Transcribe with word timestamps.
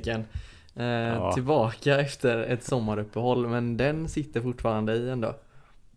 VF-klassikern. 0.00 0.24
Eh, 0.76 0.86
Ja. 0.86 1.32
Tillbaka 1.32 2.00
efter 2.00 2.38
ett 2.38 2.64
sommaruppehåll, 2.64 3.46
men 3.46 3.76
den 3.76 4.08
sitter 4.08 4.40
fortfarande 4.40 4.92
i 4.94 5.10
ändå. 5.10 5.34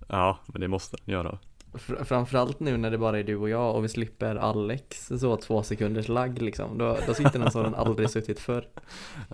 Ja, 0.07 0.37
men 0.45 0.61
det 0.61 0.67
måste 0.67 0.97
den 1.05 1.13
göra. 1.13 1.37
Fr- 1.73 2.03
framförallt 2.03 2.59
nu 2.59 2.77
när 2.77 2.91
det 2.91 2.97
bara 2.97 3.19
är 3.19 3.23
du 3.23 3.35
och 3.35 3.49
jag 3.49 3.75
och 3.75 3.83
vi 3.83 3.89
slipper 3.89 4.35
Alex 4.35 5.07
så 5.19 5.37
två 5.37 5.63
sekunders 5.63 6.07
lagg 6.07 6.41
liksom. 6.41 6.77
Då, 6.77 6.97
då 7.07 7.13
sitter 7.13 7.39
den 7.39 7.51
som 7.51 7.63
den 7.63 7.75
aldrig 7.75 8.09
suttit 8.15 8.39
förr. 8.39 8.67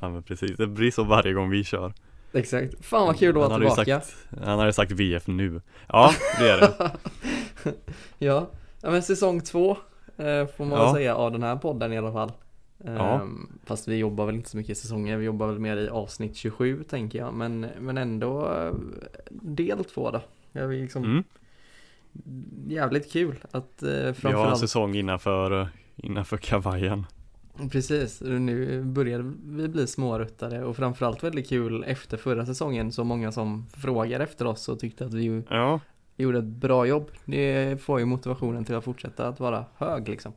Ja 0.02 0.09
men 0.09 0.23
precis, 0.23 0.57
det 0.57 0.68
blir 0.68 0.91
så 0.91 1.04
varje 1.04 1.34
gång 1.34 1.49
vi 1.49 1.63
kör. 1.63 1.93
Exakt. 2.34 2.85
Fan 2.85 3.05
vad 3.07 3.20
kul 3.20 3.29
att 3.29 3.35
vara 3.49 3.57
tillbaka. 3.59 4.02
Sagt, 4.02 4.16
han 4.45 4.59
hade 4.59 4.73
sagt 4.73 4.91
VF 4.91 5.27
nu. 5.27 5.62
Ja, 5.88 6.12
det 6.40 6.49
är 6.49 6.57
det. 6.57 6.91
ja. 8.18 8.49
ja, 8.82 8.91
men 8.91 9.04
säsong 9.04 9.41
två 9.41 9.71
eh, 10.18 10.45
får 10.57 10.66
man 10.66 10.79
Ja. 10.79 10.93
säga 10.93 11.16
av 11.16 11.32
den 11.32 11.43
här 11.43 11.55
podden 11.55 11.93
i 11.93 11.98
alla 11.98 12.12
fall. 12.12 12.32
Ja. 12.84 13.21
Ehm, 13.21 13.47
Fast 13.63 13.88
vi 13.88 13.95
jobbar 13.95 14.25
väl 14.25 14.35
inte 14.35 14.49
så 14.49 14.57
mycket 14.57 14.71
i 14.71 14.75
säsonger, 14.75 15.17
vi 15.17 15.25
jobbar 15.25 15.47
väl 15.47 15.59
mer 15.59 15.77
i 15.77 15.89
avsnitt 15.89 16.35
27 16.35 16.84
tänker 16.84 17.20
jag. 17.20 17.34
Men, 17.34 17.59
men 17.79 17.98
ändå 17.98 18.51
eh, 18.53 18.73
del 19.29 19.84
två 19.85 20.11
då. 20.11 20.21
Det 20.51 20.59
är 20.59 20.67
liksom 20.67 21.03
Mm. 21.03 21.23
jävligt 22.67 23.11
kul 23.11 23.35
att 23.51 23.84
eh, 23.84 23.89
Vi 23.89 23.95
har 23.98 24.07
en 24.07 24.13
framförallt 24.15 24.59
säsong 24.59 24.95
innanför, 24.95 25.67
innanför 25.95 26.38
kavajen. 26.38 27.05
Precis, 27.71 28.21
nu 28.21 28.84
börjar 28.84 29.34
vi 29.45 29.67
bli 29.67 29.87
småruttare 29.87 30.63
och 30.63 30.76
framförallt 30.76 31.23
väldigt 31.23 31.49
kul 31.49 31.84
efter 31.87 32.17
förra 32.17 32.45
säsongen 32.45 32.91
så 32.91 33.04
många 33.04 33.32
som 33.32 33.65
frågar 33.73 34.20
efter 34.20 34.48
oss 34.48 34.70
och 34.70 34.79
tyckte 34.79 35.05
att 35.05 35.13
vi 35.13 35.43
Ja, 35.49 35.79
gjorde 36.15 36.37
ett 36.37 36.43
bra 36.45 36.85
jobb. 36.85 37.12
Det 37.26 37.82
får 37.82 37.99
ju 37.99 38.05
motivationen 38.05 38.65
till 38.65 38.76
att 38.76 38.84
fortsätta 38.84 39.27
att 39.27 39.39
vara 39.39 39.65
hög 39.77 40.10
liksom. 40.10 40.34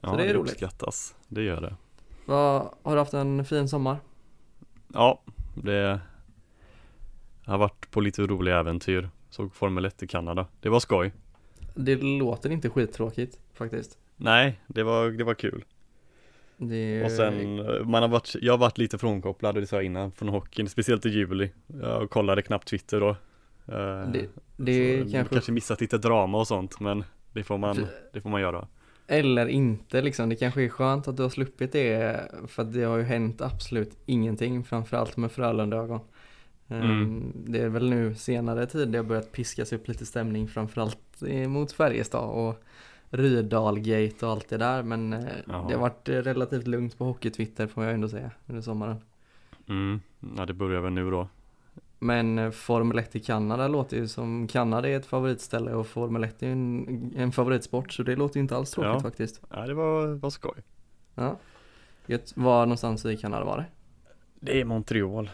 Ja 0.00 0.16
det 0.16 0.24
är 0.24 0.34
roligt. 0.34 0.52
uppskattas. 0.52 1.14
Det 1.28 1.42
gör 1.42 1.60
det. 1.60 1.76
Vad, 2.26 2.74
har 2.82 2.92
du 2.92 2.98
haft 2.98 3.14
en 3.14 3.44
fin 3.44 3.68
sommar? 3.68 3.96
Ja, 4.94 5.22
det 5.54 6.00
har 7.44 7.58
varit 7.58 7.90
på 7.90 8.00
lite 8.00 8.22
roliga 8.22 8.58
äventyr. 8.58 9.10
Såg 9.30 9.54
Formel 9.54 9.84
1 9.84 10.02
i 10.02 10.06
Kanada. 10.06 10.46
Det 10.60 10.68
var 10.68 10.80
skoj. 10.80 11.12
Det 11.74 11.96
låter 11.96 12.50
inte 12.50 12.70
skittråkigt 12.70 13.38
faktiskt. 13.54 13.98
Nej, 14.16 14.60
det 14.66 14.82
var, 14.82 15.10
det 15.10 15.24
var 15.24 15.34
kul. 15.34 15.64
Det, 16.56 17.04
Och 17.04 17.10
sen, 17.10 17.56
man 17.90 18.02
har 18.02 18.08
varit, 18.08 18.36
jag 18.40 18.52
har 18.52 18.58
varit 18.58 18.78
lite 18.78 18.98
frånkopplad, 18.98 19.54
det 19.54 19.66
sa 19.66 19.76
jag 19.76 19.84
innan, 19.84 20.12
från 20.12 20.28
hockeyn, 20.28 20.68
speciellt 20.68 21.06
i 21.06 21.08
juli. 21.08 21.52
Jag 21.82 22.10
kollade 22.10 22.42
knappt 22.42 22.68
Twitter 22.68 23.00
då. 23.00 23.08
Eh, 23.08 24.10
det, 24.12 24.28
det 24.56 25.12
kanske, 25.12 25.34
kanske 25.34 25.52
missat 25.52 25.80
lite 25.80 25.98
drama 25.98 26.38
och 26.38 26.46
sånt, 26.46 26.80
men 26.80 27.04
det 27.32 27.42
får 27.42 27.58
man, 27.58 27.86
det 28.12 28.20
får 28.20 28.30
man 28.30 28.40
göra. 28.40 28.68
Eller 29.10 29.46
inte 29.46 30.02
liksom. 30.02 30.28
Det 30.28 30.36
kanske 30.36 30.62
är 30.62 30.68
skönt 30.68 31.08
att 31.08 31.16
du 31.16 31.22
har 31.22 31.30
sluppit 31.30 31.72
det 31.72 32.20
för 32.48 32.64
det 32.64 32.82
har 32.82 32.96
ju 32.96 33.02
hänt 33.04 33.40
absolut 33.40 33.98
ingenting, 34.06 34.64
framförallt 34.64 35.16
med 35.16 35.32
Frölunda-ögon. 35.32 36.00
Ehm, 36.68 36.82
Mm. 36.82 37.32
Det 37.34 37.58
är 37.58 37.68
väl 37.68 37.90
nu 37.90 38.14
senare 38.14 38.66
tid 38.66 38.88
det 38.88 38.98
har 38.98 39.04
börjat 39.04 39.32
piskas 39.32 39.72
upp 39.72 39.88
lite 39.88 40.06
stämning 40.06 40.48
framförallt 40.48 41.22
mot 41.48 41.72
Färjestad 41.72 42.30
och 42.30 42.62
Rydalgate 43.10 44.26
och 44.26 44.32
allt 44.32 44.48
det 44.48 44.56
där 44.56 44.82
men 44.82 45.12
eh, 45.12 45.20
Jaha. 45.46 45.68
det 45.68 45.74
har 45.74 45.80
varit 45.80 46.08
relativt 46.08 46.66
lugnt 46.66 46.98
på 46.98 47.04
hockeytwitter 47.04 47.66
får 47.66 47.84
jag 47.84 47.94
ändå 47.94 48.08
säga 48.08 48.30
under 48.46 48.62
sommaren. 48.62 48.96
Mm, 49.68 50.00
ja 50.36 50.46
det 50.46 50.52
börjar 50.54 50.80
väl 50.80 50.92
nu 50.92 51.10
då. 51.10 51.28
Men 52.02 52.38
eh, 52.38 52.50
Formel 52.50 52.98
1 52.98 53.16
i 53.16 53.20
Kanada 53.20 53.68
låter 53.68 53.96
ju 53.96 54.08
som 54.08 54.46
Kanada 54.48 54.88
är 54.88 54.96
ett 54.96 55.06
favoritställe 55.06 55.72
och 55.74 55.86
Formel 55.86 56.24
1 56.24 56.42
är 56.42 56.46
ju 56.46 56.52
en, 56.52 57.12
en 57.16 57.32
favoritsport 57.32 57.92
så 57.92 58.02
det 58.02 58.16
låter 58.16 58.36
ju 58.36 58.40
inte 58.42 58.56
alls 58.56 58.70
tråkigt 58.70 58.90
Ja. 58.92 59.00
faktiskt. 59.00 59.40
Ja 59.50 59.66
det 59.66 59.74
var, 59.74 60.06
var 60.06 60.30
skoj. 60.30 60.58
Ja. 61.14 61.36
Gött. 62.06 62.32
Var 62.36 62.66
någonstans 62.66 63.04
i 63.06 63.16
Kanada 63.16 63.44
var 63.44 63.56
det? 63.58 63.64
Det 64.40 64.60
är 64.60 64.64
Montreal. 64.64 65.30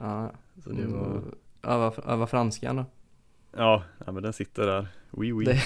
Ja, 0.00 0.30
Så 0.64 0.70
det 0.70 0.86
var, 0.86 1.06
Mm, 1.06 1.22
öva, 1.62 1.92
öva 2.06 2.26
franskan 2.26 2.76
då? 2.76 2.84
ja, 3.56 3.82
ja 4.06 4.12
men 4.12 4.22
den 4.22 4.32
sitter 4.32 4.66
där. 4.66 4.88
Oui 5.10 5.32
oui. 5.32 5.44
Det- 5.44 5.62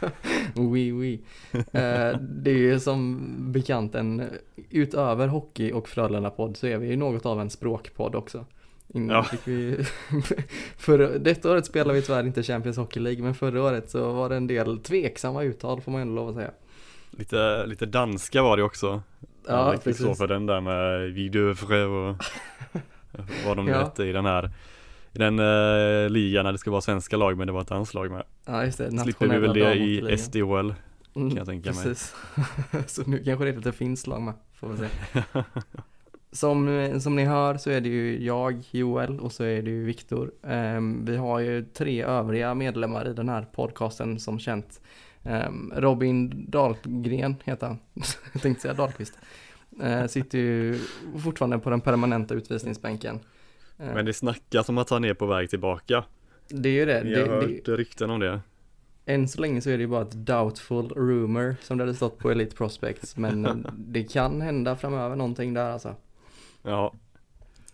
Oui, 0.56 0.92
oui. 0.92 1.20
Eh, 1.52 2.18
det 2.20 2.50
är 2.50 2.56
ju 2.58 2.80
som 2.80 3.20
bekant 3.52 3.94
en, 3.94 4.22
utöver 4.70 5.28
hockey 5.28 5.72
och 5.72 5.88
Frölunda-podd 5.88 6.56
så 6.56 6.66
är 6.66 6.78
vi 6.78 6.88
ju 6.88 6.96
något 6.96 7.26
av 7.26 7.40
en 7.40 7.50
språkpodd 7.50 8.14
också. 8.14 8.46
Innan 8.88 9.16
Ja. 9.16 9.22
fick 9.24 9.40
vi, 9.48 9.84
för 10.76 11.18
detta 11.18 11.50
året 11.50 11.66
spelar 11.66 11.94
vi 11.94 12.02
tyvärr 12.02 12.26
inte 12.26 12.42
Champions 12.42 12.76
Hockey 12.76 13.00
League 13.00 13.22
men 13.22 13.34
förra 13.34 13.62
året 13.62 13.90
så 13.90 14.12
var 14.12 14.28
det 14.28 14.36
en 14.36 14.46
del 14.46 14.78
tveksamma 14.78 15.42
uttal 15.42 15.80
får 15.80 15.92
man 15.92 16.00
ändå 16.00 16.14
lov 16.14 16.28
att 16.28 16.34
säga. 16.34 16.50
Lite, 17.10 17.66
lite 17.66 17.86
danska 17.86 18.42
var 18.42 18.56
det 18.56 18.62
också. 18.62 19.02
Ja, 19.20 19.66
Jag 19.66 19.74
riktigt 19.74 19.96
så 19.96 20.02
precis. 20.04 20.18
för 20.18 20.26
den 20.28 20.46
där 20.46 20.60
med 20.60 21.12
Vidöfre 21.12 21.84
och 21.84 22.16
vad 23.46 23.56
de 23.56 23.68
Ja. 23.68 23.78
hette 23.84 24.04
i 24.04 24.12
den 24.12 24.24
här 24.26 24.50
i 25.12 25.18
den 25.18 25.38
uh, 25.38 26.10
ligan 26.10 26.44
när 26.44 26.52
det 26.52 26.58
ska 26.58 26.70
vara 26.70 26.80
svenska 26.80 27.16
lag 27.16 27.38
men 27.38 27.46
det 27.46 27.52
var 27.52 27.60
ett 27.60 27.70
annat 27.70 27.94
lag 27.94 28.10
med. 28.10 28.22
Ja, 28.44 28.64
just 28.64 28.78
det. 28.78 28.98
Slipper 28.98 29.28
vi 29.28 29.38
väl 29.38 29.54
det 29.54 29.74
i 29.74 30.18
SDHL. 30.18 30.74
Mm, 31.16 31.36
jag 31.36 31.46
tänka 31.46 31.72
mig. 31.72 31.84
precis. 31.84 32.14
så 32.86 33.02
nu 33.06 33.24
kanske 33.24 33.44
det 33.44 33.50
är 33.50 33.56
lite 33.56 33.72
finns 33.72 34.06
lag 34.06 34.22
med, 34.22 34.34
får 34.54 34.68
vi 34.68 34.76
se. 34.76 34.88
Som, 36.34 36.90
som 37.00 37.16
ni 37.16 37.24
hör 37.24 37.56
så 37.56 37.70
är 37.70 37.80
det 37.80 37.88
ju 37.88 38.24
jag, 38.24 38.64
Joel, 38.70 39.20
och 39.20 39.32
så 39.32 39.44
är 39.44 39.62
det 39.62 39.70
ju 39.70 39.84
Viktor. 39.84 40.32
Ehm, 40.42 41.04
vi 41.04 41.16
har 41.16 41.38
ju 41.38 41.64
tre 41.64 42.02
övriga 42.02 42.54
medlemmar 42.54 43.08
i 43.08 43.12
den 43.12 43.28
här 43.28 43.46
podcasten 43.52 44.20
som 44.20 44.38
känt. 44.38 44.80
Ehm, 45.22 45.72
Robin 45.76 46.50
Dahlgren 46.50 47.36
heter 47.44 47.66
han, 47.66 47.78
jag 48.32 48.42
tänkte 48.42 48.62
säga 48.62 48.74
Dahlqvist. 48.74 49.18
Uh, 49.82 50.06
sitter 50.06 50.38
ju 50.38 50.78
fortfarande 51.24 51.58
på 51.58 51.70
den 51.70 51.80
permanenta 51.80 52.34
utvisningsbänken. 52.34 53.20
Ehm, 53.78 53.94
Men 53.94 54.04
det 54.04 54.12
snackas 54.12 54.68
om 54.68 54.78
att 54.78 54.90
han 54.90 55.04
är 55.04 55.14
på 55.14 55.26
väg 55.26 55.50
tillbaka. 55.50 56.04
det 56.48 56.68
är 56.68 56.72
ju 56.72 56.84
det. 56.84 57.08
Jag 57.08 57.26
har 57.26 57.34
hört 57.34 57.64
det 57.64 57.76
rykten 57.76 58.10
om 58.10 58.20
det. 58.20 58.40
än 59.06 59.28
så 59.28 59.40
länge 59.40 59.60
så 59.60 59.70
är 59.70 59.76
det 59.76 59.82
ju 59.82 59.88
bara 59.88 60.02
ett 60.02 60.26
doubtful 60.26 60.88
rumor 60.88 61.56
som 61.62 61.78
det 61.78 61.84
hade 61.84 61.94
stått 61.94 62.18
på 62.18 62.30
Elite 62.30 62.56
Prospects. 62.56 63.16
Men 63.16 63.66
det 63.78 64.02
kan 64.02 64.40
hända 64.40 64.76
framöver 64.76 65.16
någonting 65.16 65.54
där 65.54 65.70
alltså. 65.70 65.94
Ja, 66.66 66.92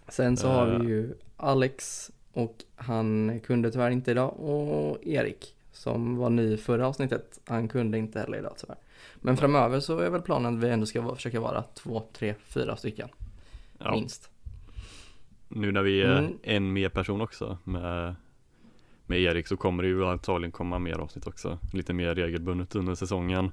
Sen 0.09 0.37
så 0.37 0.49
har 0.49 0.67
Eh. 0.67 0.79
vi 0.79 0.87
ju 0.89 1.15
Alex 1.37 2.11
och 2.33 2.57
han 2.77 3.41
kunde 3.41 3.71
tyvärr 3.71 3.91
inte 3.91 4.11
idag 4.11 4.41
och 4.41 5.07
Erik 5.07 5.55
som 5.73 6.17
var 6.17 6.31
ny 6.31 6.57
förra 6.57 6.87
avsnittet. 6.89 7.41
Han 7.47 7.69
kunde 7.69 7.99
inte 7.99 8.21
heller 8.21 8.39
idag 8.39 8.55
tyvärr. 8.59 8.77
Men 9.17 9.37
framöver 9.37 9.81
så 9.81 9.99
är 9.99 10.11
väl 10.11 10.23
planen 10.23 10.59
att 10.59 10.65
vi 10.65 10.69
ändå 10.69 10.87
ska 10.87 11.15
försöka 11.15 11.41
vara 11.41 11.63
två, 11.75 12.03
tre, 12.13 12.35
fyra 12.47 12.77
stycken 12.77 13.09
ja. 13.79 13.93
minst. 13.93 14.31
nu 15.49 15.73
när 15.73 15.83
vi 15.83 16.03
är 16.03 16.19
Mm. 16.19 16.33
en 16.43 16.73
mer 16.73 16.89
person 16.89 17.21
också 17.21 17.59
med, 17.65 18.15
med 19.07 19.21
Erik 19.21 19.47
så 19.47 19.57
kommer 19.57 19.83
det 19.83 19.89
ju 19.89 20.05
antagligen 20.07 20.53
komma 20.53 20.79
mer 20.79 20.95
avsnitt 20.99 21.27
också. 21.27 21.59
Lite 21.73 21.93
mer 21.93 22.15
regelbundet 22.15 22.75
under 22.75 22.95
säsongen. 22.95 23.51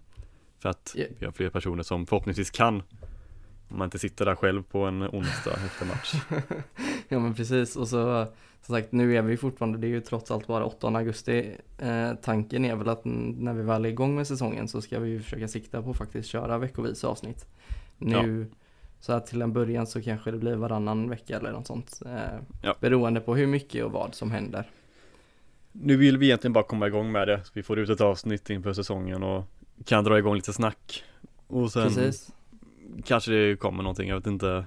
För 0.60 0.70
att 0.70 0.94
Ja. 0.98 1.06
vi 1.20 1.26
har 1.26 1.34
fler 1.34 1.50
personer 1.50 1.84
som 1.84 2.06
förhoppningsvis 2.06 2.50
kan. 2.52 2.84
Om 3.70 3.78
man 3.78 3.86
inte 3.86 4.00
sitter 4.00 4.26
där 4.26 4.36
själv 4.36 4.64
på 4.64 4.80
en 4.80 5.04
onsdag 5.04 5.54
efter 5.66 5.86
match. 5.86 6.14
ja 7.08 7.20
men 7.20 7.34
precis 7.34 7.76
och 7.76 7.88
så 7.88 8.26
som 8.62 8.76
sagt 8.76 8.92
nu 8.92 9.18
är 9.18 9.22
vi 9.22 9.38
fortfarande, 9.38 9.78
det 9.78 9.88
är 9.88 9.90
ju 9.90 10.02
trots 10.02 10.32
allt 10.32 10.48
bara 10.48 10.66
8 10.66 10.88
augusti. 10.88 11.56
Eh, 11.78 12.14
tanken 12.22 12.66
är 12.66 12.76
väl 12.76 12.90
att 12.90 13.02
när 13.06 13.54
vi 13.54 13.64
väl 13.64 13.86
är 13.86 13.90
igång 13.90 14.16
med 14.16 14.28
säsongen 14.28 14.68
så 14.68 14.82
ska 14.82 15.00
vi 15.00 15.10
ju 15.10 15.22
försöka 15.22 15.48
sikta 15.48 15.82
på 15.82 15.90
att 15.92 15.98
faktiskt 15.98 16.30
köra 16.30 16.58
veckovis 16.58 17.04
avsnitt. 17.04 17.48
Nu 17.98 18.48
så 19.00 19.14
att 19.14 19.28
till 19.28 19.42
en 19.42 19.54
början 19.54 19.88
så 19.88 20.02
kanske 20.02 20.32
det 20.32 20.38
blir 20.38 20.56
varannan 20.56 21.10
vecka 21.10 21.38
eller 21.38 21.52
något 21.52 21.68
sånt. 21.68 22.02
Eh, 22.06 22.40
Ja. 22.62 22.76
Beroende 22.80 23.20
på 23.20 23.36
hur 23.36 23.48
mycket 23.48 23.86
och 23.86 23.92
vad 23.92 24.16
som 24.16 24.32
händer. 24.32 24.70
Nu 25.72 25.98
vill 25.98 26.18
vi 26.18 26.26
egentligen 26.26 26.54
bara 26.54 26.64
komma 26.64 26.88
igång 26.88 27.12
med 27.12 27.28
det. 27.28 27.42
Så 27.44 27.52
vi 27.54 27.64
får 27.64 27.80
ut 27.80 27.90
ett 27.90 28.02
avsnitt 28.02 28.50
inför 28.50 28.74
säsongen 28.74 29.24
och 29.24 29.44
kan 29.86 30.04
dra 30.04 30.18
igång 30.18 30.36
lite 30.36 30.54
snack. 30.54 31.04
Och 31.48 31.72
sen 31.72 31.84
Precis. 31.84 32.32
Kanske 33.06 33.32
det 33.32 33.56
kommer 33.60 33.84
någonting, 33.84 34.10
jag 34.10 34.16
vet 34.16 34.28
inte. 34.28 34.66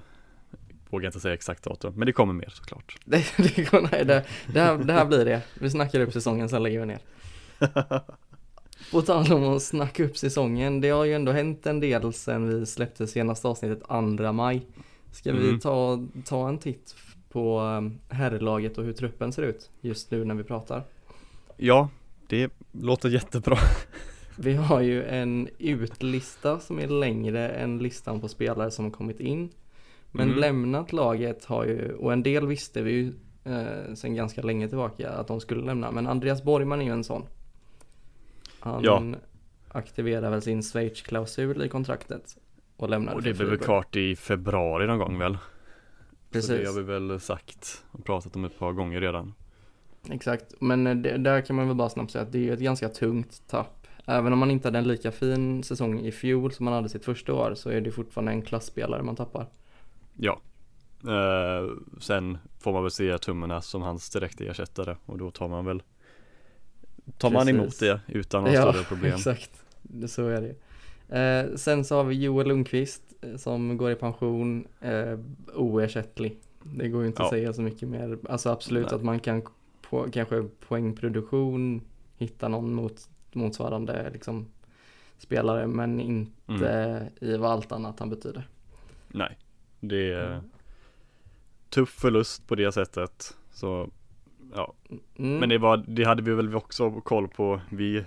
Vågar 0.89 1.05
inte 1.07 1.19
säga 1.19 1.33
exakt 1.33 1.63
datum, 1.63 1.93
men 1.95 2.05
det 2.05 2.13
kommer 2.13 2.33
mer 2.33 2.49
såklart. 2.49 2.97
Det, 3.05 3.25
det, 3.37 3.71
går- 3.71 3.87
nej, 3.91 4.05
det, 4.05 4.25
det, 4.53 4.59
här, 4.59 4.77
det 4.77 4.93
här 4.93 5.05
blir 5.05 5.25
det. 5.25 5.41
Vi 5.59 5.69
snackar 5.69 5.99
upp 5.99 6.13
säsongen 6.13 6.49
sen 6.49 6.63
lägger 6.63 6.79
vi 6.79 6.85
ner. 6.85 6.99
På 8.91 9.01
tal 9.01 9.33
om 9.33 9.43
att 9.55 9.63
snacka 9.63 10.03
upp 10.03 10.17
säsongen, 10.17 10.81
det 10.81 10.89
har 10.89 11.05
ju 11.05 11.13
ändå 11.13 11.31
hänt 11.31 11.65
en 11.67 11.79
del 11.79 12.13
sen 12.13 12.59
vi 12.59 12.65
släppte 12.65 13.07
senaste 13.07 13.47
avsnittet 13.47 13.83
2 14.17 14.31
maj. 14.31 14.61
Ska 15.11 15.31
vi 15.33 15.47
Mm. 15.47 15.59
ta, 15.59 16.07
ta 16.25 16.49
en 16.49 16.57
titt 16.57 16.95
på 17.29 17.59
um, 17.61 17.99
herrlaget 18.09 18.77
och 18.77 18.83
hur 18.83 18.93
truppen 18.93 19.31
ser 19.33 19.41
ut 19.43 19.69
just 19.81 20.11
nu 20.11 20.25
när 20.25 20.35
vi 20.35 20.43
pratar? 20.43 20.83
Ja, 21.57 21.89
det 22.27 22.51
låter 22.71 23.09
jättebra. 23.09 23.57
Vi 24.43 24.53
har 24.53 24.81
ju 24.81 25.03
en 25.05 25.49
utlista 25.59 26.59
som 26.59 26.79
är 26.79 26.87
längre 26.87 27.49
än 27.49 27.77
listan 27.77 28.21
på 28.21 28.27
spelare 28.27 28.71
som 28.71 28.85
har 28.85 28.91
kommit 28.91 29.19
in. 29.19 29.49
Men 30.11 30.27
Mm. 30.29 30.39
lämnat 30.39 30.93
laget 30.93 31.45
har 31.45 31.65
ju, 31.65 31.93
och 31.93 32.13
en 32.13 32.23
del 32.23 32.47
visste 32.47 32.81
vi 32.81 32.91
ju 32.91 33.13
eh, 33.43 33.93
sen 33.95 34.15
ganska 34.15 34.41
länge 34.41 34.67
tillbaka 34.67 35.09
att 35.11 35.27
de 35.27 35.39
skulle 35.39 35.65
lämna. 35.65 35.91
Men 35.91 36.07
Andreas 36.07 36.43
Borgman 36.43 36.81
är 36.81 36.85
ju 36.85 36.91
en 36.91 37.03
sån. 37.03 37.25
Han 38.59 38.83
Ja. 38.83 39.03
aktiverar 39.69 40.29
väl 40.29 40.41
sin 40.41 40.61
Schweiz-klausul 40.63 41.65
i 41.65 41.69
kontraktet. 41.69 42.37
och 42.77 42.89
lämnade 42.89 43.15
Och 43.17 43.23
det 43.23 43.33
blev 43.33 43.49
väl 43.49 43.57
klart 43.57 43.95
i 43.95 44.15
februari 44.15 44.87
någon 44.87 44.99
gång 44.99 45.17
väl? 45.19 45.33
Så 45.33 45.37
det 46.21 46.31
Precis, 46.31 46.67
har 46.67 46.73
vi 46.75 46.81
väl 46.83 47.19
sagt 47.19 47.83
och 47.91 48.05
pratat 48.05 48.35
om 48.35 48.45
ett 48.45 48.59
par 48.59 48.71
gånger 48.71 49.01
redan. 49.01 49.33
exakt. 50.09 50.53
Men 50.61 50.87
eh, 50.87 50.95
det, 50.95 51.17
där 51.17 51.41
kan 51.41 51.55
man 51.55 51.67
väl 51.67 51.75
bara 51.77 51.89
snabbt 51.89 52.11
säga 52.11 52.21
att 52.23 52.31
det 52.31 52.37
är 52.37 52.41
ju 52.43 52.53
ett 52.53 52.59
ganska 52.59 52.89
tungt 52.89 53.41
tapp. 53.47 53.80
Även 54.05 54.33
om 54.33 54.39
man 54.39 54.51
inte 54.51 54.67
hade 54.67 54.77
en 54.79 54.87
lika 54.87 55.11
fin 55.11 55.63
säsong 55.63 55.99
i 55.99 56.11
fjol 56.11 56.51
som 56.51 56.65
man 56.65 56.73
hade 56.73 56.89
sitt 56.89 57.05
första 57.05 57.33
år 57.33 57.53
så 57.55 57.69
är 57.69 57.81
det 57.81 57.91
fortfarande 57.91 58.31
en 58.31 58.41
klassspelare 58.41 59.03
man 59.03 59.15
tappar. 59.15 59.47
Ja. 60.17 60.41
Eh, 61.03 61.69
sen 61.99 62.37
får 62.59 62.73
man 62.73 62.83
väl 62.83 62.91
se 62.91 63.17
Tummernas 63.17 63.67
som 63.67 63.81
hans 63.81 64.09
direkta 64.09 64.43
ersättare 64.43 64.95
och 65.05 65.17
då 65.17 65.31
tar 65.31 65.47
man 65.47 65.65
väl 65.65 65.83
Tar 67.17 67.29
man 67.31 67.49
emot 67.49 67.79
det 67.79 67.99
utan 68.07 68.43
några 68.43 68.71
större 68.71 68.83
problem. 68.83 69.13
exakt. 69.13 69.51
Så 70.07 70.27
är 70.27 70.41
det 70.41 70.55
eh, 71.19 71.55
Sen 71.55 71.85
så 71.85 71.95
har 71.95 72.03
vi 72.03 72.23
Joel 72.23 72.47
Lundqvist 72.47 73.03
eh, 73.21 73.35
som 73.35 73.77
går 73.77 73.91
i 73.91 73.95
pension, 73.95 74.67
eh, 74.81 75.19
oersättlig. 75.55 76.37
Det 76.63 76.89
går 76.89 77.01
ju 77.01 77.07
inte 77.07 77.21
att 77.21 77.25
Ja. 77.27 77.29
säga 77.29 77.53
så 77.53 77.61
mycket 77.61 77.89
mer. 77.89 78.17
Alltså 78.29 78.49
absolut 78.49 78.85
Nej. 78.85 78.95
att 78.95 79.03
man 79.03 79.19
kan 79.19 79.41
på, 79.89 80.07
kanske 80.11 80.43
poängproduktion 80.67 81.81
hitta 82.17 82.47
någon 82.47 82.73
mot, 82.73 83.09
motsvarande 83.35 84.09
liksom 84.13 84.47
spelare 85.17 85.67
men 85.67 85.99
inte 85.99 86.69
Mm. 86.69 87.07
i 87.21 87.37
vad 87.37 87.51
allt 87.51 87.71
annat 87.71 87.99
han 87.99 88.09
betyder. 88.09 88.47
Nej, 89.07 89.37
det 89.79 90.11
är 90.13 90.27
Mm. 90.31 90.43
tuff 91.69 91.89
förlust 91.89 92.47
på 92.47 92.55
det 92.55 92.71
sättet. 92.71 93.37
Så 93.51 93.89
ja, 94.55 94.73
Mm. 95.17 95.37
men 95.37 95.49
det 95.49 95.57
var, 95.57 95.77
det 95.77 96.03
hade 96.03 96.21
vi 96.23 96.33
väl 96.33 96.55
också 96.55 96.91
koll 96.91 97.27
på. 97.27 97.61
Vi, 97.69 98.03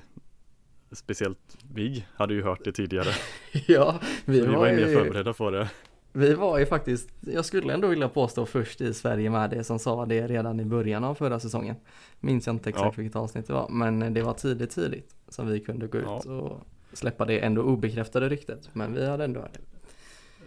speciellt 0.93 1.57
vi, 1.75 2.05
hade 2.15 2.35
ju 2.35 2.43
hört 2.43 2.65
det 2.65 2.73
tidigare. 2.73 3.13
ja, 3.67 3.99
vi, 4.25 4.41
Vi, 4.41 4.47
var, 4.47 4.57
var 4.57 4.69
ju 4.69 4.77
mer 4.77 4.95
förberedda 4.95 5.33
på 5.33 5.51
det. 5.51 5.71
Vi 6.17 6.35
var 6.35 6.59
ju 6.59 6.67
faktiskt, 6.67 7.09
jag 7.21 7.45
skulle 7.45 7.75
ändå 7.75 7.89
vilja 7.89 8.09
påstå 8.09 8.47
först 8.47 8.81
i 8.81 8.95
Sverige 8.95 9.31
med 9.31 9.51
det 9.51 9.65
som 9.65 9.79
sa 9.79 10.07
det 10.07 10.27
redan 10.27 10.61
i 10.61 10.65
början 10.65 11.05
av 11.05 11.15
förra 11.15 11.41
säsongen. 11.41 11.77
Minns 12.21 12.47
jag 12.47 12.55
inte 12.57 12.69
exakt 12.71 12.85
Ja. 12.85 13.03
vilket 13.03 13.17
avsnitt 13.17 13.47
det 13.47 13.53
var, 13.53 13.69
men 13.69 14.15
det 14.15 14.23
var 14.23 14.35
tidigt 14.35 14.71
tidigt 14.71 15.15
som 15.29 15.49
vi 15.49 15.61
kunde 15.61 15.87
gå 15.87 15.99
ut 15.99 16.05
Ja. 16.25 16.33
och 16.33 16.61
släppa 16.93 17.25
det 17.25 17.39
ändå 17.41 17.63
obekräftade 17.63 18.29
ryktet. 18.29 18.69
Men 18.73 18.95
vi 18.95 19.07
hade 19.07 19.25
ändå 19.25 19.41
hört 19.41 19.53
det. 19.55 19.61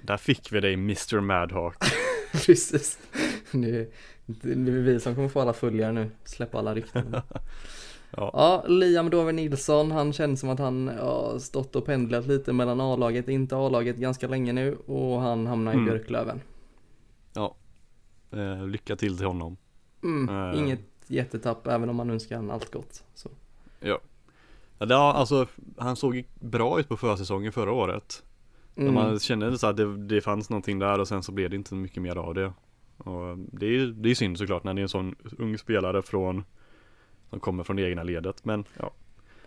Där 0.02 0.18
fick 0.18 0.52
vi 0.54 0.60
dig 0.60 0.74
Mr 0.74 1.20
Madhawk. 1.20 1.76
Precis. 2.46 3.00
Det 3.52 3.80
är 4.44 4.82
vi 4.82 5.00
som 5.00 5.16
kommer 5.16 5.28
få 5.30 5.42
alla 5.42 5.54
följare 5.54 5.92
nu, 5.92 6.10
släppa 6.24 6.58
alla 6.60 6.76
rykten. 6.76 7.16
Ja. 8.12 8.30
Ja, 8.34 8.64
Liam 8.68 9.10
Dover 9.10 9.34
Nilsson, 9.34 9.92
han 9.92 10.14
känns 10.14 10.40
som 10.40 10.50
att 10.50 10.60
han 10.60 10.88
har 10.88 11.40
stått 11.40 11.76
och 11.76 11.86
pendlat 11.86 12.28
lite 12.28 12.54
mellan 12.54 12.82
A-laget 12.82 13.28
inte 13.28 13.56
A-laget 13.56 13.98
ganska 13.98 14.28
länge 14.28 14.54
nu 14.54 14.76
och 14.86 15.22
han 15.22 15.48
hamnar 15.48 15.72
i 15.72 15.76
Mm. 15.76 15.86
Björklöven. 15.86 16.42
Eh, 18.32 18.68
lycka 18.68 18.96
till 18.96 19.18
till 19.18 19.26
honom. 19.26 19.58
Mm, 20.04 20.30
Eh. 20.54 20.60
Inget 20.60 20.80
jättetapp 21.08 21.68
även 21.68 21.90
om 21.90 21.96
man 21.96 22.10
önskar 22.10 22.36
han 22.36 22.52
allt 22.52 22.72
gott. 22.74 23.04
Så. 23.14 23.30
Ja, 23.80 24.00
har- 24.80 25.14
alltså 25.14 25.46
han 25.78 25.96
såg 25.96 26.24
bra 26.40 26.80
ut 26.80 26.88
på 26.90 26.98
försäsongen 26.98 27.52
förra 27.52 27.72
året. 27.72 28.24
Mm. 28.76 28.94
Man 28.94 29.20
kände 29.20 29.58
så 29.58 29.68
att 29.68 29.78
det, 29.78 29.98
det 29.98 30.22
fanns 30.22 30.50
någonting 30.50 30.80
där 30.80 31.00
och 31.00 31.08
sen 31.08 31.24
så 31.24 31.32
blev 31.32 31.50
det 31.50 31.56
inte 31.56 31.76
mycket 31.76 32.04
mer 32.04 32.16
av 32.16 32.34
det. 32.34 32.54
Och 32.98 33.38
det 33.38 33.66
är 33.66 33.70
ju 33.70 33.92
det 33.94 34.10
är 34.12 34.16
synd 34.16 34.38
såklart 34.38 34.64
när 34.64 34.74
det 34.74 34.82
är 34.82 34.84
en 34.84 34.90
sån 34.90 35.16
ung 35.38 35.58
spelare 35.58 36.02
från 36.02 36.44
som 37.30 37.40
kommer 37.40 37.64
från 37.64 37.76
det 37.76 37.82
egna 37.90 38.04
ledet. 38.04 38.46
Men 38.46 38.64
ja, 38.80 38.92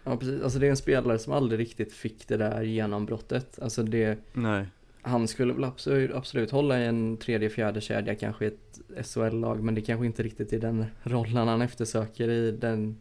Ja 0.04 0.16
precis, 0.16 0.42
alltså 0.42 0.58
det 0.58 0.66
är 0.66 0.70
en 0.70 0.76
spelare 0.76 1.18
som 1.18 1.32
aldrig 1.32 1.60
riktigt 1.60 1.92
fick 1.92 2.28
det 2.28 2.36
där 2.36 2.62
genombrottet. 2.62 3.58
Alltså 3.62 3.82
det, 3.82 4.18
nej. 4.32 4.66
han 5.02 5.28
skulle 5.28 5.52
väl 5.52 5.64
absolut, 5.64 6.14
absolut 6.14 6.50
hålla 6.50 6.80
i 6.80 6.86
en 6.86 7.16
tredje, 7.16 7.50
fjärde 7.50 7.80
kedja, 7.80 8.14
kanske 8.14 8.46
ett 8.46 8.80
SHL-lag, 9.06 9.62
men 9.62 9.74
det 9.74 9.80
kanske 9.80 10.06
inte 10.06 10.22
riktigt 10.22 10.52
är 10.52 10.58
den 10.58 10.84
rollen 11.02 11.48
han 11.48 11.62
eftersöker 11.62 12.28
i 12.28 12.50
den, 12.52 12.96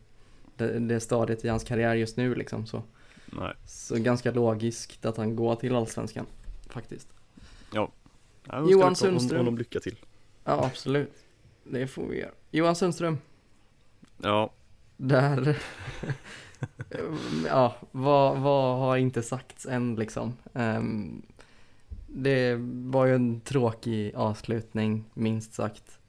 det, 0.56 0.80
det 0.80 1.00
stadiet 1.00 1.46
i 1.46 1.48
hans 1.48 1.64
karriär 1.64 1.96
just 1.96 2.18
nu 2.18 2.36
liksom 2.36 2.66
så. 2.66 2.84
Nej. 3.26 3.54
Så 3.66 3.96
ganska 4.00 4.32
logiskt 4.32 5.06
att 5.06 5.18
han 5.18 5.36
går 5.36 5.56
till 5.56 5.76
Allsvenskan, 5.76 6.26
faktiskt. 6.70 7.08
Jag 7.74 7.92
Johan 8.46 8.60
önskar 8.62 8.80
honom- 8.82 8.96
Sundström. 8.96 9.38
honom 9.40 9.58
lycka 9.58 9.80
till. 9.80 9.96
Ja, 10.44 10.66
absolut. 10.66 11.14
Det 11.64 11.88
får 11.88 12.08
vi 12.08 12.20
göra. 12.20 12.32
Johan 12.52 12.76
Sundström, 12.76 13.18
Ja, 14.24 14.52
där, 15.00 15.58
ja, 17.48 17.76
vad, 17.92 18.38
vad 18.40 18.80
har 18.80 18.98
inte 18.98 19.22
sagts 19.24 19.66
än 19.66 19.96
liksom? 19.96 20.34
Ehm, 20.54 21.22
det 22.08 22.56
var 22.86 23.06
ju 23.06 23.16
en 23.16 23.42
tråkig 23.42 24.16
avslutning, 24.16 25.06
minst 25.14 25.54
sagt. 25.54 26.00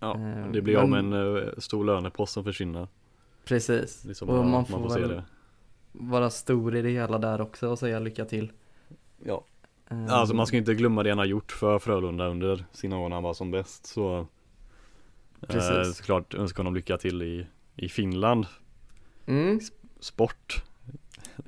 ja. 0.00 0.14
Eh, 0.14 0.50
det 0.52 0.62
blir 0.62 0.76
av 0.76 0.88
med 0.88 0.98
en 0.98 1.12
eh, 1.36 1.42
stor 1.58 1.84
lönepost 1.84 2.32
som 2.32 2.44
försvinner. 2.44 2.88
Precis. 3.44 4.18
Så 4.18 4.26
Och 4.26 4.34
man, 4.34 4.50
man 4.50 4.66
får, 4.66 4.78
man 4.78 4.88
får 4.88 4.94
se 4.94 5.00
väl 5.00 5.08
det. 5.10 5.24
vara 5.92 6.30
stor 6.30 6.76
i 6.76 6.82
det 6.82 6.90
hela 6.90 7.18
där 7.18 7.40
också 7.40 7.68
och 7.68 7.78
säga 7.78 7.98
lycka 7.98 8.24
till. 8.24 8.52
Ja. 9.24 9.44
Ehm, 9.88 10.08
Alltså 10.08 10.34
man 10.34 10.46
ska 10.46 10.56
inte 10.56 10.74
glömma 10.74 11.02
det 11.02 11.08
han 11.10 11.18
har 11.18 11.24
gjort 11.24 11.52
för 11.52 11.78
Frölunda 11.78 12.26
under 12.28 12.64
sina 12.72 12.98
år 12.98 13.08
när 13.08 13.16
han 13.16 13.22
var 13.22 13.34
som 13.34 13.50
bäst 13.50 13.86
så 13.86 14.18
eh, 14.18 14.26
Precis. 15.48 15.96
Såklart 15.96 16.34
önskar 16.34 16.56
honom 16.56 16.74
lycka 16.74 16.98
till 16.98 17.22
i, 17.22 17.46
i 17.76 17.88
Finland 17.88 18.46
Mm, 19.26 19.60
Sport 20.00 20.62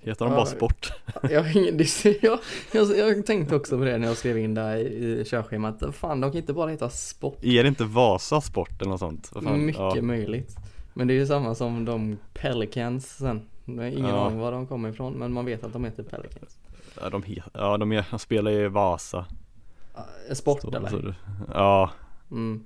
Heter 0.02 0.24
de 0.24 0.30
Ja. 0.32 0.36
bara 0.36 0.46
Sport? 0.46 0.92
jag, 1.30 1.44
det, 1.78 2.22
jag, 2.22 2.38
jag, 2.72 2.96
jag 2.98 3.26
tänkte 3.26 3.56
också 3.56 3.78
på 3.78 3.84
det 3.84 3.98
när 3.98 4.06
jag 4.08 4.16
skrev 4.16 4.38
in 4.38 4.54
där 4.54 4.76
i, 4.76 5.20
i 5.20 5.24
körschemat. 5.24 5.82
Fan, 5.92 6.20
de 6.20 6.30
kan 6.30 6.40
inte 6.40 6.52
bara 6.52 6.70
heta 6.70 6.90
sport. 6.90 7.38
Är 7.44 7.62
det 7.62 7.68
inte 7.68 7.84
Vasa 7.84 8.40
Sport 8.40 8.80
eller 8.82 8.90
något 8.90 9.00
sånt? 9.00 9.26
Fan? 9.42 9.66
Mycket 9.66 9.80
ja. 9.80 10.02
möjligt. 10.02 10.56
Men 10.94 11.06
det 11.08 11.14
är 11.14 11.18
ju 11.18 11.26
samma 11.26 11.54
som 11.54 11.84
de 11.84 12.16
Pelicans 12.34 13.16
sen. 13.16 13.42
Ingen 13.66 13.98
Ja. 13.98 14.26
aning 14.26 14.38
var 14.38 14.52
de 14.52 14.66
kommer 14.66 14.88
ifrån, 14.88 15.12
men 15.12 15.32
man 15.32 15.44
vet 15.44 15.64
att 15.64 15.72
de 15.72 15.84
heter 15.84 16.02
Pelicans. 16.02 16.58
Ja, 17.00 17.10
de, 17.10 17.22
he- 17.22 17.42
ja, 17.52 17.76
de, 17.76 18.02
de 18.10 18.18
spelar 18.18 18.50
i 18.50 18.68
Vasa 18.68 19.26
Uh, 20.28 20.34
sport 20.34 20.60
Så- 20.62 20.76
eller? 20.76 20.88
så- 20.88 21.14
Ja, 21.54 21.90
Mm. 22.30 22.64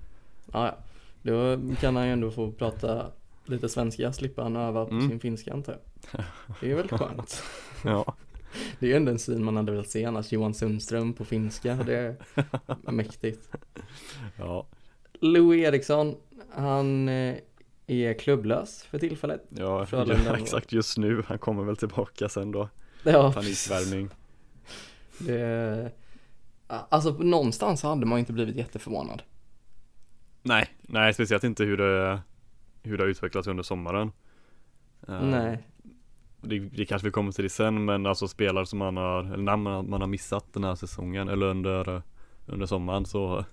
Ja, 0.53 0.67
ja. 0.67 0.75
Då 1.23 1.59
kan 1.81 1.97
han 1.97 2.07
ju 2.07 2.13
ändå 2.13 2.31
få 2.31 2.53
prata 2.53 3.07
lite 3.51 3.69
svenska, 3.69 4.13
slippa 4.13 4.43
han 4.43 4.57
öva 4.57 4.87
på 4.87 4.95
Mm. 4.95 5.09
sin 5.09 5.21
finska 5.21 5.53
antar 5.53 5.79
jag. 6.13 6.25
Det 6.61 6.71
är 6.71 6.75
väl 6.77 6.89
skönt. 6.99 7.43
ja, 7.85 8.15
Det 8.79 8.87
är 8.87 8.91
ju 8.91 8.97
ändå 8.97 9.13
en 9.13 9.19
syn 9.19 9.45
man 9.45 9.57
hade 9.57 9.73
velat 9.73 9.89
se 9.91 10.05
annars, 10.05 10.33
Johan 10.33 10.55
Sundström 10.55 11.13
på 11.13 11.25
finska, 11.25 11.75
det 11.75 11.97
är 11.97 12.17
mäktigt. 12.93 13.49
ja, 14.39 14.67
Louis 15.21 15.65
Eriksson, 15.67 16.17
han 16.51 17.09
eh, 17.09 17.37
är 17.87 18.15
klubblös 18.15 18.83
för 18.83 18.99
tillfället. 18.99 19.47
ja, 19.49 19.87
ja 19.93 20.37
exakt 20.37 20.73
just 20.73 20.99
nu, 20.99 21.23
han 21.27 21.39
kommer 21.39 21.65
väl 21.65 21.77
tillbaka 21.77 22.29
sen 22.29 22.53
då 22.53 22.69
Ja, 23.05 23.33
Panikvärvning 23.33 24.09
det, 25.19 25.93
alltså 26.67 27.11
någonstans 27.11 27.83
hade 27.83 28.07
man 28.07 28.19
inte 28.19 28.33
blivit 28.33 28.57
jätteförvånad. 28.57 29.23
Nej, 30.43 30.69
nej 30.81 31.15
speciellt 31.15 31.45
inte 31.45 31.65
hur 31.65 31.77
det 31.77 32.21
Hur 32.83 32.97
det 32.99 33.03
har 33.05 33.09
utvecklats 33.09 33.49
under 33.49 33.63
sommaren. 33.63 34.13
Eh, 35.09 35.23
Nej, 35.23 35.67
det, 36.41 36.59
det 36.59 36.85
kanske 36.85 37.07
vi 37.09 37.13
kommer 37.13 37.33
till 37.33 37.45
det 37.45 37.51
sen 37.51 37.85
men 37.85 38.07
alltså 38.07 38.29
spelare 38.29 38.67
som 38.67 38.79
man 38.79 38.97
har, 38.97 39.25
eller 39.25 39.43
namn 39.45 39.63
man, 39.63 39.91
man 39.91 40.01
har 40.01 40.09
missat 40.09 40.53
den 40.53 40.65
här 40.65 40.75
säsongen 40.75 41.29
eller 41.29 41.47
under 41.47 42.03
Under 42.47 42.67
sommaren 42.67 43.05
så 43.07 43.45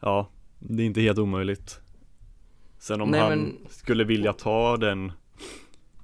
Ja, 0.00 0.28
det 0.58 0.82
är 0.82 0.86
inte 0.86 1.00
helt 1.00 1.18
omöjligt. 1.18 1.80
Sen 2.78 3.00
om 3.00 3.10
Nej, 3.10 3.20
han 3.20 3.28
men- 3.30 3.56
skulle 3.68 4.04
vilja 4.04 4.32
ta 4.32 4.76
den 4.76 5.12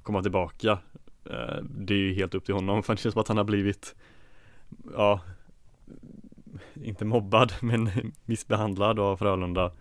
Komma 0.02 0.22
tillbaka 0.22 0.78
eh, 1.24 1.62
Det 1.62 1.94
är 1.94 1.98
ju 1.98 2.14
helt 2.14 2.34
upp 2.34 2.44
till 2.44 2.54
honom 2.54 2.82
för 2.82 2.94
det 2.94 3.00
känns 3.00 3.12
som 3.12 3.20
att 3.20 3.28
han 3.28 3.36
har 3.36 3.44
blivit 3.44 3.94
Ja 4.96 5.20
Inte 6.74 7.04
mobbad 7.04 7.52
men 7.62 7.90
missbehandlad 8.24 8.98
av 9.00 9.16
Frölunda 9.16 9.72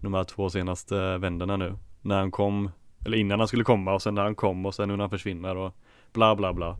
De 0.00 0.14
här 0.14 0.24
två 0.24 0.50
senaste 0.50 1.18
vänderna 1.18 1.56
nu 1.56 1.76
När 2.02 2.18
han 2.18 2.30
kom 2.30 2.70
Eller 3.06 3.16
innan 3.16 3.38
han 3.38 3.48
skulle 3.48 3.64
komma 3.64 3.94
och 3.94 4.02
sen 4.02 4.14
när 4.14 4.22
han 4.22 4.34
kom 4.34 4.66
och 4.66 4.74
sen 4.74 4.88
när 4.88 4.98
han 4.98 5.10
försvinner 5.10 5.56
och 5.56 5.74
Bla 6.12 6.36
bla 6.36 6.52
bla 6.52 6.76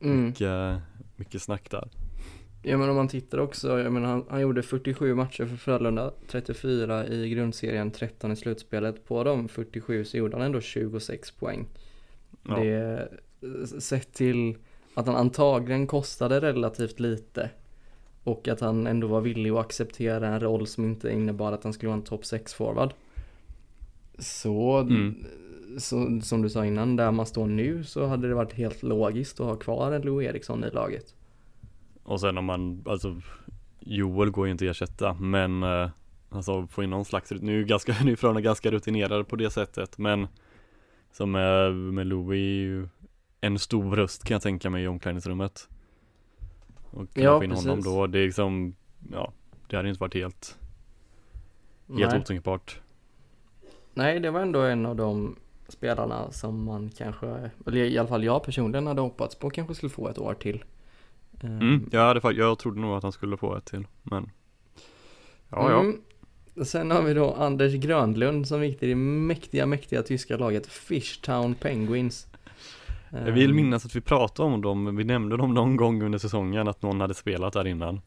mm. 0.00 0.26
Mycket, 0.26 0.80
mycket 1.16 1.42
snack 1.42 1.70
där 1.70 1.88
Ja 2.66 2.76
men 2.76 2.90
om 2.90 2.96
man 2.96 3.08
tittar 3.08 3.38
också, 3.38 3.78
jag 3.78 3.92
menar 3.92 4.08
han, 4.08 4.24
han 4.28 4.40
gjorde 4.40 4.62
47 4.62 5.14
matcher 5.14 5.46
för 5.46 5.56
Frölunda, 5.56 6.12
34 6.28 7.06
i 7.06 7.28
grundserien, 7.28 7.90
13 7.90 8.32
i 8.32 8.36
slutspelet. 8.36 9.06
På 9.06 9.24
de 9.24 9.48
47 9.48 10.04
så 10.04 10.16
gjorde 10.16 10.36
han 10.36 10.46
ändå 10.46 10.60
26 10.60 11.30
poäng. 11.30 11.66
Ja, 12.48 12.56
Det, 12.56 13.08
sett 13.78 14.12
till 14.12 14.56
att 14.94 15.06
han 15.06 15.16
antagligen 15.16 15.86
kostade 15.86 16.40
relativt 16.40 17.00
lite 17.00 17.50
och 18.24 18.48
att 18.48 18.60
han 18.60 18.86
ändå 18.86 19.06
var 19.06 19.20
villig 19.20 19.50
att 19.50 19.58
acceptera 19.58 20.28
en 20.28 20.40
roll 20.40 20.66
som 20.66 20.84
inte 20.84 21.10
innebar 21.12 21.52
att 21.52 21.64
han 21.64 21.72
skulle 21.72 21.88
vara 21.88 21.98
en 21.98 22.04
topp 22.04 22.24
6 22.24 22.54
forward. 22.54 22.92
Så, 24.18 24.78
Mm. 24.78 25.24
så, 25.78 26.20
som 26.22 26.42
du 26.42 26.50
sa 26.50 26.66
innan, 26.66 26.96
där 26.96 27.10
man 27.10 27.26
står 27.26 27.46
nu 27.46 27.84
så 27.84 28.06
hade 28.06 28.28
det 28.28 28.34
varit 28.34 28.52
helt 28.52 28.82
logiskt 28.82 29.40
att 29.40 29.46
ha 29.46 29.56
kvar 29.56 29.92
en 29.92 30.02
Lou 30.02 30.24
Eriksson 30.24 30.64
i 30.64 30.70
laget. 30.70 31.14
Och 32.02 32.20
sen 32.20 32.38
om 32.38 32.44
man, 32.44 32.84
alltså 32.86 33.20
Joel 33.80 34.30
går 34.30 34.46
ju 34.46 34.52
inte 34.52 34.64
att 34.64 34.70
ersätta 34.70 35.14
men 35.14 35.62
eh, 35.62 35.88
Alltså 36.34 36.66
få 36.66 36.82
in 36.82 36.90
någon 36.90 37.04
slags, 37.04 37.30
nu 37.30 37.60
är 37.60 37.64
ganska, 37.64 37.94
nu 38.04 38.12
är 38.12 38.40
ganska 38.40 38.70
rutinerade 38.70 39.24
på 39.24 39.36
det 39.36 39.50
sättet 39.50 39.98
men 39.98 40.26
Som 41.12 41.30
med, 41.30 41.74
med 41.74 42.06
ju 42.36 42.88
en 43.40 43.58
stor 43.58 43.96
röst 43.96 44.24
kan 44.24 44.34
jag 44.34 44.42
tänka 44.42 44.70
mig 44.70 44.84
i 44.84 44.86
omklädningsrummet 44.86 45.68
Och 46.94 47.06
Ja, 47.14 47.38
få 47.38 47.44
in 47.44 47.50
honom 47.50 47.76
precis. 47.76 47.84
då, 47.84 48.06
det 48.06 48.18
är 48.18 48.24
liksom, 48.24 48.74
ja 49.12 49.32
Det 49.68 49.76
hade 49.76 49.88
inte 49.88 50.00
varit 50.00 50.14
helt, 50.14 50.58
helt 51.88 52.12
Nej. 52.12 52.20
otänkbart 52.20 52.80
Nej, 53.94 54.20
det 54.20 54.30
var 54.30 54.40
ändå 54.40 54.60
en 54.60 54.86
av 54.86 54.96
de 54.96 55.36
spelarna 55.68 56.32
som 56.32 56.64
man 56.64 56.90
kanske, 56.96 57.50
eller 57.66 57.76
i 57.76 57.98
alla 57.98 58.08
fall 58.08 58.24
jag 58.24 58.42
personligen 58.42 58.86
hade 58.86 59.00
hoppats 59.00 59.34
på 59.34 59.50
kanske 59.50 59.74
skulle 59.74 59.90
få 59.90 60.08
ett 60.08 60.18
år 60.18 60.34
till. 60.34 60.64
Ehm, 61.40 61.60
mm, 61.60 61.88
jag, 61.92 62.00
hade, 62.00 62.32
jag 62.32 62.58
trodde 62.58 62.80
nog 62.80 62.96
att 62.96 63.02
han 63.02 63.12
skulle 63.12 63.36
få 63.36 63.56
ett 63.56 63.64
till 63.64 63.86
men 64.02 64.30
Ja 65.48 65.70
ja, 65.70 65.80
Mm. 65.80 66.00
Sen 66.64 66.90
har 66.90 67.02
vi 67.02 67.14
då 67.14 67.34
Anders 67.34 67.74
Grönlund 67.74 68.48
som 68.48 68.64
gick 68.64 68.78
till 68.78 68.88
det 68.88 68.94
mäktiga, 68.94 69.66
mäktiga 69.66 70.02
tyska 70.02 70.36
laget 70.36 70.66
Fishtown 70.66 71.54
Penguins. 71.54 72.26
Jag 73.14 73.32
vill 73.32 73.50
Ehm, 73.50 73.56
minnas 73.56 73.86
att 73.86 73.96
vi 73.96 74.00
pratade 74.00 74.54
om 74.54 74.60
dem, 74.62 74.96
vi 74.96 75.04
nämnde 75.04 75.36
dem 75.36 75.54
någon 75.54 75.76
gång 75.76 76.02
under 76.02 76.18
säsongen 76.18 76.68
att 76.68 76.82
någon 76.82 77.00
hade 77.00 77.14
spelat 77.14 77.52
där 77.52 77.66
innan 77.66 78.00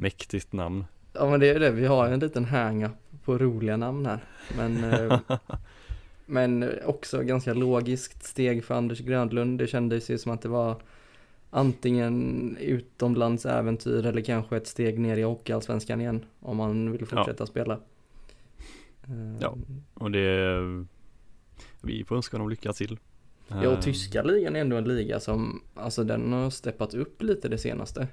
Mäktigt 0.00 0.52
namn 0.52 0.84
Ja 1.12 1.30
men 1.30 1.40
det 1.40 1.48
är 1.48 1.60
det, 1.60 1.70
vi 1.70 1.86
har 1.86 2.08
en 2.08 2.20
liten 2.20 2.44
hang-up 2.44 2.92
på 3.24 3.38
roliga 3.38 3.76
namn 3.76 4.06
här. 4.06 4.24
Men, 4.56 4.84
eh, 4.84 5.20
men 6.26 6.70
också 6.84 7.22
ganska 7.22 7.54
logiskt 7.54 8.24
steg 8.24 8.64
för 8.64 8.74
Anders 8.74 9.00
Grönlund. 9.00 9.58
Det 9.58 9.66
kändes 9.66 10.10
ju 10.10 10.18
som 10.18 10.32
att 10.32 10.42
det 10.42 10.48
var 10.48 10.76
antingen 11.50 12.56
utomlands 12.60 13.46
äventyr 13.46 14.06
eller 14.06 14.22
kanske 14.22 14.56
ett 14.56 14.66
steg 14.66 14.98
ner 14.98 15.16
i 15.16 15.22
Hockeyallsvenskan 15.22 16.00
igen. 16.00 16.24
Om 16.40 16.56
man 16.56 16.92
vill 16.92 17.06
fortsätta 17.06 17.46
spela. 17.46 17.74
Eh, 19.02 19.36
Ja. 19.40 19.56
Och 19.94 20.10
det 20.10 20.86
Vi 21.80 22.04
får 22.04 22.16
önska 22.16 22.38
dem 22.38 22.48
lycka 22.48 22.72
till 22.72 22.98
Ja, 23.62 23.68
och 23.68 23.82
tyska 23.82 24.22
ligan 24.22 24.56
är 24.56 24.60
ändå 24.60 24.76
en 24.76 24.84
liga 24.84 25.20
som, 25.20 25.62
alltså 25.74 26.04
den 26.04 26.32
har 26.32 26.50
steppat 26.50 26.94
upp 26.94 27.22
lite 27.22 27.48
det 27.48 27.58
senaste. 27.58 28.08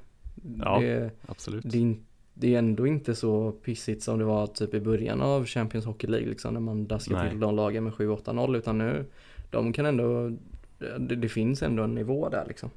Ja. 0.58 0.80
Det, 0.80 1.12
Absolut 1.28 1.64
det, 1.72 1.96
det 2.34 2.56
är 2.56 2.60
ändå 2.60 2.88
inte 2.88 3.16
så 3.16 3.52
pissigt 3.52 4.04
som 4.04 4.20
det 4.20 4.26
var 4.26 4.48
typ 4.48 4.74
i 4.74 4.80
början 4.80 5.22
av 5.22 5.46
Champions 5.46 5.86
Hockey 5.86 6.08
League 6.08 6.30
liksom 6.30 6.54
när 6.54 6.62
man 6.62 6.88
daskade 6.88 7.22
Nej. 7.22 7.30
till 7.30 7.40
de 7.40 7.56
lagen 7.56 7.84
med 7.84 7.94
7-8-0 7.94 8.58
utan 8.58 8.78
nu, 8.78 9.06
de 9.50 9.74
kan 9.74 9.86
ändå, 9.86 10.32
det, 10.98 11.16
det 11.16 11.30
finns 11.30 11.64
ändå 11.64 11.84
en 11.84 11.96
nivå 11.96 12.30
där 12.30 12.46
liksom. 12.48 12.70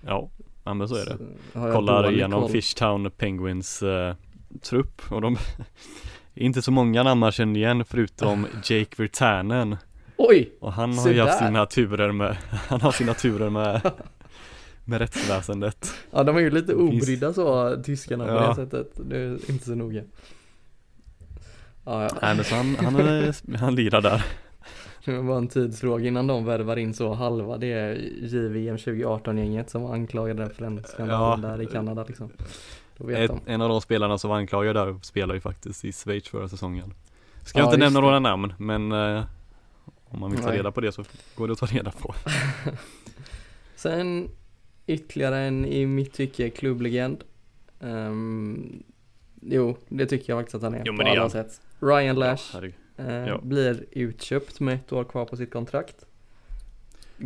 Ja, 0.00 0.30
ja 0.64 0.74
men 0.74 0.88
så 0.88 0.94
är 0.94 1.04
det 1.06 1.16
jag 1.52 1.74
Kollar 1.74 2.12
igenom 2.12 2.40
koll- 2.40 2.50
Fishtown 2.50 3.10
Penguins 3.10 3.82
eh, 3.82 4.14
trupp 4.62 5.02
och 5.10 5.20
de 5.20 5.36
inte 6.34 6.62
så 6.62 6.70
många 6.70 7.02
namn 7.02 7.20
man 7.20 7.32
känner 7.32 7.60
igen 7.60 7.84
förutom 7.84 8.46
Jake 8.64 9.02
Virtanen 9.02 9.76
Oj! 10.16 10.52
Och 10.60 10.72
han 10.72 10.98
har 10.98 11.08
ju 11.08 11.20
haft 11.20 11.38
sina 11.38 11.66
turer 11.66 12.12
med, 12.12 12.36
han 12.68 12.80
har 12.80 12.92
sina 12.92 13.14
turer 13.14 13.50
med 13.50 13.80
med 14.84 14.98
rättsväsendet 14.98 15.94
Ja 16.10 16.22
de 16.24 16.36
är 16.36 16.40
ju 16.40 16.50
lite 16.50 16.74
obrydda 16.74 17.32
så, 17.32 17.76
tyskarna 17.82 18.24
på 18.26 18.30
Ja. 18.32 18.48
det 18.48 18.54
sättet. 18.54 18.90
Det 19.10 19.16
är 19.18 19.50
inte 19.50 19.64
så 19.64 19.74
noga. 19.74 20.02
Ja, 21.84 22.02
ja. 22.02 22.10
Nej 22.22 22.34
men 22.36 22.44
så 22.44 22.54
han, 22.54 22.76
han, 22.76 22.96
är, 22.96 23.56
han 23.58 23.74
lirar 23.74 24.00
där 24.00 24.24
Det 25.04 25.18
var 25.18 25.38
en 25.38 25.48
tidsfråga 25.48 26.06
innan 26.08 26.26
de 26.26 26.44
värvar 26.44 26.76
in 26.76 26.94
så 26.94 27.14
halva 27.14 27.58
det 27.58 27.94
JVM 28.22 28.76
2018-gänget 28.76 29.70
som 29.70 29.82
var 29.82 29.94
anklagade 29.94 30.48
för 30.50 30.62
den 30.64 30.82
skandalen 30.84 31.42
Ja. 31.42 31.48
där 31.56 31.62
i 31.62 31.66
Kanada 31.66 32.04
liksom. 32.08 32.30
Ett. 33.16 33.30
En 33.46 33.62
av 33.62 33.68
de 33.68 33.80
spelarna 33.80 34.18
som 34.18 34.30
var 34.30 34.36
anklagade 34.36 34.80
där 34.80 34.98
spelar 35.02 35.34
ju 35.34 35.40
faktiskt 35.40 35.84
i 35.84 35.92
Schweiz 35.92 36.28
förra 36.28 36.48
säsongen 36.48 36.94
Ska 37.44 37.58
Ja, 37.58 37.64
jag 37.64 37.68
inte 37.74 37.84
nämna 37.84 38.00
det. 38.00 38.06
några 38.06 38.18
namn 38.18 38.52
men 38.58 38.92
eh, 38.92 39.24
Om 40.12 40.20
man 40.20 40.30
vill 40.30 40.40
ta 40.40 40.48
Nej. 40.48 40.58
reda 40.58 40.72
på 40.72 40.80
det 40.80 40.92
så 40.92 41.04
går 41.34 41.46
det 41.46 41.52
att 41.52 41.58
ta 41.58 41.66
reda 41.66 41.90
på 41.90 42.14
Sen 43.76 44.28
ytterligare 44.86 45.38
en 45.38 45.64
i 45.66 45.86
mitt 45.86 46.12
tycke 46.12 46.50
klubblegend. 46.50 47.24
Ehm, 47.80 48.82
jo, 49.40 49.76
det 49.88 50.06
tycker 50.06 50.32
jag 50.32 50.38
faktiskt 50.40 50.54
att 50.54 50.62
han 50.62 50.74
är 50.74 50.82
Jo, 50.86 50.96
på 50.96 51.02
alla 51.02 51.30
sätt. 51.30 51.60
Ryan 51.80 52.16
Lash 52.16 52.52
herregud. 52.52 52.74
eh, 52.96 53.12
ja. 53.14 53.40
blir 53.42 53.84
utköpt 53.90 54.60
med 54.60 54.74
ett 54.74 54.92
år 54.92 55.04
kvar 55.04 55.24
på 55.24 55.36
sitt 55.36 55.52
kontrakt. 55.52 56.04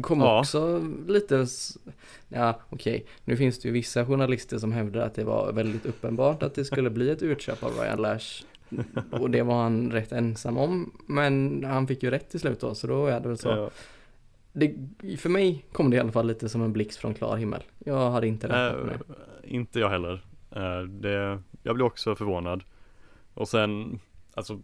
Kom 0.00 0.20
Ja. 0.20 0.40
också 0.40 0.84
lite, 1.08 1.46
ja 2.28 2.60
okej, 2.70 3.06
nu 3.24 3.36
finns 3.36 3.58
det 3.58 3.68
ju 3.68 3.72
vissa 3.72 4.06
journalister 4.06 4.58
som 4.58 4.72
hävdar 4.72 5.00
att 5.06 5.14
det 5.14 5.24
var 5.24 5.52
väldigt 5.52 5.86
uppenbart 5.86 6.42
att 6.42 6.54
det 6.54 6.64
skulle 6.64 6.90
bli 6.90 7.10
ett 7.10 7.22
utköp 7.22 7.62
av 7.62 7.72
Ryan 7.80 8.02
Lash. 8.02 8.42
Och 9.10 9.30
det 9.30 9.42
var 9.42 9.62
han 9.62 9.90
rätt 9.92 10.12
ensam 10.12 10.56
om, 10.58 10.92
men 11.06 11.64
han 11.64 11.86
fick 11.86 12.02
ju 12.02 12.10
rätt 12.10 12.30
till 12.30 12.40
slut 12.40 12.60
då, 12.60 12.74
så 12.74 12.86
då 12.86 13.06
är 13.06 13.20
det 13.20 13.28
väl 13.28 13.38
så. 13.38 13.48
Ja. 13.48 13.70
Det, 14.52 14.74
för 15.18 15.28
mig 15.28 15.64
kom 15.72 15.90
det 15.90 15.96
i 15.96 16.00
alla 16.00 16.12
fall 16.12 16.26
lite 16.26 16.48
som 16.48 16.62
en 16.62 16.72
blixt 16.72 16.98
från 16.98 17.14
klar 17.14 17.36
himmel. 17.36 17.62
Jag 17.78 18.10
hade 18.10 18.26
inte 18.26 18.46
räknat 18.48 18.86
med 18.86 18.94
Eh, 18.94 19.00
det. 19.42 19.48
inte 19.48 19.80
jag 19.80 19.88
heller. 19.88 20.24
Eh, 20.50 20.80
det, 20.82 21.42
jag 21.62 21.74
blev 21.74 21.86
också 21.86 22.14
förvånad. 22.14 22.64
Och 23.34 23.48
sen, 23.48 24.00
alltså 24.34 24.60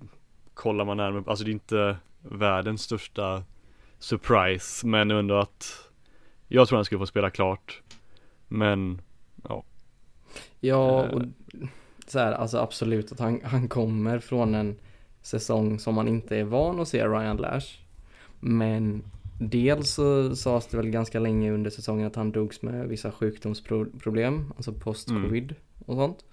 kollar 0.54 0.85
man 0.85 0.97
närmare, 0.97 1.25
alltså 1.26 1.44
det 1.44 1.50
är 1.50 1.52
inte 1.52 1.97
världens 2.23 2.82
största 2.82 3.42
surprise, 3.99 4.87
men 4.87 5.11
ändå 5.11 5.35
att 5.38 5.88
jag 6.49 6.68
tror 6.68 6.76
han 6.78 6.85
skulle 6.85 6.99
få 6.99 7.06
spela 7.06 7.30
klart. 7.30 7.82
Men, 8.49 9.00
ja, 9.49 9.64
Ja, 10.61 11.04
eh. 11.04 11.11
och 11.11 11.23
så 12.12 12.19
här, 12.19 12.33
alltså 12.33 12.59
absolut 12.59 13.12
att 13.12 13.19
han, 13.19 13.40
han 13.45 13.69
kommer 13.69 14.19
från 14.19 14.54
en 14.54 14.76
säsong 15.23 15.78
som 15.78 15.95
man 15.95 16.09
inte 16.09 16.37
är 16.37 16.45
van 16.45 16.81
att 16.81 16.88
se 16.88 17.07
Ryan 17.07 17.37
Lash. 17.37 17.78
Men 18.40 19.02
dels 19.38 19.90
så 19.90 20.37
sades 20.37 20.66
det 20.66 20.76
väl 20.76 20.90
ganska 20.90 21.21
länge 21.21 21.52
under 21.52 21.71
säsongen 21.71 22.07
att 22.07 22.16
han 22.16 22.33
drogs 22.33 22.62
med 22.62 22.88
vissa 22.88 23.12
sjukdomsproblem, 23.12 24.52
alltså 24.57 24.73
post-covid 24.73 25.54
och 25.87 25.97
sånt. 25.97 26.25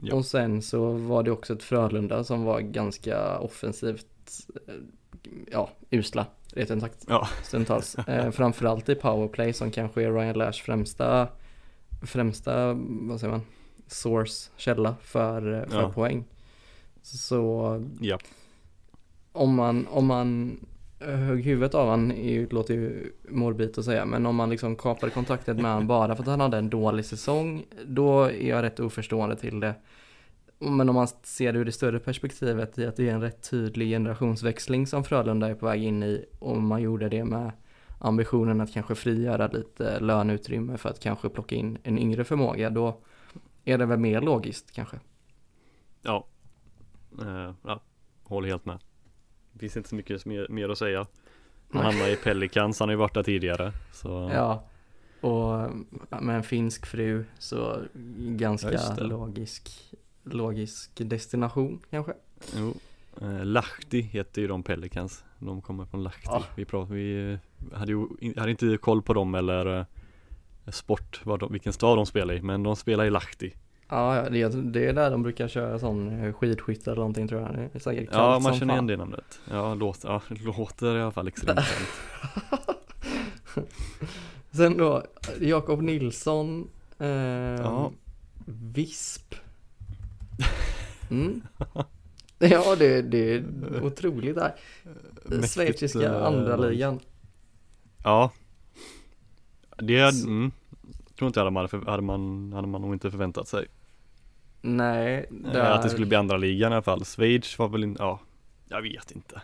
Ja. 0.00 0.14
Och 0.14 0.24
sen 0.26 0.62
så 0.62 0.90
var 0.92 1.22
det 1.22 1.30
också 1.30 1.52
ett 1.52 1.62
Frölunda 1.62 2.24
som 2.24 2.44
var 2.44 2.60
ganska 2.60 3.38
offensivt, 3.38 4.06
eh, 4.68 4.74
ja, 5.52 5.70
usla, 5.90 6.26
rätt 6.52 6.80
sagt 6.80 7.04
Ja. 7.08 7.28
stundtals. 7.42 7.96
Eh, 8.08 8.30
framförallt 8.30 8.88
i 8.88 8.94
powerplay 8.94 9.52
som 9.52 9.70
kanske 9.70 10.02
är 10.02 10.12
Ryan 10.12 10.38
Lash 10.38 10.62
främsta, 10.64 11.28
främsta, 12.02 12.72
vad 12.78 13.20
säger 13.20 13.32
man, 13.32 13.42
source, 13.86 14.50
källa 14.56 14.96
för, 15.00 15.52
eh, 15.54 15.68
för 15.68 15.82
Ja. 15.82 15.92
poäng. 15.92 16.24
Så 17.02 17.82
ja, 18.00 18.18
om 19.32 19.54
man, 19.54 19.86
om 19.86 20.06
man 20.06 20.58
högg 20.98 21.44
huvudet 21.44 21.74
av 21.74 21.88
han, 21.88 22.12
är 22.12 22.46
låter 22.50 22.74
ju 22.74 23.12
morbid 23.28 23.78
att 23.78 23.84
säga, 23.84 24.04
men 24.04 24.26
om 24.26 24.36
man 24.36 24.50
liksom 24.50 24.76
kapade 24.76 25.12
kontaktet 25.12 25.56
med 25.56 25.70
han 25.70 25.86
bara 25.96 26.16
för 26.16 26.22
att 26.22 26.28
han 26.28 26.40
hade 26.40 26.58
en 26.58 26.70
dålig 26.70 27.04
säsong, 27.04 27.64
då 27.86 28.22
är 28.22 28.48
jag 28.48 28.62
rätt 28.62 28.80
oförstående 28.80 29.36
till 29.36 29.60
det. 29.60 29.74
Men 30.58 30.88
om 30.88 30.94
man 30.94 31.08
ser 31.22 31.52
det 31.52 31.58
ur 31.58 31.64
det 31.64 31.72
större 31.72 31.98
perspektivet 31.98 32.78
i 32.78 32.86
att 32.86 32.96
det 32.96 33.08
är 33.08 33.14
en 33.14 33.20
rätt 33.20 33.50
tydlig 33.50 33.88
generationsväxling 33.88 34.86
som 34.86 35.04
Frölunda 35.04 35.48
är 35.48 35.54
på 35.54 35.66
väg 35.66 35.82
in 35.84 36.02
i, 36.02 36.24
och 36.38 36.62
man 36.62 36.82
gjorde 36.82 37.08
det 37.08 37.24
med 37.24 37.52
ambitionen 37.98 38.60
att 38.60 38.72
kanske 38.72 38.94
frigöra 38.94 39.46
lite 39.46 40.00
löneutrymme 40.00 40.76
för 40.76 40.88
att 40.88 41.00
kanske 41.00 41.28
plocka 41.28 41.54
in 41.54 41.78
en 41.82 41.98
yngre 41.98 42.24
förmåga, 42.24 42.70
då 42.70 43.00
är 43.68 43.78
det 43.78 43.86
väl 43.86 43.98
mer 43.98 44.20
logiskt 44.20 44.72
kanske. 44.72 45.00
ja, 46.02 46.26
Eh, 47.22 47.52
ja, 47.62 47.80
håller 48.22 48.48
helt 48.48 48.64
med. 48.64 48.78
Det 49.52 49.58
finns 49.58 49.76
inte 49.76 49.88
så 49.88 49.94
mycket 49.94 50.26
mer, 50.26 50.46
mer 50.48 50.68
att 50.68 50.78
säga. 50.78 51.06
Han 51.72 51.84
hamnar 51.84 52.08
i 52.08 52.16
Pelicans, 52.16 52.80
han 52.80 52.88
har 52.88 52.92
ju 52.92 52.96
varit 52.98 53.14
där 53.14 53.22
tidigare. 53.22 53.72
Så 53.92 54.30
Ja, 54.34 54.64
och 55.20 55.70
med 56.22 56.36
en 56.36 56.42
finsk 56.42 56.86
fru 56.86 57.24
så 57.38 57.78
ganska 58.18 58.72
Ja, 58.72 58.96
logisk, 58.98 59.94
logisk 60.24 60.90
destination 60.94 61.80
kanske. 61.90 62.12
Jo, 62.56 62.74
eh, 63.20 63.44
Lahti 63.44 64.00
heter 64.00 64.42
ju 64.42 64.48
de 64.48 64.62
Pelicans 64.62 65.24
De 65.38 65.62
kommer 65.62 65.84
från 65.84 66.02
Lahti 66.02 66.22
Ja. 66.24 66.44
Vi, 66.56 66.64
prat, 66.64 66.90
vi 66.90 67.38
hade 67.74 67.92
ju 67.92 68.06
hade 68.36 68.50
inte 68.50 68.76
koll 68.76 69.02
på 69.02 69.14
dem 69.14 69.34
eller 69.34 69.78
eh, 69.78 69.86
sport, 70.72 71.20
vad 71.24 71.40
de, 71.40 71.52
vilken 71.52 71.72
stad 71.72 71.98
de 71.98 72.06
spelar 72.06 72.34
i 72.34 72.42
Men 72.42 72.62
de 72.62 72.76
spelar 72.76 73.04
i 73.04 73.10
Lahti 73.10 73.54
Ja, 73.88 74.26
det, 74.30 74.48
det 74.48 74.86
är 74.86 74.92
där 74.92 75.10
de 75.10 75.22
brukar 75.22 75.48
köra 75.48 75.78
sån 75.78 76.32
skidskytte 76.32 76.90
eller 76.90 77.00
någonting 77.00 77.28
tror 77.28 77.40
jag. 77.40 77.54
Det 77.54 77.70
är 77.74 77.78
säkert 77.78 78.08
Ja 78.12 78.38
man 78.38 78.54
känner 78.54 78.74
igen 78.74 78.86
det 78.86 78.96
namnet 78.96 79.40
Ja, 79.50 79.74
låter, 79.74 80.08
ja, 80.08 80.22
låter 80.28 80.96
i 80.96 81.02
alla 81.02 81.12
fall 81.12 81.28
extremt 81.28 81.60
Sen 84.50 84.76
då, 84.76 85.02
Jakob 85.40 85.82
Nilsson, 85.82 86.68
eh, 86.98 87.06
Ja. 87.08 87.92
Visp. 88.46 89.34
Mm. 91.10 91.42
Ja, 92.38 92.76
det, 92.78 93.02
det 93.02 93.34
är 93.34 93.44
otroligt 93.82 94.34
där. 94.34 94.54
Schweiziska 95.46 96.02
eh, 96.02 96.26
andra 96.26 96.56
ligan. 96.56 97.00
Ja 98.04 98.30
Det 99.76 100.12
Så- 100.12 100.26
mm, 100.26 100.52
tror 101.18 101.26
inte 101.26 101.40
hade 101.40 101.50
man, 101.50 101.68
hade 101.86 102.02
man, 102.02 102.52
hade 102.52 102.68
man 102.68 102.82
nog 102.82 102.94
inte 102.94 103.10
förväntat 103.10 103.48
sig. 103.48 103.66
Nej, 104.60 105.26
Där... 105.30 105.70
Att 105.70 105.82
det 105.82 105.88
skulle 105.88 106.06
bli 106.06 106.16
andra 106.16 106.36
ligan 106.36 106.72
i 106.72 106.74
alla 106.74 106.82
fall. 106.82 107.04
Schweiz 107.04 107.58
var 107.58 107.68
väl 107.68 107.84
inte, 107.84 108.02
ja, 108.02 108.20
jag 108.68 108.82
vet 108.82 109.10
inte. 109.10 109.42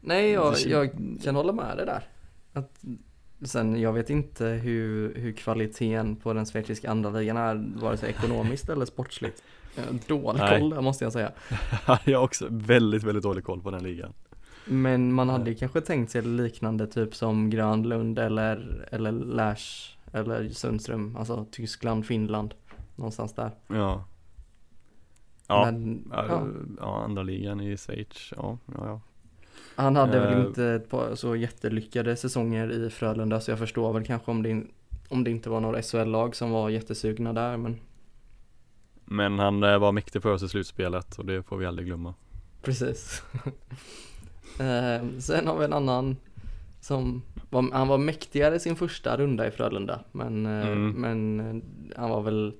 Nej, 0.00 0.30
jag, 0.30 0.54
jag 0.66 0.90
kan 1.24 1.36
hålla 1.36 1.52
med 1.52 1.76
dig 1.76 1.86
där. 1.86 2.02
Att, 2.52 2.84
sen, 3.42 3.80
jag 3.80 3.92
vet 3.92 4.10
inte 4.10 4.44
hur, 4.46 5.14
hur 5.14 5.32
kvaliteten 5.32 6.16
på 6.16 6.32
den 6.32 6.46
schweiziska 6.46 6.90
andra 6.90 7.10
ligan 7.10 7.36
är, 7.36 7.80
vare 7.80 7.96
sig 7.96 8.10
ekonomiskt 8.10 8.68
eller 8.68 8.84
sportsligt. 8.84 9.42
Dålig 10.06 10.42
koll 10.42 10.70
där 10.70 10.80
måste 10.80 11.04
jag 11.04 11.12
säga. 11.12 11.32
jag 12.04 12.18
har 12.18 12.24
också 12.24 12.46
väldigt, 12.50 13.02
väldigt 13.02 13.22
dålig 13.24 13.44
koll 13.44 13.62
på 13.62 13.70
den 13.70 13.82
ligan. 13.82 14.12
Men 14.64 15.12
man 15.12 15.28
hade 15.28 15.54
kanske 15.54 15.80
tänkt 15.80 16.10
sig 16.10 16.22
liknande 16.22 16.86
typ 16.86 17.14
som 17.14 17.50
Grönlund 17.50 18.18
eller, 18.18 18.88
eller 18.90 19.12
Lash 19.12 19.96
eller 20.12 20.48
Sundström, 20.48 21.16
alltså 21.16 21.46
Tyskland, 21.50 22.06
Finland, 22.06 22.54
någonstans 22.96 23.34
där. 23.34 23.50
Ja. 23.68 24.04
Ja, 25.46 25.64
Men, 25.64 26.10
ja. 26.12 26.46
ja 26.80 27.02
andra 27.04 27.22
ligan 27.22 27.60
i 27.60 27.76
Schweiz, 27.76 28.32
ja, 28.36 28.58
ja, 28.66 28.86
ja. 28.86 29.00
Han 29.76 29.96
hade 29.96 30.18
uh, 30.18 30.24
väl 30.24 30.40
eh. 30.40 30.46
inte 30.46 30.64
ett 30.64 30.90
par 30.90 31.14
så 31.14 31.36
jättelyckade 31.36 32.16
säsonger 32.16 32.72
i 32.72 32.90
Frölunda 32.90 33.40
så 33.40 33.50
jag 33.50 33.58
förstår 33.58 33.92
väl 33.92 34.04
kanske 34.04 34.30
om 34.30 34.42
det, 34.42 34.62
om 35.08 35.24
det 35.24 35.30
inte 35.30 35.50
var 35.50 35.60
några 35.60 35.82
SHL-lag 35.82 36.36
som 36.36 36.50
var 36.50 36.70
jättesugna 36.70 37.32
där 37.32 37.56
men 37.56 37.80
Men 39.04 39.38
han 39.38 39.62
eh, 39.62 39.78
var 39.78 39.92
mäktig 39.92 40.22
för 40.22 40.32
oss 40.32 40.42
i 40.42 40.48
slutspelet 40.48 41.18
och 41.18 41.24
det 41.24 41.42
får 41.42 41.56
vi 41.56 41.66
aldrig 41.66 41.86
glömma 41.86 42.14
Precis 42.62 43.22
uh, 44.60 45.18
Sen 45.18 45.46
har 45.46 45.58
vi 45.58 45.64
en 45.64 45.72
annan 45.72 46.16
som 46.80 47.22
var, 47.50 47.72
han 47.72 47.88
var 47.88 47.98
mäktigare 47.98 48.60
sin 48.60 48.76
första 48.76 49.16
runda 49.16 49.46
i 49.46 49.50
Frölunda 49.50 50.00
men, 50.12 50.46
mm. 50.46 50.90
men 50.90 51.62
han 51.96 52.10
var 52.10 52.22
väl 52.22 52.52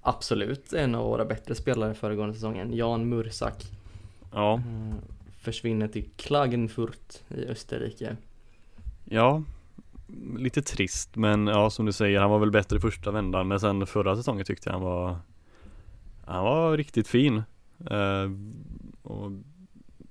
absolut 0.00 0.72
en 0.72 0.94
av 0.94 1.04
våra 1.04 1.24
bättre 1.24 1.54
spelare 1.54 1.94
föregående 1.94 2.34
säsongen, 2.34 2.76
Jan 2.76 3.08
Mursak 3.08 3.64
Ja 4.32 4.60
försvinner 5.48 5.88
till 5.88 6.10
Klagenfurt 6.16 7.14
i 7.28 7.46
Österrike. 7.46 8.16
Ja, 9.04 9.42
lite 10.36 10.62
trist 10.62 11.16
men 11.16 11.46
ja 11.46 11.70
som 11.70 11.86
du 11.86 11.92
säger 11.92 12.20
han 12.20 12.30
var 12.30 12.38
väl 12.38 12.50
bättre 12.50 12.76
i 12.76 12.80
första 12.80 13.10
vändan 13.10 13.48
men 13.48 13.60
sen 13.60 13.86
förra 13.86 14.16
säsongen 14.16 14.44
tyckte 14.44 14.68
jag 14.68 14.74
han 14.74 14.82
var 14.82 15.16
Han 16.26 16.44
var 16.44 16.76
riktigt 16.76 17.08
fin 17.08 17.42
eh, 17.90 18.30
och 19.02 19.30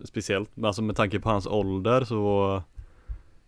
Speciellt. 0.06 0.50
Alltså 0.64 0.82
med 0.82 0.96
tanke 0.96 1.20
på 1.20 1.30
hans 1.30 1.48
ålder 1.48 2.04
så 2.04 2.64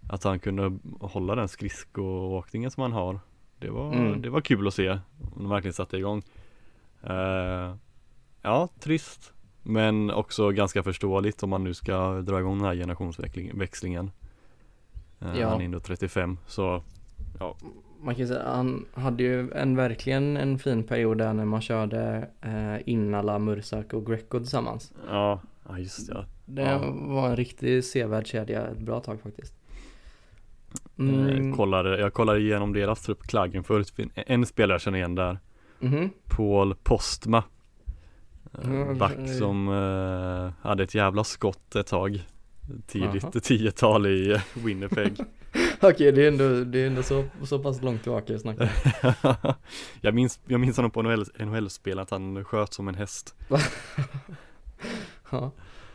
Att 0.09 0.23
han 0.23 0.39
kunde 0.39 0.79
hålla 0.99 1.35
den 1.35 1.47
skridskoåkningen 1.47 2.71
som 2.71 2.81
han 2.81 2.91
har 2.91 3.19
Det 3.59 3.69
var, 3.69 3.93
mm. 3.93 4.21
det 4.21 4.29
var 4.29 4.41
kul 4.41 4.67
att 4.67 4.73
se. 4.73 4.89
Om 4.89 5.43
de 5.43 5.49
verkligen 5.49 5.73
satte 5.73 5.97
igång. 5.97 6.23
Eh, 7.03 7.75
Ja, 8.41 8.69
trist 8.79 9.33
men 9.63 10.11
också 10.11 10.49
ganska 10.49 10.83
förståeligt 10.83 11.43
om 11.43 11.49
man 11.49 11.63
nu 11.63 11.73
ska 11.73 12.21
dra 12.21 12.39
igång 12.39 12.57
den 12.57 12.67
här 12.67 12.75
generationsväxlingen 12.75 14.11
eh, 15.19 15.39
ja. 15.39 15.49
Han 15.49 15.61
är 15.61 15.65
ändå 15.65 15.79
35 15.79 16.37
så 16.47 16.83
ja. 17.39 17.55
Man 18.01 18.15
kan 18.15 18.27
säga 18.27 18.43
han 18.45 18.85
hade 18.93 19.23
ju 19.23 19.51
en 19.51 19.75
verkligen 19.75 20.37
en 20.37 20.59
fin 20.59 20.83
period 20.83 21.17
där 21.17 21.33
när 21.33 21.45
man 21.45 21.61
körde 21.61 22.29
eh, 22.41 22.89
Innala, 22.89 23.39
Mursak 23.39 23.93
och 23.93 24.05
Greco 24.05 24.39
tillsammans. 24.39 24.93
Ja, 25.09 25.41
ja 25.67 25.79
just 25.79 26.07
det 26.07 26.25
Det 26.49 26.61
ja. 26.61 26.91
var 26.91 27.29
en 27.29 27.35
riktig 27.35 27.83
sevärd 27.83 28.27
kedja 28.27 28.67
ett 28.67 28.79
bra 28.79 28.99
tag 28.99 29.21
faktiskt. 29.21 29.53
Mm. 30.99 31.47
jag, 31.47 31.57
kollade, 31.57 31.99
jag 31.99 32.13
kollade 32.13 32.39
igenom 32.39 32.73
deras 32.73 33.01
trupp 33.01 33.23
Klagenfurt, 33.23 33.87
en 34.15 34.45
spelare 34.45 34.73
jag 34.73 34.81
känner 34.81 34.97
igen 34.97 35.15
där. 35.15 35.39
Mm. 35.81 36.09
Paul 36.27 36.75
Postma. 36.83 37.43
Mm, 38.63 38.97
Back 38.97 39.29
som 39.37 39.67
uh, 39.67 40.51
hade 40.61 40.83
ett 40.83 40.95
jävla 40.95 41.23
skott 41.23 41.75
ett 41.75 41.87
tag. 41.87 42.23
Tidigt 42.87 43.43
tiotal 43.43 44.07
i 44.07 44.41
Winnipeg. 44.53 45.13
Okej 45.77 45.89
okay, 45.89 46.11
det 46.11 46.23
är 46.23 46.27
ändå, 46.27 46.63
det 46.63 46.79
är 46.79 46.87
ändå 46.87 47.03
så, 47.03 47.23
så 47.43 47.59
pass 47.59 47.81
långt 47.81 48.03
tillbaka 48.03 48.33
vi 48.33 48.39
snackar. 48.39 48.71
Jag, 50.01 50.13
minns, 50.13 50.39
jag 50.45 50.59
minns 50.59 50.77
honom 50.77 50.91
på 50.91 51.01
NHL-spel 51.01 51.99
att 51.99 52.11
han 52.11 52.43
sköt 52.43 52.73
som 52.73 52.87
en 52.87 52.95
häst. 52.95 53.35
Ja 55.31 55.51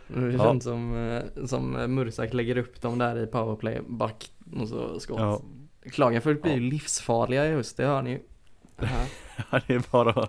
Det 0.09 0.38
känns 0.38 0.43
ja. 0.43 0.61
som, 0.61 0.97
eh, 0.97 1.47
som 1.47 1.95
Mursak 1.95 2.33
lägger 2.33 2.59
upp 2.59 2.81
dem 2.81 2.99
där 2.99 3.23
i 3.23 3.27
powerplay, 3.27 3.81
back 3.87 4.33
och 4.61 4.69
så 4.69 5.01
skott 5.01 5.21
ja. 5.21 5.40
Klagenfurt 5.90 6.43
blir 6.43 6.53
ju 6.53 6.64
ja. 6.64 6.71
livsfarliga 6.71 7.47
i 7.47 7.53
höst, 7.53 7.77
det 7.77 7.85
hör 7.85 8.03
ni 8.03 8.11
ju 8.11 8.21
Ja 9.51 9.61
det 9.67 9.75
är 9.75 9.85
bara, 9.90 10.29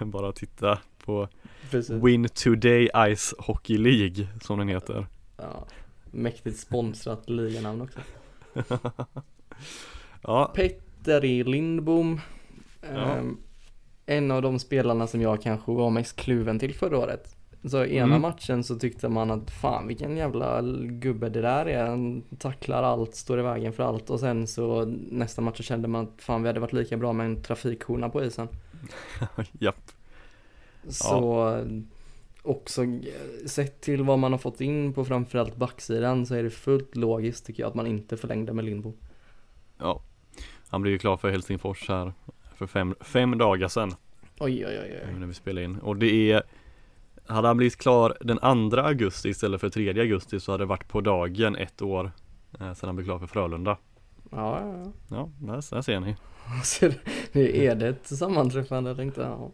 bara 0.00 0.28
att 0.28 0.36
titta 0.36 0.78
på 1.04 1.28
Precis. 1.70 2.02
Win 2.04 2.28
Today 2.28 2.88
Ice 3.16 3.34
Hockey 3.38 3.78
League 3.78 4.28
som 4.40 4.58
den 4.58 4.68
heter 4.68 5.06
Ja, 5.36 5.66
mäktigt 6.10 6.58
sponsrat 6.58 7.30
liganamn 7.30 7.80
också 7.80 7.98
Ja 10.22 10.52
Petteri 10.54 11.44
Lindbom 11.44 12.20
ja. 12.94 13.18
um, 13.18 13.40
En 14.06 14.30
av 14.30 14.42
de 14.42 14.58
spelarna 14.58 15.06
som 15.06 15.20
jag 15.20 15.42
kanske 15.42 15.72
var 15.72 15.90
mest 15.90 16.16
kluven 16.16 16.58
till 16.58 16.74
förra 16.74 16.98
året 16.98 17.36
Så 17.64 17.84
ena 17.84 18.04
mm. 18.06 18.22
matchen 18.22 18.64
så 18.64 18.78
tyckte 18.78 19.08
man 19.08 19.30
att 19.30 19.50
fan 19.50 19.86
vilken 19.86 20.16
jävla 20.16 20.62
gubbe 20.80 21.28
det 21.28 21.40
där 21.40 21.66
är 21.66 21.86
Han 21.86 22.22
tacklar 22.38 22.82
allt, 22.82 23.14
står 23.14 23.38
i 23.38 23.42
vägen 23.42 23.72
för 23.72 23.82
allt 23.82 24.10
och 24.10 24.20
sen 24.20 24.46
så 24.46 24.84
nästa 25.10 25.42
match 25.42 25.56
så 25.56 25.62
kände 25.62 25.88
man 25.88 26.04
att 26.04 26.22
fan 26.22 26.42
vi 26.42 26.48
hade 26.48 26.60
varit 26.60 26.72
lika 26.72 26.96
bra 26.96 27.12
med 27.12 27.26
en 27.26 27.42
trafikhona 27.42 28.08
på 28.08 28.24
isen 28.24 28.48
Japp 29.58 29.92
så 30.88 31.64
ja. 31.64 31.82
också 32.42 32.82
sett 33.46 33.80
till 33.80 34.02
vad 34.02 34.18
man 34.18 34.32
har 34.32 34.38
fått 34.38 34.60
in 34.60 34.92
på 34.92 35.04
framförallt 35.04 35.56
backsidan 35.56 36.26
så 36.26 36.34
är 36.34 36.42
det 36.42 36.50
fullt 36.50 36.96
logiskt 36.96 37.46
tycker 37.46 37.62
jag 37.62 37.68
att 37.68 37.74
man 37.74 37.86
inte 37.86 38.16
förlängde 38.16 38.52
med 38.52 38.64
Lindbo. 38.64 38.92
Ja, 39.78 40.02
han 40.68 40.82
blev 40.82 40.92
ju 40.92 40.98
klar 40.98 41.16
för 41.16 41.30
Helsingfors 41.30 41.88
här 41.88 42.12
för 42.56 42.66
fem, 42.66 42.94
fem 43.00 43.38
dagar 43.38 43.68
sedan. 43.68 43.94
Oj, 44.38 44.66
oj, 44.66 44.78
oj, 44.82 45.00
oj. 45.08 45.14
När 45.18 45.26
vi 45.26 45.34
spelade 45.34 45.64
in. 45.64 45.78
Och 45.78 45.96
det 45.96 46.32
är 46.32 46.42
hade 47.32 47.48
han 47.48 47.56
blivit 47.56 47.76
klar 47.76 48.16
den 48.20 48.70
2 48.70 48.76
augusti 48.76 49.28
istället 49.28 49.60
för 49.60 49.68
3 49.68 50.00
augusti 50.00 50.40
så 50.40 50.52
hade 50.52 50.64
det 50.64 50.68
varit 50.68 50.88
på 50.88 51.00
dagen 51.00 51.56
ett 51.56 51.82
år 51.82 52.10
eh, 52.60 52.74
sedan 52.74 52.88
han 52.88 52.96
blev 52.96 53.06
klar 53.06 53.18
för 53.18 53.26
Frölunda. 53.26 53.76
Ja, 54.30 54.60
ja, 54.60 54.74
ja. 54.84 54.92
Ja, 55.16 55.30
där, 55.38 55.74
där 55.74 55.82
ser 55.82 56.00
ni. 56.00 56.16
det 57.32 57.66
är 57.66 57.74
det 57.74 57.88
ett 57.88 58.06
sammanträffande 58.06 58.96
tänkte 58.96 59.20
jag. 59.20 59.50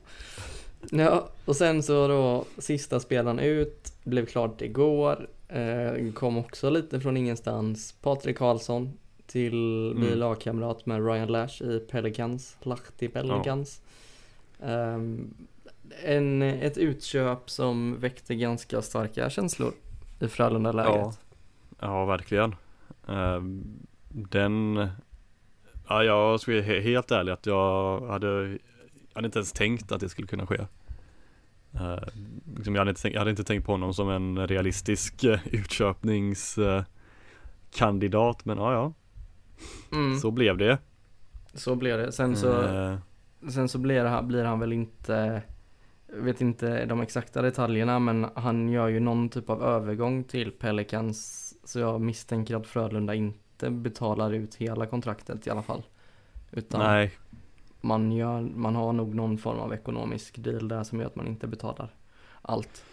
Ja, 0.90 1.28
och 1.44 1.56
sen 1.56 1.82
så 1.82 2.08
då 2.08 2.44
sista 2.58 3.00
spelaren 3.00 3.38
ut, 3.38 3.92
blev 4.04 4.26
klart 4.26 4.62
igår, 4.62 5.28
eh, 5.48 6.12
kom 6.14 6.38
också 6.38 6.70
lite 6.70 7.00
från 7.00 7.16
ingenstans. 7.16 7.94
Patrik 8.02 8.38
Karlsson 8.38 8.98
till 9.26 9.86
mm. 9.90 10.00
bli 10.00 10.14
lagkamrat 10.14 10.86
med 10.86 11.06
Ryan 11.06 11.28
Lash 11.28 11.62
i 11.62 11.78
Pelicans, 11.78 12.56
Lahti 12.62 13.08
Pelicans. 13.08 13.80
Ja. 14.60 14.94
Um, 14.94 15.34
en, 16.04 16.42
ett 16.42 16.78
utköp 16.78 17.50
som 17.50 18.00
väckte 18.00 18.34
ganska 18.34 18.82
starka 18.82 19.30
känslor 19.30 19.72
i 20.20 20.28
Frölunda-läget. 20.28 20.90
Ja. 20.90 21.12
ja, 21.80 22.04
verkligen. 22.04 22.54
Uh, 23.08 23.40
den, 24.08 24.88
ja 25.88 26.04
jag 26.04 26.40
ska 26.40 26.52
vara 26.52 26.62
helt 26.62 27.10
ärlig 27.10 27.32
att 27.32 27.46
jag 27.46 28.00
hade 28.06 28.58
hade 29.12 29.26
inte 29.26 29.38
ens 29.38 29.52
tänkt 29.52 29.92
att 29.92 30.00
det 30.00 30.08
skulle 30.08 30.28
kunna 30.28 30.46
ske. 30.46 30.58
Uh, 31.74 31.98
liksom 32.56 32.74
jag, 32.74 32.80
hade 32.80 32.90
inte 32.90 33.02
tänkt, 33.02 33.14
jag 33.14 33.20
hade 33.20 33.30
inte 33.30 33.44
tänkt 33.44 33.66
på 33.66 33.72
honom 33.72 33.94
som 33.94 34.10
en 34.10 34.46
realistisk 34.46 35.24
uh, 35.24 35.38
utköpningskandidat 35.46 38.36
uh, 38.36 38.42
men 38.44 38.58
ja 38.58 38.72
ja 38.72 38.92
mm. 39.92 40.18
Så 40.18 40.30
blev 40.30 40.56
det 40.56 40.78
Så 41.54 41.76
blev 41.76 41.98
det, 41.98 42.12
sen 42.12 42.36
så 42.36 42.62
uh, 42.62 42.98
Sen 43.50 43.68
så 43.68 43.78
blir 43.78 44.04
han, 44.04 44.28
blir 44.28 44.44
han 44.44 44.60
väl 44.60 44.72
inte 44.72 45.42
Vet 46.12 46.40
inte 46.40 46.84
de 46.84 47.00
exakta 47.00 47.42
detaljerna 47.42 47.98
men 47.98 48.26
han 48.34 48.68
gör 48.68 48.88
ju 48.88 49.00
någon 49.00 49.28
typ 49.28 49.50
av 49.50 49.62
övergång 49.62 50.24
till 50.24 50.52
Pelicans 50.52 51.54
Så 51.64 51.78
jag 51.78 52.00
misstänker 52.00 52.56
att 52.56 52.66
Frölunda 52.66 53.14
inte 53.14 53.70
betalar 53.70 54.32
ut 54.32 54.54
hela 54.54 54.86
kontraktet 54.86 55.46
i 55.46 55.50
alla 55.50 55.62
fall 55.62 55.82
Utan 56.50 56.80
Nej 56.80 57.12
man, 57.80 58.12
gör, 58.12 58.40
man 58.40 58.76
har 58.76 58.92
nog 58.92 59.14
någon 59.14 59.38
form 59.38 59.58
av 59.58 59.72
ekonomisk 59.72 60.38
deal 60.38 60.68
där 60.68 60.84
som 60.84 61.00
gör 61.00 61.06
att 61.06 61.16
man 61.16 61.26
inte 61.26 61.46
betalar 61.46 61.90
allt. 62.42 62.84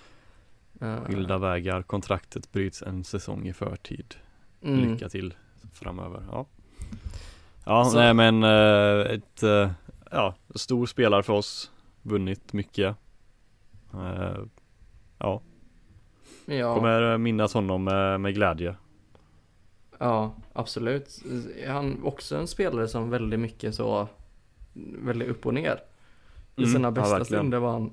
Eh, 0.82 1.04
Skilda 1.04 1.38
vägar, 1.38 1.82
kontraktet 1.82 2.51
bryts 2.51 2.82
en 2.82 3.04
säsong 3.04 3.47
i 3.47 3.54
förtid. 3.54 4.15
Mm. 4.62 4.80
Lycka 4.80 5.10
till 5.10 5.34
framöver. 5.73 6.23
Ja, 6.32 6.45
ja 7.65 7.86
Så. 7.86 7.97
nej 7.97 8.13
men 8.13 8.43
eh, 8.43 9.13
ett, 9.13 9.43
eh, 9.43 9.71
ja, 10.12 10.36
stor 10.56 10.86
spelare 10.86 11.23
för 11.23 11.34
oss. 11.34 11.71
Vunnit 12.01 12.54
mycket. 12.54 12.95
Ja. 15.17 15.41
ja. 16.45 16.75
Kommer 16.75 17.17
minnas 17.17 17.53
honom 17.53 17.84
med, 17.84 18.21
med 18.21 18.34
glädje. 18.36 18.75
Ja, 19.99 20.36
absolut. 20.53 21.23
Han 21.67 22.03
också 22.03 22.36
en 22.36 22.47
spelare 22.47 22.88
som 22.88 23.10
väldigt 23.10 23.39
mycket 23.39 23.75
så, 23.75 24.08
väldigt 25.03 25.27
upp 25.29 25.45
och 25.45 25.53
ner. 25.53 25.79
I 26.55 26.62
Mm, 26.62 26.73
sina 26.73 26.88
ja, 26.88 26.91
bästa 26.91 27.17
verkligen. 27.17 27.39
stunder 27.41 27.58
var 27.60 27.71
han 27.71 27.91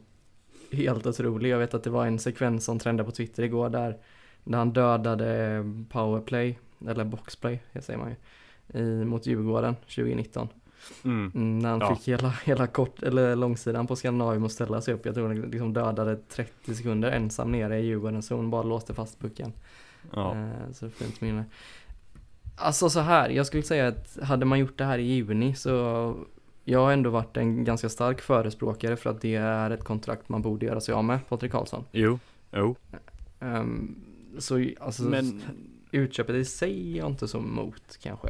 helt 0.72 1.06
otrolig. 1.06 1.50
Jag 1.50 1.58
vet 1.58 1.74
att 1.74 1.84
det 1.84 1.90
var 1.90 2.06
en 2.06 2.18
sekvens 2.18 2.64
som 2.64 2.78
trendade 2.78 3.06
på 3.06 3.12
Twitter 3.16 3.42
igår 3.42 3.68
där, 3.70 3.96
där 4.44 4.58
han 4.58 4.72
dödade 4.72 5.64
powerplay, 5.90 6.58
eller 6.88 7.04
boxplay, 7.04 7.62
säger 7.80 7.98
man 7.98 8.08
ju, 8.10 8.16
i, 8.80 9.04
mot 9.04 9.26
Djurgården 9.26 9.74
2019. 9.74 10.48
Mm. 11.04 11.32
Mm, 11.34 11.58
när 11.58 11.70
han 11.70 11.80
Ja. 11.80 11.96
fick 11.96 12.08
hela, 12.08 12.28
hela 12.44 12.66
kort, 12.66 13.02
eller 13.02 13.36
långsidan 13.36 13.86
på 13.86 13.96
Skandinavium 13.96 14.44
att 14.44 14.52
ställa 14.52 14.80
sig 14.80 14.94
upp. 14.94 15.06
Jag 15.06 15.14
tror 15.14 15.26
han 15.28 15.40
liksom 15.40 15.72
dödade 15.72 16.16
30 16.16 16.74
sekunder 16.74 17.10
ensam 17.10 17.52
nere 17.52 17.78
i 17.78 17.86
Djurgårdens 17.86 18.26
zon, 18.26 18.50
bara 18.50 18.62
låste 18.62 18.94
fast 18.94 19.18
pucken. 19.20 19.52
Ja. 20.14 20.36
Eh, 20.36 20.72
så 20.72 20.90
fint 20.90 21.20
minne. 21.20 21.44
Alltså 22.56 22.90
så 22.90 23.00
här, 23.00 23.30
jag 23.30 23.46
skulle 23.46 23.62
säga 23.62 23.88
att 23.88 24.18
hade 24.22 24.44
man 24.46 24.58
gjort 24.58 24.78
det 24.78 24.84
här 24.84 24.98
i 24.98 25.02
juni 25.02 25.54
så 25.54 25.70
jag 26.64 26.78
har 26.78 26.92
ändå 26.92 27.10
varit 27.10 27.36
en 27.36 27.64
ganska 27.64 27.88
stark 27.88 28.20
förespråkare 28.20 28.96
för 28.96 29.10
att 29.10 29.20
det 29.20 29.34
är 29.34 29.70
ett 29.70 29.84
kontrakt 29.84 30.28
man 30.28 30.42
borde 30.42 30.66
göra 30.66 30.80
sig 30.80 30.94
av 30.94 31.04
med, 31.04 31.28
Patrik 31.28 31.52
Karlsson. 31.52 31.84
Jo, 31.92 32.18
jo. 32.52 32.76
Ehm, 33.40 33.94
så 34.38 34.66
alltså, 34.80 35.02
Men 35.02 35.42
utköpet 35.90 36.36
i 36.36 36.44
sig 36.44 36.92
är 36.92 36.98
jag 36.98 37.06
inte 37.10 37.28
så 37.28 37.38
emot 37.38 37.98
kanske. 38.02 38.28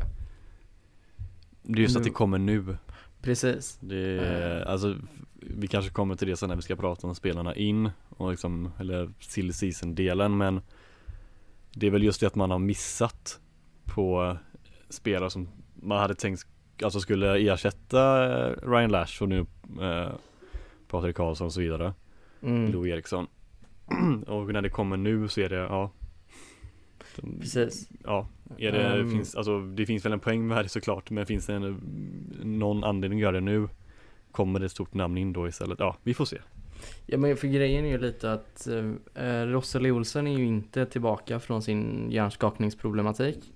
Det 1.63 1.79
är 1.79 1.83
just 1.83 1.97
att 1.97 2.03
Nu- 2.03 2.09
det 2.09 2.15
kommer 2.15 2.39
nu. 2.39 2.77
Precis. 3.23 3.79
Det 3.81 4.19
är, 4.19 4.65
alltså, 4.65 4.97
vi 5.41 5.67
kanske 5.67 5.91
kommer 5.91 6.15
till 6.15 6.29
det 6.29 6.37
sen 6.37 6.49
när 6.49 6.57
vi 6.57 6.63
ska 6.63 6.77
prata 6.77 7.07
om 7.07 7.15
spelarna 7.15 7.55
in 7.55 7.91
och 8.09 8.31
liksom, 8.31 8.73
eller 8.79 9.11
silly 9.21 9.53
season-delen 9.53 10.37
men 10.37 10.61
det 11.75 11.87
är 11.87 11.91
väl 11.91 12.03
just 12.03 12.21
det 12.21 12.27
att 12.27 12.35
man 12.35 12.51
har 12.51 12.59
missat 12.59 13.41
på 13.85 14.37
spelare 14.89 15.31
som 15.31 15.49
man 15.75 15.99
hade 15.99 16.15
tänkt 16.15 16.47
alltså 16.83 17.01
skulle 17.01 17.39
ersätta 17.53 18.25
eh, 18.49 18.69
Ryan 18.71 18.91
Lash 18.91 19.23
och 19.23 19.29
nu 19.29 19.47
eh, 19.81 20.11
Patrik 20.89 21.17
Karlsson 21.17 21.47
och 21.47 21.53
så 21.53 21.61
vidare, 21.61 21.95
Mm, 22.43 22.73
Lou 22.73 22.89
Eriksson. 22.89 23.27
Och 24.27 24.53
när 24.53 24.63
det 24.63 24.69
kommer 24.71 24.97
nu 24.97 25.29
så 25.29 25.41
är 25.41 25.49
det, 25.49 25.57
ja 25.57 25.91
precis. 27.41 27.89
Ja, 28.05 28.29
är 28.59 28.73
det, 28.73 28.83
Ehm. 28.83 29.11
finns, 29.11 29.35
alltså, 29.35 29.61
det 29.61 29.87
finns 29.87 30.05
väl 30.05 30.13
en 30.13 30.21
poäng 30.21 30.47
med 30.47 30.65
det 30.65 30.69
såklart 30.69 31.11
men 31.11 31.27
finns 31.27 31.47
det 31.47 31.55
en, 31.55 31.81
någon 32.43 32.85
anledning 32.85 33.19
att 33.19 33.23
göra 33.23 33.33
det 33.33 33.41
nu 33.41 33.69
Kommer 34.31 34.61
det 34.61 34.67
ett 34.67 34.73
stort 34.73 34.95
namn 34.95 35.19
in 35.19 35.33
då 35.33 35.49
istället? 35.49 35.79
Ja, 35.81 35.97
vi 36.03 36.15
får 36.15 36.25
se 36.25 36.39
Ja 37.07 37.19
men 37.19 37.37
för 37.37 37.49
grejen 37.49 37.85
är 37.85 37.91
ju 37.91 37.99
lite 37.99 38.33
att 38.33 38.67
eh, 39.15 39.43
Rosseli 39.47 39.91
Olsen 39.91 40.27
är 40.27 40.39
ju 40.39 40.45
inte 40.45 40.87
tillbaka 40.87 41.41
från 41.41 41.63
sin 41.63 42.11
hjärnskakningsproblematik. 42.11 43.53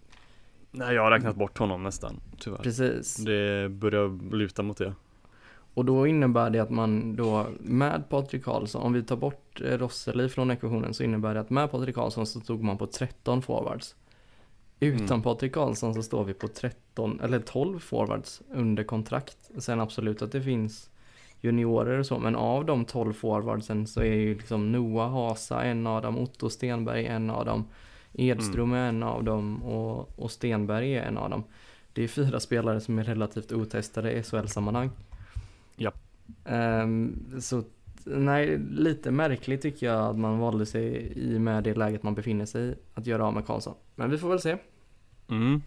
Nej 0.71 0.95
jag 0.95 1.03
har 1.03 1.11
räknat 1.11 1.37
bort 1.37 1.59
honom 1.59 1.83
nästan, 1.83 2.21
tyvärr 2.39 2.59
Precis. 2.59 3.17
Det 3.17 3.69
börjar 3.71 4.33
luta 4.35 4.63
mot 4.63 4.77
det 4.77 4.95
Och 5.77 5.85
då 5.85 6.07
innebär 6.07 6.51
det 6.51 6.59
att 6.59 6.71
man 6.71 7.17
då 7.17 7.47
med 7.61 8.09
Patrik 8.09 8.45
Karlsson, 8.45 8.83
om 8.83 8.93
vi 8.93 9.03
tar 9.03 9.17
bort 9.17 9.61
eh, 9.61 9.79
Rosseli 9.79 10.29
från 10.29 10.51
ekvationen 10.51 10.95
så 10.95 11.03
innebär 11.03 11.35
det 11.35 11.41
att 11.41 11.51
med 11.51 11.71
Patrik 11.71 11.95
Karlsson 11.95 12.27
så 12.27 12.41
stod 12.41 12.63
man 12.63 12.79
på 12.79 12.87
13 12.87 13.43
forwards. 13.43 13.95
Utan 14.81 15.07
Mm. 15.07 15.23
Patrik 15.23 15.53
Karlsson 15.53 15.95
så 15.95 16.03
står 16.03 16.25
vi 16.25 16.35
på 16.35 16.49
13 16.49 17.21
eller 17.21 17.41
12 17.41 17.79
forwards 17.79 18.43
under 18.51 18.85
kontrakt. 18.85 19.51
Sen 19.59 19.81
absolut 19.81 20.23
att 20.23 20.33
det 20.33 20.43
finns 20.43 20.91
juniorer 21.41 21.99
och 21.99 22.07
så, 22.07 22.19
men 22.19 22.37
av 22.37 22.65
de 22.65 22.85
12 22.85 23.13
forwardsen 23.13 23.87
så 23.87 24.01
är 24.01 24.15
ju 24.15 24.35
liksom 24.35 24.73
Noah 24.73 25.13
Hasa 25.13 25.63
en 25.63 25.87
av 25.87 26.03
dem, 26.03 26.19
Otto 26.19 26.51
Stenberg 26.51 27.07
en 27.07 27.31
av 27.31 27.45
dem, 27.45 27.65
Edström 28.13 28.73
är 28.73 28.89
en 28.89 29.03
av 29.03 29.25
dem 29.25 29.63
och, 29.63 30.19
och 30.19 30.31
Stenberg 30.31 30.95
är 30.95 31.03
en 31.03 31.19
av 31.19 31.31
dem. 31.31 31.45
Det 31.93 32.05
är 32.05 32.09
fyra 32.09 32.41
spelare 32.41 32.81
som 32.81 32.99
är 32.99 33.05
relativt 33.05 33.53
otestade 33.53 34.13
i 34.13 34.23
SHL-sammanhang. 34.23 34.91
Ja. 35.77 35.93
Ehm, 36.45 37.41
så 37.41 37.63
nej, 38.05 38.59
lite 38.59 39.11
märkligt 39.11 39.63
tycker 39.63 39.87
jag 39.87 40.11
att 40.11 40.19
man 40.19 40.39
valde 40.39 40.67
sig 40.67 41.13
i 41.17 41.39
med 41.39 41.65
det 41.65 41.75
läget 41.75 42.03
man 42.03 42.15
befinner 42.15 42.47
sig 42.47 42.69
i 42.69 42.75
att 42.95 43.07
göra 43.07 43.27
av 43.27 43.35
med 43.35 43.47
Karlsson. 43.47 43.75
Men 43.95 44.11
vi 44.11 44.19
får 44.19 44.29
väl 44.29 44.41
se 44.41 44.57
mm. 45.29 45.63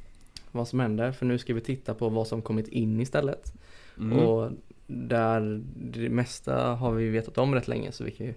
vad 0.51 0.67
som 0.67 0.79
händer 0.79 1.11
för 1.11 1.25
nu 1.25 1.37
ska 1.37 1.53
vi 1.53 1.61
titta 1.61 1.93
på 1.93 2.09
vad 2.09 2.27
som 2.27 2.41
kommit 2.41 2.67
in 2.67 2.99
istället. 2.99 3.53
Mm. 3.97 4.19
Och 4.19 4.51
där 4.87 5.61
det 5.75 6.09
mesta 6.09 6.75
har 6.75 6.91
vi 6.91 7.09
vetat 7.09 7.37
om 7.37 7.55
rätt 7.55 7.67
länge 7.67 7.91
så 7.91 8.03
vi 8.03 8.11
kan 8.11 8.25
ju 8.27 8.33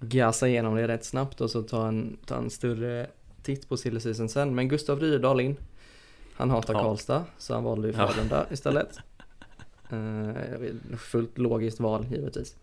gasa 0.00 0.48
igenom 0.48 0.74
det 0.74 0.88
rätt 0.88 1.04
snabbt 1.04 1.40
och 1.40 1.50
så 1.50 1.62
ta 1.62 1.88
en, 1.88 2.16
ta 2.26 2.36
en 2.36 2.50
större 2.50 3.06
titt 3.42 3.68
på 3.68 3.76
silly 3.76 4.00
sen. 4.28 4.54
Men 4.54 4.68
Gustav 4.68 5.00
Rydahl 5.00 5.40
in. 5.40 5.56
Han 6.34 6.50
hatar 6.50 6.74
Ja. 6.74 6.82
Karlstad 6.82 7.24
så 7.38 7.54
han 7.54 7.64
valde 7.64 7.88
ju 7.88 7.94
Ja. 7.94 8.08
Frölunda 8.08 8.46
istället. 8.50 8.98
Eh, 9.92 10.96
fullt 10.96 11.38
logiskt 11.38 11.80
val 11.80 12.06
givetvis. 12.10 12.56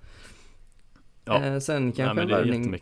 Ja. 1.26 1.44
Eh, 1.44 1.60
sen 1.60 1.84
Nej, 1.86 1.94
kanske 1.96 2.14
men 2.16 2.24
en 2.24 2.30
värvning, 2.30 2.80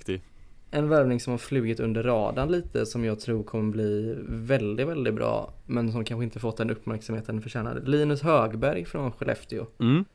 en 0.72 0.90
värvning 0.90 1.20
som 1.20 1.32
har 1.32 1.38
flugit 1.38 1.80
under 1.80 2.04
radarn 2.04 2.52
lite 2.52 2.86
som 2.86 3.06
jag 3.06 3.20
tror 3.20 3.44
kommer 3.44 3.72
bli 3.72 4.16
väldigt, 4.28 4.88
väldigt 4.88 5.14
bra 5.14 5.54
men 5.66 5.92
som 5.92 6.06
kanske 6.06 6.24
inte 6.24 6.40
fått 6.40 6.58
den 6.58 6.70
uppmärksamheten 6.70 7.36
den 7.36 7.42
förtjänar. 7.42 7.82
Linus 7.86 8.22
Högberg 8.22 8.86
från 8.86 9.12
Skellefteå. 9.12 9.66
mm. 9.80 10.06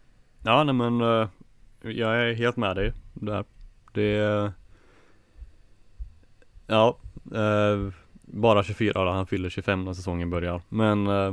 Ja 0.44 0.64
nej 0.64 0.74
men 0.74 1.00
eh, 1.00 1.28
jag 1.82 2.16
är 2.16 2.34
helt 2.34 2.56
med 2.56 2.76
dig 2.76 2.92
där 3.14 3.44
Det 3.92 4.02
är 4.16 4.52
Ja 6.66 6.98
eh, 7.34 7.92
Bara 8.22 8.62
24 8.62 9.04
då, 9.04 9.10
han 9.10 9.26
fyller 9.26 9.48
25 9.48 9.84
när 9.84 9.94
säsongen 9.94 10.30
börjar 10.30 10.62
Men 10.68 11.06
eh, 11.06 11.32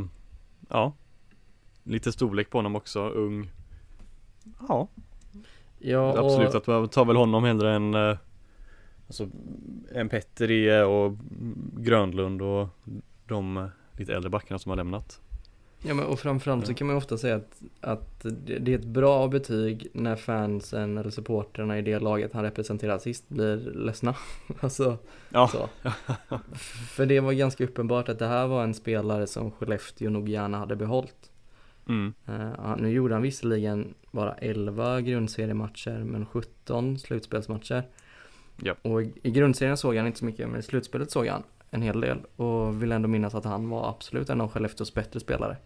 Ja 0.69 0.93
Lite 1.89 2.11
storlek 2.11 2.49
på 2.49 2.57
honom 2.57 2.75
också, 2.75 3.09
ung 3.09 3.51
Ja 4.67 4.87
Ja, 5.79 6.17
Absolut, 6.17 6.49
och, 6.49 6.55
att 6.55 6.67
man 6.67 6.89
tar 6.89 7.05
väl 7.05 7.15
honom 7.15 7.43
hellre 7.43 7.75
än 7.75 7.93
eh, 7.93 8.17
Alltså 9.07 9.27
En 9.93 10.09
Petteri 10.09 10.81
och 10.81 11.17
Grönlund 11.77 12.41
och 12.41 12.67
de 13.25 13.69
lite 13.91 14.13
äldre 14.15 14.29
backarna 14.29 14.59
som 14.59 14.69
har 14.69 14.77
lämnat 14.77 15.21
ja, 15.83 15.93
men, 15.93 16.05
och 16.05 16.19
framförallt 16.19 16.67
så 16.67 16.73
kan 16.73 16.87
man 16.87 16.95
ju 16.95 16.97
ofta 16.97 17.17
säga 17.17 17.35
att, 17.35 17.61
att 17.81 18.21
det 18.21 18.59
det 18.59 18.73
är 18.73 18.79
ett 18.79 18.85
bra 18.85 19.27
betyg 19.27 19.87
när 19.93 20.15
fansen 20.15 20.97
eller 20.97 21.09
supporterna 21.09 21.77
i 21.77 21.81
det 21.81 21.99
laget 21.99 22.33
han 22.33 22.43
representerar 22.43 22.99
sist 22.99 23.29
blir 23.29 23.57
ledsna. 23.57 24.15
alltså, 24.59 24.97
Ja. 25.29 25.47
så. 25.47 25.69
För 26.95 27.05
det 27.05 27.19
var 27.19 27.33
ganska 27.33 27.63
uppenbart 27.63 28.09
att 28.09 28.19
det 28.19 28.27
här 28.27 28.47
var 28.47 28.63
en 28.63 28.73
spelare 28.73 29.27
som 29.27 29.51
Skellefteå 29.51 30.09
nog 30.09 30.29
gärna 30.29 30.57
hade 30.57 30.75
behållit. 30.75 31.31
Mm. 31.89 32.13
Ja, 32.57 32.75
nu 32.75 32.89
gjorde 32.91 33.13
han 33.15 33.21
visserligen 33.21 33.93
bara 34.11 34.33
11 34.33 35.01
grundseriematcher 35.01 36.03
men 36.03 36.25
17 36.25 36.99
slutspelsmatcher. 36.99 37.83
Ja. 38.57 38.75
Och 38.81 39.01
i 39.01 39.31
grundserien 39.31 39.77
såg 39.77 39.95
han 39.95 40.07
inte 40.07 40.19
så 40.19 40.25
mycket 40.25 40.49
men 40.49 40.59
i 40.59 40.63
slutspelet 40.63 41.11
såg 41.11 41.27
han 41.27 41.43
en 41.69 41.81
hel 41.81 42.01
del 42.01 42.17
och 42.35 42.83
vill 42.83 42.91
ändå 42.91 43.07
minnas 43.07 43.35
att 43.35 43.45
han 43.45 43.69
var 43.69 43.89
absolut 43.89 44.29
en 44.29 44.41
av 44.41 44.51
Skellefteås 44.51 44.93
bättre 44.93 45.19
spelare. 45.19 45.57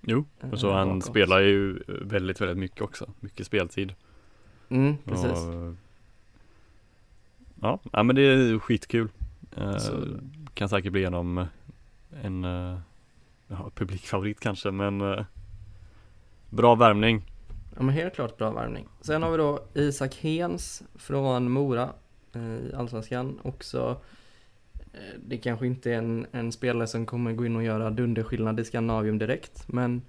Jo, 0.00 0.24
eh, 0.40 0.50
och 0.50 0.60
så 0.60 0.72
han 0.72 0.88
bakåt. 0.88 1.04
spelar 1.04 1.40
ju 1.40 1.78
väldigt, 1.86 2.40
väldigt 2.40 2.58
mycket 2.58 2.80
också 2.82 3.10
Mycket 3.20 3.46
speltid 3.46 3.94
Mm, 4.68 4.96
precis. 5.04 5.30
Och, 5.30 5.74
ja, 7.92 8.02
men 8.02 8.16
det 8.16 8.22
är 8.22 8.58
skitkul. 8.58 9.08
Så- 9.78 10.04
Kan 10.54 10.68
säkert 10.68 10.92
bli 10.92 11.00
genom 11.00 11.46
en 12.22 12.44
ja, 13.48 13.70
publikfavorit 13.74 14.40
kanske, 14.40 14.70
men 14.70 15.00
eh, 15.00 15.24
bra 16.50 16.74
värmning. 16.74 17.22
Ja 17.76 17.82
men 17.82 17.94
helt 17.94 18.14
klart 18.14 18.36
bra 18.36 18.50
värvning. 18.50 18.88
Sen 19.00 19.22
har 19.22 19.30
vi 19.30 19.36
då 19.36 19.64
Isak 19.74 20.14
Hens 20.14 20.82
från 20.94 21.50
Mora 21.50 21.92
eh, 22.32 22.56
i 22.56 22.72
Allsvenskan. 22.74 23.40
Också, 23.42 24.00
eh, 24.92 25.20
det 25.26 25.36
kanske 25.36 25.66
inte 25.66 25.92
är 25.92 25.98
en, 25.98 26.26
en 26.32 26.52
spelare 26.52 26.86
som 26.86 27.06
kommer 27.06 27.32
gå 27.32 27.46
in 27.46 27.56
och 27.56 27.62
göra 27.62 27.90
dunderskillnad 27.90 28.60
i 28.60 28.64
Skandinavium 28.64 29.18
direkt. 29.18 29.68
Men 29.68 30.02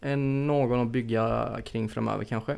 en, 0.00 0.46
någon 0.46 0.80
att 0.80 0.92
bygga 0.92 1.58
kring 1.64 1.88
framöver 1.88 2.24
kanske. 2.24 2.56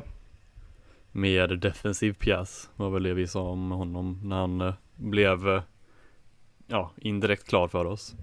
Mer 1.11 1.47
defensiv 1.47 2.13
pjäs 2.13 2.69
var 2.75 2.89
väl 2.89 3.03
det 3.03 3.13
vi 3.13 3.27
sa 3.27 3.41
om 3.41 3.71
honom 3.71 4.19
när 4.23 4.35
han 4.35 4.61
eh, 4.61 4.73
blev 4.95 5.61
ja, 6.67 6.91
indirekt 6.95 7.47
klar 7.47 7.67
för 7.67 7.85
oss. 7.85 8.15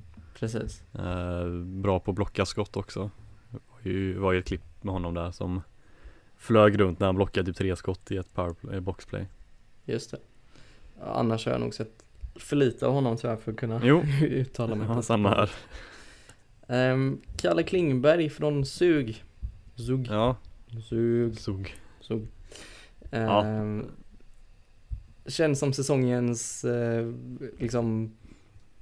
Precis. 0.43 0.83
Eh, 0.95 1.49
bra 1.65 2.01
på 2.01 2.11
att 2.11 2.15
blocka 2.15 2.47
skott 2.47 2.77
också. 2.77 3.11
Det 3.51 3.59
var 3.71 3.93
ju, 3.93 4.19
var 4.19 4.33
ju 4.33 4.39
ett 4.39 4.47
klipp 4.47 4.63
med 4.85 4.93
honom 4.95 5.15
där 5.15 5.31
som 5.31 5.63
flög 6.37 6.81
runt 6.81 6.99
när 7.01 7.07
han 7.07 7.15
blockade 7.17 7.47
typ 7.47 7.57
tre 7.57 7.77
skott 7.77 8.11
i 8.11 8.17
ett 8.17 8.35
powerplay, 8.35 8.81
boxplay. 8.81 9.27
Just 9.85 10.11
det. 10.11 10.19
Ja, 11.01 11.05
annars 11.15 11.45
har 11.47 11.53
jag 11.53 11.61
nog 11.61 11.75
sett 11.75 12.05
för 12.37 12.57
lite 12.57 12.87
av 12.87 12.93
honom 12.93 13.17
tyvärr 13.17 13.37
för 13.37 13.53
att 13.53 13.59
kunna 13.59 13.81
Jo, 13.85 14.03
uttala 14.23 14.75
mig. 14.75 14.87
ja, 14.89 14.95
på- 14.95 15.03
samma 15.03 15.29
här. 15.29 15.51
Ehm, 16.69 17.21
Kalle 17.37 17.63
Klingberg 17.63 18.31
från 18.31 18.65
Sug. 18.67 19.25
Zug. 19.77 20.07
Ja, 20.11 20.37
Sug. 20.89 21.39
såg. 21.41 21.75
Sug. 22.01 22.27
Ja. 23.11 23.45
Ehm, 23.45 23.85
Känns 25.27 25.59
som 25.59 25.73
säsongens 25.73 26.65
eh, 26.65 27.13
liksom 27.59 28.13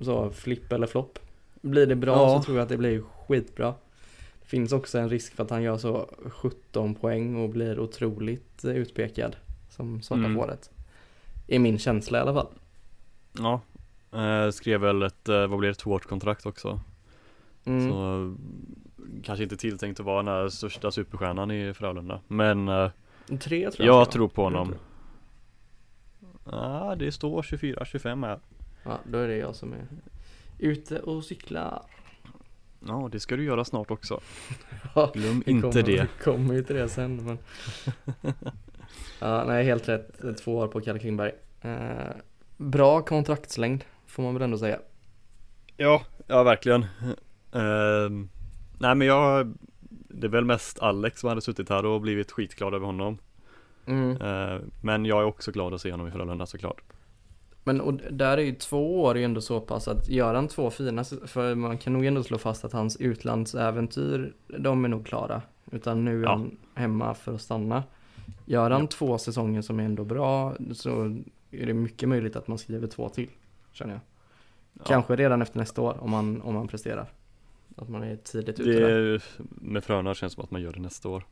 så 0.00 0.30
flipp 0.30 0.72
eller 0.72 0.86
flopp. 0.86 1.18
Blir 1.60 1.86
det 1.86 1.96
bra 1.96 2.12
Ja. 2.16 2.38
så 2.38 2.44
tror 2.44 2.56
jag 2.56 2.62
att 2.62 2.68
det 2.68 2.76
blir 2.76 3.02
skitbra. 3.26 3.74
Det 4.40 4.46
finns 4.46 4.72
också 4.72 4.98
en 4.98 5.08
risk 5.08 5.34
för 5.34 5.42
att 5.44 5.50
han 5.50 5.62
gör 5.62 5.76
så 5.78 6.10
17 6.30 6.94
poäng 6.94 7.36
och 7.36 7.48
blir 7.50 7.78
otroligt 7.80 8.64
eh, 8.64 8.70
utpekad 8.70 9.36
som 9.70 10.02
svarta 10.02 10.24
Mm. 10.24 10.34
fåret. 10.36 10.70
I 11.46 11.58
min 11.58 11.78
känsla 11.78 12.18
i 12.18 12.20
alla 12.20 12.34
fall. 12.34 12.48
Ja, 13.38 13.60
eh, 14.18 14.50
skrev 14.50 14.80
väl 14.80 15.02
ett, 15.02 15.28
eh, 15.28 15.46
vad 15.46 15.58
blir 15.58 15.68
det, 15.68 15.74
tvåårskontrakt 15.74 16.46
också. 16.46 16.80
Mm. 17.64 17.90
Så 17.90 18.34
kanske 19.22 19.42
inte 19.42 19.56
tilltänkt 19.56 20.00
att 20.00 20.06
vara 20.06 20.22
den 20.22 20.28
här 20.34 20.48
största 20.48 20.90
superstjärnan 20.90 21.50
i 21.50 21.74
Frölunda. 21.74 22.20
Men 22.28 22.68
eh, 22.68 22.90
Tre 23.26 23.70
tror 23.70 23.86
jag. 23.86 23.96
jag 24.00 24.10
tror 24.10 24.28
på 24.28 24.42
honom. 24.42 24.74
Ja, 26.50 26.94
det 26.98 27.12
står 27.12 27.42
24-25 27.42 28.26
här. 28.26 28.38
Ja, 28.84 28.98
då 29.10 29.18
är 29.18 29.28
det 29.28 29.36
jag 29.36 29.54
som 29.54 29.72
är 29.72 29.86
ute 30.60 30.98
och 31.00 31.24
cyklar. 31.24 31.82
Ja, 32.86 33.08
det 33.12 33.20
ska 33.20 33.36
du 33.36 33.44
göra 33.44 33.64
snart 33.64 33.90
också. 33.90 34.20
Ja, 34.94 35.10
Glöm 35.14 35.42
inte 35.46 35.60
kommer, 35.60 35.82
det. 35.82 36.02
Vi 36.02 36.24
kommer 36.24 36.54
ju 36.54 36.62
till 36.62 36.76
det 36.76 36.88
sen 36.88 37.24
men 37.24 37.38
Ja, 39.20 39.44
nej 39.46 39.64
helt 39.64 39.88
rätt. 39.88 40.38
Två 40.38 40.56
år 40.56 40.68
på 40.68 40.80
Kalle 40.80 40.98
Klingberg. 40.98 41.32
Eh, 41.60 42.16
bra 42.56 43.02
kontraktslängd 43.02 43.84
får 44.06 44.22
man 44.22 44.34
väl 44.34 44.42
ändå 44.42 44.58
säga. 44.58 44.78
Ja, 45.76 46.02
ja 46.26 46.42
verkligen. 46.42 46.86
Ehm, 47.52 48.28
nej 48.78 48.94
men 48.94 49.06
jag, 49.06 49.54
det 50.08 50.26
är 50.26 50.30
väl 50.30 50.44
mest 50.44 50.78
Alex 50.78 51.20
som 51.20 51.28
hade 51.28 51.40
suttit 51.40 51.68
här 51.68 51.86
och 51.86 52.00
blivit 52.00 52.30
skitglad 52.30 52.74
över 52.74 52.86
honom. 52.86 53.18
Mm. 53.86 54.22
Ehm, 54.22 54.70
men 54.82 55.04
jag 55.04 55.20
är 55.20 55.24
också 55.24 55.52
glad 55.52 55.74
att 55.74 55.80
se 55.80 55.90
honom 55.90 56.08
i 56.08 56.10
Frölunda 56.10 56.46
såklart. 56.46 56.82
Men 57.64 57.80
och 57.80 57.94
där 57.94 58.38
är 58.38 58.42
ju 58.42 58.54
två 58.54 59.02
år 59.02 59.18
ju 59.18 59.24
ändå 59.24 59.40
så 59.40 59.60
pass 59.60 59.88
att 59.88 60.08
gör 60.08 60.34
han 60.34 60.48
två 60.48 60.70
fina, 60.70 61.04
för 61.04 61.54
man 61.54 61.78
kan 61.78 61.92
nog 61.92 62.06
ändå 62.06 62.22
slå 62.22 62.38
fast 62.38 62.64
att 62.64 62.72
hans 62.72 62.96
utlandsäventyr, 62.96 64.32
de 64.58 64.84
är 64.84 64.88
nog 64.88 65.06
klara. 65.06 65.42
Utan 65.72 66.04
nu 66.04 66.18
är 66.20 66.22
Ja. 66.24 66.30
han 66.30 66.56
hemma 66.74 67.14
för 67.14 67.34
att 67.34 67.40
stanna. 67.42 67.84
Gör 68.46 68.70
han 68.70 68.80
Ja. 68.80 68.86
två 68.86 69.18
säsonger 69.18 69.62
som 69.62 69.80
är 69.80 69.84
ändå 69.84 70.04
bra 70.04 70.54
så 70.72 71.16
är 71.50 71.66
det 71.66 71.74
mycket 71.74 72.08
möjligt 72.08 72.36
att 72.36 72.48
man 72.48 72.58
skriver 72.58 72.86
två 72.86 73.08
till, 73.08 73.28
känner 73.72 73.92
jag. 73.92 74.00
Ja. 74.72 74.84
Kanske 74.86 75.16
redan 75.16 75.42
efter 75.42 75.58
nästa 75.58 75.82
år 75.82 75.96
om 76.00 76.10
man, 76.10 76.42
om 76.42 76.54
man 76.54 76.68
presterar. 76.68 77.06
Att 77.76 77.88
man 77.88 78.02
är 78.02 78.16
tidigt 78.16 78.60
ute 78.60 78.90
är, 78.90 79.22
med 79.60 79.84
Frölunda 79.84 80.14
känns 80.14 80.32
det 80.32 80.34
som 80.34 80.44
att 80.44 80.50
man 80.50 80.62
gör 80.62 80.72
det 80.72 80.80
nästa 80.80 81.08
år. 81.08 81.24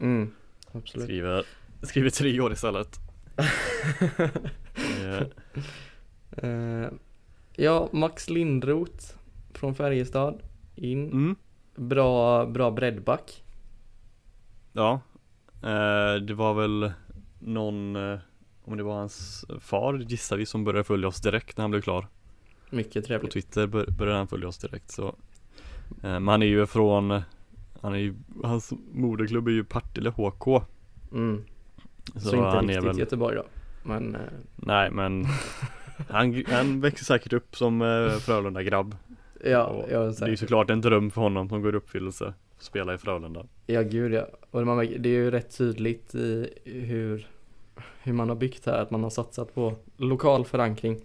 Mm, 0.00 0.30
absolut. 0.72 1.04
Skriver, 1.06 1.44
skriver 1.82 2.10
tre 2.10 2.40
år 2.40 2.52
istället. 2.52 2.96
Eh, 6.36 6.88
ja, 7.56 7.88
Max 7.92 8.30
Lindroth 8.30 9.14
från 9.52 9.74
Färjestad 9.74 10.42
in. 10.74 11.06
mm, 11.06 11.36
Bra, 11.74 12.46
bra 12.46 12.70
breddback. 12.70 13.42
ja. 14.72 15.00
Eh, 15.62 16.14
det 16.22 16.34
var 16.34 16.54
väl 16.54 16.92
någon, 17.38 17.96
eh, 17.96 18.18
om 18.64 18.76
det 18.76 18.82
var 18.82 18.94
hans 18.94 19.44
far 19.60 19.94
gissar 19.98 20.36
vi 20.36 20.46
som 20.46 20.64
började 20.64 20.84
följa 20.84 21.08
oss 21.08 21.20
direkt 21.20 21.56
när 21.56 21.62
han 21.62 21.70
blev 21.70 21.80
klar. 21.80 22.06
Mycket 22.70 23.02
På 23.02 23.06
trevligt. 23.06 23.32
Twitter 23.32 23.66
bör, 23.66 23.86
började 23.86 24.18
han 24.18 24.28
följa 24.28 24.48
oss 24.48 24.58
direkt 24.58 24.90
så 24.90 25.14
Men 26.00 26.28
han 26.28 26.42
är 26.42 26.46
ju 26.46 26.66
från 26.66 27.22
Han 27.80 27.94
är 27.94 27.98
ju, 27.98 28.14
hans 28.44 28.72
moderklubb 28.92 29.48
är 29.48 29.52
ju 29.52 29.64
Partille 29.64 30.10
HK 30.10 30.62
Mm. 31.12 31.44
Så, 32.14 32.20
Så, 32.20 32.36
inte 32.36 32.58
riktigt 32.60 32.84
väl 32.84 32.98
Göteborg 32.98 33.36
då. 33.36 33.44
Men 33.82 34.14
eh, 34.14 34.20
Nej 34.56 34.90
men 34.90 35.26
han, 36.08 36.44
han 36.46 36.80
växer 36.80 37.04
säkert 37.04 37.32
upp 37.32 37.56
som 37.56 37.82
eh, 37.82 38.18
Frölunda-grabb 38.18 38.96
ja, 39.44 39.64
Och 39.64 39.90
jag 39.90 40.02
är 40.02 40.20
Det 40.20 40.24
är 40.24 40.28
ju 40.28 40.36
såklart 40.36 40.70
en 40.70 40.80
dröm 40.80 41.10
för 41.10 41.20
honom 41.20 41.48
som 41.48 41.62
går 41.62 41.74
i 41.74 41.76
uppfyllelse 41.76 42.26
att 42.26 42.64
Spela 42.64 42.94
i 42.94 42.98
Frölunda 42.98 43.46
Ja, 43.66 43.82
gud 43.82 44.12
ja. 44.12 44.26
Och 44.50 44.66
man, 44.66 44.78
det 44.78 45.08
är 45.08 45.12
ju 45.12 45.30
rätt 45.30 45.58
tydligt 45.58 46.14
i 46.14 46.48
hur, 46.64 47.26
hur 48.02 48.12
man 48.12 48.28
har 48.28 48.36
byggt 48.36 48.66
här. 48.66 48.82
Att 48.82 48.90
man 48.90 49.02
har 49.02 49.10
satsat 49.10 49.54
på 49.54 49.74
lokal 49.96 50.44
förankring. 50.44 51.00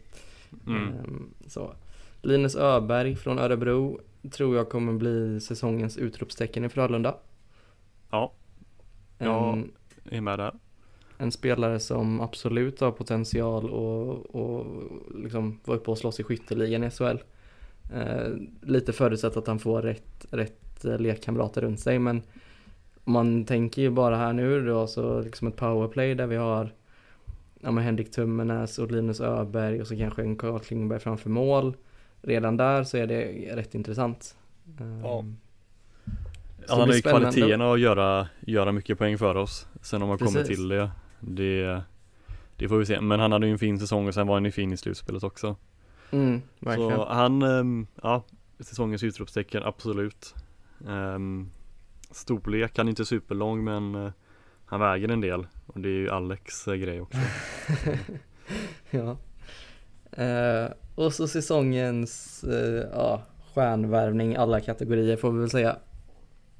mm. 0.67 0.87
Ehm, 0.87 1.29
så. 1.47 1.73
Linus 2.21 2.55
Öberg 2.55 3.15
från 3.15 3.39
Örebro 3.39 3.99
tror 4.31 4.55
jag 4.55 4.69
kommer 4.69 4.93
bli 4.93 5.39
säsongens 5.39 5.97
utropstecken 5.97 6.65
i 6.65 6.69
Frölunda. 6.69 7.17
Ja, 8.09 8.33
Ja. 9.17 9.53
En, 9.53 9.71
är 10.09 10.21
med 10.21 10.39
där 10.39 10.53
en 11.17 11.31
spelare 11.31 11.79
som 11.79 12.21
absolut 12.21 12.79
har 12.79 12.91
potential 12.91 13.69
och, 13.69 14.35
och 14.35 14.65
liksom 15.15 15.59
vara 15.65 15.77
uppe 15.77 15.91
och 15.91 15.97
slåss 15.97 16.19
i 16.19 16.23
skytteligan 16.23 16.83
i 16.83 16.89
SHL. 16.89 17.17
Eh, 17.93 18.27
lite 18.61 18.93
förutsatt 18.93 19.37
att 19.37 19.47
han 19.47 19.59
får 19.59 19.81
rätt, 19.81 20.25
rätt 20.31 20.85
eh, 20.85 20.99
lekkamrater 20.99 21.61
runt 21.61 21.79
sig 21.79 21.99
men 21.99 22.21
man 23.03 23.45
tänker 23.45 23.81
ju 23.81 23.89
bara 23.89 24.17
här 24.17 24.33
nu 24.33 24.65
då 24.65 24.87
så 24.87 25.21
liksom 25.21 25.47
ett 25.47 25.55
powerplay 25.55 26.15
där 26.15 26.27
vi 26.27 26.35
har 26.35 26.73
ja, 27.59 27.71
med 27.71 27.83
Henrik 27.83 28.11
Tummenäs 28.11 28.79
och 28.79 28.91
Linus 28.91 29.21
Öberg 29.21 29.81
och 29.81 29.87
så 29.87 29.97
kanske 29.97 30.21
en 30.21 30.35
Carl 30.35 30.59
Klingberg 30.59 30.99
framför 30.99 31.29
mål. 31.29 31.75
Redan 32.21 32.57
där 32.57 32.83
så 32.83 32.97
är 32.97 33.07
det 33.07 33.55
rätt 33.55 33.75
intressant. 33.75 34.35
Ja. 35.03 35.25
Så 36.65 36.75
Han 36.75 36.89
har 36.89 36.95
ju 36.95 37.01
kvaliteterna 37.01 37.73
att 37.73 37.79
göra, 37.79 38.27
göra 38.39 38.71
mycket 38.71 38.97
poäng 38.97 39.17
för 39.17 39.35
oss 39.35 39.67
Sen 39.81 40.01
om 40.01 40.07
man 40.07 40.17
kommer 40.17 40.31
Precis. 40.31 40.57
till 40.57 40.67
det 40.67 40.89
Det 41.27 41.81
Det 42.57 42.69
får 42.69 42.77
vi 42.77 42.85
se, 42.85 43.01
men 43.01 43.19
han 43.19 43.31
hade 43.31 43.45
ju 43.45 43.51
en 43.51 43.59
fin 43.59 43.79
säsong 43.79 44.07
och 44.07 44.13
sen 44.13 44.27
var 44.27 44.35
han 44.35 44.45
ju 44.45 44.51
fin 44.51 44.73
i 44.73 44.77
slutspelet 44.77 45.23
också 45.23 45.55
Mm, 46.11 46.41
verkligen. 46.59 46.95
Så 46.95 47.05
han, 47.05 47.41
ehm, 47.41 47.87
ja, 48.03 48.23
säsongens 48.59 49.03
utropstecken, 49.03 49.63
absolut. 49.63 50.35
Um, 50.87 51.51
storlek, 52.11 52.77
han 52.77 52.87
är 52.87 52.89
inte 52.89 53.05
superlång 53.05 53.63
men 53.63 53.95
eh, 53.95 54.11
han 54.65 54.79
väger 54.79 55.09
en 55.09 55.21
del 55.21 55.47
och 55.65 55.79
det 55.79 55.89
är 55.89 55.93
ju 55.93 56.09
Alex 56.09 56.67
eh, 56.67 56.75
grej 56.75 57.01
också. 57.01 57.17
Ja. 58.89 59.17
Eh, 60.23 60.71
och 60.95 61.13
så 61.13 61.27
säsongens 61.27 62.43
eh, 62.43 62.89
ja, 62.93 63.21
stjärnvärvning 63.53 64.35
alla 64.35 64.59
kategorier 64.61 65.17
får 65.17 65.31
vi 65.31 65.39
väl 65.39 65.49
säga. 65.49 65.75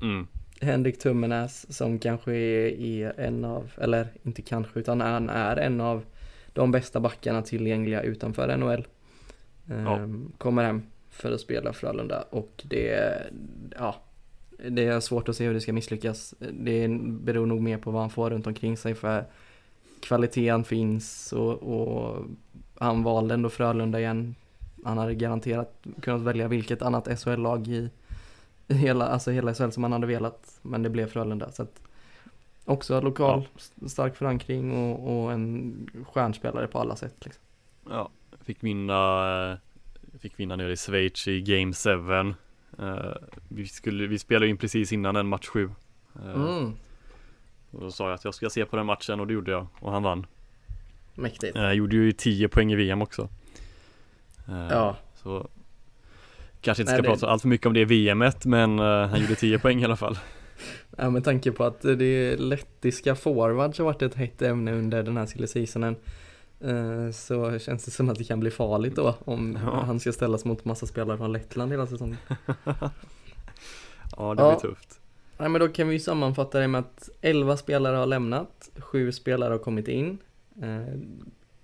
Mm. 0.01 0.27
Henrik 0.61 0.99
Tummenäs 0.99 1.75
som 1.75 1.99
kanske 1.99 2.33
är, 2.35 3.19
en 3.19 3.45
av, 3.45 3.71
eller 3.77 4.07
inte 4.23 4.41
kanske 4.41 4.79
utan 4.79 5.01
han 5.01 5.29
är 5.29 5.57
en 5.57 5.81
av 5.81 6.03
de 6.53 6.71
bästa 6.71 6.99
backarna 6.99 7.41
tillgängliga 7.41 8.01
utanför 8.01 8.57
NHL. 8.57 8.87
Ja. 9.65 9.97
Ehm, 9.97 10.31
Kommer 10.37 10.63
hem 10.63 10.83
för 11.09 11.31
att 11.31 11.41
spela 11.41 11.73
Frölunda 11.73 12.21
och 12.21 12.63
det, 12.69 13.17
ja, 13.79 13.95
det 14.69 14.85
är 14.85 14.99
svårt 14.99 15.29
att 15.29 15.35
se 15.35 15.45
hur 15.45 15.53
det 15.53 15.61
ska 15.61 15.73
misslyckas. 15.73 16.33
Det 16.51 16.87
beror 17.01 17.45
nog 17.45 17.61
mer 17.61 17.77
på 17.77 17.91
vad 17.91 18.01
han 18.01 18.09
får 18.09 18.29
runt 18.29 18.47
omkring 18.47 18.77
sig 18.77 18.95
för 18.95 19.25
kvaliteten 20.01 20.63
finns 20.63 21.33
och, 21.33 21.53
och 21.53 22.25
han 22.77 23.03
valde 23.03 23.33
ändå 23.33 23.49
Frölunda 23.49 23.99
igen. 23.99 24.35
Han 24.83 24.97
hade 24.97 25.15
garanterat 25.15 25.85
kunnat 26.01 26.21
välja 26.21 26.47
vilket 26.47 26.81
annat 26.81 27.19
SHL-lag 27.19 27.67
i 27.67 27.89
hela, 28.75 29.07
alltså 29.07 29.31
hela 29.31 29.53
SHL 29.53 29.69
som 29.69 29.83
han 29.83 29.91
hade 29.91 30.07
velat. 30.07 30.59
Men 30.61 30.83
det 30.83 30.89
blev 30.89 31.07
Frölunda. 31.07 31.51
Så 31.51 31.63
att 31.63 31.81
också 32.65 33.01
lokal 33.01 33.47
st- 33.55 33.89
stark 33.89 34.15
förankring 34.15 34.71
och, 34.71 35.23
och 35.23 35.31
en 35.31 35.89
stjärnspelare 36.13 36.67
på 36.67 36.79
alla 36.79 36.95
sätt. 36.95 37.15
Liksom. 37.25 37.43
Ja, 37.89 38.09
fick 38.41 38.63
vinna, 38.63 39.51
eh, 39.51 39.57
fick 40.19 40.39
vinna 40.39 40.55
nere 40.55 40.71
i 40.71 40.75
Schweiz 40.77 41.27
i 41.27 41.41
Game 41.41 41.73
7. 41.73 41.89
Eh, 42.79 42.95
vi, 43.49 43.67
skulle, 43.67 44.07
vi 44.07 44.19
spelade 44.19 44.47
in 44.47 44.57
precis 44.57 44.91
innan 44.91 45.15
en 45.15 45.27
match 45.27 45.47
7. 45.47 45.71
Eh, 46.23 46.33
Mm, 46.33 46.73
Och 47.71 47.81
då 47.81 47.91
sa 47.91 48.05
jag 48.05 48.13
att 48.13 48.25
jag 48.25 48.33
ska 48.33 48.49
se 48.49 48.65
på 48.65 48.75
den 48.75 48.85
matchen 48.85 49.19
och 49.19 49.27
det 49.27 49.33
gjorde 49.33 49.51
jag 49.51 49.67
och 49.79 49.91
han 49.91 50.03
vann. 50.03 50.25
mäktigt. 51.15 51.55
Jag 51.55 51.75
gjorde 51.75 51.95
ju 51.95 52.11
10 52.11 52.47
poäng 52.47 52.71
i 52.71 52.75
VM 52.75 53.01
också. 53.01 53.29
Eh, 54.47 54.67
Ja, 54.69 54.95
Så 55.15 55.47
Kanske 56.65 56.81
inte 56.83 56.91
Nej, 56.93 56.97
ska 56.99 57.01
det- 57.11 57.15
prata 57.19 57.27
allt 57.31 57.41
för 57.41 57.49
mycket 57.49 57.67
om 57.67 57.73
det 57.73 57.85
VMet 57.85 58.45
men 58.45 58.79
eh, 58.79 58.85
han 59.07 59.21
gjorde 59.21 59.35
10 59.35 59.59
poäng 59.63 59.81
i 59.81 59.85
alla 59.85 59.95
fall. 59.95 60.17
Ja, 60.97 61.09
med 61.09 61.23
tanke 61.23 61.51
på 61.51 61.63
att 61.63 61.81
det 61.81 62.05
är 62.05 62.37
lettiska 62.37 63.15
forwards 63.15 63.77
har 63.77 63.85
varit 63.85 64.01
ett 64.01 64.15
hett 64.15 64.41
ämne 64.41 64.71
under 64.73 65.03
den 65.03 65.17
här 65.17 65.25
silly 65.25 65.47
seasonen 65.47 65.95
eh, 66.61 67.11
så 67.11 67.59
känns 67.59 67.85
det 67.85 67.91
som 67.91 68.09
att 68.09 68.17
det 68.17 68.23
kan 68.23 68.39
bli 68.39 68.51
farligt 68.51 68.95
då 68.95 69.15
om 69.25 69.59
Ja. 69.65 69.83
han 69.85 69.99
ska 69.99 70.11
ställas 70.11 70.45
mot 70.45 70.65
massa 70.65 70.85
spelare 70.85 71.17
från 71.17 71.31
Lettland 71.33 71.71
hela 71.71 71.87
säsongen. 71.87 72.17
Ja 74.17 74.33
det 74.35 74.41
Ja. 74.43 74.49
blir 74.61 74.69
tufft. 74.69 74.99
Nej 75.37 75.49
men 75.49 75.61
då 75.61 75.67
kan 75.67 75.87
vi 75.89 75.99
sammanfatta 75.99 76.59
det 76.59 76.67
med 76.67 76.79
att 76.79 77.09
11 77.21 77.57
spelare 77.57 77.95
har 77.97 78.05
lämnat, 78.05 78.69
7 78.79 79.11
spelare 79.11 79.51
har 79.51 79.57
kommit 79.57 79.87
in. 79.87 80.17
Eh, 80.61 80.99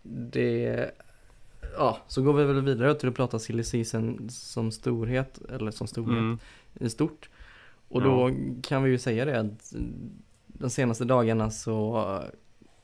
Det, 0.03 0.91
ja, 1.77 1.97
så 2.07 2.21
går 2.21 2.33
vi 2.33 2.43
väl 2.43 2.61
vidare 2.61 2.95
till 2.95 3.09
att 3.09 3.15
prata 3.15 3.39
silly 3.39 3.63
season 3.63 4.29
som 4.29 4.71
storhet, 4.71 5.39
eller 5.49 5.71
som 5.71 5.87
storhet. 5.87 6.17
Mm. 6.17 6.39
i 6.73 6.89
stort. 6.89 7.29
Och 7.87 8.01
då 8.01 8.31
kan 8.63 8.83
vi 8.83 8.89
ju 8.89 8.97
säga 8.97 9.25
det 9.25 9.39
att 9.39 9.73
de 10.47 10.69
senaste 10.69 11.05
dagarna 11.05 11.51
så 11.51 12.05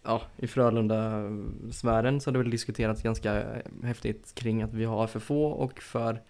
ja, 0.04 0.22
i 0.38 0.48
Frölunda-sfären 0.48 2.20
så 2.20 2.30
har 2.30 2.34
det 2.34 2.40
väl 2.40 2.50
diskuterats 2.50 3.02
ganska 3.02 3.44
häftigt 3.84 4.36
kring 4.36 4.62
att 4.62 4.74
vi 4.74 4.86
har 4.86 5.08
för 5.08 5.20
få 5.20 5.46
och 5.46 5.82
för 5.82 6.22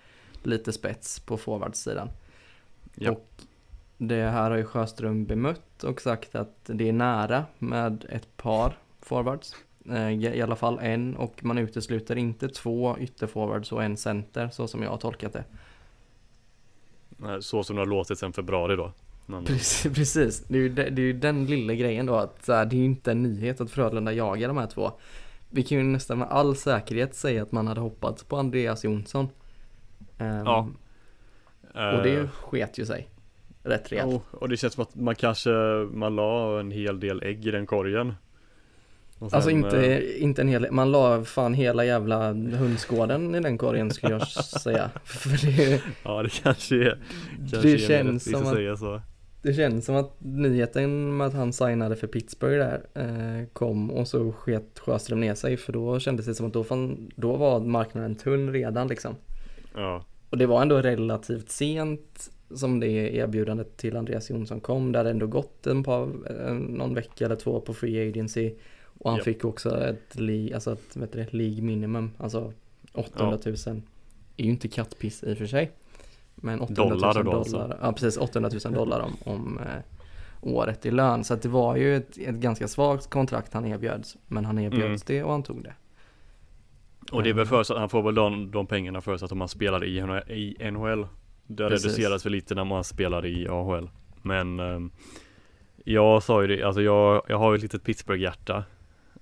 lite 0.43 0.73
spets 0.73 1.19
på 1.19 1.37
forwardsidan. 1.37 2.09
Ja. 2.95 3.11
Och 3.11 3.29
det 3.97 4.23
här 4.23 4.49
har 4.49 4.57
ju 4.57 4.65
Sjöström 4.65 5.25
bemött 5.25 5.83
och 5.83 6.01
sagt 6.01 6.35
att 6.35 6.55
det 6.65 6.89
är 6.89 6.93
nära 6.93 7.45
med 7.57 8.05
ett 8.09 8.37
par 8.37 8.77
forwards. 9.01 9.55
Eh, 9.89 10.11
I 10.11 10.41
alla 10.41 10.55
fall 10.55 10.79
en 10.81 11.15
och 11.15 11.43
man 11.43 11.57
utesluter 11.57 12.15
inte 12.15 12.49
två 12.49 12.97
ytterforwards 12.99 13.71
och 13.71 13.83
en 13.83 13.97
center 13.97 14.49
så 14.49 14.67
som 14.67 14.83
jag 14.83 14.89
har 14.89 14.97
tolkat 14.97 15.33
det. 15.33 15.43
Så 17.41 17.63
som 17.63 17.75
det 17.75 17.81
har 17.81 17.87
låtit 17.87 18.19
sedan 18.19 18.33
februari 18.33 18.75
då. 18.75 18.91
Men, 19.25 19.45
Precis, 19.45 19.93
precis. 19.95 20.43
Det, 20.47 20.57
är 20.57 20.61
ju, 20.61 20.69
det, 20.69 20.89
det 20.89 21.01
är 21.01 21.05
ju 21.05 21.13
den 21.13 21.45
lilla 21.45 21.73
grejen 21.73 22.05
då 22.05 22.15
att 22.15 22.45
det 22.45 22.53
är 22.53 22.73
ju 22.73 22.85
inte 22.85 23.11
en 23.11 23.23
nyhet 23.23 23.61
att 23.61 23.71
Frölunda 23.71 24.13
jagar 24.13 24.47
de 24.47 24.57
här 24.57 24.67
två. 24.67 24.91
Vi 25.49 25.63
kan 25.63 25.77
ju 25.77 25.83
nästan 25.83 26.19
med 26.19 26.27
all 26.27 26.55
säkerhet 26.55 27.15
säga 27.15 27.43
att 27.43 27.51
man 27.51 27.67
hade 27.67 27.81
hoppats 27.81 28.23
på 28.23 28.37
Andreas 28.37 28.83
Jonsson. 28.83 29.29
Ehm, 30.17 30.45
Ja. 30.45 30.69
Och 31.73 32.03
det 32.03 32.19
eh, 32.19 32.29
sket 32.29 32.77
ju 32.77 32.85
sig. 32.85 33.07
Rätt 33.63 33.91
rejält. 33.91 34.11
jo, 34.11 34.21
och 34.39 34.49
det 34.49 34.57
känns 34.57 34.73
som 34.73 34.83
att 34.83 34.95
man 34.95 35.15
kanske, 35.15 35.49
man 35.91 36.15
la 36.15 36.59
en 36.59 36.71
hel 36.71 36.99
del 36.99 37.23
ägg 37.23 37.47
i 37.47 37.51
den 37.51 37.65
korgen. 37.65 38.13
Och 39.19 39.33
Alltså 39.33 39.49
sen, 39.49 39.57
inte, 39.57 39.85
eh, 39.85 40.23
inte 40.23 40.41
en 40.41 40.47
hel, 40.47 40.71
man 40.71 40.91
la 40.91 41.23
fan 41.23 41.53
hela 41.53 41.85
jävla 41.85 42.33
hönsgården 42.33 43.35
i 43.35 43.39
den 43.39 43.57
korgen 43.57 43.91
skulle 43.91 44.13
jag 44.13 44.27
säga. 44.61 44.89
För 45.03 45.29
det, 45.29 45.81
Ja 46.03 46.23
det 46.23 46.29
kanske 46.29 46.75
är, 46.75 46.97
kanske 47.51 47.71
det 47.71 47.77
känns 47.77 48.23
som 48.23 48.35
att 48.35 48.47
att, 48.47 48.53
säga 48.53 48.77
så. 48.77 49.01
det 49.41 49.53
känns 49.53 49.85
som 49.85 49.95
att 49.95 50.15
nyheten 50.19 51.17
med 51.17 51.27
att 51.27 51.33
han 51.33 51.53
signade 51.53 51.95
för 51.95 52.07
Pittsburgh 52.07 52.57
där 52.57 52.81
eh, 52.93 53.47
kom 53.53 53.91
och 53.91 54.07
så 54.07 54.31
sket 54.31 54.79
Sjöström 54.79 55.19
ner 55.19 55.35
sig 55.35 55.57
för 55.57 55.73
då 55.73 55.99
kändes 55.99 56.25
det 56.25 56.35
som 56.35 56.47
att 56.47 56.53
då, 56.53 56.63
fan, 56.63 57.11
då 57.15 57.35
var 57.35 57.59
marknaden 57.59 58.15
tunn 58.15 58.53
redan 58.53 58.87
liksom. 58.87 59.15
Ja, 59.75 60.05
Och 60.29 60.37
det 60.37 60.45
var 60.45 60.61
ändå 60.61 60.81
relativt 60.81 61.49
sent 61.49 62.31
som 62.55 62.79
det 62.79 62.87
erbjudandet 63.15 63.77
till 63.77 63.97
Andreas 63.97 64.29
Jonsson 64.29 64.59
kom. 64.61 64.91
Det 64.91 64.99
hade 64.99 65.09
ändå 65.09 65.27
gått 65.27 65.67
en 65.67 65.83
par, 65.83 66.07
någon 66.53 66.93
vecka 66.93 67.25
eller 67.25 67.35
två 67.35 67.61
på 67.61 67.73
Free 67.73 68.09
Agency. 68.09 68.53
Och 68.99 69.09
han 69.09 69.17
Japp. 69.17 69.25
fick 69.25 69.45
också 69.45 69.83
ett, 69.83 70.15
li, 70.19 70.53
alltså 70.53 70.71
ett 70.73 70.95
vet 70.95 71.11
du, 71.13 71.19
det, 71.23 71.33
League 71.33 71.61
minimum, 71.61 72.11
alltså 72.17 72.53
800 72.93 73.37
000. 73.45 73.55
är 74.37 74.43
ju 74.43 74.49
inte 74.49 74.67
kattpiss 74.67 75.23
i 75.23 75.33
och 75.33 75.37
för 75.37 75.45
sig. 75.45 75.71
Men 76.35 76.61
800 76.61 76.83
000 76.95 76.99
Dollar 76.99 77.13
då 77.13 77.21
dollar, 77.23 77.37
alltså. 77.39 77.77
ja 77.81 77.91
precis 77.93 78.17
800 78.17 78.51
000 78.65 78.73
dollar 78.73 78.99
om, 78.99 79.15
om 79.23 79.59
eh, 79.59 79.65
året 80.41 80.85
i 80.85 80.91
lön. 80.91 81.23
Så 81.23 81.33
att 81.33 81.41
det 81.41 81.49
var 81.49 81.75
ju 81.75 81.95
ett, 81.97 82.17
ett 82.17 82.35
ganska 82.35 82.67
svagt 82.67 83.09
kontrakt 83.09 83.53
han 83.53 83.65
erbjöds. 83.65 84.17
Men 84.27 84.45
han 84.45 84.59
erbjöds 84.59 84.83
Mm. 84.85 84.99
det 85.05 85.23
och 85.23 85.31
han 85.31 85.43
tog 85.43 85.63
det. 85.63 85.73
och 87.11 87.23
det 87.23 87.29
är 87.29 87.33
väl 87.33 87.45
förutsatt, 87.45 87.77
han 87.77 87.89
får 87.89 88.01
väl 88.03 88.15
de, 88.15 88.51
de 88.51 88.67
pengarna 88.67 89.01
förutsatt 89.01 89.31
om 89.31 89.37
man 89.37 89.47
spelar 89.49 89.83
i, 89.85 90.01
NHL-. 90.59 91.07
Det 91.47 91.67
Precis. 91.69 91.85
reduceras 91.85 92.23
för 92.23 92.29
lite 92.29 92.55
när 92.55 92.63
man 92.65 92.83
spelar 92.83 93.25
i 93.25 93.47
AHL. 93.47 93.89
Men 94.21 94.59
ehm, 94.59 94.91
jag 95.85 96.23
sa 96.23 96.41
ju 96.41 96.47
det, 96.47 96.63
alltså 96.63 96.81
jag, 96.81 97.21
jag 97.27 97.37
har 97.37 97.51
ju 97.51 97.55
ett 97.55 97.61
litet 97.61 97.83
Pittsburgh-hjärta. 97.83 98.63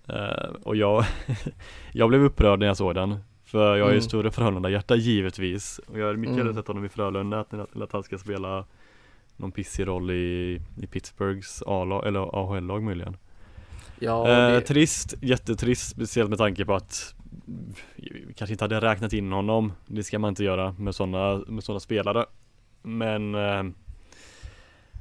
Eh, 0.10 0.50
och 0.63 0.76
jag, 0.76 1.06
jag 1.91 2.10
blev 2.10 2.22
upprörd 2.24 2.60
när 2.60 2.68
jag 2.68 2.78
såg 2.78 2.96
den. 2.96 3.18
För 3.46 3.76
jag 3.76 3.88
är 3.88 3.91
ju 3.91 3.98
Mm. 3.98 4.02
större 4.02 4.32
Frölunda-hjärta 4.32 4.96
givetvis. 4.96 5.80
Och 5.88 6.00
jag 6.00 6.06
hade 6.06 6.18
mycket 6.18 6.34
Mm. 6.34 6.46
hellre 6.46 6.54
sett 6.62 6.68
honom 6.68 6.86
i 6.86 6.89
Frölunda 6.89 7.46
än 7.52 7.82
att 7.82 7.91
han 7.91 8.04
ska 8.04 8.18
spela 8.18 8.65
någon 9.38 9.52
pissig 9.52 9.88
roll 9.88 10.12
i, 10.12 10.62
i 10.82 10.88
Pittsburghs 10.88 11.63
A-lag, 11.68 12.08
eller 12.08 12.20
AHL-lag 12.20 12.84
möjligen. 12.84 13.18
Ja, 14.00 14.28
Eh, 14.30 14.52
det, 14.52 14.62
trist, 14.62 15.13
jättetrist, 15.22 15.89
speciellt 15.89 16.30
med 16.30 16.38
tanke 16.39 16.65
på 16.65 16.74
att 16.76 17.15
vi 17.96 18.34
kanske 18.36 18.54
inte 18.54 18.63
hade 18.63 18.80
räknat 18.82 19.13
in 19.13 19.32
honom. 19.32 19.74
Det 19.86 20.04
ska 20.04 20.20
man 20.20 20.30
inte 20.30 20.44
göra 20.44 20.72
med 20.80 20.96
sådana 20.96 21.44
med 21.48 21.63
såna 21.63 21.80
spelare. 21.80 22.26
Men 22.82 23.36
eh, 23.36 23.63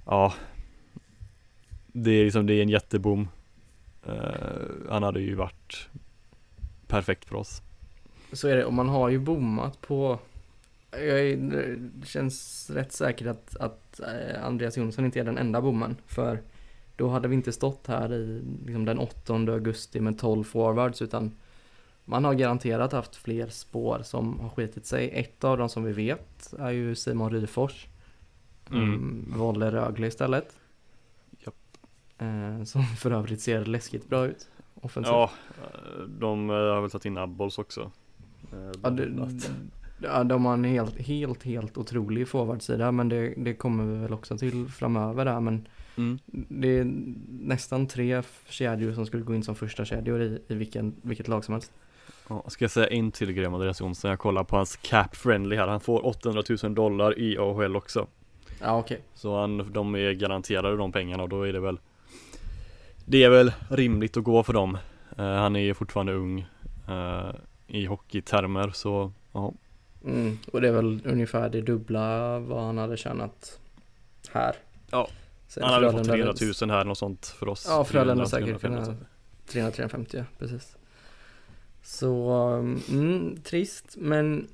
ja, 0.07 0.33
det 1.93 2.11
är 2.11 2.25
liksom, 2.25 2.47
det 2.47 2.55
är 2.55 2.62
en 2.62 2.69
jättebom. 2.69 3.29
Eh, 4.07 4.90
han 4.90 5.03
hade 5.03 5.21
ju 5.21 5.35
varit 5.35 5.88
perfekt 6.87 7.25
för 7.25 7.37
oss. 7.37 7.62
Så 8.33 8.49
är 8.49 8.57
det, 8.57 8.64
och 8.64 8.73
man 8.73 8.88
har 8.88 9.09
ju 9.09 9.19
bommat 9.19 9.81
på 9.81 10.19
jag 10.90 11.21
är, 11.21 11.37
det 11.95 12.07
känns 12.07 12.71
rätt 12.71 12.93
säkert 12.93 13.27
att, 13.27 13.57
att 13.57 14.01
eh, 14.01 14.45
Andreas 14.45 14.77
Jonsson 14.77 15.05
inte 15.05 15.21
är 15.21 15.25
den 15.25 15.38
enda 15.38 15.61
bommen. 15.61 15.97
För 16.07 16.40
då 16.97 17.09
hade 17.09 17.29
vi 17.29 17.35
inte 17.35 17.53
stått 17.53 17.87
här 17.87 18.12
i 18.12 18.43
liksom, 18.67 18.85
den 18.85 18.99
8 18.99 19.35
augusti 19.35 20.01
med 20.01 20.19
12 20.19 20.45
forwards 20.45 21.03
utan 21.03 21.33
man 22.05 22.25
har 22.25 22.35
garanterat 22.35 22.93
haft 22.93 23.17
fler 23.17 23.47
spår 23.47 24.01
som 24.05 24.40
har 24.40 24.49
skitit 24.49 24.87
sig. 24.87 25.11
Ett 25.12 25.45
av 25.45 25.59
dem 25.59 25.69
som 25.69 25.85
vi 25.85 25.93
vet 25.93 26.55
är 26.59 26.71
ju 26.71 26.95
Simon 26.95 27.31
Ryfors. 27.31 27.87
Mm. 28.71 28.83
Mm. 28.83 29.33
Valde 29.37 29.71
Rögle 29.71 30.07
istället. 30.07 30.57
Eh, 32.25 32.65
som 32.65 32.83
för 32.83 33.11
övrigt 33.11 33.41
ser 33.41 33.65
läskigt 33.65 34.09
bra 34.09 34.27
ut. 34.27 34.49
Offensivt. 34.81 35.13
Ja, 35.13 35.31
de 36.19 36.51
eh, 36.51 36.57
har 36.57 36.81
väl 36.81 36.91
tagit 36.91 37.05
in 37.05 37.19
Abbols 37.19 37.59
också. 37.59 37.91
Eh, 38.53 38.71
Ja, 38.83 38.91
det, 38.91 39.09
ja, 40.03 40.25
de 40.25 40.45
har 40.45 40.53
en 40.55 40.65
helt, 40.65 40.99
helt, 40.99 41.43
helt 41.43 41.79
otrolig 41.79 42.29
forwardsida 42.29 42.93
men 42.93 43.09
det, 43.09 43.35
det 43.37 43.55
kommer 43.55 43.85
vi 43.85 43.99
väl 43.99 44.13
också 44.13 44.39
till 44.39 44.69
framöver 44.69 45.25
där 45.25 45.41
men 45.41 45.69
Mm. 45.97 46.19
det 46.49 46.79
är 46.79 46.85
nästan 47.29 47.87
tre 47.87 48.23
kedjor 48.49 48.93
som 48.93 49.07
skulle 49.07 49.23
gå 49.23 49.35
in 49.35 49.43
som 49.43 49.55
första 49.55 49.85
kedjor 49.85 50.23
i, 50.23 50.39
i 50.49 50.55
vilken, 50.55 50.95
vilket 51.03 51.29
lag 51.29 51.45
som 51.45 51.53
helst. 51.55 51.73
Ja, 52.29 52.45
ska 52.47 52.65
jag 52.65 52.71
säga 52.71 52.87
en 52.87 53.11
till 53.11 53.33
grej 53.33 53.47
om 53.47 53.55
Andreas 53.55 53.81
Jonsson? 53.81 54.11
Jag 54.11 54.19
kollar 54.19 54.45
på 54.45 54.57
hans 54.57 54.77
cap 54.77 55.17
friendly 55.17 55.57
här. 55.57 55.69
Han 55.69 55.81
får 55.81 56.07
800 56.07 56.43
000 56.63 56.75
dollar 56.75 57.19
i 57.19 57.39
AHL 57.39 57.77
också. 57.77 58.07
Ja 58.61 58.79
okej. 58.79 59.01
Så 59.15 59.41
han, 59.41 59.73
de 59.73 59.95
är 59.95 60.13
garanterade 60.13 60.77
de 60.77 60.93
pengarna 60.93 61.23
och 61.23 61.29
då 61.29 61.43
är 61.43 61.53
det 61.53 61.61
väl 61.61 61.79
Det 63.05 63.25
är 63.25 63.31
väl 63.31 63.53
rimligt 63.69 64.17
att 64.17 64.25
gå 64.25 64.43
för 64.43 64.53
dem 64.53 64.79
Eh, 65.19 65.25
Han 65.25 65.57
är 65.57 65.61
ju 65.61 65.75
fortfarande 65.75 66.12
ung 66.12 66.47
eh, 66.88 67.31
I 67.67 67.87
hockeytermer 67.87 68.71
så 68.71 69.12
ja, 69.33 69.53
Mm, 70.05 70.38
och 70.53 70.61
det 70.61 70.69
är 70.69 70.73
väl 70.73 71.01
ungefär 71.05 71.49
det 71.49 71.61
dubbla 71.61 72.38
vad 72.38 72.64
han 72.64 72.79
hade 72.79 72.97
tjänat 72.97 73.61
här. 74.33 74.55
Ja, 74.90 75.09
Sen 75.49 75.62
Han 75.62 75.73
hade 75.73 75.93
fått 75.93 76.07
Frölunda- 76.07 76.35
300 76.35 76.67
000 76.67 76.71
här 76.71 76.85
något 76.85 76.99
sånt 76.99 77.27
för 77.27 77.49
oss 77.49 77.67
Ja, 77.69 77.85
Frölunda 77.85 78.27
300, 78.27 78.27
säkert 78.27 78.61
300, 78.61 78.85
kunnat 79.47 79.77
300-350 79.77 80.17
ja, 80.17 80.25
precis. 80.38 80.77
Så, 81.83 82.31
mm, 82.88 83.37
trist 83.45 83.95
men 83.99 84.47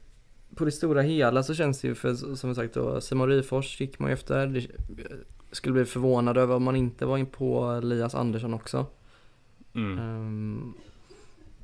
på 0.56 0.64
det 0.64 0.72
stora 0.72 1.02
hela 1.02 1.42
så 1.42 1.54
känns 1.54 1.80
det 1.80 1.88
ju 1.88 1.94
för 1.94 2.14
som 2.36 2.54
sagt 2.54 2.74
då 2.74 3.00
Simon 3.00 3.28
Ryfors 3.28 3.80
gick 3.80 3.98
man 3.98 4.10
ju 4.10 4.14
efter. 4.14 4.46
Det, 4.46 4.66
skulle 5.52 5.72
bli 5.72 5.84
förvånad 5.84 6.38
över 6.38 6.56
om 6.56 6.62
man 6.62 6.76
inte 6.76 7.06
var 7.06 7.18
in 7.18 7.26
på 7.26 7.64
Elias 7.64 8.14
Andersson 8.14 8.54
också. 8.54 8.86
mm. 9.74 9.98
Ehm, 9.98 10.74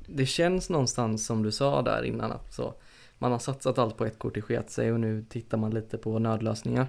det 0.07 0.25
känns 0.25 0.69
någonstans 0.69 1.25
som 1.25 1.43
du 1.43 1.51
sa 1.51 1.81
där 1.81 2.03
innan 2.03 2.31
att 2.31 2.53
så, 2.53 2.73
man 3.17 3.31
har 3.31 3.39
satsat 3.39 3.77
allt 3.77 3.97
på 3.97 4.05
ett 4.05 4.19
kort 4.19 4.37
i 4.37 4.41
sket 4.41 4.71
sig 4.71 4.91
och 4.91 4.99
nu 4.99 5.25
tittar 5.29 5.57
man 5.57 5.71
lite 5.71 5.97
på 5.97 6.19
nödlösningar. 6.19 6.87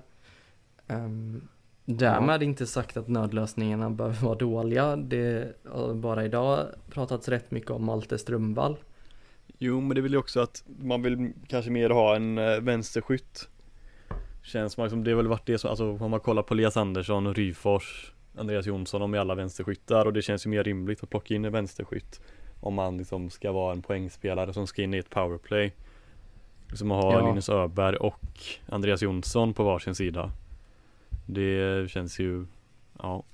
Um, 0.87 1.49
därmed 1.85 2.43
inte 2.43 2.67
sagt 2.67 2.97
att 2.97 3.09
nödlösningarna 3.09 3.91
behöver 3.91 4.21
vara 4.21 4.35
dåliga. 4.35 4.97
Det 4.97 5.57
har 5.69 5.95
bara 5.95 6.25
idag 6.25 6.67
pratats 6.91 7.29
rätt 7.29 7.51
mycket 7.51 7.71
om 7.71 7.85
Malte 7.85 8.19
Strömvall. 8.19 8.77
Jo 9.59 9.81
men 9.81 9.95
det 9.95 10.01
vill 10.01 10.13
ju 10.13 10.19
också 10.19 10.41
att 10.41 10.65
man 10.67 11.03
vill 11.03 11.33
kanske 11.47 11.71
mer 11.71 11.91
ha 11.91 12.17
en 12.17 12.39
eh, 12.39 12.61
vänsterskytt 12.61 13.49
Känns 14.49 14.73
som 14.73 15.05
det 15.05 15.11
har 15.11 15.17
väl 15.17 15.29
varit 15.29 15.47
det 15.47 15.59
som, 15.59 15.71
alltså 15.71 15.97
om 16.01 16.11
man 16.11 16.21
kollar 16.21 16.43
på 16.43 16.55
Elias 16.55 16.77
Andersson, 16.77 17.35
Ryfors, 17.35 18.13
Andreas 18.37 18.67
Jonsson, 18.67 19.01
de 19.01 19.15
är 19.15 19.19
alla 19.19 19.35
vänsterskyttar 19.35 20.07
och 20.07 20.13
det 20.13 20.23
känns 20.23 20.47
ju 20.47 20.51
mer 20.51 20.65
rimligt 20.65 21.03
att 21.03 21.11
plocka 21.11 21.35
in 21.35 21.45
en 21.45 21.53
vänsterskytt 21.53 22.21
Om 22.61 22.75
man 22.75 22.99
liksom 22.99 23.31
ska 23.31 23.53
vara 23.53 23.73
en 23.73 23.83
poängspelare 23.83 24.53
som 24.53 24.67
ska 24.67 24.83
in 24.83 24.95
i 24.95 24.99
ett 24.99 25.11
powerplay. 25.11 25.75
Liksom 26.69 26.91
att 26.91 27.05
ha 27.05 27.13
Ja. 27.13 27.29
Linus 27.29 27.49
Öberg 27.49 27.97
och 27.97 28.41
Andreas 28.69 29.03
Jonsson 29.03 29.55
på 29.55 29.65
varsin 29.65 29.95
sida. 29.95 30.33
Det 31.27 31.91
känns 31.91 32.19
ju, 32.19 32.47
ja. 32.99 33.25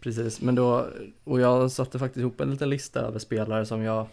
Precis, 0.00 0.40
men 0.40 0.54
då, 0.54 0.86
och 1.24 1.40
jag 1.40 1.70
satte 1.70 1.98
faktiskt 1.98 2.20
ihop 2.20 2.40
en 2.40 2.50
liten 2.50 2.70
lista 2.70 3.00
över 3.00 3.18
spelare 3.18 3.66
som 3.66 3.82
jag 3.82 4.06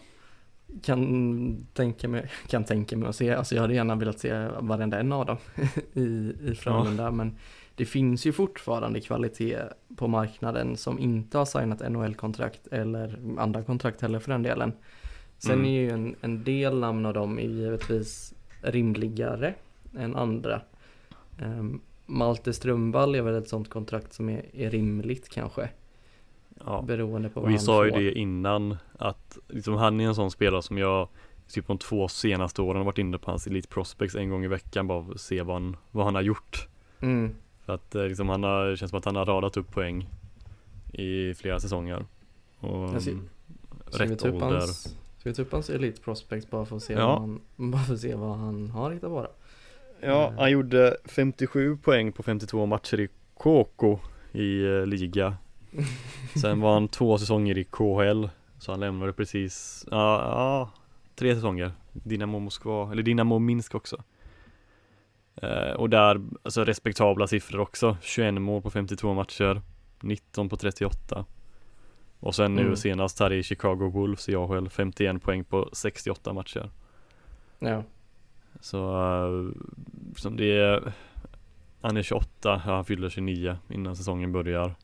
kan 0.82 1.66
tänka 1.72 2.08
mig, 2.08 2.30
kan 2.48 2.64
tänka 2.64 2.96
mig 2.96 3.08
att 3.08 3.16
se. 3.16 3.34
Alltså 3.34 3.54
jag 3.54 3.62
hade 3.62 3.74
gärna 3.74 3.94
velat 3.94 4.18
se 4.18 4.48
varenda 4.60 5.00
en 5.00 5.12
av 5.12 5.26
dem 5.26 5.36
i, 5.92 6.34
i 6.42 6.54
Frölunda, 6.54 7.10
men 7.10 7.36
det 7.74 7.84
finns 7.86 8.26
ju 8.26 8.32
fortfarande 8.32 9.00
kvalitet 9.00 9.58
på 9.96 10.08
marknaden 10.08 10.76
som 10.76 10.98
inte 10.98 11.38
har 11.38 11.44
signat 11.44 11.90
NHL-kontrakt 11.92 12.66
eller 12.66 13.18
andra 13.38 13.62
kontrakt 13.62 14.00
heller 14.00 14.18
för 14.18 14.32
den 14.32 14.42
delen. 14.42 14.72
Sen 15.38 15.52
Mm. 15.54 15.66
är 15.66 15.70
ju 15.70 15.90
en, 15.90 16.16
en 16.20 16.44
del 16.44 16.78
namn 16.78 17.06
av 17.06 17.14
dem 17.14 17.38
är 17.38 17.42
givetvis 17.42 18.34
rimligare 18.62 19.54
än 19.98 20.16
andra. 20.16 20.60
Um, 21.42 21.80
Malte 22.06 22.52
Strömvall 22.52 23.14
är 23.14 23.22
väl 23.22 23.34
ett 23.34 23.48
sånt 23.48 23.70
kontrakt 23.70 24.12
som 24.12 24.28
är, 24.28 24.42
är 24.52 24.70
rimligt 24.70 25.28
kanske. 25.28 25.68
Ja. 26.66 26.82
Beroende 26.86 27.28
på 27.28 27.40
vad 27.40 27.44
Och 27.44 27.50
vi 27.50 27.54
han 27.54 27.60
sa 27.64 27.84
ju 27.86 27.92
får. 27.92 27.98
det 28.00 28.12
innan 28.12 28.76
att 28.98 29.38
liksom 29.48 29.74
han 29.74 30.00
är 30.00 30.04
en 30.06 30.14
sån 30.14 30.30
spelare 30.30 30.62
som 30.62 30.78
jag 30.78 31.08
typ 31.48 31.66
de 31.66 31.78
två 31.78 32.08
senaste 32.08 32.62
åren 32.62 32.76
har 32.76 32.84
varit 32.84 32.98
inne 32.98 33.18
på 33.18 33.30
hans 33.30 33.46
Elite 33.46 33.68
Prospects 33.68 34.14
en 34.16 34.30
gång 34.30 34.44
i 34.44 34.48
veckan 34.48 34.86
bara 34.86 35.04
för 35.04 35.12
att 35.12 35.20
se 35.20 35.42
vad 35.42 35.56
han, 35.56 35.76
vad 35.90 36.04
han 36.04 36.14
har 36.14 36.22
gjort. 36.22 36.68
Mm. 37.00 37.34
För 37.64 37.74
att 37.74 37.94
eh, 37.94 38.02
liksom 38.04 38.28
han 38.28 38.42
har, 38.42 38.64
det 38.66 38.76
känns 38.76 38.90
som 38.90 38.98
att 38.98 39.04
han 39.04 39.16
har 39.16 39.26
radat 39.26 39.56
upp 39.56 39.70
poäng 39.72 40.08
i 40.92 41.34
flera 41.34 41.60
säsonger. 41.60 42.04
Och 42.60 42.94
Jag 42.94 43.02
ser- 43.02 43.18
rätt 43.92 44.24
ålder. 44.24 44.46
hans, 44.46 44.96
ska 45.18 45.28
vi 45.28 45.34
ta 45.34 45.42
upp 45.42 45.52
hans 45.52 45.70
Elite 45.70 46.00
Prospects 46.02 46.50
bara 46.50 46.64
för 46.64 46.76
att 46.76 46.82
se, 46.82 46.92
Ja. 46.92 47.06
vad, 47.08 47.20
han, 47.20 47.40
bara 47.56 47.82
för 47.82 47.94
att 47.94 48.00
se 48.00 48.14
vad 48.14 48.36
han 48.36 48.70
har 48.70 48.90
hittat 48.90 49.10
på? 49.10 49.26
Ja, 50.00 50.32
han 50.38 50.50
gjorde 50.50 50.96
57 51.04 51.76
poäng 51.76 52.12
på 52.12 52.22
52 52.22 52.66
matcher 52.66 53.00
i 53.00 53.08
KK 53.34 54.00
i 54.32 54.64
eh, 54.66 54.86
liga. 54.86 55.36
Sen 56.40 56.60
var 56.60 56.72
han 56.72 56.88
två 56.88 57.18
säsonger 57.18 57.58
i 57.58 57.64
KHL, 57.64 58.28
så 58.58 58.72
han 58.72 58.80
lämnade 58.80 59.12
precis, 59.12 59.84
ja, 59.90 60.22
ja 60.22 60.70
tre 61.14 61.34
säsonger. 61.34 61.72
Dynamo 61.92 62.38
Moskva, 62.38 62.92
eller 62.92 63.02
Dynamo 63.02 63.38
Minsk 63.38 63.74
också. 63.74 64.02
Eh, 65.36 65.72
och 65.72 65.90
där, 65.90 66.20
alltså 66.42 66.64
respektabla 66.64 67.26
siffror 67.26 67.60
också. 67.60 67.96
21 68.02 68.34
mål 68.34 68.62
på 68.62 68.70
52 68.70 69.14
matcher, 69.14 69.62
19 70.00 70.48
på 70.48 70.56
38. 70.56 71.24
Och 72.20 72.34
sen 72.34 72.54
nu 72.54 72.62
Mm. 72.62 72.76
senast 72.76 73.20
här 73.20 73.32
i 73.32 73.42
Chicago 73.42 73.90
Wolves 73.90 74.28
i 74.28 74.36
AHL, 74.36 74.68
51 74.68 75.22
poäng 75.22 75.44
på 75.44 75.68
68 75.72 76.32
matcher. 76.32 76.70
Ja. 77.58 77.82
Så 78.60 78.78
eh, 79.02 79.52
som 80.16 80.36
det 80.36 80.58
är 80.58 80.92
Han 81.82 81.96
är 81.96 82.02
28, 82.02 82.28
ja, 82.42 82.56
han 82.56 82.84
fyller 82.84 83.08
29 83.08 83.56
innan 83.68 83.96
säsongen 83.96 84.32
börjar 84.32 84.74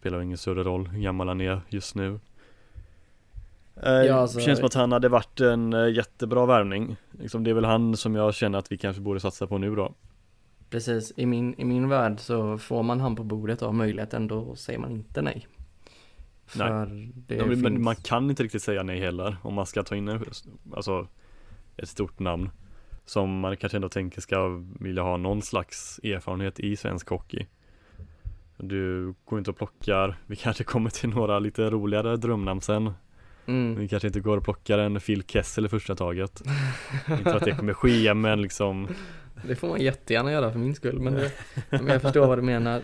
Spelar 0.00 0.20
ingen 0.20 0.38
större 0.38 0.62
roll 0.62 0.88
hur 0.88 1.02
gammal 1.02 1.28
han 1.28 1.40
är 1.40 1.60
just 1.68 1.94
nu. 1.94 2.20
Eh, 3.82 3.90
Ja, 3.92 4.14
alltså- 4.14 4.40
Känns 4.40 4.58
som 4.58 4.66
att 4.66 4.74
han 4.74 4.92
hade 4.92 5.08
varit 5.08 5.40
en 5.40 5.72
eh, 5.72 5.88
jättebra 5.88 6.46
värvning. 6.46 6.96
Liksom, 7.10 7.44
Det 7.44 7.50
är 7.50 7.54
väl 7.54 7.64
han 7.64 7.96
som 7.96 8.14
jag 8.14 8.34
känner 8.34 8.58
att 8.58 8.72
vi 8.72 8.78
kanske 8.78 9.02
borde 9.02 9.20
satsa 9.20 9.46
på 9.46 9.58
nu 9.58 9.74
då. 9.74 9.94
Precis, 10.70 11.12
i 11.16 11.26
min, 11.26 11.54
i 11.58 11.64
min 11.64 11.88
värld 11.88 12.20
så 12.20 12.58
får 12.58 12.82
man 12.82 13.00
han 13.00 13.16
på 13.16 13.24
bordet 13.24 13.62
och 13.62 13.68
har 13.68 13.72
möjligheten 13.72 14.28
då 14.28 14.56
säger 14.56 14.78
man 14.78 14.90
inte 14.90 15.22
nej. 15.22 15.46
För 16.46 16.86
det 17.26 17.34
ja, 17.34 17.44
men, 17.44 17.50
finns... 17.50 17.62
men 17.62 17.82
man 17.82 17.96
kan 17.96 18.30
inte 18.30 18.42
riktigt 18.42 18.62
säga 18.62 18.82
nej 18.82 19.00
heller 19.00 19.36
om 19.42 19.54
man 19.54 19.66
ska 19.66 19.82
ta 19.82 19.96
in 19.96 20.08
en, 20.08 20.24
alltså, 20.72 21.08
ett 21.76 21.88
stort 21.88 22.18
namn. 22.18 22.50
Som 23.04 23.40
man 23.40 23.56
kanske 23.56 23.78
ändå 23.78 23.88
tänker 23.88 24.20
ska 24.20 24.62
vilja 24.80 25.02
ha 25.02 25.16
någon 25.16 25.42
slags 25.42 26.00
erfarenhet 26.02 26.60
i 26.60 26.76
svensk 26.76 27.08
hockey 27.08 27.46
Du 28.62 29.14
går 29.24 29.38
inte 29.38 29.50
och 29.50 29.56
plockar, 29.56 30.16
vi 30.26 30.36
kanske 30.36 30.64
kommer 30.64 30.90
till 30.90 31.08
några 31.08 31.38
lite 31.38 31.70
roligare 31.70 32.16
drömnamn 32.16 32.60
sen 32.60 32.92
mm. 33.46 33.74
Vi 33.74 33.88
kanske 33.88 34.06
inte 34.06 34.20
går 34.20 34.36
och 34.36 34.44
plockar 34.44 34.78
en 34.78 35.00
Phil 35.00 35.22
Kessel 35.22 35.66
i 35.66 35.68
första 35.68 35.94
taget 35.96 36.42
Inte 37.08 37.34
att 37.34 37.44
det 37.44 37.52
kommer 37.52 37.72
ske 37.72 38.14
men 38.14 38.42
liksom 38.42 38.88
Det 39.46 39.56
får 39.56 39.68
man 39.68 39.80
jättegärna 39.80 40.32
göra 40.32 40.52
för 40.52 40.58
min 40.58 40.74
skull 40.74 41.00
men, 41.00 41.14
det, 41.14 41.32
men 41.70 41.86
jag 41.86 42.02
förstår 42.02 42.26
vad 42.26 42.38
du 42.38 42.42
menar. 42.42 42.82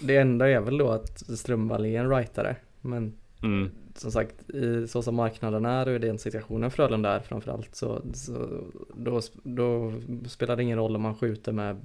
Det 0.00 0.16
enda 0.16 0.48
är 0.48 0.60
väl 0.60 0.78
då 0.78 0.90
att 0.90 1.18
Strömvall 1.18 1.86
är 1.86 2.00
en 2.00 2.10
rightare. 2.10 2.56
Men 2.80 3.14
mm, 3.42 3.70
som 3.94 4.12
sagt, 4.12 4.50
i 4.50 4.88
så 4.88 5.02
som 5.02 5.14
marknaden 5.14 5.64
är 5.64 5.88
och 5.88 5.94
i 5.94 5.98
den 5.98 6.18
situationen 6.18 6.70
Frölunda 6.70 7.12
är 7.16 7.20
framförallt 7.20 7.74
så, 7.74 8.02
så 8.14 8.64
då, 8.94 9.20
då 9.42 9.92
spelar 10.26 10.56
det 10.56 10.62
ingen 10.62 10.78
roll 10.78 10.96
om 10.96 11.02
man 11.02 11.14
skjuter 11.14 11.52
med 11.52 11.80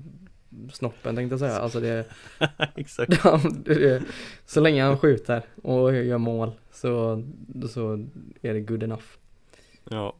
snoppen 0.72 1.16
tänkte 1.16 1.34
jag 1.34 1.39
säga. 1.39 1.60
Alltså 1.60 1.80
det, 1.80 2.06
Exakt 2.76 3.22
så 4.45 4.60
länge 4.60 4.84
han 4.84 4.97
skjuter 4.97 5.43
och 5.64 5.93
gör 5.93 6.18
mål 6.18 6.52
så, 6.72 7.24
så 7.70 8.08
är 8.41 8.54
det 8.54 8.62
good 8.62 8.84
enough. 8.84 9.06
Ja, 9.89 10.16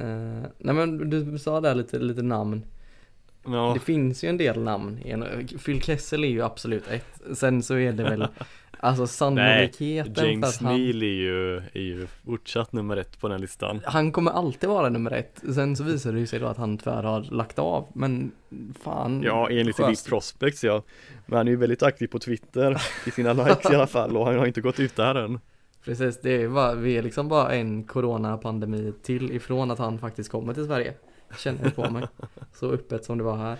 Uh, 0.00 0.42
nej 0.58 0.74
men 0.74 1.10
du 1.10 1.38
sa 1.38 1.60
där 1.60 1.74
lite, 1.74 1.98
lite 1.98 2.22
namn. 2.22 2.64
ja, 3.46 3.70
Det 3.74 3.80
finns 3.80 4.24
ju 4.24 4.28
en 4.28 4.36
del 4.36 4.62
namn. 4.62 4.98
Phil 5.64 5.82
Kessel 5.82 6.24
är 6.24 6.28
ju 6.28 6.42
absolut 6.42 6.88
ett. 6.88 7.20
Sen 7.34 7.62
så 7.62 7.74
är 7.74 7.92
det 7.92 8.02
väl 8.02 8.26
alltså 8.84 9.06
sannolikheten 9.06 10.14
för 10.14 10.26
James 10.26 10.56
att 10.56 10.62
han, 10.62 10.76
Neal 10.76 11.02
är 11.02 11.06
ju, 11.06 11.56
är 11.56 11.80
ju 11.80 12.06
fortsatt 12.24 12.72
nummer 12.72 12.96
ett 12.96 13.20
på 13.20 13.28
den 13.28 13.40
listan 13.40 13.80
han 13.84 14.12
kommer 14.12 14.30
alltid 14.30 14.68
vara 14.68 14.88
nummer 14.88 15.10
ett. 15.10 15.42
Sen 15.54 15.76
så 15.76 15.84
visar 15.84 16.12
det 16.12 16.26
sig 16.26 16.38
då 16.38 16.46
att 16.46 16.56
han 16.56 16.78
tyvärr 16.78 17.02
har 17.02 17.22
lagt 17.22 17.58
av. 17.58 17.86
Men 17.94 18.32
fan. 18.82 19.22
Ja, 19.22 19.50
enligt 19.50 19.80
Elite 19.80 20.08
Prospects 20.08 20.64
ja 20.64 20.82
Men 21.26 21.36
han 21.36 21.48
är 21.48 21.50
ju 21.50 21.56
väldigt 21.56 21.82
aktiv 21.82 22.06
på 22.06 22.18
Twitter 22.18 22.82
i 23.06 23.10
sina 23.10 23.32
likes 23.44 23.70
i 23.72 23.74
alla 23.74 23.86
fall 23.86 24.16
och 24.16 24.26
han 24.26 24.38
har 24.38 24.46
inte 24.46 24.60
gått 24.60 24.80
ut 24.80 24.96
där 24.96 25.14
än 25.14 25.40
Precis, 25.84 26.20
det 26.20 26.42
är 26.42 26.48
bara, 26.48 26.74
vi 26.74 26.96
är 26.96 27.02
liksom 27.02 27.28
bara 27.28 27.52
en 27.52 27.84
coronapandemi 27.84 28.92
till 29.02 29.32
ifrån 29.32 29.70
att 29.70 29.78
han 29.78 29.98
faktiskt 29.98 30.30
kommer 30.30 30.54
till 30.54 30.64
Sverige. 30.64 30.94
Känner 31.38 31.64
jag 31.64 31.74
på 31.76 31.90
mig. 31.90 32.04
Så 32.52 32.70
öppet 32.70 33.04
som 33.04 33.18
det 33.18 33.24
var 33.24 33.36
här. 33.36 33.58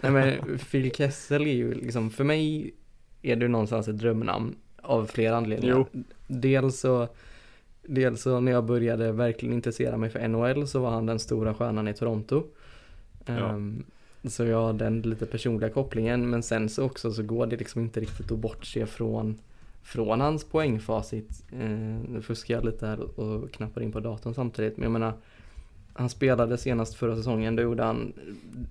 Nej 0.00 0.12
men 0.12 0.58
Phil 0.58 0.94
Kessel 0.94 1.42
är 1.42 1.52
ju 1.52 1.74
liksom, 1.74 2.10
för 2.10 2.24
mig 2.24 2.74
är 3.22 3.36
det 3.36 3.48
någonstans 3.48 3.88
ett 3.88 3.98
drömnamn 3.98 4.54
av 4.82 5.06
flera 5.06 5.36
anledningar. 5.36 5.86
Dels 6.26 6.80
så, 6.80 7.08
dels 7.82 8.22
så 8.22 8.40
när 8.40 8.52
jag 8.52 8.64
började 8.64 9.12
verkligen 9.12 9.54
intressera 9.54 9.96
mig 9.96 10.10
för 10.10 10.28
NHL 10.28 10.66
så 10.66 10.80
var 10.80 10.90
han 10.90 11.06
den 11.06 11.18
stora 11.18 11.54
stjärnan 11.54 11.88
i 11.88 11.94
Toronto. 11.94 12.44
Ja. 13.26 13.32
Ehm, 13.32 13.84
så 14.24 14.44
jag 14.44 14.62
har 14.62 14.72
den 14.72 15.00
lite 15.00 15.26
personliga 15.26 15.70
kopplingen 15.70 16.30
men 16.30 16.42
sen 16.42 16.68
så 16.68 16.84
också 16.84 17.12
så 17.12 17.22
går 17.22 17.46
det 17.46 17.56
liksom 17.56 17.82
inte 17.82 18.00
riktigt 18.00 18.32
att 18.32 18.38
bortse 18.38 18.86
från 18.86 19.38
från 19.82 20.20
hans 20.20 20.44
poängfacit. 20.44 21.44
Eh, 21.52 21.68
nu 22.08 22.22
fuskar 22.22 22.54
jag 22.54 22.64
lite 22.64 22.86
här 22.86 23.20
och 23.20 23.50
knappar 23.52 23.80
in 23.82 23.92
på 23.92 24.00
datorn 24.00 24.34
samtidigt. 24.34 24.76
Men 24.76 24.82
jag 24.82 24.92
menar, 24.92 25.12
han 25.92 26.08
spelade 26.08 26.58
senast 26.58 26.94
förra 26.94 27.16
säsongen. 27.16 27.56
Då 27.56 27.62
gjorde 27.62 27.82
han, 27.82 28.12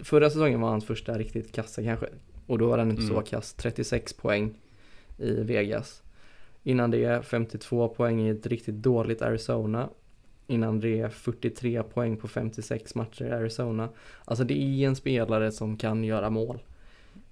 förra 0.03 0.29
säsongen 0.29 0.61
var 0.61 0.69
hans 0.69 0.85
första 0.85 1.17
riktigt 1.17 1.51
kassa 1.51 1.83
kanske. 1.83 2.07
Och 2.51 2.57
då 2.57 2.67
var 2.67 2.77
den 2.77 2.91
inte 2.91 3.01
så 3.01 3.13
Mm. 3.13 3.23
kass. 3.25 3.53
36 3.53 4.13
poäng 4.13 4.53
i 5.17 5.33
Vegas. 5.33 6.03
Innan 6.63 6.91
det 6.91 7.25
52 7.25 7.87
poäng 7.87 8.21
i 8.21 8.29
ett 8.29 8.45
riktigt 8.45 8.75
dåligt 8.75 9.21
Arizona. 9.21 9.89
Innan 10.47 10.79
det 10.79 11.13
43 11.13 11.83
poäng 11.83 12.17
på 12.17 12.27
56 12.27 12.95
matcher 12.95 13.25
i 13.25 13.31
Arizona. 13.31 13.89
Alltså 14.25 14.43
det 14.43 14.53
är 14.53 14.87
en 14.87 14.95
spelare 14.95 15.51
som 15.51 15.77
kan 15.77 16.03
göra 16.03 16.29
mål. 16.29 16.59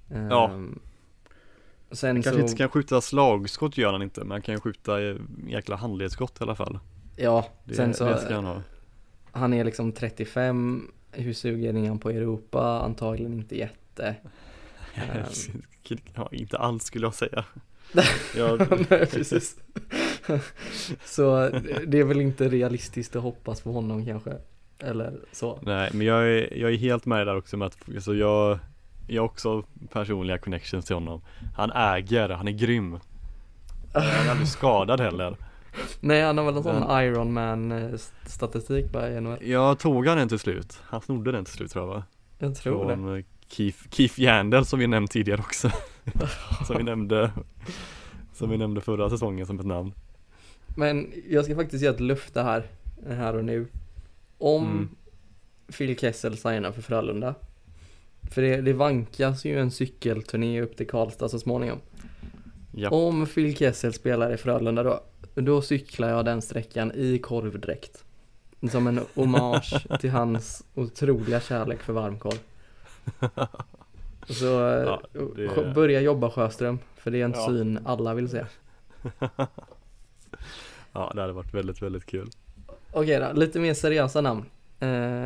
Ja. 0.07 0.49
Ehm, 0.49 0.79
Sen 1.91 2.15
Han 2.15 2.23
så, 2.23 2.29
kanske 2.29 2.41
inte 2.41 2.55
kan 2.55 2.69
skjuta 2.69 3.01
slagskott 3.01 3.77
gör 3.77 3.91
han 3.91 4.01
inte 4.01 4.21
men 4.21 4.31
han 4.31 4.41
kan 4.41 4.55
ju 4.55 4.61
skjuta 4.61 5.01
jäkla 5.47 5.75
handledsskott 5.75 6.41
i 6.41 6.43
alla 6.43 6.55
fall 6.55 6.79
ja, 7.15 7.45
Det, 7.63 7.73
sen 7.73 7.93
så, 7.93 8.05
han 8.05 8.45
ha 8.45 8.61
han 9.31 9.53
är 9.53 9.63
liksom 9.63 9.91
35, 9.91 10.91
hur 11.11 11.33
sugen 11.33 11.77
är 11.77 11.87
han 11.87 11.99
på 11.99 12.09
Europa? 12.09 12.81
Antagligen 12.81 13.33
inte 13.33 13.57
jätte. 13.57 14.15
Ehm. 14.99 15.61
Ja, 16.15 16.29
inte 16.31 16.57
alls 16.57 16.83
skulle 16.83 17.05
jag 17.05 17.13
säga 17.13 17.45
ja, 18.35 18.57
Nej, 18.89 19.05
precis. 19.05 19.55
så 21.05 21.49
det 21.87 21.99
är 21.99 22.03
väl 22.03 22.21
inte 22.21 22.49
realistiskt 22.49 23.15
att 23.15 23.23
hoppas 23.23 23.61
på 23.61 23.71
honom 23.71 24.05
kanske. 24.05 24.33
Eller 24.79 25.13
så. 25.31 25.59
Nej 25.61 25.89
men 25.93 26.07
jag 26.07 26.21
är, 26.27 26.53
jag 26.57 26.73
är 26.73 26.77
helt 26.77 27.05
med 27.05 27.27
där 27.27 27.37
också 27.37 27.57
med 27.57 27.65
att 27.65 27.77
alltså 27.95 28.15
jag 28.15 28.59
Jag 29.07 29.21
har 29.21 29.25
också 29.29 29.63
personliga 29.91 30.37
connections 30.37 30.85
till 30.85 30.95
honom 30.95 31.21
Han 31.55 31.71
äger, 31.71 32.29
han 32.29 32.47
är 32.47 32.51
grym 32.51 32.99
Han 33.93 34.03
är 34.03 34.29
aldrig 34.29 34.47
skadad 34.47 34.99
heller 34.99 35.35
Nej, 35.99 36.21
han 36.23 36.37
har 36.37 36.45
väl 36.45 36.57
en 36.57 36.63
sån 36.63 36.79
Men- 36.79 37.03
Iron 37.05 37.33
Man 37.33 37.71
eh, 37.71 37.99
statistik 38.25 38.91
bara 38.91 39.09
i 39.09 39.21
NHL. 39.21 39.37
Jag 39.47 39.79
tog 39.79 40.07
han 40.07 40.17
den 40.17 40.29
till 40.29 40.39
slut 40.39 40.79
Han 40.83 41.01
snodde 41.01 41.31
den 41.31 41.45
till 41.45 41.53
slut 41.53 41.71
tror 41.71 41.87
jag 41.87 41.93
va? 41.93 42.03
Jag 42.39 42.55
tror 42.55 42.87
det. 42.89 42.95
Från 42.95 43.17
eh, 43.17 43.23
Keith, 43.49 43.77
Keith 43.89 44.19
Yandel 44.19 44.65
som 44.65 44.79
vi 44.79 44.87
nämnt 44.87 45.11
tidigare 45.11 45.41
också 45.41 45.71
Som 46.67 46.77
vi 46.77 46.83
nämnde 46.83 47.31
Som 48.33 48.49
vi 48.49 48.57
nämnde 48.57 48.81
förra 48.81 49.09
säsongen 49.09 49.45
som 49.45 49.59
ett 49.59 49.65
namn 49.65 49.93
Men 50.75 51.13
jag 51.29 51.45
ska 51.45 51.55
faktiskt 51.55 51.83
ge 51.83 51.89
ett 51.89 51.99
löfte 51.99 52.41
här, 52.41 52.63
här 53.07 53.35
och 53.35 53.45
nu. 53.45 53.67
Om 54.37 54.65
Mm. 54.65 54.89
Phil 55.77 55.97
Kessel 55.97 56.37
signar 56.37 56.71
för 56.71 56.81
Frölunda. 56.81 57.35
För 58.31 58.41
det, 58.41 58.61
det 58.61 58.73
vankas 58.73 59.45
ju 59.45 59.59
en 59.59 59.71
cykelturné 59.71 60.61
upp 60.61 60.77
till 60.77 60.87
Karlstad 60.87 61.29
så 61.29 61.39
småningom. 61.39 61.79
Ja, 62.71 62.89
Om 62.89 63.25
Phil 63.25 63.55
Kessel 63.55 63.93
spelar 63.93 64.33
i 64.33 64.37
Frölunda 64.37 64.83
då, 64.83 65.03
då 65.33 65.61
cyklar 65.61 66.09
jag 66.09 66.25
den 66.25 66.41
sträckan 66.41 66.91
i 66.91 67.19
korvdräkt. 67.19 68.03
Som 68.71 68.87
en 68.87 68.99
hommage 69.15 69.85
till 69.99 70.09
hans 70.09 70.63
otroliga 70.75 71.39
kärlek 71.39 71.79
för 71.79 71.93
varmkorv. 71.93 72.39
Så 74.29 74.45
eh, 74.69 74.83
Ja, 74.83 75.01
det- 75.35 75.73
börja 75.75 76.01
jobba 76.01 76.29
Sjöström, 76.31 76.79
för 76.95 77.11
det 77.11 77.21
är 77.21 77.25
en 77.25 77.33
Ja. 77.35 77.47
syn 77.47 77.79
alla 77.85 78.13
vill 78.13 78.29
se. 78.29 78.45
ja 80.93 81.11
det 81.15 81.21
hade 81.21 81.33
varit 81.33 81.53
väldigt 81.53 81.81
väldigt 81.81 82.05
kul 82.05 82.29
Okej 82.91 83.19
då, 83.19 83.39
lite 83.39 83.59
mer 83.59 83.73
seriösa 83.73 84.21
namn. 84.21 84.45
Eh, 84.79 85.23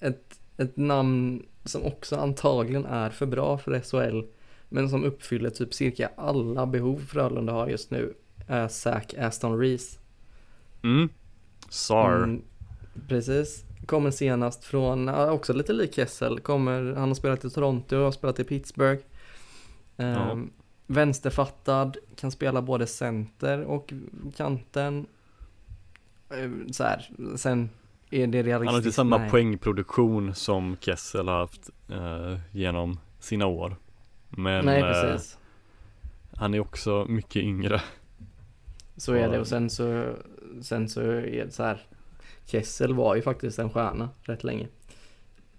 ett, 0.00 0.40
ett 0.56 0.76
namn 0.76 1.46
som 1.64 1.84
också 1.84 2.16
antagligen 2.16 2.84
är 2.84 3.10
för 3.10 3.26
bra 3.26 3.58
för 3.58 3.80
SHL, 3.80 4.22
men 4.68 4.88
som 4.88 5.04
uppfyller 5.04 5.50
typ 5.50 5.74
cirka 5.74 6.10
alla 6.16 6.66
behov 6.66 6.98
Frölunda 7.08 7.52
har 7.52 7.66
just 7.68 7.90
nu. 7.90 8.14
är 8.48 8.68
Zach 8.68 9.14
Aston 9.18 9.58
Reese. 9.58 9.98
Mm. 10.82 11.08
SAR. 11.68 12.16
Mm, 12.16 12.42
precis. 13.08 13.64
Kommer 13.86 14.10
senast 14.10 14.64
från, 14.64 15.06
ja, 15.06 15.30
också 15.30 15.52
lite 15.52 15.72
lik 15.72 15.94
Kessel, 15.94 16.40
kommer, 16.40 16.94
han 16.94 17.08
har 17.08 17.14
spelat 17.14 17.44
i 17.44 17.50
Toronto 17.50 17.96
och 17.96 18.04
har 18.04 18.12
spelat 18.12 18.40
i 18.40 18.44
Pittsburgh. 18.44 19.02
Ehm, 19.96 20.50
Vänsterfattad, 20.86 21.96
kan 22.16 22.30
spela 22.30 22.62
både 22.62 22.86
center 22.86 23.64
och 23.64 23.92
kanten. 24.36 25.06
Ehm, 26.30 26.72
så 26.72 26.84
här, 26.84 27.10
sen 27.36 27.70
är 28.10 28.26
det 28.26 28.42
realistiskt? 28.42 28.66
Han 28.66 28.74
har 28.74 28.78
inte 28.78 28.92
samma 28.92 29.18
Nej. 29.18 29.30
poängproduktion 29.30 30.34
som 30.34 30.76
Kessel 30.80 31.28
har 31.28 31.38
haft 31.38 31.70
eh, 31.88 32.38
genom 32.50 32.98
sina 33.18 33.46
år. 33.46 33.76
Men 34.28 34.64
Nej, 34.64 34.80
eh, 34.82 35.20
han 36.36 36.54
är 36.54 36.60
också 36.60 37.06
mycket 37.08 37.42
yngre. 37.42 37.82
Så 38.96 39.12
är 39.12 39.28
det 39.28 39.40
och 39.40 39.46
sen 39.46 39.70
så, 39.70 40.14
sen 40.62 40.88
så 40.88 41.00
är 41.00 41.44
det 41.44 41.50
så 41.50 41.62
här. 41.62 41.86
Kessel 42.46 42.94
var 42.94 43.14
ju 43.16 43.22
faktiskt 43.22 43.58
en 43.58 43.70
stjärna 43.70 44.08
rätt 44.22 44.44
länge. 44.44 44.68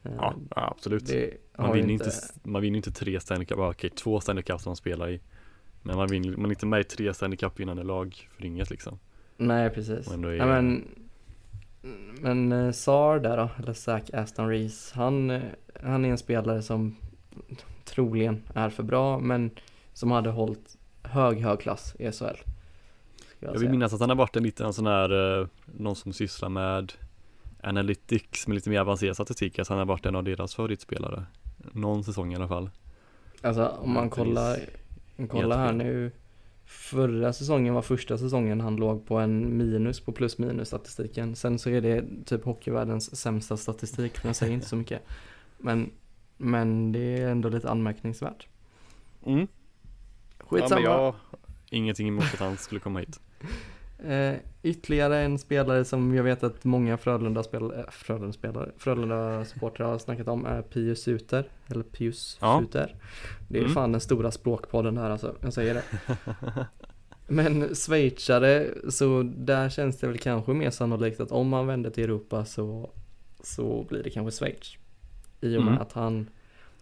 Ehm, 0.03 0.13
Ja, 0.19 0.34
absolut. 0.49 1.09
Man 1.57 1.73
vinner, 1.73 1.93
inte, 1.93 2.11
man 2.43 2.61
vinner 2.61 2.77
inte 2.77 2.91
tre 2.91 3.19
Stanley 3.19 3.45
Cup, 3.45 3.57
okej 3.59 3.89
två 3.89 4.19
Stanley 4.21 4.43
Cup 4.43 4.61
som 4.61 4.69
man 4.69 4.75
spelar 4.75 5.09
i. 5.09 5.19
Men 5.81 5.95
man, 5.95 6.07
vinner, 6.07 6.38
man 6.38 6.45
är 6.45 6.49
inte 6.49 6.65
med 6.65 6.81
i 6.81 6.84
tre 6.84 7.13
Stanley 7.13 7.38
Cup 7.38 7.59
vinnande 7.59 7.84
lag 7.84 8.29
för 8.36 8.45
inget 8.45 8.69
liksom. 8.69 8.99
Nej, 9.38 9.69
precis. 9.69 10.07
Är- 10.07 10.34
Ja, 10.34 10.45
men, 10.45 10.88
men 12.21 12.51
eh, 12.51 12.71
Sar 12.71 13.19
där 13.19 13.38
då, 13.38 13.49
eller 13.59 13.73
Zach 13.73 14.03
Aston 14.13 14.49
Reese, 14.49 14.91
han, 14.95 15.29
eh, 15.29 15.41
han 15.84 16.05
är 16.05 16.09
en 16.09 16.17
spelare 16.17 16.61
som 16.61 16.95
troligen 17.86 18.43
är 18.53 18.69
för 18.69 18.84
bra, 18.84 19.19
men 19.19 19.51
som 19.93 20.11
hade 20.11 20.29
hållit 20.29 20.77
hög, 21.03 21.39
hög 21.39 21.59
klass 21.59 21.95
i 21.99 22.11
SHL. 22.11 22.38
Jag 23.44 23.56
Jag 23.56 23.60
vill 23.60 23.70
minnas 23.70 23.94
att 23.94 24.00
han 24.00 24.10
har 24.10 24.16
varit 24.16 24.36
en 24.36 24.44
liten 24.44 24.74
sån 24.74 24.88
här, 24.88 25.39
eh, 25.41 25.48
någon 25.66 25.96
som 25.96 26.14
sysslar 26.14 26.50
med 26.50 26.94
Analytics 27.64 28.48
med 28.48 28.56
lite 28.56 28.70
mer 28.70 28.80
avancerad 28.80 29.16
statistik, 29.16 29.60
alltså 29.60 29.74
han 29.74 29.80
har 29.80 29.86
varit 29.86 30.06
en 30.06 30.16
av 30.16 30.24
deras 30.24 30.56
favoritspelare. 30.56 31.26
Någon 31.72 32.04
säsong 32.04 32.34
i 32.34 32.36
alla 32.36 32.48
fall. 32.48 32.70
Alltså 33.41 33.68
om 33.68 33.94
man 33.94 34.10
kollar, 34.10 34.60
kollar 35.30 35.58
här 35.58 35.74
nu. 35.74 36.12
Förra 36.66 37.34
säsongen 37.34 37.74
var 37.74 37.82
första 37.82 38.18
säsongen 38.18 38.62
han 38.62 38.76
låg 38.76 39.08
på 39.08 39.18
en 39.18 39.58
minus 39.58 40.00
på 40.00 40.12
plus 40.12 40.38
minus 40.38 40.68
statistiken. 40.68 41.36
Sen 41.36 41.60
så 41.60 41.70
är 41.70 41.82
det 41.82 42.06
typ 42.26 42.44
hockeyvärldens 42.44 43.16
sämsta 43.16 43.58
statistik, 43.58 44.24
men 44.24 44.30
jag 44.30 44.36
säger 44.36 44.54
inte 44.54 44.68
så 44.68 44.76
mycket. 44.76 45.02
Men, 45.58 45.91
men 46.38 46.91
det 46.91 47.22
är 47.22 47.28
ändå 47.28 47.50
lite 47.50 47.70
anmärkningsvärt. 47.70 48.48
Mm. 49.26 49.48
Skitsamma. 50.38 50.82
Ja, 50.82 50.91
men 50.91 51.04
jag 51.04 51.16
ingenting 51.70 52.08
emot 52.08 52.24
att 52.24 52.39
han 52.39 52.58
skulle 52.58 52.80
komma 52.80 53.00
hit. 53.00 53.20
Eh, 54.06 54.34
ytterligare 54.64 55.20
en 55.20 55.38
spelare 55.39 55.86
som 55.86 56.16
jag 56.16 56.24
vet 56.24 56.44
att 56.44 56.64
många 56.64 56.98
Frölunda-spelare, 56.98 57.80
äh, 57.80 57.89
Frölunda-spelare, 57.91 58.70
Frölunda-supportrar 58.78 59.86
har 59.86 59.98
snackat 59.98 60.28
om 60.28 60.46
är 60.46 60.62
Pius 60.62 61.02
Suter, 61.04 61.48
eller 61.68 61.84
Pius 61.84 62.38
Ja. 62.41 62.62
Suter. 62.62 62.96
Det 63.50 63.58
är 63.58 63.62
Mm. 63.62 63.74
fan 63.74 63.91
den 63.91 64.02
stora 64.02 64.32
språkpodden 64.32 64.98
här 64.98 65.10
alltså, 65.10 65.36
jag 65.41 65.54
säger 65.54 65.74
det. 65.74 65.84
Men 67.28 67.76
schweizare, 67.76 68.68
så 68.89 69.24
där 69.36 69.70
känns 69.70 69.98
det 70.00 70.08
väl 70.08 70.18
kanske 70.18 70.54
mer 70.54 70.70
sannolikt 70.70 71.20
att 71.20 71.32
om 71.32 71.54
han 71.54 71.68
vänder 71.68 71.89
till 71.89 72.04
Europa 72.04 72.46
så, 72.46 72.89
så 73.44 73.86
blir 73.89 74.04
det 74.04 74.10
kanske 74.10 74.46
Schweiz. 74.46 74.74
I 75.41 75.58
och 75.58 75.62
med 75.64 75.72
Mm. 75.72 75.82
att 75.82 75.94
han, 75.94 76.30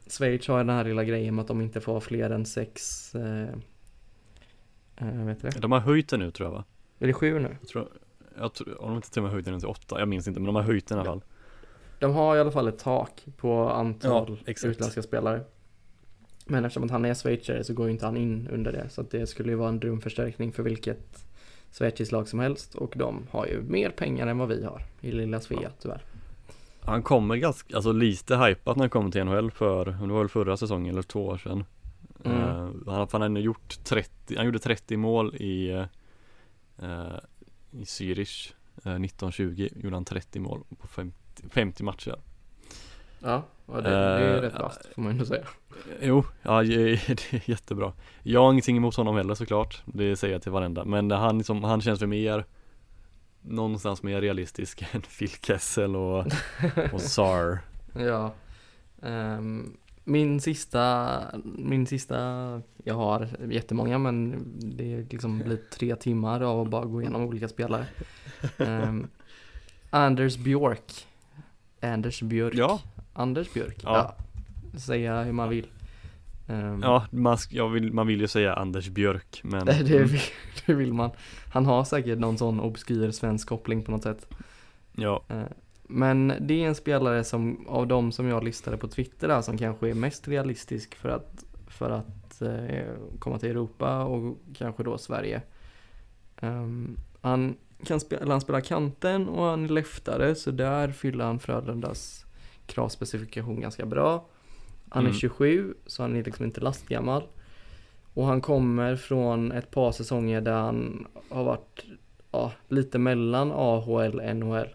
Schweiz 0.08 0.48
har 0.48 0.58
den 0.58 0.70
här 0.70 0.84
lilla 0.84 1.04
grejen 1.04 1.36
med 1.36 1.42
att 1.42 1.48
de 1.48 1.62
inte 1.62 1.82
får 1.82 2.00
fler 2.00 2.30
än 2.30 2.46
sex, 2.46 3.16
eh, 3.16 3.56
eh, 5.02 5.26
vet 5.26 5.42
det? 5.42 5.50
De 5.60 5.72
har 5.72 5.80
höjt 5.80 6.10
den 6.10 6.20
nu 6.20 6.32
tror 6.32 6.48
jag 6.50 6.54
va? 6.54 6.64
Är 7.00 7.08
det 7.08 7.14
sju 7.14 7.40
nu? 7.40 7.58
Jag 7.60 7.70
tror, 7.70 7.88
jag 8.38 8.54
tror, 8.54 8.78
har 8.80 8.88
de 8.88 8.96
inte 8.96 9.12
till 9.12 9.20
och 9.20 9.24
med 9.24 9.32
höjt 9.32 9.46
den 9.46 9.60
till 9.60 9.70
åtta? 9.70 10.00
Jag 10.00 10.08
minns 10.08 10.28
inte 10.28 10.40
men 10.40 10.46
de 10.46 10.56
har 10.56 10.64
höjt 10.64 10.88
den 10.88 10.98
i 10.98 11.02
alla 11.02 11.10
fall. 11.10 11.22
De 12.00 12.12
har 12.14 12.36
i 12.36 12.40
alla 12.40 12.52
fall 12.52 12.68
ett 12.68 12.80
tak 12.80 13.26
på 13.38 13.70
antal 13.70 14.40
Ja, 14.46 14.54
utländska 14.68 15.02
spelare. 15.02 15.42
Men 16.46 16.66
eftersom 16.66 16.84
att 16.84 16.92
han 16.92 17.06
är 17.06 17.14
schweizare 17.14 17.64
så 17.64 17.74
går 17.74 17.86
ju 17.86 17.92
inte 17.92 18.06
han 18.06 18.18
in 18.18 18.48
under 18.52 18.72
det. 18.72 18.90
Så 18.90 19.02
att 19.02 19.12
det 19.12 19.28
skulle 19.28 19.52
ju 19.52 19.56
vara 19.56 19.70
en 19.70 19.80
drömförstärkning 19.80 20.52
för 20.52 20.64
vilket 20.64 21.26
schweiziskt 21.72 22.12
lag 22.12 22.28
som 22.28 22.40
helst. 22.40 22.76
Och 22.76 22.94
de 22.98 23.28
har 23.32 23.46
ju 23.46 23.62
mer 23.62 23.90
pengar 23.90 24.28
än 24.28 24.38
vad 24.38 24.48
vi 24.48 24.64
har 24.64 24.82
i 25.02 25.12
lilla 25.12 25.40
Svea 25.40 25.72
tyvärr. 25.82 26.02
Han 26.82 27.04
kommer 27.04 27.36
ganska, 27.36 27.76
alltså 27.76 27.92
lite 27.92 28.38
hypat 28.38 28.76
när 28.76 28.84
han 28.84 28.90
kom 28.90 29.12
till 29.12 29.24
NHL 29.24 29.52
för, 29.52 29.86
det 29.86 30.14
var 30.14 30.20
väl 30.20 30.30
förra 30.30 30.58
säsongen 30.58 30.94
eller 30.94 31.02
två 31.02 31.26
år 31.26 31.38
sedan. 31.38 31.64
Mm. 32.26 32.38
Eh, 32.38 32.56
han 32.86 32.96
har 32.96 33.08
fan 33.08 33.22
ändå 33.22 33.42
gjort 33.42 33.84
30, 33.84 34.36
han 34.36 34.46
gjorde 34.46 34.60
30 34.60 34.98
mål 34.98 35.36
i, 35.36 35.70
eh, 36.78 37.18
i 37.72 37.84
Zürich 37.84 38.54
eh, 38.76 38.96
1920, 38.96 39.70
gjorde 39.76 39.96
han 39.96 40.06
30 40.06 40.40
mål 40.40 40.64
på 40.80 40.88
50, 40.88 41.16
50 41.50 41.84
matcher. 41.84 42.16
Ja, 43.20 43.44
det, 43.66 43.82
det 43.82 43.90
är 43.90 44.36
Eh, 44.38 44.42
rätt 44.42 44.60
vasst 44.60 44.86
får 44.96 45.02
man 45.02 45.12
ändå 45.12 45.26
säga. 45.26 45.46
Jo, 46.02 46.24
ja 46.42 46.64
det 46.64 46.74
är 46.74 47.50
jättebra. 47.50 47.94
Jag 48.24 48.42
har 48.42 48.52
ingenting 48.52 48.78
emot 48.78 48.96
honom 48.96 49.16
heller 49.16 49.36
såklart, 49.36 49.82
det 49.86 50.16
säger 50.16 50.34
jag 50.34 50.42
till 50.42 50.52
varenda. 50.52 50.86
Men 50.86 51.12
han, 51.12 51.38
liksom, 51.38 51.64
han 51.64 51.82
känns 51.82 52.00
för 52.00 52.08
mer 52.08 52.46
någonstans 53.42 54.04
mer 54.04 54.22
realistisk 54.22 54.86
än 54.92 55.02
Phil 55.02 55.30
Kessel 55.30 55.96
och, 55.96 56.26
och 56.94 57.02
Sar. 57.12 57.60
Ja. 57.94 58.34
Ehm, 59.02 59.78
min 60.04 60.42
sista, 60.42 61.22
min 61.44 61.88
sista, 61.88 62.18
jag 62.84 62.96
har 62.96 63.28
jättemånga 63.50 63.98
men 63.98 64.44
det 64.78 65.12
liksom 65.12 65.40
blir 65.40 65.60
tre 65.78 65.96
timmar 65.96 66.42
av 66.42 66.62
att 66.62 66.70
bara 66.70 66.86
gå 66.86 67.02
igenom 67.02 67.22
olika 67.22 67.48
spelare. 67.48 67.86
Ehm, 68.58 69.08
Anders 69.90 70.38
Björk. 70.38 71.08
Anders 71.82 72.22
Björk. 72.22 72.54
Ja, 72.56 72.82
Anders 73.14 73.54
Björk. 73.54 73.80
Ja. 73.84 74.16
Ja. 74.74 74.80
Säga 74.80 75.24
hur 75.24 75.32
man 75.32 75.50
vill. 75.50 75.68
Ehm, 76.48 76.80
ja 76.84 77.06
man, 77.12 77.38
vill, 77.74 77.94
man 77.94 78.08
vill 78.08 78.22
ju 78.22 78.28
säga 78.28 78.54
Anders 78.54 78.90
Björk 78.90 79.42
men 79.44 79.66
det, 79.66 80.04
vill, 80.04 80.22
det 80.66 80.74
vill 80.74 80.94
man. 80.94 81.12
Han 81.54 81.66
har 81.66 81.84
säkert 81.84 82.20
någon 82.20 82.38
sån 82.38 82.60
obskyr 82.60 83.12
svensk 83.12 83.50
koppling 83.50 83.84
på 83.84 83.92
något 83.92 84.04
sätt. 84.04 84.28
ja, 84.96 85.24
Eh, 85.30 85.44
Men 85.94 86.34
det 86.40 86.64
är 86.64 86.68
en 86.68 86.76
spelare 86.76 87.24
som 87.24 87.68
av 87.68 87.88
de 87.88 88.12
som 88.12 88.28
jag 88.28 88.44
listade 88.44 88.78
på 88.78 88.88
Twitter 88.88 89.28
där 89.28 89.42
som 89.42 89.58
kanske 89.58 89.90
är 89.90 89.94
mest 89.94 90.28
realistisk 90.28 90.96
för 90.96 91.10
att, 91.10 91.46
för 91.68 91.90
att 91.90 92.42
eh, 92.42 92.94
komma 93.20 93.40
till 93.40 93.50
Europa 93.50 94.04
och 94.04 94.38
kanske 94.58 94.84
då 94.84 94.98
Sverige. 94.98 95.42
Ehm, 96.38 96.98
han, 97.22 97.56
kan 97.86 98.00
spela, 98.00 98.32
han 98.32 98.42
spelar 98.42 98.62
kanten 98.62 99.30
och 99.30 99.46
han 99.46 99.64
är 99.64 99.70
leftare 99.70 100.36
så 100.36 100.52
där 100.52 100.92
fyller 100.92 101.26
han 101.26 101.40
Frölundas 101.40 102.26
kravspecifikation 102.66 103.62
ganska 103.62 103.86
bra. 103.86 104.26
Han 104.90 105.04
är 105.04 105.10
Mm. 105.10 105.20
27 105.20 105.74
så 105.86 106.04
han 106.04 106.16
är 106.16 106.24
liksom 106.24 106.46
inte 106.46 106.62
lastgammal. 106.62 107.24
Och 108.14 108.26
han 108.26 108.42
kommer 108.42 108.96
från 108.96 109.52
ett 109.52 109.72
par 109.72 109.92
säsonger 109.92 110.42
där 110.42 110.54
han 110.54 111.08
har 111.30 111.44
varit 111.44 111.86
ja, 112.32 112.52
lite 112.68 112.98
mellan 112.98 113.52
AHL 113.52 114.20
och 114.20 114.36
NHL. 114.36 114.68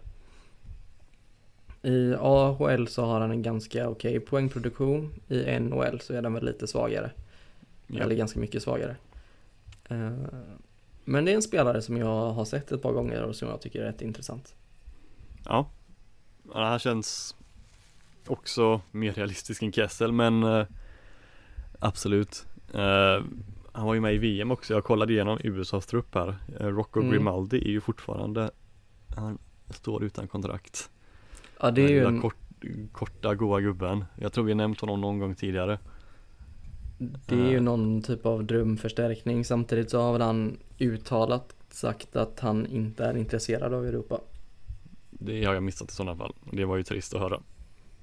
I 1.81 2.13
AHL 2.19 2.87
så 2.87 3.05
har 3.05 3.19
han 3.21 3.31
en 3.31 3.41
ganska 3.41 3.89
okej 3.89 4.19
poängproduktion. 4.19 5.13
I 5.27 5.59
NHL 5.59 5.99
så 6.01 6.13
är 6.13 6.21
den 6.21 6.33
väl 6.33 6.45
lite 6.45 6.67
svagare. 6.67 7.11
ja. 7.87 8.03
Eller 8.03 8.15
ganska 8.15 8.39
mycket 8.39 8.63
svagare. 8.63 8.95
Eh, 9.89 10.11
Men 11.05 11.25
det 11.25 11.31
är 11.31 11.35
en 11.35 11.41
spelare 11.41 11.81
som 11.81 11.97
jag 11.97 12.31
har 12.31 12.45
sett 12.45 12.71
ett 12.71 12.81
par 12.81 12.91
gånger 12.91 13.23
och 13.23 13.35
som 13.35 13.47
jag 13.49 13.61
tycker 13.61 13.81
är 13.81 13.85
rätt 13.85 14.01
intressant. 14.01 14.55
ja. 15.45 15.69
ja 16.53 16.65
han 16.65 16.79
känns 16.79 17.35
också 18.27 18.81
mer 18.91 19.13
realistisk 19.13 19.61
än 19.63 19.71
Kessel 19.71 20.11
men 20.11 20.43
eh, 20.43 20.65
absolut. 21.79 22.45
Eh, 22.73 23.23
han 23.71 23.85
var 23.85 23.93
ju 23.93 23.99
med 24.01 24.13
i 24.13 24.17
VM 24.17 24.51
också, 24.51 24.73
jag 24.73 24.83
kollade 24.83 25.13
igenom 25.13 25.39
USAs 25.43 25.85
trupp 25.85 26.15
här. 26.15 26.35
Rocco 26.59 26.99
Mm. 26.99 27.11
Grimaldi 27.11 27.57
är 27.57 27.69
ju 27.71 27.81
fortfarande, 27.81 28.51
han 29.15 29.37
står 29.69 30.03
utan 30.03 30.27
kontrakt. 30.27 30.89
Ja 31.59 31.71
det 31.71 31.81
är 31.81 31.89
ju 31.89 32.05
en, 32.05 32.21
kort, 32.21 32.35
korta 32.91 33.35
goa 33.35 33.59
gubben. 33.61 34.05
Jag 34.15 34.33
tror 34.33 34.43
vi 34.43 34.55
nämnt 34.55 34.81
honom 34.81 35.01
någon 35.01 35.19
gång 35.19 35.35
tidigare. 35.35 35.79
det 36.97 37.35
är 37.35 37.49
ju 37.51 37.59
någon 37.59 38.01
typ 38.01 38.25
av 38.25 38.43
drömförstärkning. 38.43 39.45
Samtidigt 39.45 39.89
så 39.89 40.01
har 40.01 40.13
väl 40.13 40.21
han 40.21 40.57
uttalat 40.79 41.55
sagt 41.69 42.15
att 42.15 42.39
han 42.39 42.65
inte 42.65 43.05
är 43.05 43.17
intresserad 43.17 43.73
av 43.73 43.85
Europa. 43.85 44.19
Det 45.09 45.43
har 45.45 45.53
jag 45.53 45.63
missat 45.63 45.91
i 45.91 45.95
sådana 45.95 46.17
fall. 46.17 46.33
Det 46.51 46.65
var 46.65 46.77
ju 46.77 46.83
trist 46.83 47.13
att 47.15 47.21
höra. 47.21 47.41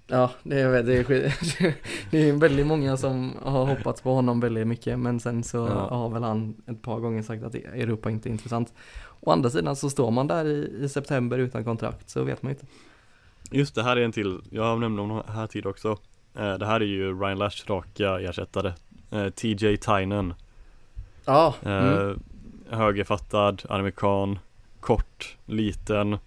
Ja, 0.06 0.30
det 0.42 0.60
är, 0.60 0.82
det 0.82 0.94
är, 0.96 1.04
det 2.10 2.28
är 2.28 2.32
väldigt 2.32 2.66
många 2.66 2.96
som 2.96 3.32
har 3.42 3.66
hoppats 3.66 4.02
på 4.02 4.14
honom 4.14 4.40
väldigt 4.40 4.66
mycket 4.66 4.98
men 4.98 5.20
sen 5.20 5.42
så 5.44 5.56
Ja. 5.56 5.88
har 5.96 6.08
väl 6.08 6.22
han 6.22 6.62
ett 6.66 6.82
par 6.82 7.00
gånger 7.00 7.22
sagt 7.22 7.44
att 7.44 7.54
Europa 7.54 8.10
inte 8.10 8.28
är 8.28 8.30
intressant. 8.30 8.72
Å 9.20 9.30
andra 9.30 9.50
sidan 9.50 9.76
så 9.76 9.90
står 9.90 10.10
man 10.10 10.26
där 10.26 10.44
i, 10.44 10.84
i 10.84 10.88
september 10.88 11.38
utan 11.38 11.64
kontrakt 11.64 12.10
så 12.10 12.24
vet 12.24 12.42
man 12.42 12.52
ju 12.52 12.54
inte. 12.54 12.66
Just 13.50 13.74
det, 13.74 13.82
här 13.82 13.96
är 13.96 14.00
en 14.00 14.12
till. 14.12 14.40
Jag 14.50 14.62
har 14.62 14.76
nämnt 14.76 15.00
honom 15.00 15.22
här 15.28 15.46
tid 15.46 15.66
också. 15.66 15.98
Eh, 16.34 16.54
Det 16.54 16.66
här 16.66 16.80
är 16.80 16.84
ju 16.84 17.20
Ryan 17.20 17.38
Lash 17.38 17.66
raka 17.66 18.20
ersättare. 18.20 18.72
Eh, 19.10 19.28
TJ 19.28 19.76
Tynan. 19.76 20.34
Ja, 21.24 21.54
Eh, 21.62 21.88
mm. 21.88 22.20
högerfattad, 22.70 23.62
amerikan, 23.68 24.38
kort, 24.80 25.36
liten, 25.46 26.18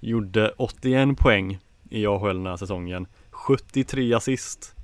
gjorde 0.00 0.52
81 0.56 1.18
poäng 1.18 1.58
i 1.90 2.06
AHL 2.06 2.36
den 2.36 2.46
här 2.46 2.56
säsongen, 2.56 3.06
73 3.30 4.14
assist. 4.14 4.74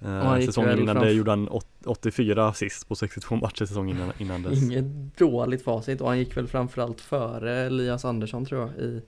Eh, 0.00 0.40
säsongen 0.40 0.78
innan 0.78 0.96
det 0.96 1.12
gjorde 1.12 1.30
han 1.30 1.48
84 1.84 2.48
assist 2.48 2.88
på 2.88 2.94
62 2.94 3.36
matcher 3.36 3.64
säsongen 3.64 3.96
innan, 3.96 4.12
innan 4.18 4.42
dess. 4.42 4.62
Inget 4.62 5.18
dåligt 5.18 5.64
facit 5.64 6.00
och 6.00 6.08
han 6.08 6.18
gick 6.18 6.36
väl 6.36 6.46
framförallt 6.48 7.00
före 7.00 7.56
Elias 7.56 8.04
Andersson 8.04 8.44
tror 8.44 8.60
jag 8.60 8.70
i, 8.70 9.02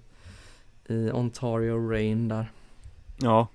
i 0.89 1.11
Ontario 1.13 1.91
Rain 1.91 2.29
där. 2.29 2.53
Ja. 3.17 3.49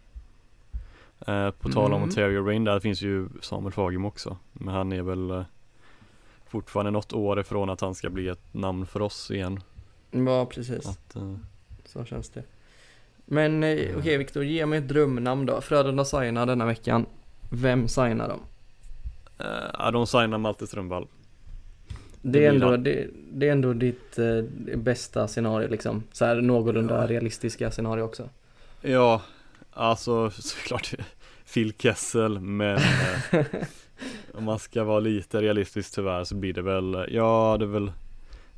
Eh, 1.27 1.51
på 1.51 1.69
tal 1.69 1.85
om 1.85 1.97
Mm. 1.97 2.03
Ontario 2.09 2.45
Rain 2.45 2.63
där 2.63 2.79
finns 2.79 3.01
ju 3.01 3.27
Samuel 3.41 3.73
Fagemo 3.73 4.07
också. 4.07 4.37
Men 4.53 4.73
han 4.75 4.91
är 4.93 5.01
väl 5.01 5.31
eh, 5.31 5.43
fortfarande 6.47 6.91
något 6.91 7.13
år 7.13 7.39
ifrån 7.39 7.69
att 7.69 7.81
han 7.81 7.95
ska 7.95 8.09
bli 8.09 8.27
ett 8.27 8.53
namn 8.53 8.85
för 8.85 9.01
oss 9.01 9.31
igen. 9.31 9.59
Ja, 10.11 10.45
precis. 10.45 10.85
Att, 10.87 11.15
eh, 11.15 11.35
Så 11.85 12.05
känns 12.05 12.29
det. 12.29 12.43
Men 13.25 13.63
eh, 13.63 13.97
okej 13.97 14.17
Viktor, 14.17 14.43
ge 14.43 14.65
mig 14.65 14.79
ett 14.79 14.87
drömnamn 14.87 15.45
då. 15.45 15.61
Frölunda 15.61 16.05
signar 16.05 16.45
denna 16.45 16.65
veckan. 16.65 17.05
Vem 17.49 17.87
signar 17.87 18.27
de? 18.29 18.39
eh, 19.45 19.69
ja, 19.79 19.91
de 19.91 20.07
signar 20.07 20.37
Malte 20.37 20.67
Strömvall. 20.67 21.07
Det 22.25 22.45
är, 22.45 22.49
ändå, 22.49 22.77
det, 22.77 23.07
det 23.31 23.47
är 23.47 23.51
ändå 23.51 23.73
ditt 23.73 24.19
eh, 24.19 24.77
bästa 24.77 25.27
scenariyo 25.27 25.69
liksom. 25.69 26.03
Så 26.11 26.25
här 26.25 26.41
någorlunda 26.41 27.01
Ja. 27.01 27.07
realistiska 27.07 27.71
scenario 27.71 28.01
också. 28.03 28.29
Ja, 28.81 29.21
alltså 29.71 30.29
såklart 30.29 30.93
Phil 31.53 31.73
Kessel 31.77 32.39
men 32.39 32.77
eh, 33.31 33.45
om 34.33 34.43
man 34.43 34.59
ska 34.59 34.83
vara 34.83 34.99
lite 34.99 35.41
realistisk 35.41 35.95
tyvärr 35.95 36.23
så 36.23 36.35
blir 36.35 36.53
det 36.53 36.61
väl, 36.61 37.05
ja 37.09 37.55
det 37.59 37.65
är 37.65 37.69
väl 37.69 37.91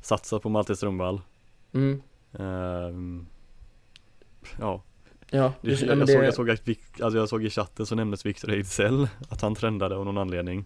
satsa 0.00 0.38
på 0.38 0.48
Malte 0.48 0.76
Strömvall. 0.76 1.20
Mm. 1.72 2.02
Ehm, 2.38 3.26
ja, 4.60 4.82
Ja, 5.30 5.52
det, 5.60 5.68
det, 5.68 5.86
jag, 5.86 5.98
men 5.98 6.06
såg, 6.06 6.16
det, 6.16 6.24
jag, 6.24 6.34
såg 6.34 6.50
att, 6.50 6.60
alltså 7.00 7.18
jag 7.18 7.28
såg 7.28 7.44
i 7.44 7.50
chatten 7.50 7.86
så 7.86 7.94
nämndes 7.94 8.26
Victor 8.26 8.50
Ejdsell 8.52 9.08
att 9.28 9.40
han 9.42 9.54
trendade 9.54 9.96
av 9.96 10.04
någon 10.04 10.18
anledning. 10.18 10.64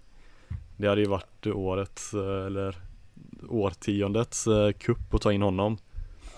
Det 0.76 0.88
hade 0.88 1.00
ju 1.00 1.06
varit 1.06 1.46
årets 1.46 2.14
eh, 2.14 2.46
eller 2.46 2.76
årtiondets 3.48 4.46
eh, 4.46 4.72
kupp 4.72 5.14
att 5.14 5.22
ta 5.22 5.32
in 5.32 5.42
honom. 5.42 5.78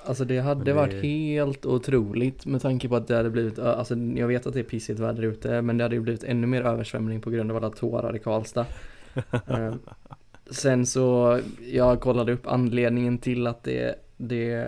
alltså 0.06 0.24
det 0.24 0.38
hade 0.38 0.64
det- 0.64 0.72
varit 0.72 1.02
helt 1.04 1.66
otroligt 1.66 2.46
med 2.46 2.62
tanke 2.62 2.88
på 2.88 2.96
att 2.96 3.08
det 3.08 3.16
hade 3.16 3.30
blivit, 3.30 3.58
alltså 3.58 3.94
jag 3.96 4.26
vet 4.28 4.46
att 4.46 4.52
det 4.54 4.60
är 4.60 4.64
pissigt 4.64 5.00
väder 5.00 5.22
ute, 5.22 5.62
men 5.62 5.78
det 5.78 5.84
hade 5.84 5.94
ju 5.94 6.00
blivit 6.00 6.24
ännu 6.24 6.46
mer 6.46 6.62
översvämning 6.62 7.20
på 7.20 7.30
grund 7.30 7.50
av 7.50 7.56
alla 7.56 7.70
tårar 7.70 8.16
i 8.16 8.18
Karlstad. 8.18 8.66
Eh, 9.46 9.74
Sen 10.50 10.86
så, 10.86 11.40
jag 11.72 12.00
kollade 12.00 12.32
upp 12.32 12.46
anledningen 12.46 13.18
till 13.18 13.46
att 13.46 13.64
det, 13.64 13.94
det 14.16 14.66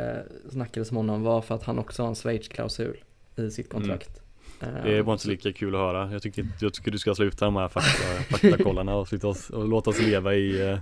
snackades 0.50 0.90
om 0.90 0.96
honom 0.96 1.22
var 1.22 1.40
för 1.42 1.54
att 1.54 1.62
han 1.62 1.78
också 1.78 2.02
har 2.02 2.08
en 2.08 2.14
Schweiz-klausul 2.14 2.96
i 3.36 3.50
sitt 3.50 3.70
kontrakt. 3.70 4.20
Eh, 4.60 4.84
Det 4.84 5.02
var 5.02 5.12
inte 5.12 5.28
lika 5.28 5.52
kul 5.52 5.74
att 5.74 5.80
höra. 5.80 6.12
Jag 6.12 6.22
tycker, 6.22 6.46
jag 6.60 6.74
tycker 6.74 6.90
du 6.90 6.98
ska 6.98 7.14
sluta 7.14 7.44
de 7.44 7.56
här 7.56 7.68
fakta, 7.68 8.22
faktakollarna 8.38 8.94
och, 8.96 9.08
och 9.52 9.68
låta 9.68 9.90
oss 9.90 10.02
leva 10.02 10.34
i, 10.34 10.70
eh, 10.70 10.78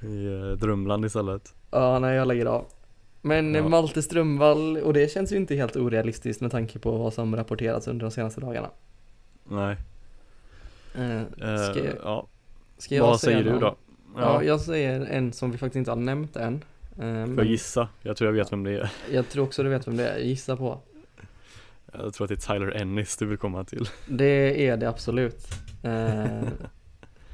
i 0.00 0.26
eh, 0.26 0.50
drömland 0.58 1.04
istället. 1.04 1.54
Ja, 1.70 1.98
nej 1.98 2.16
jag 2.16 2.28
lägger 2.28 2.46
av. 2.46 2.64
Men 3.22 3.54
Ja. 3.54 3.68
Malte 3.68 4.02
Strömvall, 4.02 4.76
och 4.76 4.92
det 4.92 5.12
känns 5.12 5.32
ju 5.32 5.36
inte 5.36 5.54
helt 5.54 5.76
orealistiskt 5.76 6.40
med 6.40 6.50
tanke 6.50 6.78
på 6.78 6.90
vad 6.96 7.14
som 7.14 7.36
rapporterats 7.36 7.88
under 7.88 8.04
de 8.06 8.10
senaste 8.10 8.40
dagarna. 8.40 8.70
Nej. 9.48 9.76
Eh, 10.94 11.16
Eh, 11.20 11.70
ska, 11.70 11.84
jag- 11.84 11.94
ja. 12.04 12.26
ska 12.78 12.94
jag 12.94 13.06
Vad 13.06 13.20
säger 13.20 13.44
du 13.44 13.58
då? 13.58 13.76
Ja. 14.16 14.20
Ja, 14.20 14.42
jag 14.42 14.60
säger 14.60 15.00
en 15.00 15.32
som 15.32 15.50
vi 15.50 15.58
faktiskt 15.58 15.76
inte 15.76 15.90
har 15.90 15.96
nämnt 15.96 16.36
än. 16.36 16.54
Eh, 17.00 17.24
Får 17.26 17.36
jag 17.36 17.44
gissa? 17.46 17.88
Jag 18.02 18.16
tror 18.16 18.28
jag 18.30 18.34
vet 18.34 18.52
vem 18.52 18.64
det 18.64 18.70
är. 18.72 18.92
jag 19.12 19.28
tror 19.28 19.44
också 19.44 19.62
du 19.62 19.68
vet 19.68 19.86
vem 19.88 19.96
det 19.96 20.08
är, 20.08 20.18
gissa 20.18 20.56
på. 20.56 20.78
Jag 21.92 22.14
tror 22.14 22.24
att 22.24 22.28
det 22.28 22.34
är 22.52 22.54
Tyler 22.54 22.70
Ennis 22.76 23.16
du 23.16 23.26
vill 23.26 23.38
komma 23.38 23.64
till. 23.64 23.88
Det 24.08 24.66
är 24.68 24.76
det 24.76 24.88
absolut. 24.88 25.46
Eh, 25.82 26.24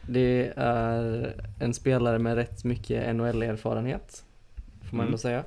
det 0.08 0.52
är 0.56 1.34
en 1.60 1.74
spelare 1.74 2.18
med 2.18 2.34
rätt 2.34 2.64
mycket 2.64 3.16
NHL-erfarenhet. 3.16 4.24
Får 4.80 4.96
man 4.96 5.00
Mm. 5.04 5.06
ändå 5.06 5.18
säga. 5.18 5.44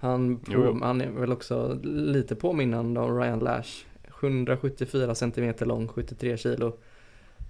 Han, 0.00 0.36
på, 0.38 0.78
han 0.82 1.00
är 1.00 1.10
väl 1.10 1.32
också 1.32 1.78
lite 1.84 2.34
påminnande 2.34 3.00
om 3.00 3.18
Ryan 3.20 3.38
Lash. 3.38 3.84
174 4.20 5.14
cm 5.14 5.54
lång, 5.60 5.88
73 5.88 6.36
kilo 6.36 6.76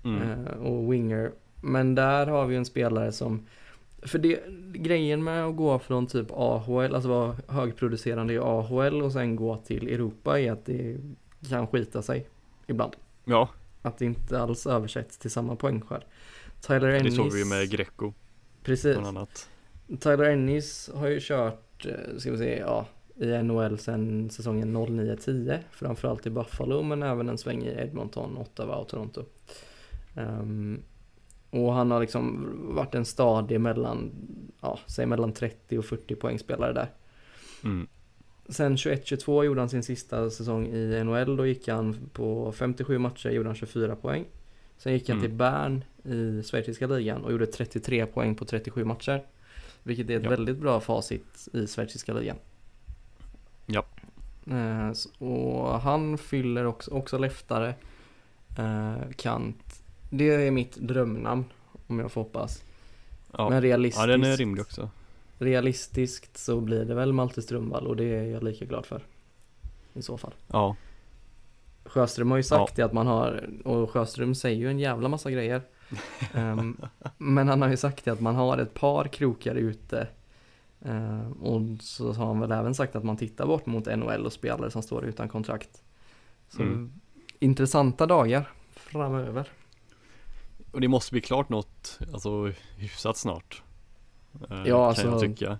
Mm. 0.05 0.22
eh, 0.30 0.53
och 0.62 0.92
winger. 0.92 1.32
Men 1.62 1.94
där 1.94 2.26
har 2.26 2.46
vi 2.46 2.57
en 2.57 2.64
spelare 2.64 3.12
som 3.12 3.46
för 4.03 4.18
det, 4.18 4.40
grejen 4.74 5.24
med 5.24 5.44
att 5.46 5.57
gå 5.57 5.78
från 5.78 6.07
typ 6.07 6.26
AHL, 6.30 6.94
alltså 6.94 7.09
vara 7.09 7.36
högproducerande 7.48 8.34
i 8.34 8.38
AHL 8.38 9.03
och 9.03 9.12
sen 9.12 9.36
gå 9.36 9.57
till 9.57 9.88
Europa 9.88 10.40
är 10.40 10.53
att 10.53 10.64
det 10.66 10.96
kan 11.48 11.66
skita 11.66 12.03
sig 12.03 12.26
ibland. 12.66 12.92
Ja, 13.24 13.48
Att 13.82 13.98
det 13.98 14.05
inte 14.05 14.40
alls 14.40 14.66
översätts 14.66 15.18
till 15.18 15.30
samma 15.30 15.57
poängskörd. 15.57 16.03
Tyler 16.67 16.89
det 16.89 16.99
Ennis. 16.99 17.17
såg 17.17 17.33
vi 17.33 17.39
ju 17.39 17.45
med 17.45 17.71
Greco 17.71 18.13
Precis. 18.63 18.97
Tyler 20.01 20.25
Ennis 20.25 20.91
har 20.95 21.09
ju 21.09 21.21
kört, 21.21 21.87
eh, 21.87 22.19
ska 22.19 22.31
vi 22.33 22.39
se, 22.39 22.59
ja, 22.59 22.87
i 23.17 23.43
NHL 23.43 23.79
sedan 23.79 24.31
säsongen 24.31 24.77
09-10. 24.77 25.59
Framförallt 25.71 26.27
i 26.27 26.31
Buffalo 26.31 26.83
men 26.83 27.03
även 27.03 27.29
en 27.29 27.39
sväng 27.39 27.63
i 27.63 27.69
Edmonton, 27.69 28.39
Ottawa 28.39 28.77
och 28.77 28.89
Toronto. 28.89 29.25
Ehm, 30.17 30.83
och 31.51 31.73
han 31.73 31.91
har 31.91 32.01
liksom 32.01 32.49
varit 32.75 32.95
en 32.95 33.05
stadig 33.05 33.61
mellan, 33.61 34.11
ja, 34.61 34.79
säg 34.87 35.07
mellan 35.07 35.33
30 35.33 35.79
och 35.79 35.85
40 35.85 36.15
poängspelare 36.15 36.73
där. 36.73 36.91
Mm. 37.65 37.87
Sen 38.49 38.77
21-22 38.77 39.45
gjorde 39.45 39.61
han 39.61 39.69
sin 39.69 39.83
sista 39.83 40.31
säsong 40.31 40.67
i 40.67 41.05
NHL. 41.05 41.37
Då 41.37 41.47
gick 41.47 41.69
han 41.69 42.11
på 42.13 42.53
57 42.53 42.99
matcher, 42.99 43.31
gjorde 43.31 43.49
han 43.49 43.57
24 43.57 43.97
poäng. 43.97 44.25
Sen 44.79 44.93
gick 44.93 45.09
han 45.09 45.18
Mm. 45.18 45.31
till 45.31 45.37
Bern 45.39 45.85
i 46.05 46.43
schweiziska 46.43 46.87
ligan 46.87 47.25
och 47.25 47.33
gjorde 47.33 47.47
33 47.47 48.07
poäng 48.07 48.35
på 48.35 48.45
37 48.45 48.85
matcher. 48.85 49.23
Vilket 49.83 50.11
är 50.11 50.16
ett 50.16 50.23
Ja. 50.25 50.31
väldigt 50.31 50.57
bra 50.59 50.81
facit 50.81 51.49
i 51.53 51.66
schweiziska 51.66 52.12
ligan. 52.12 52.37
Ja. 53.66 53.85
Eh, 54.51 54.93
och 55.18 55.81
han 55.81 56.18
fyller 56.18 56.64
också, 56.64 56.91
också 56.91 57.18
leftare, 57.18 57.75
eh, 58.59 58.97
kant. 59.16 59.83
Det 60.11 60.31
är 60.47 60.51
mitt 60.51 60.77
drömnamn, 60.77 61.45
om 61.87 61.99
jag 61.99 62.12
får 62.12 62.20
hoppas. 62.20 62.62
Ja. 63.33 63.49
Men 63.51 63.62
realistiskt, 63.62 64.01
ja, 64.01 64.07
den 64.07 64.25
är 64.25 64.37
rimlig 64.37 64.62
också. 64.62 64.91
realistiskt 65.39 66.37
så 66.39 66.61
blir 66.61 66.85
det 66.85 66.95
väl 66.95 67.12
Malte 67.12 67.43
Strömvall 67.43 67.87
och 67.87 67.97
det 67.97 68.05
är 68.05 68.23
jag 68.25 68.43
lika 68.45 68.64
glad 68.64 68.87
för. 68.87 69.03
I 69.95 70.03
så 70.03 70.18
fall. 70.18 70.35
Ja, 70.49 70.77
Sjöström 71.85 72.30
har 72.30 72.37
ju 72.37 72.43
sagt 72.43 72.76
det 72.76 72.83
att 72.83 72.93
man 72.93 73.07
har, 73.07 73.49
och 73.64 73.91
Sjöström 73.91 74.35
säger 74.35 74.57
ju 74.57 74.70
en 74.70 74.78
jävla 74.78 75.09
massa 75.09 75.30
grejer. 75.30 75.62
Ehm, 76.35 76.76
men 77.18 77.49
han 77.49 77.62
har 77.62 77.68
ju 77.68 77.76
sagt 77.76 78.05
det 78.05 78.11
att 78.11 78.20
man 78.20 78.35
har 78.35 78.59
ett 78.59 78.74
par 78.74 79.05
krokar 79.09 79.55
ute. 79.55 80.09
Ehm, 80.85 81.33
och 81.33 81.61
så 81.83 82.12
har 82.12 82.26
han 82.26 82.41
väl 82.41 82.53
även 82.53 82.74
sagt 82.74 82.97
att 82.97 83.05
man 83.05 83.16
tittar 83.16 83.47
bort 83.47 83.66
mot 83.66 83.87
NHL 83.87 84.26
och 84.26 84.33
spelare 84.33 84.70
som 84.70 84.83
står 84.83 85.05
utan 85.05 85.28
kontrakt. 85.28 85.83
Så 86.49 86.62
Mm. 86.62 86.93
intressanta 87.39 88.07
dagar 88.07 88.51
framöver. 88.72 89.49
och 90.72 90.80
det 90.80 90.89
måste 90.89 91.12
bli 91.12 91.20
klart 91.20 91.49
något, 91.49 91.99
alltså 92.12 92.53
hyfsat 92.76 93.16
snart. 93.16 93.62
Eh, 94.51 94.62
Ja, 94.66 94.87
alltså- 94.87 95.03
Kan 95.03 95.12
jag 95.12 95.20
tycka. 95.20 95.59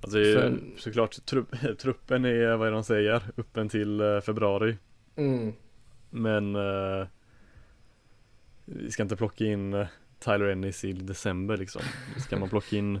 Alltså 0.00 0.18
det 0.18 0.30
är 0.32 0.34
För- 0.40 0.60
såklart, 0.78 1.26
trupp, 1.26 1.54
truppen 1.78 2.24
är, 2.24 2.56
vad 2.56 2.68
är 2.68 2.72
de 2.72 2.84
säger, 2.84 3.22
öppen 3.36 3.68
till 3.68 4.00
eh, 4.00 4.20
februari. 4.20 4.76
Mm. 5.16 5.52
Men 6.10 6.56
eh, 6.56 7.06
vi 8.64 8.90
ska 8.90 9.02
inte 9.02 9.16
plocka 9.16 9.44
in 9.44 9.74
eh, 9.74 9.86
Tyler 10.18 10.46
Ennis 10.46 10.84
i 10.84 10.92
december 10.92 11.56
liksom. 11.56 11.82
Ska 12.18 12.38
man 12.38 12.48
plocka 12.48 12.76
in 12.76 13.00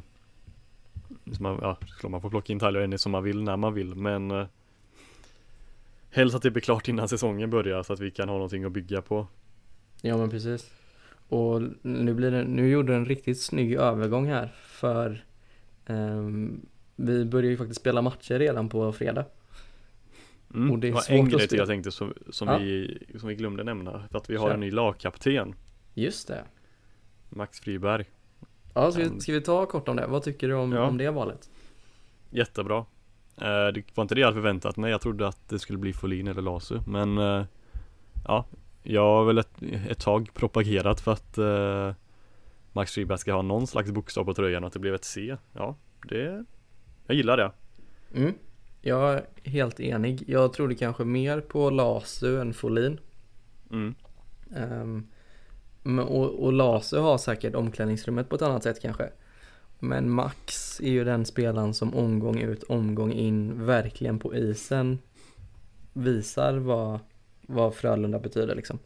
man, 1.40 1.58
ja, 1.62 1.76
såklart 1.86 2.10
man 2.10 2.20
får 2.20 2.30
plocka 2.30 2.52
in 2.52 2.58
Tyler 2.58 2.80
Ennis 2.80 3.02
som 3.02 3.12
man 3.12 3.22
vill 3.22 3.42
när 3.42 3.56
man 3.56 3.74
vill 3.74 3.94
men 3.94 4.30
eh, 4.30 4.46
Helst 6.10 6.36
att 6.36 6.42
det 6.42 6.50
blir 6.50 6.62
klart 6.62 6.88
innan 6.88 7.08
säsongen 7.08 7.50
börjar 7.50 7.82
så 7.82 7.92
att 7.92 8.00
vi 8.00 8.10
kan 8.10 8.28
ha 8.28 8.36
någonting 8.36 8.64
att 8.64 8.72
bygga 8.72 9.02
på. 9.02 9.26
Ja 10.02 10.16
men 10.16 10.30
precis. 10.30 10.70
Och 11.28 11.62
nu 11.82 12.14
blir 12.14 12.30
det, 12.30 12.44
nu 12.44 12.68
gjorde 12.68 12.92
du 12.92 12.96
en 12.96 13.04
riktigt 13.04 13.40
snygg 13.40 13.74
övergång 13.74 14.26
här 14.26 14.52
för 14.56 15.24
ehm, 15.86 16.66
vi 16.96 17.24
börjar 17.24 17.50
ju 17.50 17.56
faktiskt 17.56 17.80
spela 17.80 18.02
matcher 18.02 18.38
redan 18.38 18.68
på 18.68 18.92
fredag. 18.92 19.24
Mm. 20.54 20.70
Och 20.70 20.78
det 20.78 20.88
är 20.88 20.92
var 20.92 21.00
svårt 21.00 21.18
en 21.18 21.28
grej 21.28 21.48
till 21.48 21.58
jag 21.58 21.68
tänkte 21.68 21.90
som, 21.90 22.14
som, 22.30 22.48
Ja. 22.48 22.58
vi, 22.58 22.98
som 23.18 23.28
vi 23.28 23.34
glömde 23.34 23.64
nämna. 23.64 24.04
För 24.10 24.18
att 24.18 24.30
vi 24.30 24.36
har 24.36 24.46
Kör. 24.48 24.54
en 24.54 24.60
ny 24.60 24.70
lagkapten, 24.70 25.54
Just 25.94 26.28
det. 26.28 26.44
Max 27.30 27.60
Friberg. 27.60 28.04
Ja, 28.74 28.90
ska, 28.92 29.02
vi, 29.08 29.20
ska 29.20 29.32
vi 29.32 29.40
ta 29.40 29.66
kort 29.66 29.88
om 29.88 29.96
det? 29.96 30.06
Vad 30.06 30.22
tycker 30.22 30.48
du 30.48 30.54
om, 30.54 30.72
Ja. 30.72 30.82
om 30.88 30.98
det 30.98 31.10
valet? 31.10 31.50
Jättebra. 32.30 32.78
Eh, 33.36 33.44
det 33.74 33.82
var 33.94 34.02
inte 34.02 34.14
det 34.14 34.20
jag 34.20 34.28
hade 34.28 34.34
förväntat 34.36 34.76
mig. 34.76 34.90
Jag 34.90 35.00
trodde 35.00 35.28
att 35.28 35.48
det 35.48 35.58
skulle 35.58 35.78
bli 35.78 35.92
Folin 35.92 36.28
eller 36.28 36.42
Lasu. 36.42 36.80
Men 36.86 37.18
eh, 37.18 37.44
ja, 38.26 38.44
jag 38.82 39.02
har 39.02 39.24
väl 39.24 39.38
ett, 39.38 39.62
ett 39.88 40.00
tag 40.00 40.30
propagerat 40.34 41.00
för 41.00 41.12
att 41.12 41.38
eh, 41.38 41.92
Max 42.72 42.92
Friberg 42.92 43.18
ska 43.18 43.32
ha 43.32 43.42
någon 43.42 43.66
slags 43.66 43.90
bokstav 43.90 44.24
på 44.24 44.34
tröjan 44.34 44.64
och 44.64 44.66
att 44.66 44.72
det 44.72 44.78
blev 44.80 44.94
ett 44.94 45.04
C. 45.04 45.36
Ja, 45.52 45.76
det, 46.08 46.44
jag 47.06 47.16
gillar 47.16 47.36
det. 47.36 47.50
Mm. 48.14 48.34
Jag 48.86 49.14
är 49.14 49.24
helt 49.44 49.80
enig. 49.80 50.24
Jag 50.26 50.52
trodde 50.52 50.74
kanske 50.74 51.04
mer 51.04 51.40
på 51.40 51.70
Lasu 51.70 52.40
än 52.40 52.54
Folin. 52.54 53.00
Mm. 53.70 53.94
Um, 55.84 55.98
och, 55.98 56.44
och 56.44 56.52
Lasu 56.52 56.98
har 56.98 57.18
säkert 57.18 57.54
omklädningsrummet 57.54 58.28
på 58.28 58.36
ett 58.36 58.42
annat 58.42 58.62
sätt 58.62 58.80
kanske. 58.82 59.10
Men 59.78 60.10
Max 60.10 60.80
är 60.80 60.90
ju 60.90 61.04
den 61.04 61.24
spelaren 61.24 61.74
som 61.74 61.94
omgång 61.94 62.38
ut, 62.38 62.62
omgång 62.62 63.12
in, 63.12 63.66
verkligen 63.66 64.18
på 64.18 64.34
isen 64.34 64.98
visar 65.92 66.56
vad, 66.56 66.98
vad 67.42 67.74
Frölunda 67.74 68.18
betyder 68.18 68.54
liksom. 68.54 68.78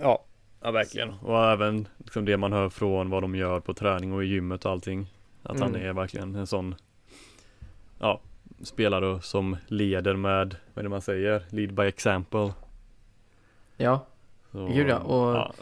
Ja, 0.00 0.24
ja 0.60 0.70
verkligen. 0.70 1.10
Och 1.10 1.44
även 1.44 1.88
liksom 1.98 2.24
det 2.24 2.36
man 2.36 2.52
hör 2.52 2.68
från 2.68 3.10
vad 3.10 3.22
de 3.22 3.34
gör 3.34 3.60
på 3.60 3.74
träning 3.74 4.12
och 4.12 4.24
i 4.24 4.26
gymmet 4.26 4.64
och 4.64 4.72
allting. 4.72 5.06
Att 5.42 5.56
mm. 5.56 5.62
han 5.62 5.82
är 5.82 5.92
verkligen 5.92 6.34
en 6.34 6.46
sån, 6.46 6.74
ja, 7.98 8.20
spelare 8.62 9.22
som 9.22 9.56
leder 9.66 10.16
med, 10.16 10.56
vad 10.74 10.82
är 10.82 10.82
det 10.82 10.88
man 10.88 11.02
säger, 11.02 11.42
lead 11.50 11.74
by 11.74 11.82
example. 11.82 12.52
Ja, 13.76 14.06
Så, 14.52 14.66
gud 14.66 14.88
ja. 14.88 14.98
Och 14.98 15.36
ja. 15.36 15.54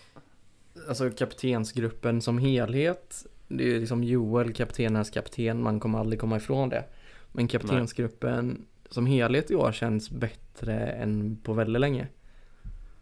alltså 0.88 1.10
kaptensgruppen 1.10 2.22
som 2.22 2.38
helhet 2.38 3.26
det 3.50 3.74
är 3.74 3.80
liksom 3.80 4.04
Joel, 4.04 4.52
kaptenernas 4.52 5.10
kapten, 5.10 5.62
man 5.62 5.80
kommer 5.80 5.98
aldrig 5.98 6.20
komma 6.20 6.36
ifrån 6.36 6.68
det. 6.68 6.84
Men 7.32 7.48
kaptensgruppen 7.48 8.48
Nej. 8.48 8.66
som 8.88 9.06
helhet 9.06 9.50
i 9.50 9.54
år 9.54 9.72
känns 9.72 10.10
bättre 10.10 10.74
än 10.86 11.36
på 11.36 11.52
väldigt 11.52 11.80
länge. 11.80 12.08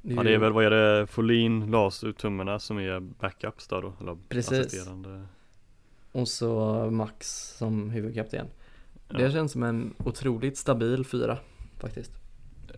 Det 0.02 0.14
ja 0.14 0.22
det 0.22 0.34
är 0.34 0.38
väl, 0.38 0.52
vad 0.52 0.64
är 0.64 0.70
det, 0.70 1.06
Folin, 1.06 1.70
Las 1.70 2.04
ut 2.04 2.18
tummarna 2.18 2.58
som 2.58 2.78
är 2.78 3.00
backups 3.00 3.68
då, 3.68 3.80
då 3.80 3.92
eller 4.00 4.16
Precis. 4.28 4.88
Och 6.12 6.28
så 6.28 6.74
Max 6.90 7.28
som 7.56 7.90
huvudkapten. 7.90 8.46
Ja. 9.08 9.18
Det 9.18 9.30
känns 9.30 9.52
som 9.52 9.62
en 9.62 9.94
otroligt 9.98 10.58
stabil 10.58 11.04
fyra 11.04 11.38
faktiskt. 11.78 12.12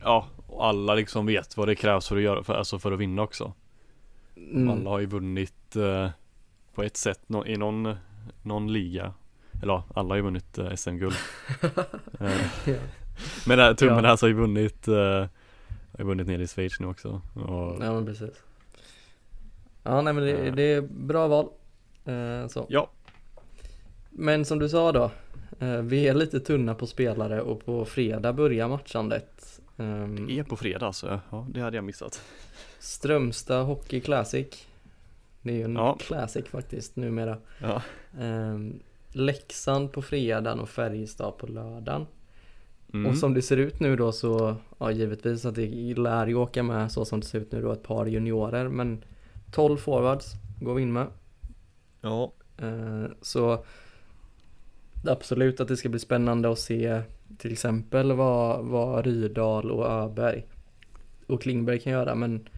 Ja, 0.00 0.26
och 0.46 0.66
alla 0.66 0.94
liksom 0.94 1.26
vet 1.26 1.56
vad 1.56 1.68
det 1.68 1.74
krävs 1.74 2.08
för 2.08 2.16
att 2.16 2.22
göra, 2.22 2.44
för, 2.44 2.54
alltså 2.54 2.78
för 2.78 2.92
att 2.92 2.98
vinna 2.98 3.22
också. 3.22 3.52
Mm. 4.36 4.70
Alla 4.70 4.90
har 4.90 4.98
ju 4.98 5.06
vunnit 5.06 5.76
eh, 5.76 6.10
på 6.74 6.82
ett 6.82 6.96
sätt 6.96 7.20
no 7.26 7.46
i 7.46 7.56
någon, 7.56 7.94
någon 8.42 8.72
liga. 8.72 9.14
Eller 9.62 9.72
ja, 9.72 9.84
alla 9.94 10.08
har 10.08 10.16
ju 10.16 10.22
vunnit 10.22 10.58
eh, 10.58 10.74
SM-guld. 10.74 11.14
eh, 12.20 12.76
Men 13.46 13.60
äh, 13.60 13.74
tummen 13.74 14.04
ja. 14.04 14.10
alltså 14.10 14.26
har 14.26 14.28
ju 14.28 14.36
vunnit, 14.36 14.88
eh, 14.88 14.94
har 14.94 15.98
ju 15.98 16.04
vunnit 16.04 16.26
nere 16.26 16.42
i 16.42 16.46
Schweiz 16.46 16.80
nu 16.80 16.86
också. 16.86 17.20
Och, 17.34 17.84
ja 17.84 17.92
men 17.92 18.06
precis. 18.06 18.42
Ja 19.82 20.02
nej 20.02 20.12
men 20.12 20.24
det, 20.24 20.32
eh. 20.32 20.54
det 20.54 20.62
är 20.62 20.80
bra 20.80 21.28
val. 21.28 21.48
Eh, 22.04 22.46
så. 22.48 22.66
Ja. 22.68 22.90
Men 24.10 24.44
som 24.44 24.58
du 24.58 24.68
sa 24.68 24.92
då, 24.92 25.04
eh, 25.04 25.10
vi 25.82 26.08
är 26.08 26.14
lite 26.14 26.40
tunna 26.40 26.74
på 26.74 26.86
spelare 26.86 27.40
och 27.40 27.64
på 27.64 27.84
fredag 27.84 28.32
börjar 28.32 28.68
matchandet. 28.68 29.60
Um, 29.76 30.26
det 30.26 30.38
är 30.38 30.42
på 30.42 30.56
fredag 30.56 30.86
alltså, 30.86 31.20
ja 31.30 31.46
det 31.50 31.60
hade 31.60 31.76
jag 31.76 31.84
missat. 31.84 32.22
Strömstad 32.78 33.66
Hockey 33.66 34.00
Classic. 34.00 34.66
Det 35.42 35.52
är 35.52 35.56
ju 35.56 35.64
en 35.64 35.76
ja. 35.76 35.96
classic 36.00 36.46
faktiskt 36.46 36.96
numera. 36.96 37.38
Ja. 37.58 37.82
Um, 38.18 38.80
Leksand 39.12 39.92
på 39.92 40.02
fredagen 40.02 40.60
och 40.60 40.68
Färjestad 40.68 41.38
på 41.38 41.46
lördagen. 41.46 42.06
Mm. 42.92 43.10
Och 43.10 43.18
som 43.18 43.34
det 43.34 43.42
ser 43.42 43.56
ut 43.56 43.80
nu 43.80 43.96
då 43.96 44.12
så, 44.12 44.56
ja 44.78 44.90
givetvis 44.90 45.44
att 45.44 45.54
det 45.54 45.94
lär 45.96 46.26
ju 46.26 46.34
åka 46.34 46.62
med 46.62 46.92
så 46.92 47.04
som 47.04 47.20
det 47.20 47.26
ser 47.26 47.40
ut 47.40 47.52
nu 47.52 47.62
då 47.62 47.72
ett 47.72 47.82
par 47.82 48.06
juniorer 48.06 48.68
men 48.68 49.04
12 49.52 49.76
forwards 49.76 50.32
går 50.60 50.74
vi 50.74 50.82
in 50.82 50.92
med. 50.92 51.06
Ja. 52.00 52.32
Uh, 52.62 53.06
så 53.22 53.64
absolut 55.04 55.60
att 55.60 55.68
det 55.68 55.76
ska 55.76 55.88
bli 55.88 56.00
spännande 56.00 56.50
att 56.50 56.58
se 56.58 57.02
till 57.38 57.52
exempel 57.52 58.12
vad, 58.12 58.64
vad 58.64 59.04
Rydal 59.04 59.70
och 59.70 59.86
Öberg 59.86 60.46
och 61.26 61.42
Klingberg 61.42 61.80
kan 61.80 61.92
göra 61.92 62.14
men 62.14 62.48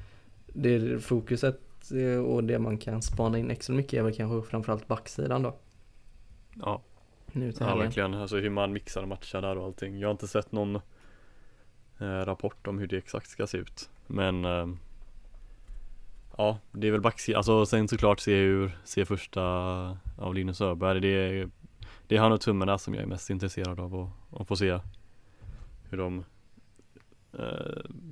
det 0.47 1.05
fokuset 1.05 1.61
Eh, 1.91 2.19
och 2.19 2.45
det 2.45 2.59
man 2.59 2.79
kan 2.79 3.03
spana 3.03 3.39
in 3.39 3.51
extra 3.51 3.75
mycket 3.75 3.99
är 3.99 4.03
väl 4.03 4.15
kanske 4.15 4.51
framförallt 4.51 4.89
backsidan 4.89 5.43
då. 5.43 5.57
Ja. 6.55 6.83
Nu 7.33 7.53
ja 7.61 7.77
verkligen, 7.77 8.15
alltså 8.15 8.37
hur 8.37 8.51
man 8.51 8.73
mixar 8.73 9.03
och 9.03 9.09
matchar 9.09 9.43
där 9.43 9.59
och 9.59 9.65
allting. 9.65 9.99
Jag 9.99 10.09
har 10.09 10.13
inte 10.13 10.29
sett 10.29 10.53
någon 10.53 10.77
eh, 11.99 12.25
rapport 12.25 12.67
om 12.67 12.79
hur 12.79 12.87
det 12.87 12.97
exakt 12.97 13.31
ska 13.31 13.47
se 13.47 13.59
ut. 13.59 13.91
Men 14.07 14.45
eh, 14.45 14.67
Ja, 16.37 16.59
det 16.73 16.87
är 16.87 16.91
väl 16.93 17.01
backsidan, 17.01 17.39
alltså 17.39 17.67
sen 17.67 17.89
såklart 17.89 18.21
se 18.21 18.35
hur, 18.35 18.79
se 18.85 19.05
första 19.05 19.43
av 20.19 20.35
Linus 20.35 20.61
Öberg. 20.61 21.01
Det 21.01 21.09
är, 21.09 21.49
det 22.07 22.17
är 22.17 22.21
han 22.21 22.33
och 22.33 22.41
tummarna 22.41 22.79
som 22.79 22.95
jag 22.95 23.03
är 23.03 23.07
mest 23.07 23.31
intresserad 23.31 23.81
av 23.81 24.11
att, 24.31 24.49
få 24.49 24.57
se 24.57 24.79
hur 25.91 25.99
de 25.99 26.25
eh, 27.39 27.45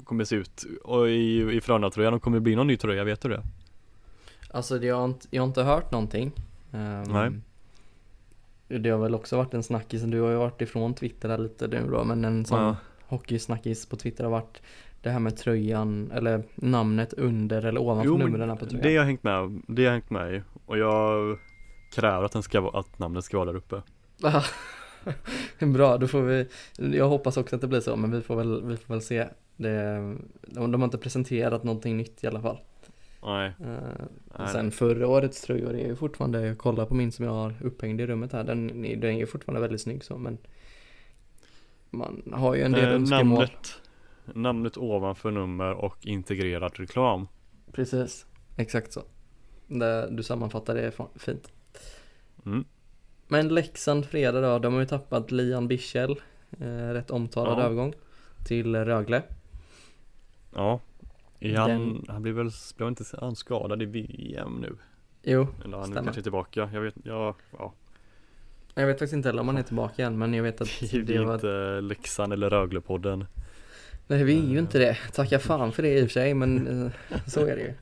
kommer 0.05 0.24
se 0.24 0.36
ut. 0.36 0.64
Och 0.84 1.09
i, 1.09 1.57
i 1.57 1.61
Frölunda-tröjan, 1.61 2.20
kommer 2.20 2.36
det 2.36 2.41
bli 2.41 2.57
någon 2.57 2.66
ny 2.66 2.76
tröja, 2.76 3.05
vet 3.05 3.20
du 3.20 3.28
det? 3.28 3.43
Alltså 4.51 4.84
jag 4.84 4.97
har 4.97 5.05
inte, 5.05 5.26
jag 5.30 5.43
har 5.43 5.47
inte 5.47 5.62
hört 5.62 5.93
någonting. 5.93 6.32
Um, 6.70 7.03
Nej. 7.03 7.30
Det 8.68 8.91
har 8.91 8.99
väl 8.99 9.14
också 9.14 9.36
varit 9.36 9.55
en 9.55 9.62
snackis, 9.62 10.03
du 10.03 10.20
har 10.20 10.30
ju 10.30 10.36
varit 10.36 10.61
ifrån 10.61 10.95
Twitter 10.95 11.38
lite 11.38 11.68
nu 11.68 11.88
då, 11.91 12.05
men 12.05 12.24
en 12.24 12.45
sån 12.45 12.62
ja. 12.62 12.76
hockeysnackis 13.07 13.86
på 13.86 13.97
Twitter 13.97 14.24
har 14.24 14.30
varit 14.30 14.62
det 15.03 15.11
här 15.11 15.18
med 15.18 15.36
tröjan, 15.36 16.11
eller 16.14 16.43
namnet 16.55 17.12
under 17.12 17.64
eller 17.64 17.80
ovanför 17.80 18.18
numren 18.18 18.57
på 18.57 18.66
tröjan. 18.66 18.82
Det 18.82 18.88
har 18.88 18.95
jag 18.95 19.05
hängt 19.05 19.22
med, 19.22 19.62
det 19.66 19.82
har 19.82 19.86
jag 19.86 19.93
hängt 19.93 20.11
med 20.11 20.34
i. 20.34 20.43
Och 20.66 20.78
jag 20.78 21.38
kräver 21.91 22.24
att, 22.24 22.32
den 22.32 22.43
ska, 22.43 22.70
att 22.70 22.99
namnet 22.99 23.24
ska 23.24 23.36
vara 23.38 23.53
där 23.53 23.57
uppe. 23.57 23.82
Bra, 25.66 25.97
då 25.97 26.09
får 26.09 26.22
vi, 26.22 26.49
jag 26.76 27.09
hoppas 27.09 27.36
också 27.36 27.57
att 27.57 27.62
det 27.62 27.68
blir 27.68 27.80
så, 27.80 27.97
men 27.97 28.11
vi 28.11 28.20
får 28.20 28.36
väl, 28.36 28.64
vi 28.64 28.76
får 28.76 28.95
väl 28.95 29.03
se. 29.03 29.28
Det, 29.57 30.16
de 30.43 30.74
har 30.74 30.84
inte 30.84 30.99
presenterat 30.99 31.64
någonting 31.64 31.97
nytt 31.97 32.24
i 32.24 32.26
alla 32.26 32.43
fall. 32.43 32.59
Nej. 33.22 33.53
Uh, 33.61 34.47
sen 34.47 34.70
förra 34.70 35.09
årets 35.09 35.43
tröjor 35.43 35.74
är 35.74 35.86
ju 35.86 35.97
fortfarande, 35.97 36.47
jag 36.47 36.59
kollar 36.59 36.86
på 36.86 36.95
min 36.95 37.12
som 37.12 37.24
jag 37.24 37.32
har 37.32 37.55
upphängd 37.61 38.01
i 38.01 38.07
rummet 38.07 38.32
här, 38.32 38.45
den, 38.45 38.66
den 38.82 39.11
är 39.11 39.18
ju 39.18 39.26
fortfarande 39.26 39.61
väldigt 39.61 39.80
snygg 39.80 40.05
så 40.05 40.18
men 40.18 40.38
man 41.91 42.22
har 42.32 42.55
ju 42.55 42.62
en 42.62 42.72
del 42.72 42.88
eh, 42.88 42.95
önskemål. 42.95 43.38
Namnet, 43.38 43.80
namnet 44.34 44.76
ovanför 44.76 45.30
nummer 45.30 45.72
och 45.72 46.07
integrerad 46.07 46.72
reklam. 46.76 47.28
Precis, 47.72 48.26
exakt 48.57 48.93
så. 48.93 49.03
Det, 49.66 50.09
du 50.11 50.22
sammanfattar 50.22 50.74
det 50.74 50.93
fint. 51.16 51.53
Mm. 52.47 52.64
Men 53.28 53.49
Leksand 53.49 54.07
fredag 54.07 54.41
då, 54.41 54.59
de 54.59 54.72
har 54.72 54.80
ju 54.80 54.86
tappat 54.86 55.30
Lian 55.30 55.68
Bichel, 55.68 56.20
eh, 56.61 56.66
rätt 56.66 57.11
omtalad 57.11 57.59
ja. 57.59 57.62
övergång, 57.62 57.95
till 58.47 58.76
Rögle. 58.76 59.22
Ja, 60.55 60.80
han, 61.41 61.70
Den... 61.70 62.05
han 62.09 62.22
blir 62.22 62.32
väl, 62.32 62.51
blev 62.76 62.88
inte 62.88 63.05
han 63.20 63.36
skadad 63.36 63.82
i 63.82 63.84
VM 63.84 64.55
nu? 64.61 64.76
Jo, 65.22 65.47
Eller 65.64 65.76
han 65.76 65.86
stämmer. 65.86 66.03
kanske 66.03 66.20
är 66.20 66.22
tillbaka, 66.22 66.70
jag 66.72 66.80
vet, 66.80 66.95
ja, 67.05 67.34
ja. 67.59 67.72
Jag 68.74 68.86
vet 68.86 68.99
faktiskt 68.99 69.12
inte 69.12 69.28
heller 69.28 69.41
om 69.41 69.49
han 69.49 69.59
är 69.59 69.62
tillbaka 69.62 70.07
än 70.07 70.18
men 70.18 70.34
jag 70.34 70.43
vet 70.43 70.61
att 70.61 70.68
det, 70.80 70.99
det 71.03 71.14
är 71.16 71.24
var... 71.24 71.34
inte 71.34 71.80
Leksand 71.80 72.32
eller 72.32 72.51
Röglepodden 72.51 73.24
Nej 74.07 74.24
vi 74.24 74.38
är 74.38 74.49
ju 74.49 74.59
inte 74.59 74.78
det, 74.78 74.99
tacka 75.12 75.38
fan 75.38 75.72
för 75.72 75.82
det 75.82 75.99
i 75.99 76.03
och 76.03 76.07
för 76.07 76.12
sig 76.12 76.34
men 76.34 76.84
eh, 76.84 76.93
så 77.26 77.47
är 77.47 77.57
det 77.57 77.62
ju 77.62 77.74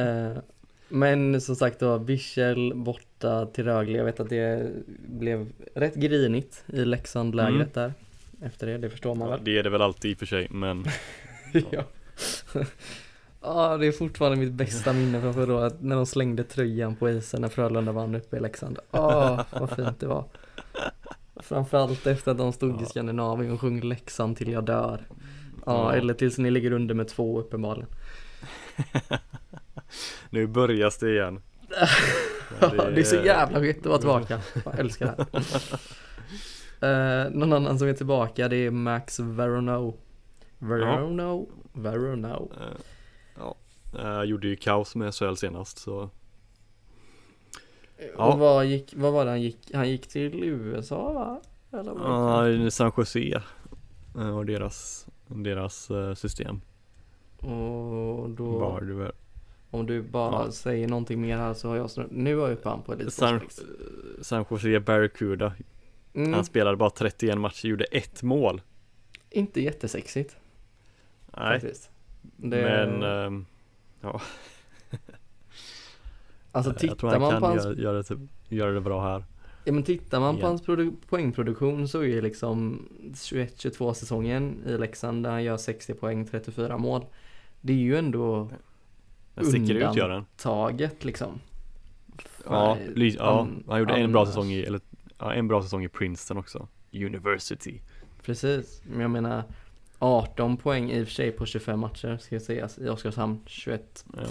uh, 0.00 0.38
Men 0.94 1.40
som 1.40 1.56
sagt 1.56 1.80
då, 1.80 1.98
Bichel 1.98 2.72
borta 2.74 3.46
till 3.46 3.64
Rögle, 3.64 3.98
jag 3.98 4.04
vet 4.04 4.20
att 4.20 4.28
det 4.28 4.72
blev 5.06 5.52
rätt 5.74 5.94
grinigt 5.94 6.64
i 6.66 6.84
Leksand-lägret 6.84 7.76
mm. 7.76 7.92
där 8.40 8.46
Efter 8.46 8.66
det, 8.66 8.78
det 8.78 8.90
förstår 8.90 9.14
man 9.14 9.28
ja, 9.28 9.36
väl 9.36 9.44
Det 9.44 9.58
är 9.58 9.62
det 9.62 9.70
väl 9.70 9.82
alltid 9.82 10.10
i 10.10 10.14
och 10.14 10.18
för 10.18 10.26
sig 10.26 10.48
men 10.50 10.84
ja. 11.70 11.84
Ja, 13.42 13.76
det 13.76 13.86
är 13.86 13.92
fortfarande 13.92 14.38
mitt 14.38 14.52
bästa 14.52 14.92
minne 14.92 15.20
från 15.20 15.34
förra 15.34 15.54
året 15.54 15.76
när 15.80 15.96
de 15.96 16.06
slängde 16.06 16.44
tröjan 16.44 16.96
på 16.96 17.10
isen 17.10 17.40
när 17.40 17.48
Frölunda 17.48 17.92
vann 17.92 18.14
uppe 18.14 18.36
i 18.36 18.40
Leksand. 18.40 18.78
Åh, 18.90 19.40
vad 19.50 19.70
fint 19.70 20.00
det 20.00 20.06
var. 20.06 20.24
Framförallt 21.36 22.06
efter 22.06 22.30
att 22.30 22.38
de 22.38 22.52
stod 22.52 22.82
i 22.82 22.86
Skandinavien 22.86 23.52
och 23.52 23.60
sjöng 23.60 23.80
Leksand 23.80 24.36
till 24.36 24.52
jag 24.52 24.64
dör. 24.64 25.06
Ja, 25.66 25.92
eller 25.92 26.14
tills 26.14 26.38
ni 26.38 26.50
ligger 26.50 26.72
under 26.72 26.94
med 26.94 27.08
två 27.08 27.40
uppenbarligen. 27.40 27.88
nu 30.32 30.46
börjar 30.46 30.92
det 31.00 31.12
igen. 31.12 31.42
det, 32.60 32.66
är... 32.66 32.90
det 32.90 33.00
är 33.00 33.04
så 33.04 33.16
jävla 33.16 33.64
gött 33.64 33.86
att 33.86 33.86
vara 33.86 33.98
tillbaka. 33.98 34.40
Jag 34.64 34.78
älskar 34.78 35.06
det 35.06 35.26
här. 36.80 37.26
Uh, 37.26 37.30
någon 37.30 37.52
annan 37.52 37.78
som 37.78 37.88
är 37.88 37.92
tillbaka 37.92 38.48
det 38.48 38.56
är 38.56 38.70
Max 38.70 39.20
Verono. 39.20 39.96
Verono? 40.58 41.48
Ja. 41.48 41.80
Verono. 41.80 42.52
Uh, 42.52 42.66
ja, 43.38 43.56
jag 43.92 44.26
gjorde 44.26 44.48
ju 44.48 44.56
kaos 44.56 44.94
med 44.94 45.14
SHL 45.14 45.34
senast 45.34 45.78
så 45.78 46.10
Ja. 48.16 48.32
Och 48.32 48.38
vad, 48.38 48.66
gick, 48.66 48.94
vad 48.96 49.12
var 49.12 49.24
det 49.24 49.30
han 49.30 49.42
gick? 49.42 49.70
Han 49.74 49.88
gick 49.88 50.08
till 50.08 50.44
USA 50.44 51.12
va? 51.12 51.40
Eller 51.80 51.92
ja, 51.92 52.48
uh, 52.48 52.68
San 52.68 52.92
Jose 52.96 53.42
och 54.34 54.46
deras, 54.46 55.06
deras 55.26 55.90
uh, 55.90 56.14
system. 56.14 56.60
Och 57.38 58.30
då 58.30 58.58
Var 58.58 58.80
Om 59.72 59.86
du 59.86 60.02
bara 60.02 60.44
Ja. 60.44 60.52
säger 60.52 60.88
någonting 60.88 61.20
mer 61.20 61.36
här 61.36 61.54
så 61.54 61.68
har 61.68 61.76
jag 61.76 61.90
snurrat. 61.90 62.10
Nu 62.10 62.36
har 62.36 62.48
jag 62.48 62.56
han 62.64 62.82
på 62.82 62.92
Elite 62.92 63.10
San. 63.10 63.40
San 64.20 64.44
Jose 64.50 64.80
Barracuda 64.80 65.52
Mm, 66.14 66.32
Han 66.32 66.44
spelade 66.44 66.76
bara 66.76 66.90
31 66.90 67.38
matcher, 67.38 67.68
gjorde 67.68 67.84
ett 67.84 68.22
mål 68.22 68.60
inte 69.30 69.60
jättesexigt 69.62 70.36
Nej, 71.36 71.60
faktiskt. 71.60 71.90
Det, 72.22 72.62
men 72.62 73.02
ehm, 73.02 73.46
alltså 76.52 76.70
jag 76.70 76.78
tittar 76.78 76.94
tror 76.96 77.10
han 77.10 77.20
man 77.20 77.30
kan 77.30 77.40
på 77.40 77.46
hans 77.46 77.64
göra, 77.78 78.02
det, 78.02 78.18
göra 78.48 78.70
det 78.72 78.80
bra 78.80 79.02
här 79.02 79.24
Ja 79.64 79.72
men 79.72 79.82
tittar 79.82 80.20
man 80.20 80.38
på 80.38 80.46
hans 80.46 80.62
produ- 80.62 80.96
poängproduktion 81.08 81.88
så 81.88 82.00
är 82.00 82.04
ju 82.06 82.20
liksom 82.20 82.88
21-22 83.14 83.92
säsongen 83.92 84.62
i 84.66 84.78
Leksand 84.78 85.24
där 85.24 85.30
han 85.30 85.44
gör 85.44 85.56
60 85.56 85.94
poäng, 85.94 86.26
34 86.26 86.78
mål. 86.78 87.04
Det 87.60 87.72
är 87.72 87.76
ju 87.76 87.96
ändå 87.96 88.50
Den 89.34 89.44
sticker 89.46 89.74
ut 89.74 89.96
gör 89.96 90.08
den 90.08 90.24
taget 90.36 91.04
liksom. 91.04 91.40
Ja, 92.46 92.78
ja 93.18 93.40
an- 93.40 93.64
han 93.68 93.78
gjorde 93.78 93.94
en 93.94 94.12
bra 94.12 94.26
säsong 94.26 94.50
i, 94.50 94.62
eller 94.62 94.80
ja, 95.18 95.32
en 95.32 95.48
bra 95.48 95.62
säsong 95.62 95.84
i 95.84 95.88
Princeton 95.88 96.36
också 96.38 96.68
University 96.92 97.80
Precis, 98.22 98.82
men 98.84 99.00
jag 99.00 99.10
menar 99.10 99.42
18 99.98 100.56
poäng 100.56 100.90
i 100.90 101.02
och 101.02 101.06
för 101.06 101.14
sig 101.14 101.32
på 101.32 101.46
25 101.46 101.80
matcher 101.80 102.18
ska 102.20 102.40
sägas 102.40 102.78
i 102.78 102.88
Oskarshamn 102.88 103.40
21. 103.46 104.04
Ja, 104.16 104.22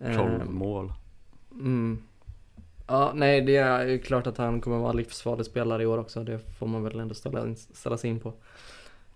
Eh, 0.00 0.16
12 0.16 0.50
mål 0.50 0.92
mm. 1.52 2.02
Ja, 2.86 3.12
nej 3.14 3.40
det 3.40 3.56
är 3.56 3.86
ju 3.86 3.98
klart 3.98 4.26
att 4.26 4.38
han 4.38 4.60
kommer 4.60 4.78
vara 4.78 4.92
livsfarlig 4.92 5.46
spelare 5.46 5.82
i 5.82 5.86
år 5.86 5.98
också. 5.98 6.24
Det 6.24 6.38
får 6.58 6.66
man 6.66 6.82
väl 6.82 7.00
ändå 7.00 7.14
ställa, 7.14 7.46
in, 7.46 7.56
ställa 7.56 7.98
sig 7.98 8.10
in 8.10 8.20
på. 8.20 8.32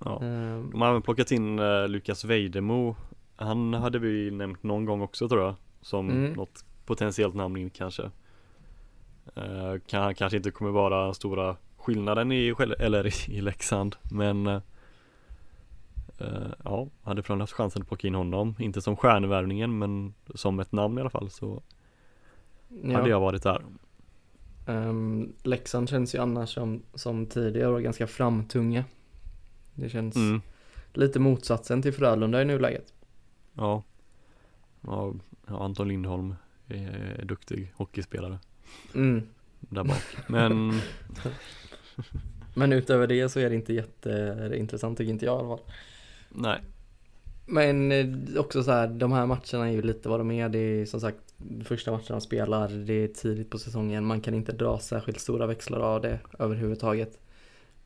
Ja 0.04 0.14
Eh, 0.14 0.60
De 0.72 0.80
har 0.80 0.88
även 0.90 1.02
plockat 1.02 1.32
in 1.32 1.58
uh, 1.58 1.88
Lukas 1.88 2.24
Vejdemo 2.24 2.96
Han 3.36 3.74
hade 3.74 3.98
vi 3.98 4.30
nämnt 4.30 4.62
någon 4.62 4.84
gång 4.84 5.02
också 5.02 5.28
tror 5.28 5.42
jag 5.42 5.54
Som 5.80 6.10
Mm. 6.10 6.32
något 6.32 6.64
potentiellt 6.86 7.34
namn 7.34 7.56
in 7.56 7.70
kanske 7.70 8.02
uh, 9.38 9.78
kan, 9.86 10.14
Kanske 10.14 10.36
inte 10.36 10.50
kommer 10.50 10.70
vara 10.70 11.14
stora 11.14 11.56
skillnaden 11.76 12.32
i, 12.32 12.54
eller 12.78 13.30
i, 13.30 13.40
Leksand 13.40 13.96
Men 14.10 14.46
eh, 14.46 14.60
Ja, 16.64 16.88
hade 17.02 17.22
Frölunda 17.22 17.42
haft 17.42 17.52
chansen 17.52 17.82
att 17.82 17.88
plocka 17.88 18.08
in 18.08 18.14
honom 18.14 18.54
Inte 18.58 18.82
som 18.82 18.96
stjärnvärvningen 18.96 19.78
men 19.78 20.14
som 20.34 20.60
ett 20.60 20.72
namn 20.72 20.98
i 20.98 21.00
alla 21.00 21.10
fall 21.10 21.30
så 21.30 21.62
ja. 22.68 22.96
hade 22.96 23.10
jag 23.10 23.20
varit 23.20 23.42
där 23.42 23.62
Um, 24.66 25.32
Leksand 25.42 25.88
känns 25.88 26.14
ju 26.14 26.18
annars 26.18 26.54
som, 26.54 26.82
som 26.94 27.26
tidigare 27.26 27.68
och 27.68 27.82
ganska 27.82 28.06
framtunga. 28.06 28.84
Det 29.74 29.88
känns 29.88 30.16
mm. 30.16 30.40
lite 30.92 31.18
motsatsen 31.18 31.82
till 31.82 31.92
Frölunda 31.92 32.42
i 32.42 32.44
nuläget. 32.44 32.94
Ja 33.54 33.82
Ja, 34.86 35.14
Anton 35.46 35.88
Lindholm 35.88 36.34
är, 36.68 37.16
är 37.20 37.24
duktig 37.24 37.72
hockeyspelare 37.76 38.38
Mm. 38.94 39.22
där 39.60 39.84
bak 39.84 40.16
Men 40.28 40.72
Men 42.54 42.72
utöver 42.72 43.06
det 43.06 43.28
så 43.28 43.40
är 43.40 43.50
det 43.50 43.54
inte 43.56 43.72
jätteintressant 43.72 44.98
tycker 44.98 45.12
inte 45.12 45.24
jag 45.26 45.36
i 45.36 45.38
alla 45.38 45.56
fall. 45.56 45.66
nej 46.28 46.60
Men 47.46 47.92
eh, 47.92 48.06
också 48.40 48.62
så 48.62 48.70
här, 48.70 48.88
de 48.88 49.12
här 49.12 49.26
matcherna 49.26 49.68
är 49.68 49.72
ju 49.72 49.82
lite 49.82 50.08
vad 50.08 50.20
de 50.20 50.30
är. 50.30 50.48
Det 50.48 50.58
är 50.58 50.86
som 50.86 51.00
sagt 51.00 51.34
första 51.64 51.90
matchen 51.92 52.06
de 52.08 52.20
spelar, 52.20 52.68
det 52.68 52.94
är 52.94 53.08
tidigt 53.08 53.50
på 53.50 53.58
säsongen. 53.58 54.04
Man 54.04 54.20
kan 54.20 54.34
inte 54.34 54.52
dra 54.52 54.78
särskilt 54.78 55.20
stora 55.20 55.46
växlar 55.46 55.80
av 55.80 56.00
det 56.00 56.18
överhuvudtaget. 56.38 57.18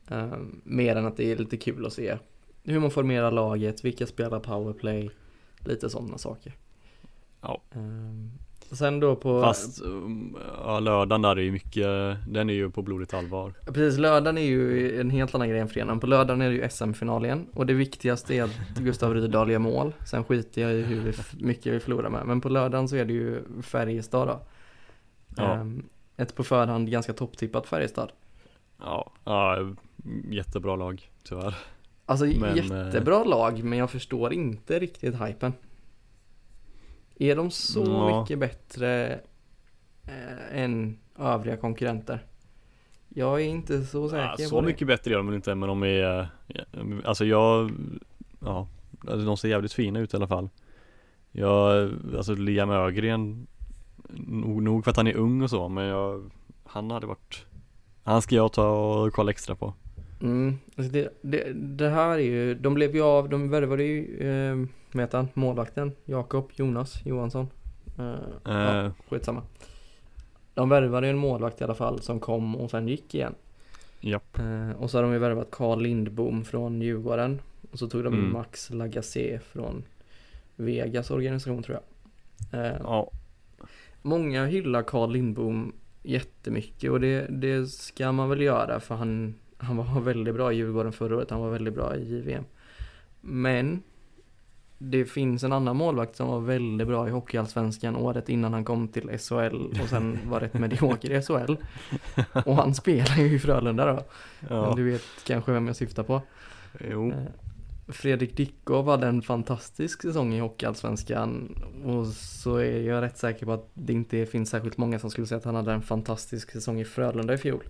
Um, 0.07 0.61
mer 0.63 0.95
än 0.95 1.05
att 1.05 1.17
det 1.17 1.31
är 1.31 1.37
lite 1.37 1.57
kul 1.57 1.85
att 1.85 1.93
se 1.93 2.17
hur 2.63 2.79
man 2.79 2.91
formerar 2.91 3.31
laget, 3.31 3.85
vilka 3.85 4.07
spelar 4.07 4.39
powerplay, 4.39 5.11
lite 5.65 5.89
sådana 5.89 6.17
saker. 6.17 6.53
Ja. 7.41 7.61
Um, 7.75 8.31
sen 8.71 8.99
då 8.99 9.15
på 9.15 9.41
Fast 9.41 9.81
um, 9.81 10.37
ja, 10.63 10.79
lördagen 10.79 11.21
där 11.21 11.35
är 11.35 11.41
ju 11.41 11.51
mycket, 11.51 11.87
den 12.27 12.49
är 12.49 12.53
ju 12.53 12.69
på 12.69 12.81
blodigt 12.81 13.13
allvar 13.13 13.53
Precis, 13.65 13.99
lördagen 13.99 14.37
är 14.37 14.41
ju 14.41 14.99
en 15.01 15.09
helt 15.09 15.35
annan 15.35 15.49
grej 15.49 15.59
än 15.59 15.69
fredagen. 15.69 15.99
På 15.99 16.07
lördagen 16.07 16.41
är 16.41 16.49
det 16.49 16.55
ju 16.55 16.69
SM-final 16.69 17.25
igen. 17.25 17.47
Och 17.53 17.65
det 17.65 17.73
viktigaste 17.73 18.35
är 18.35 18.43
att 18.43 18.77
Gustav 18.79 19.13
Rydahl 19.13 19.51
gör 19.51 19.59
mål. 19.59 19.93
Sen 20.05 20.23
skiter 20.23 20.61
jag 20.61 20.73
i 20.73 20.81
hur 20.81 21.01
vi, 21.01 21.13
mycket 21.45 21.73
vi 21.73 21.79
förlorar 21.79 22.09
med. 22.09 22.25
Men 22.25 22.41
på 22.41 22.49
lördagen 22.49 22.87
så 22.87 22.95
är 22.95 23.05
det 23.05 23.13
ju 23.13 23.43
Färjestad 23.61 24.27
då. 24.27 24.39
Ja. 25.37 25.53
Ehm, 25.53 25.85
ett 26.17 26.35
på 26.35 26.43
förhand 26.43 26.91
ganska 26.91 27.13
topptippat 27.13 27.67
Färjestad. 27.67 28.11
Ja, 28.79 29.11
ja 29.23 29.57
jättebra 30.29 30.75
lag 30.75 31.11
tyvärr 31.23 31.55
Alltså 32.09 32.25
Men, 32.25 32.55
jättebra 32.55 33.23
lag, 33.23 33.63
men 33.63 33.79
jag 33.79 33.91
förstår 33.91 34.33
inte 34.33 34.79
riktigt 34.79 35.15
hypen. 35.21 35.53
Är 37.19 37.35
de 37.35 37.51
så 37.51 37.83
Ja. 37.85 38.21
mycket 38.21 38.39
bättre 38.39 39.19
eh, 40.05 40.61
än 40.61 40.97
övriga 41.19 41.57
konkurrenter? 41.57 42.25
Jag 43.09 43.41
är 43.41 43.45
inte 43.45 43.85
så 43.85 44.09
säker 44.09 44.23
ja, 44.23 44.35
på 44.37 44.43
Så 44.43 44.61
det. 44.61 44.67
mycket 44.67 44.87
bättre 44.87 45.11
gör 45.11 45.17
de 45.17 45.25
väl 45.27 45.35
inte 45.35 45.55
men 45.55 45.69
de 45.69 45.83
är, 45.83 46.27
ja, 46.47 46.63
alltså 47.05 47.25
jag, 47.25 47.71
ja, 48.39 48.67
alltså 49.07 49.25
de 49.25 49.37
ser 49.37 49.49
jävligt 49.49 49.73
fina 49.73 49.99
ut 49.99 50.13
i 50.13 50.17
alla 50.17 50.27
fall 50.27 50.49
Jag, 51.31 51.91
alltså 52.17 52.33
Liam 52.35 52.69
Ögren, 52.69 53.47
nog, 54.27 54.63
nog 54.63 54.83
för 54.83 54.91
att 54.91 54.97
han 54.97 55.07
är 55.07 55.15
ung 55.15 55.41
och 55.41 55.49
så 55.49 55.69
men 55.69 55.83
jag, 55.85 56.31
han 56.63 56.91
hade 56.91 57.07
varit, 57.07 57.45
han 58.03 58.21
ska 58.21 58.35
jag 58.35 58.53
ta 58.53 58.69
och 58.69 59.13
kolla 59.13 59.31
extra 59.31 59.55
på 59.55 59.73
Mm, 60.21 60.57
alltså 60.75 60.91
det, 60.93 61.09
det, 61.21 61.53
det 61.53 61.89
här 61.89 62.09
är 62.09 62.17
ju, 62.19 62.53
de 62.55 62.73
blev 62.73 62.95
ju 62.95 63.01
av, 63.01 63.29
de 63.29 63.49
värvade 63.49 63.83
ju, 63.83 64.17
eh, 64.29 64.55
vad 64.91 65.03
heter 65.03 65.17
han, 65.17 65.27
målvakten, 65.33 65.91
Jakob 66.05 66.51
Jonas 66.55 67.05
Johansson. 67.05 67.47
Eh, 67.99 68.15
ja, 68.43 68.85
Eh, 68.85 68.91
skitsamma. 69.09 69.41
De 70.53 70.69
värvade 70.69 71.07
ju 71.07 71.11
en 71.11 71.17
målvakt 71.17 71.61
i 71.61 71.63
alla 71.63 71.75
fall 71.75 72.01
som 72.01 72.19
kom 72.19 72.55
och 72.55 72.71
sen 72.71 72.87
gick 72.87 73.15
igen. 73.15 73.35
Japp, 73.99 74.39
Eh, 74.39 74.71
och 74.71 74.91
så 74.91 74.97
har 74.97 75.03
de 75.03 75.13
ju 75.13 75.19
värvat 75.19 75.51
Carl 75.51 75.81
Lindbom 75.81 76.45
från 76.45 76.81
Djurgården. 76.81 77.41
Och 77.71 77.79
så 77.79 77.87
tog 77.87 78.03
de 78.03 78.13
Mm. 78.13 78.33
Max 78.33 78.69
Lagacé 78.69 79.39
från 79.39 79.83
Vegas 80.55 81.11
organisation 81.11 81.63
tror 81.63 81.79
jag. 82.51 82.65
Eh, 82.65 82.77
ja, 82.83 83.11
Många 84.01 84.45
hyllar 84.45 84.83
Carl 84.83 85.11
Lindbom 85.11 85.73
jättemycket 86.03 86.91
och 86.91 86.99
det, 86.99 87.27
det 87.29 87.67
ska 87.67 88.11
man 88.11 88.29
väl 88.29 88.41
göra 88.41 88.79
för 88.79 88.95
han, 88.95 89.35
han 89.57 89.77
var 89.77 90.01
väldigt 90.01 90.35
bra 90.35 90.53
i 90.53 90.55
Djurgården 90.55 90.91
förra 90.91 91.15
året, 91.15 91.29
han 91.29 91.39
var 91.39 91.49
väldigt 91.49 91.73
bra 91.73 91.95
i 91.95 92.15
JVM. 92.15 92.43
Men 93.21 93.83
det 94.77 95.05
finns 95.05 95.43
en 95.43 95.53
annan 95.53 95.75
målvakt 95.77 96.15
som 96.15 96.27
var 96.27 96.39
väldigt 96.39 96.87
bra 96.87 97.07
i 97.07 97.11
Hockeyallsvenskan 97.11 97.95
året 97.95 98.29
innan 98.29 98.53
han 98.53 98.65
kom 98.65 98.87
till 98.87 99.17
SHL 99.19 99.81
och 99.81 99.89
sen 99.89 100.19
var 100.25 100.39
rätt 100.39 100.53
medioker 100.53 101.11
i 101.11 101.21
SHL. 101.21 101.55
Och 102.45 102.55
han 102.55 102.75
spelar 102.75 103.17
ju 103.17 103.35
i 103.35 103.39
Frölunda 103.39 103.85
då. 103.85 104.03
ja, 104.49 104.73
Du 104.75 104.91
vet 104.91 105.03
kanske 105.27 105.51
vem 105.51 105.67
jag 105.67 105.75
syftar 105.75 106.03
på. 106.03 106.21
jo, 106.89 107.11
Eh, 107.11 107.23
Fredrik 107.89 108.37
Dickov 108.37 108.89
hade 108.89 109.07
en 109.07 109.21
fantastisk 109.21 110.01
säsong 110.01 110.33
i 110.33 110.39
Hockeyallsvenskan 110.39 111.55
och 111.85 112.07
så 112.07 112.55
är 112.55 112.81
jag 112.81 113.01
rätt 113.01 113.17
säker 113.17 113.45
på 113.45 113.51
att 113.53 113.69
det 113.73 113.93
inte 113.93 114.25
finns 114.25 114.49
särskilt 114.49 114.77
många 114.77 114.99
som 114.99 115.09
skulle 115.09 115.27
säga 115.27 115.37
att 115.37 115.45
han 115.45 115.55
hade 115.55 115.73
en 115.73 115.81
fantastisk 115.81 116.51
säsong 116.51 116.79
i 116.79 116.85
Frölunda 116.85 117.33
i 117.33 117.37
fjol. 117.37 117.63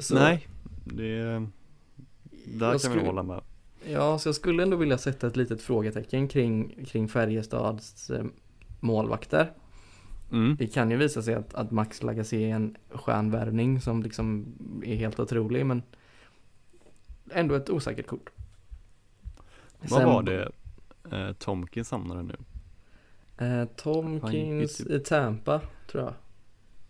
Så, 0.00 0.14
nej, 0.14 0.48
det, 0.84 1.22
där 2.44 2.60
kan 2.60 2.72
vi 2.72 2.78
skulle- 2.78 3.02
hålla 3.06 3.22
med 3.22 3.40
Ja, 3.88 4.18
så 4.18 4.28
jag 4.28 4.34
skulle 4.34 4.62
ändå 4.62 4.76
vilja 4.76 4.98
sätta 4.98 5.26
ett 5.26 5.36
litet 5.36 5.62
frågetecken 5.62 6.28
kring, 6.28 6.84
kring 6.86 7.08
Färjestads 7.08 8.10
eh, 8.10 8.24
målvakter. 8.80 9.52
mm. 10.32 10.56
Det 10.56 10.66
kan 10.66 10.90
ju 10.90 10.96
visa 10.96 11.22
sig 11.22 11.34
att, 11.34 11.54
att 11.54 11.70
Max 11.70 12.02
Lagacé 12.02 12.50
är 12.50 12.54
en 12.54 12.76
stjärnvärvning 12.90 13.80
som 13.80 14.02
liksom 14.02 14.46
är 14.84 14.96
helt 14.96 15.20
otrolig 15.20 15.66
men 15.66 15.82
ändå 17.30 17.54
ett 17.54 17.70
osäkert 17.70 18.06
kort. 18.06 18.30
Vad 19.80 19.90
Sen- 19.90 20.04
var 20.08 20.22
det 20.22 20.52
eh, 21.12 21.32
Tomkins 21.32 21.90
hamnade 21.90 22.22
nu? 22.22 22.36
Eh, 23.46 23.64
Tomkins 23.76 24.76
typ- 24.76 24.90
i 24.90 24.98
Tampa, 25.00 25.60
tror 25.90 26.04
jag. 26.04 26.14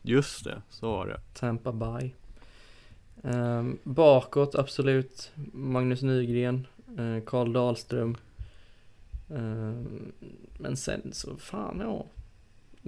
Just 0.03 0.45
det, 0.45 0.63
så 0.71 0.91
var 0.93 1.07
det 1.07 1.21
Tampa 1.35 1.73
Bay. 1.73 2.11
Ehm, 3.27 3.79
bakåt, 3.85 4.55
absolut. 4.55 5.33
Magnus 5.53 6.03
Nygren, 6.03 6.67
eh, 6.99 7.25
Karl 7.25 7.53
Dahlström. 7.53 8.17
Ehm, 9.31 10.13
men 10.59 10.77
sen 10.77 11.11
så, 11.13 11.37
fan 11.37 11.81
ja. 11.81 12.07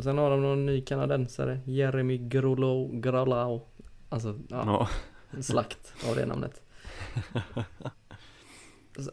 Sen 0.02 0.18
har 0.18 0.30
de 0.30 0.42
någon 0.42 0.66
ny 0.66 0.80
kanadensare, 0.80 1.60
Jeremy 1.64 2.18
Grolo, 2.18 2.88
Grolao. 2.92 3.62
Alltså, 4.08 4.38
ja, 4.48 4.88
Ja, 5.30 5.42
slakt 5.42 5.92
av 6.10 6.16
det 6.16 6.26
namnet. 6.26 6.62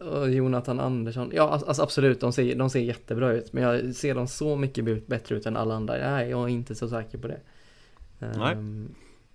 Och 0.01 0.30
Jonathan 0.30 0.80
Andersson, 0.80 1.32
ja 1.34 1.49
alltså 1.49 1.67
alltså 1.67 1.84
absolut, 1.84 2.19
de 2.19 2.34
ser, 2.34 2.55
de 2.55 2.69
ser 2.69 2.80
jättebra 2.80 3.32
ut. 3.32 3.53
Men 3.53 3.63
jag 3.63 3.95
ser 3.95 4.15
dem 4.15 4.28
så 4.28 4.55
mycket 4.55 5.07
bättre 5.07 5.36
ut 5.36 5.45
än 5.45 5.57
alla 5.57 5.76
andra. 5.76 6.11
Nej, 6.11 6.30
jag 6.30 6.43
är 6.43 6.47
inte 6.47 6.76
så 6.76 6.89
säker 6.89 7.17
på 7.17 7.28
det. 7.28 7.39
Nej. 8.19 8.55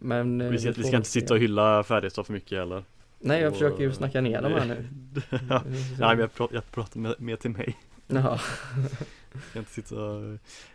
Men 0.01 0.41
eh, 0.41 0.51
vi 0.51 0.59
ska, 0.59 0.73
vi 0.73 0.85
ska 0.85 0.97
inte 0.97 1.09
sitta 1.09 1.35
och 1.35 1.41
hylla 1.41 1.83
Färjestad 1.83 2.27
för 2.27 2.33
mycket 2.33 2.59
heller 2.59 2.85
Nej, 3.19 3.41
jag 3.41 3.49
och- 3.49 3.55
försöker 3.55 3.83
ju 3.83 3.93
snacka 3.93 4.21
ner 4.21 4.43
dem 4.43 4.53
här 4.53 4.65
nu. 4.67 4.89
Ja. 5.49 5.63
Nej 5.67 6.09
men 6.09 6.19
jag 6.19 6.35
pratar, 6.35 6.55
jag 6.55 6.71
pratar 6.71 7.01
med, 7.01 7.15
med 7.19 7.41
till 7.41 7.51
mig 7.51 7.77
Jaha. 8.07 8.41
Inte 9.57 9.71
sitta... 9.71 9.95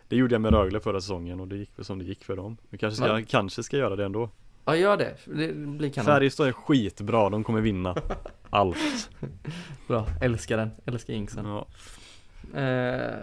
Det 0.07 0.15
gjorde 0.15 0.35
jag 0.35 0.41
med 0.41 0.53
Rögle 0.53 0.79
förra 0.79 1.01
säsongen 1.01 1.39
och 1.39 1.47
det 1.47 1.55
gick 1.57 1.69
som 1.79 1.99
det 1.99 2.05
gick 2.05 2.23
för 2.23 2.35
dem. 2.35 2.57
Vi 2.69 2.77
kanske 2.77 3.01
ska, 3.03 3.13
Men- 3.13 3.25
kanske 3.25 3.63
ska 3.63 3.77
göra 3.77 3.95
det 3.95 4.05
ändå. 4.05 4.29
Ja, 4.65 4.75
gör 4.75 4.97
det. 4.97 5.15
Det 5.25 5.53
blir 5.55 5.89
kanon. 5.89 6.05
Färjestad 6.05 6.47
är 6.47 6.51
skitbra, 6.51 7.29
de 7.29 7.43
kommer 7.43 7.61
vinna 7.61 7.95
allt. 8.49 9.09
Bra, 9.87 10.07
älskar 10.21 10.57
den. 10.57 10.71
Älskar 10.85 11.13
Inksen. 11.13 11.45
Ja, 11.45 11.67
Eh, 12.55 13.13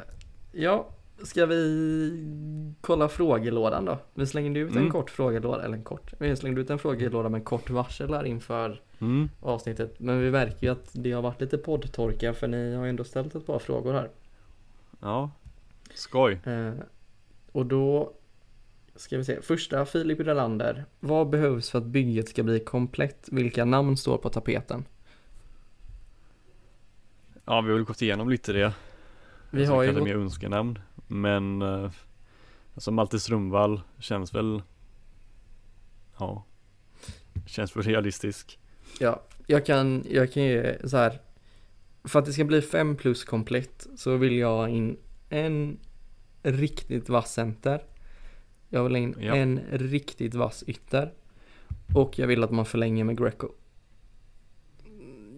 ja, 0.53 0.89
ska 1.25 1.47
vi 1.47 2.75
kolla 2.81 3.09
frågelådan 3.09 3.85
då? 3.85 3.99
Vi 4.15 4.27
slängde 4.27 4.61
ut 4.61 4.71
en 4.71 4.77
Mm. 4.77 4.91
kort 4.91 5.11
frågelåda, 5.11 5.65
eller 5.65 5.77
en 5.77 5.85
kort. 5.85 6.13
Vi 6.19 6.37
slängde 6.37 6.61
ut 6.61 6.71
en 6.71 6.79
frågelåda 6.79 7.29
med 7.29 7.45
kort 7.45 7.71
varsel 7.71 8.15
här 8.15 8.25
inför 8.25 8.81
mm. 8.99 9.31
avsnittet. 9.41 10.01
Men 10.01 10.21
vi 10.21 10.31
märker 10.31 10.67
ju 10.67 10.73
att 10.73 10.91
det 10.93 11.13
har 11.13 11.23
varit 11.23 11.41
lite 11.41 11.59
poddtorka 11.59 12.35
för 12.35 12.49
ni 12.49 12.75
har 12.75 12.85
ju 12.85 12.91
ändå 12.91 13.05
ställt 13.05 13.35
ett 13.35 13.47
par 13.47 13.59
frågor 13.59 13.93
här. 13.93 14.11
ja. 15.01 15.31
skoj. 15.95 16.41
Eh, 16.45 16.73
och 17.53 17.67
då 17.67 18.13
ska 18.97 19.17
vi 19.19 19.25
se. 19.25 19.43
Första, 19.43 19.85
Filip 19.85 20.21
Relander. 20.21 20.85
Vad 21.01 21.29
behövs 21.31 21.71
för 21.71 21.79
att 21.79 21.85
bygget 21.85 22.29
ska 22.29 22.43
bli 22.43 22.61
komplett? 22.61 23.29
Vilka 23.33 23.65
namn 23.65 23.97
står 23.97 24.19
på 24.19 24.29
tapeten? 24.29 24.85
Ja, 27.45 27.61
vi 27.61 27.69
har 27.71 27.77
väl 27.77 27.85
gått 27.85 28.03
igenom 28.03 28.29
lite 28.31 28.53
det. 28.53 28.73
Vi 29.53 29.65
har 29.65 29.83
ju 29.83 29.89
kanske 29.89 30.05
mer 30.05 30.15
önskenamn. 30.17 30.79
Men 31.07 31.63
eh, 31.63 31.91
alltså 32.75 32.91
Malte 32.91 33.21
Strömvall 33.21 33.81
känns 33.99 34.35
väl 34.35 34.63
Ja 36.19 36.45
Känns 37.47 37.77
väl 37.77 37.83
realistisk 37.83 38.59
ja, 39.01 39.23
jag 39.47 39.67
kan, 39.67 40.05
jag 40.11 40.33
kan 40.33 40.43
ge 40.43 40.89
så 40.89 40.97
här. 40.97 41.21
För 42.05 42.19
att 42.19 42.25
det 42.25 42.33
ska 42.33 42.45
bli 42.45 42.63
5 42.63 42.97
plus 42.97 43.25
komplett 43.25 43.87
så 43.97 44.17
vill 44.17 44.37
jag 44.37 44.57
ha 44.57 44.69
in 44.69 44.97
en 45.29 45.79
riktigt 46.43 47.09
vass 47.09 47.33
center. 47.33 47.85
Jag 48.69 48.85
vill 48.85 48.93
ha 48.93 48.99
in 48.99 49.17
Ja. 49.21 49.35
en 49.35 49.61
riktigt 49.71 50.35
vass 50.35 50.65
ytter. 50.67 51.13
Och 51.95 52.19
jag 52.19 52.27
vill 52.27 52.45
att 52.45 52.51
man 52.51 52.67
förlänger 52.67 53.05
med 53.05 53.19
Greco. 53.19 53.49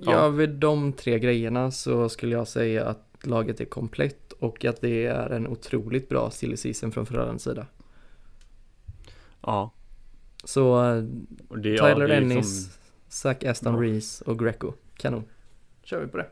Ja. 0.01 0.13
Ja, 0.13 0.29
vid 0.29 0.51
de 0.51 0.93
tre 0.93 1.19
grejerna 1.19 1.71
så 1.71 2.09
skulle 2.09 2.33
jag 2.35 2.49
säga 2.49 2.85
att 2.85 3.14
laget 3.27 3.61
är 3.61 3.65
komplett 3.65 4.33
och 4.33 4.65
att 4.65 4.81
det 4.81 5.07
är 5.07 5.31
en 5.31 5.47
otroligt 5.47 6.09
bra 6.09 6.31
silly 6.31 6.57
season 6.57 6.93
från 6.93 7.07
Frölundas 7.07 7.43
sida. 7.43 7.67
Ja 9.43 9.71
Så 10.45 10.85
eh, 10.85 11.05
och 11.49 11.59
det, 11.59 11.69
ja, 11.69 11.95
Tyler 11.95 12.09
det 12.09 12.15
är 12.15 12.21
Ennis, 12.21 12.37
liksom 12.37 12.73
Zach 13.09 13.45
Aston 13.45 13.75
Ja. 13.75 13.81
Reese 13.81 14.23
och 14.23 14.39
Greco. 14.39 14.73
Kanon. 14.97 15.25
Kör 15.83 16.01
vi 16.01 16.07
på 16.07 16.17
det. 16.17 16.27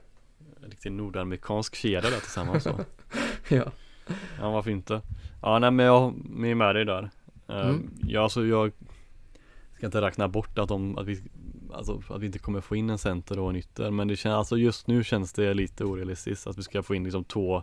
riktig 0.67 0.93
nordamerikansk 0.93 1.75
kedja 1.75 2.01
där 2.01 2.21
tillsammans 2.21 2.63
så. 2.65 2.81
ja. 3.49 3.73
Ja 4.39 4.51
varför 4.51 4.71
inte 4.71 5.01
Ja 5.43 5.59
nej 5.59 5.71
men 5.71 5.87
jag 5.87 6.15
jag 6.37 6.51
är 6.51 6.55
med 6.55 6.75
dig 6.75 6.85
där 6.85 7.11
Eh, 7.49 7.69
Mm. 7.69 7.91
Ja 8.07 8.23
alltså 8.23 8.45
jag 8.47 8.73
Ska 9.77 9.87
inte 9.87 10.01
räkna 10.01 10.29
bort 10.29 10.59
att 10.59 10.69
de, 10.69 10.99
att 10.99 11.07
vi 11.07 11.23
Alltså 11.75 12.03
att 12.09 12.21
vi 12.21 12.27
inte 12.27 12.39
kommer 12.39 12.61
få 12.61 12.77
in 12.77 12.91
en 12.91 12.99
center 12.99 13.39
och 13.39 13.51
en 13.51 13.57
ytter 13.57 13.91
men 13.91 14.09
det 14.09 14.17
känns, 14.17 14.35
alltså 14.35 14.57
just 14.57 14.87
nu 14.87 15.05
känns 15.05 15.33
det 15.33 15.55
lite 15.55 15.85
orealistiskt 15.85 16.47
att 16.47 16.59
vi 16.59 16.63
ska 16.63 16.83
få 16.83 16.95
in 16.95 17.05
liksom 17.05 17.25
två 17.25 17.63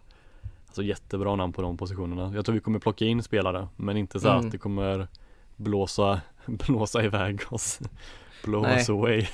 Alltså 0.68 0.84
jättebra 0.84 1.36
namn 1.36 1.54
på 1.54 1.62
de 1.62 1.78
positionerna 1.78 2.32
Jag 2.36 2.46
tror 2.46 2.54
vi 2.56 2.62
kommer 2.62 2.80
plocka 2.80 3.06
in 3.06 3.24
spelare 3.24 3.68
men 3.76 3.98
inte 3.98 4.20
så 4.20 4.28
Mm. 4.30 4.40
att 4.46 4.52
det 4.52 4.58
kommer 4.58 5.08
blåsa, 5.56 6.22
blåsa 6.46 7.04
iväg 7.04 7.42
oss 7.50 7.80
Blow 8.44 8.62
Nej. 8.62 8.78
us 8.78 8.90
away 8.90 9.28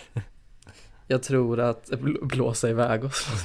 Jag 1.08 1.24
tror 1.24 1.60
att 1.60 1.90
bl- 1.92 2.26
blåsa 2.26 2.70
iväg 2.70 3.04
oss. 3.04 3.28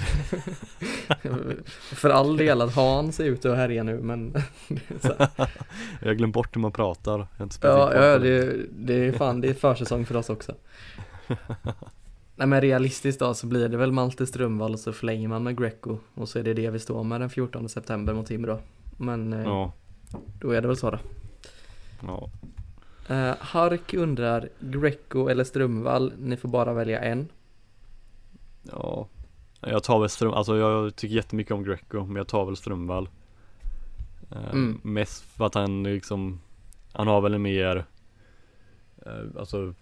För 1.94 2.10
all 2.10 2.36
del 2.36 2.60
att 2.60 2.74
Hans 2.74 3.20
är 3.20 3.24
ute 3.24 3.50
och 3.50 3.56
härjar 3.56 3.84
nu 3.84 4.00
men. 4.02 4.34
Jag 6.00 6.08
har 6.08 6.14
glömt 6.14 6.34
bort 6.34 6.56
hur 6.56 6.60
man 6.60 6.72
pratar 6.72 7.26
Jag 7.38 7.50
Ja, 7.62 7.94
ja 7.94 8.18
det, 8.18 8.56
det 8.72 8.94
är 8.94 9.12
fan, 9.12 9.40
det 9.40 9.48
är 9.48 9.54
försäsong 9.54 10.06
för 10.06 10.16
oss 10.16 10.30
också. 10.30 10.54
Nej 12.36 12.46
men 12.48 12.60
realistiskt 12.60 13.20
då 13.20 13.34
så 13.34 13.46
blir 13.46 13.68
det 13.68 13.76
väl 13.76 13.92
Malte 13.92 14.26
Strömvall 14.26 14.72
och 14.72 14.80
så 14.80 14.92
förlänger 14.92 15.28
man 15.28 15.42
med 15.42 15.58
Greco 15.58 15.98
och 16.14 16.28
så 16.28 16.38
är 16.38 16.42
det 16.42 16.54
det 16.54 16.70
vi 16.70 16.78
står 16.78 17.04
med 17.04 17.20
den 17.20 17.30
14 17.30 17.68
september 17.68 18.14
mot 18.14 18.26
Timrå. 18.26 18.58
Men 18.96 19.32
eh, 19.32 19.42
Ja, 19.42 19.72
då 20.40 20.50
är 20.50 20.60
det 20.62 20.68
väl 20.68 20.76
så 20.76 20.90
då. 20.90 20.98
ja 22.02 22.30
Eh, 23.08 23.34
Hark 23.40 23.94
undrar 23.94 24.48
Greco 24.60 25.28
eller 25.28 25.44
Strömvall, 25.44 26.12
ni 26.18 26.36
får 26.36 26.48
bara 26.48 26.72
välja 26.72 27.00
en. 27.00 27.28
Ja 28.62 29.08
Jag 29.60 29.82
tar 29.82 30.00
väl 30.00 30.08
Ström, 30.08 30.32
alltså 30.32 30.56
jag 30.56 30.96
tycker 30.96 31.14
jättemycket 31.14 31.52
om 31.52 31.64
Greco 31.64 32.04
men 32.04 32.16
jag 32.16 32.28
tar 32.28 32.44
väl 32.46 32.56
Strömvall 32.56 33.08
eh, 34.30 34.50
Mm. 34.52 34.80
Mest 34.82 35.22
för 35.22 35.46
att 35.46 35.54
han 35.54 35.82
liksom 35.82 36.40
Han 36.92 37.06
har 37.06 37.20
väl 37.20 37.34
en 37.34 37.42
mer 37.42 37.84
eh, 39.06 39.12
Alltså 39.38 39.74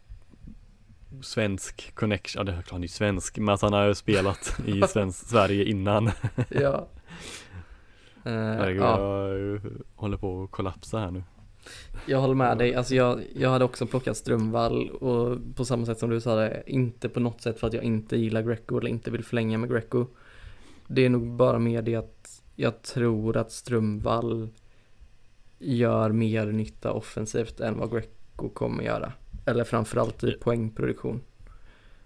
Svensk 1.22 1.94
connection, 1.94 2.40
ja 2.40 2.44
det 2.44 2.58
är 2.58 2.62
klart 2.62 2.70
han 2.72 2.84
är 2.84 2.88
svensk 2.88 3.38
men 3.38 3.54
att 3.54 3.62
han 3.62 3.72
har 3.72 3.86
ju 3.86 3.94
spelat 3.94 4.60
i 4.66 4.82
svensk, 4.88 5.28
Sverige 5.28 5.64
innan 5.64 6.10
Ja. 6.48 6.88
Eh, 8.24 8.32
Herregud 8.32 8.82
ja. 8.82 9.28
jag 9.28 9.60
håller 9.94 10.16
på 10.16 10.42
att 10.42 10.50
kollapsa 10.50 10.98
här 10.98 11.10
nu 11.10 11.22
Jag 12.06 12.20
håller 12.20 12.34
med 12.34 12.58
dig, 12.58 12.74
alltså 12.74 12.94
jag, 12.94 13.22
jag 13.34 13.50
hade 13.50 13.64
också 13.64 13.86
plockat 13.86 14.16
Strömvall 14.16 14.90
och 14.90 15.38
på 15.56 15.64
samma 15.64 15.86
sätt 15.86 15.98
som 15.98 16.10
du 16.10 16.20
sa 16.20 16.34
det, 16.36 16.62
inte 16.66 17.08
på 17.08 17.20
något 17.20 17.40
sätt 17.40 17.60
för 17.60 17.66
att 17.66 17.72
jag 17.72 17.84
inte 17.84 18.16
gillar 18.16 18.42
Greco 18.42 18.78
eller 18.78 18.90
inte 18.90 19.10
vill 19.10 19.24
förlänga 19.24 19.58
med 19.58 19.70
Greco. 19.70 20.06
Det 20.86 21.04
är 21.04 21.08
nog 21.08 21.26
bara 21.32 21.58
mer 21.58 21.82
det 21.82 21.94
att 21.94 22.42
jag 22.56 22.82
tror 22.82 23.36
att 23.36 23.52
Strömvall 23.52 24.48
gör 25.58 26.12
mer 26.12 26.46
nytta 26.46 26.92
offensivt 26.92 27.60
än 27.60 27.78
vad 27.78 27.90
Greco 27.92 28.48
kommer 28.48 28.84
göra. 28.84 29.12
Eller 29.48 29.64
framförallt 29.64 30.24
i 30.24 30.32
poängproduktion. 30.32 31.20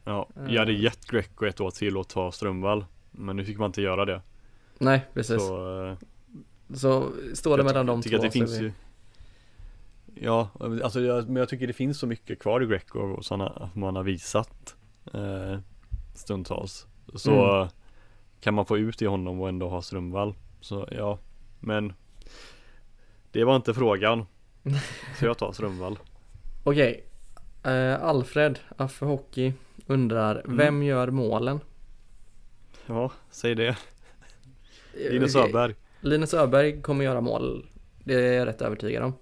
Ja, 0.04 0.28
jag 0.48 0.58
hade 0.58 0.72
gett 0.72 1.06
Greco 1.06 1.46
ett 1.46 1.60
år 1.60 1.70
till 1.70 1.96
och 1.96 2.08
ta 2.08 2.32
Strömvall 2.32 2.84
Men 3.10 3.36
nu 3.36 3.44
fick 3.44 3.58
man 3.58 3.66
inte 3.66 3.82
göra 3.82 4.04
det 4.04 4.22
Nej, 4.78 5.06
precis. 5.14 5.36
Så, 5.36 5.96
Så 6.74 7.02
eh, 7.02 7.08
står 7.34 7.56
det 7.58 7.64
mellan 7.64 7.86
de 7.86 8.02
två 8.02 8.16
att 8.16 8.22
det 8.22 8.28
så 8.28 8.32
finns 8.32 8.50
vi... 8.50 8.64
ju 8.64 8.72
Ja, 10.14 10.48
alltså 10.82 11.00
jag, 11.00 11.26
men 11.28 11.36
jag 11.36 11.48
tycker 11.48 11.66
det 11.66 11.72
finns 11.72 11.98
så 11.98 12.06
mycket 12.06 12.38
kvar 12.38 12.62
i 12.62 12.66
Greco 12.66 12.98
och 12.98 13.24
sådana 13.24 13.70
man 13.74 13.96
har 13.96 14.02
visat 14.02 14.76
eh, 15.14 15.58
stundtals 16.14 16.86
Så 17.14 17.54
Mm. 17.56 17.68
kan 18.40 18.54
man 18.54 18.66
få 18.66 18.78
ut 18.78 19.02
i 19.02 19.06
honom 19.06 19.40
och 19.40 19.48
ändå 19.48 19.68
ha 19.68 19.82
Strömvall 19.82 20.34
Så 20.60 20.88
ja, 20.90 21.18
men 21.60 21.92
Det 23.32 23.44
var 23.44 23.56
inte 23.56 23.74
frågan 23.74 24.26
Så 25.18 25.24
jag 25.24 25.38
tar 25.38 25.52
Strömvall 25.52 25.98
Okej. 26.64 27.04
Eh, 27.62 28.02
Alfred, 28.04 28.58
Affe 28.76 29.04
Hockey, 29.04 29.52
undrar, 29.86 30.42
Mm. 30.44 30.56
vem 30.56 30.82
gör 30.82 31.10
målen? 31.10 31.60
Ja, 32.86 33.12
säg 33.30 33.54
det 33.54 33.66
Eh, 33.68 33.76
Linus 35.12 35.34
okej. 35.34 35.50
Öberg, 35.50 35.74
Linus 36.00 36.34
Öberg 36.34 36.82
kommer 36.82 37.04
göra 37.04 37.20
mål. 37.20 37.66
Det 38.04 38.14
är 38.14 38.32
jag 38.38 38.48
rätt 38.48 38.62
övertygad 38.62 39.02
om. 39.02 39.12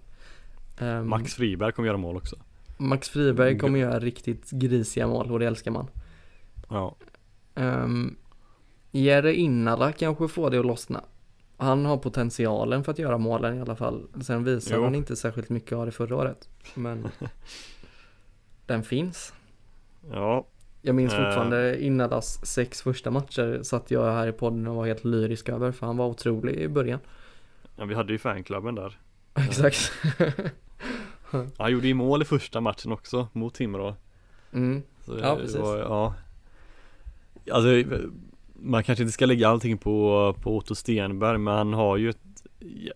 Ehm, 0.78 1.08
Max 1.08 1.34
Friberg 1.34 1.72
kommer 1.72 1.86
göra 1.86 1.96
mål 1.96 2.16
också 2.16 2.36
Max 2.78 3.08
Friberg 3.08 3.48
Mm. 3.48 3.60
kommer 3.60 3.78
göra 3.78 3.98
riktigt 3.98 4.50
grisiga 4.50 5.06
mål 5.06 5.30
och 5.32 5.38
det 5.38 5.46
älskar 5.46 5.70
man. 5.70 5.86
Ja, 6.68 6.96
Um, 7.54 8.16
Jere 8.90 9.34
Innala 9.34 9.92
kanske 9.92 10.28
får 10.28 10.50
det 10.50 10.58
att 10.60 10.66
lossna. 10.66 11.04
Han 11.56 11.84
har 11.86 11.96
potentialen 11.96 12.84
för 12.84 12.92
att 12.92 12.98
göra 12.98 13.18
målen 13.18 13.58
i 13.58 13.60
alla 13.60 13.76
fall. 13.76 14.06
Sen 14.22 14.44
visar 14.44 14.76
Jo. 14.76 14.84
han 14.84 14.94
inte 14.94 15.16
särskilt 15.16 15.48
mycket 15.48 15.72
av 15.72 15.86
det 15.86 15.92
förra 15.92 16.16
året. 16.16 16.48
Men 16.74 17.08
den 18.70 18.82
finns. 18.82 19.32
ja, 20.12 20.44
Jag 20.82 20.94
minns 20.94 21.12
Eh. 21.12 21.24
fortfarande 21.24 21.82
Innalas 21.84 22.46
sex 22.46 22.82
första 22.82 23.10
matcher 23.10 23.62
satt 23.62 23.90
jag 23.90 24.12
här 24.12 24.26
i 24.26 24.32
podden 24.32 24.66
och 24.66 24.74
var 24.76 24.86
helt 24.86 25.04
lyrisk 25.04 25.48
över 25.48 25.72
för 25.72 25.86
han 25.86 25.96
var 25.96 26.06
otrolig 26.06 26.54
i 26.56 26.68
början. 26.68 27.00
ja 27.76 27.84
vi 27.84 27.94
hade 27.94 28.12
ju 28.12 28.18
fanklubben 28.18 28.74
där 28.74 28.98
Exakt. 29.34 29.92
Han 31.58 31.72
gjorde 31.72 31.88
ju 31.88 31.94
mål 31.94 32.22
i 32.22 32.24
första 32.24 32.60
matchen 32.60 32.92
också 32.92 33.28
mot 33.32 33.54
Timrå 33.54 33.94
mm. 34.52 34.82
Så 35.00 35.18
Ja, 35.22 35.36
precis. 35.36 35.60
Var, 35.60 35.76
ja. 35.78 36.14
Alltså 37.52 37.68
man 38.54 38.84
kanske 38.84 39.02
inte 39.02 39.12
ska 39.12 39.26
lägga 39.26 39.48
allting 39.48 39.78
på, 39.78 40.34
på 40.42 40.56
Otto 40.56 40.74
Stenberg 40.74 41.38
men 41.38 41.54
han 41.56 41.72
har 41.72 41.96
ju 41.96 42.10
ett 42.10 42.18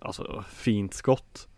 alltså, 0.00 0.44
fint 0.50 0.94
skott. 0.94 1.48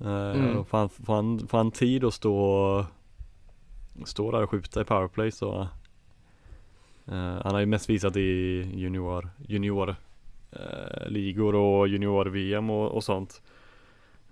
Eh, 0.00 0.30
Mm. 0.30 0.56
och 0.56 0.68
får, 0.68 0.78
han, 0.78 0.88
får, 0.88 1.14
han, 1.14 1.46
får 1.48 1.58
han 1.58 1.70
tid 1.70 2.04
att 2.04 2.14
stå 2.14 2.86
Stå 4.04 4.30
där 4.30 4.42
och 4.42 4.50
skjuta 4.50 4.80
i 4.80 4.84
powerplay 4.84 5.30
så 5.30 5.60
eh, 7.06 7.14
Han 7.14 7.52
har 7.52 7.60
ju 7.60 7.66
mest 7.66 7.90
visat 7.90 8.16
i 8.16 8.22
junior 8.74 9.30
Junior 9.46 9.96
eh, 10.52 11.06
Ligor 11.08 11.54
och 11.54 11.88
junior 11.88 12.26
VM 12.26 12.70
och, 12.70 12.90
och 12.90 13.04
sånt 13.04 13.42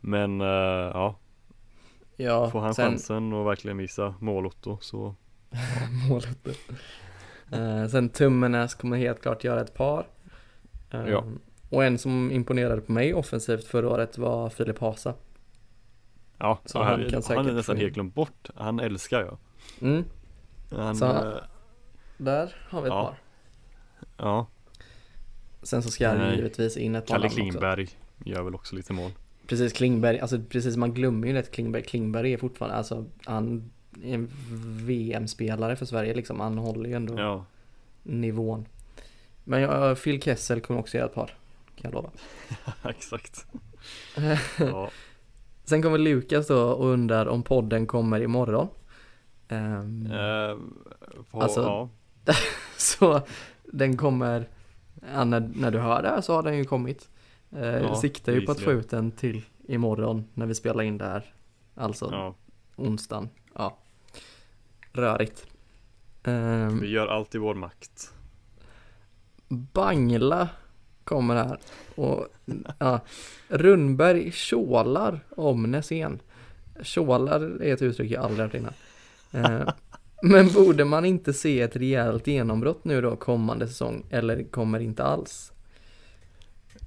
Men 0.01 0.41
eh, 0.41 0.47
ja 0.95 1.17
Ja, 2.17 2.51
Får 2.51 2.61
han 2.61 2.75
sen 2.75 2.91
chansen 2.91 3.33
och 3.33 3.47
verkligen 3.47 3.77
visa 3.77 4.15
mål-Otto 4.19 4.79
så 4.81 5.15
målet. 6.09 6.47
Uh, 7.55 7.87
sen 7.87 8.09
Tummenäs 8.09 8.75
kommer 8.75 8.97
helt 8.97 9.23
klart 9.23 9.45
göra 9.45 9.61
ett 9.61 9.75
par. 9.75 10.07
Eh, 10.91 11.09
Ja. 11.09 11.25
Och 11.71 11.85
en 11.85 11.99
som 11.99 12.33
imponerade 12.33 12.81
på 12.81 12.93
mig 12.93 13.15
offensivt 13.15 13.65
förra 13.65 13.89
året 13.89 14.19
var 14.19 14.51
Filip 14.51 14.79
Hasa. 14.79 15.15
Ja, 16.39 16.59
Så 16.65 16.79
han, 16.79 16.87
han 16.87 17.01
han, 17.01 17.11
kan 17.11 17.19
är 17.19 17.23
säkert 17.23 17.55
nästan 17.55 17.77
helt 17.77 17.95
glömt 17.95 18.15
bort. 18.15 18.51
Han 18.55 18.81
älskar 18.81 19.21
jag. 19.21 19.39
Mm, 19.81 20.05
Han, 20.71 20.97
Så 20.97 21.07
eh, 21.07 21.35
där 22.17 22.57
har 22.71 22.81
vi 22.83 22.87
ett 22.89 22.93
Ja. 22.95 23.03
par. 23.05 23.17
ja, 24.17 24.47
Sen 25.63 25.83
så 25.83 25.91
ska 25.91 26.15
Nej. 26.15 26.37
givetvis 26.37 26.77
in 26.77 26.95
ett 26.95 27.07
par 27.07 27.15
Kalle 27.15 27.23
namn 27.29 27.33
också. 27.33 27.41
Klingberg 27.41 27.89
gör 28.25 28.43
väl 28.43 28.55
också 28.55 28.77
lite 28.77 28.93
mål. 28.93 29.11
Precis, 29.47 29.73
Klingberg, 29.73 30.21
alltså 30.21 30.41
precis 30.49 30.77
man 30.77 30.95
glömmer 30.95 31.27
ju 31.29 31.35
lätt 31.35 31.51
Klingberg. 31.51 31.83
Klingberg 31.83 32.33
är 32.33 32.39
fortfarande, 32.39 32.77
alltså 32.77 33.05
han 33.25 33.71
är 34.03 34.15
en 34.15 34.31
VM-spelare 34.87 35.77
för 35.77 35.87
Sverige 35.87 36.15
liksom. 36.15 36.41
Han 36.41 36.59
håller 36.59 36.89
ju 36.89 36.95
ändå 36.97 37.19
Ja, 37.19 37.45
nivån. 38.03 38.67
Men 39.45 39.61
jag, 39.61 40.03
Phil 40.03 40.23
Kessel 40.23 40.61
kommer 40.61 40.81
också 40.81 40.97
göra 40.97 41.07
ett 41.09 41.15
par, 41.15 41.27
kan 41.77 41.91
jag 41.91 41.95
lova. 41.95 42.11
exakt. 42.91 43.47
Ja, 44.59 44.91
Sen 45.65 45.83
kommer 45.83 45.99
Lukas 45.99 46.47
då 46.47 46.59
och 46.63 46.87
undrar 46.89 47.27
om 47.27 47.43
podden 47.43 47.87
kommer 47.87 48.21
imorgon. 48.23 48.69
Ehm, 49.51 50.07
eh, 50.07 50.57
på, 51.31 51.43
Alltså, 51.43 51.61
ja, 51.61 51.89
Så 52.77 53.21
den 53.65 53.97
kommer, 53.97 54.49
ja, 55.15 55.25
när, 55.25 55.51
när 55.55 55.71
du 55.71 55.79
hör 55.79 56.03
det 56.03 56.09
här 56.09 56.21
så 56.21 56.35
har 56.35 56.43
den 56.43 56.59
ju 56.59 56.65
kommit. 56.65 57.09
Eh, 57.53 57.65
Ja, 57.67 57.95
siktar 57.95 58.33
ju 58.33 58.47
på 58.47 58.53
att 58.53 58.61
få 58.61 58.73
ut 58.73 58.91
den 58.91 59.11
till 59.11 59.43
imorgon 59.69 60.25
när 60.35 60.47
vi 60.47 60.55
spelar 60.55 60.83
in 60.85 60.99
det 60.99 61.05
här. 61.05 61.35
Alltså 61.75 62.09
ja, 62.13 62.35
onsdagen. 62.77 63.29
Ja. 63.55 63.77
Rörigt. 64.93 65.47
Ehm, 66.25 66.81
vi 66.81 66.89
gör 66.91 67.07
allt 67.07 67.35
i 67.35 67.39
vår 67.39 67.55
makt. 67.55 68.13
Bangla 69.49 70.49
kommer 71.05 71.35
här. 71.37 71.59
Och 71.95 72.27
ja, 72.79 73.01
Rundberg 73.49 74.33
tjålar 74.33 75.21
om 75.37 75.63
Nässén. 75.63 76.21
Tjålar 76.83 77.41
är 77.41 77.75
ett 77.75 77.83
uttryck 77.83 78.11
jag 78.11 78.25
aldrig 78.25 78.47
hört 78.47 78.55
innan. 78.55 78.73
Eh, 79.33 79.69
men 80.23 80.53
borde 80.53 80.85
man 80.85 81.05
inte 81.05 81.33
se 81.33 81.61
ett 81.61 81.77
rejält 81.77 82.27
genombrott 82.27 82.85
nu 82.85 83.01
då 83.01 83.17
kommande 83.17 83.69
säsong? 83.69 84.05
Eller 84.11 84.43
kommer 84.43 84.81
inte 84.81 85.05
alls? 85.05 85.53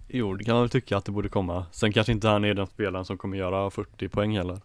Jo, 0.08 0.34
det 0.34 0.44
kan 0.44 0.54
man 0.54 0.64
väl 0.64 0.70
tycka 0.70 0.98
att 0.98 1.06
det 1.06 1.12
borde 1.12 1.30
komma. 1.30 1.66
Sen 1.72 1.94
kanske 1.94 2.12
inte 2.12 2.28
han 2.28 2.46
är 2.46 2.54
den 2.54 2.68
spelaren 2.68 3.06
som 3.06 3.18
kommer 3.18 3.38
göra 3.38 3.70
40 3.70 4.10
poäng 4.10 4.38
heller. 4.38 4.60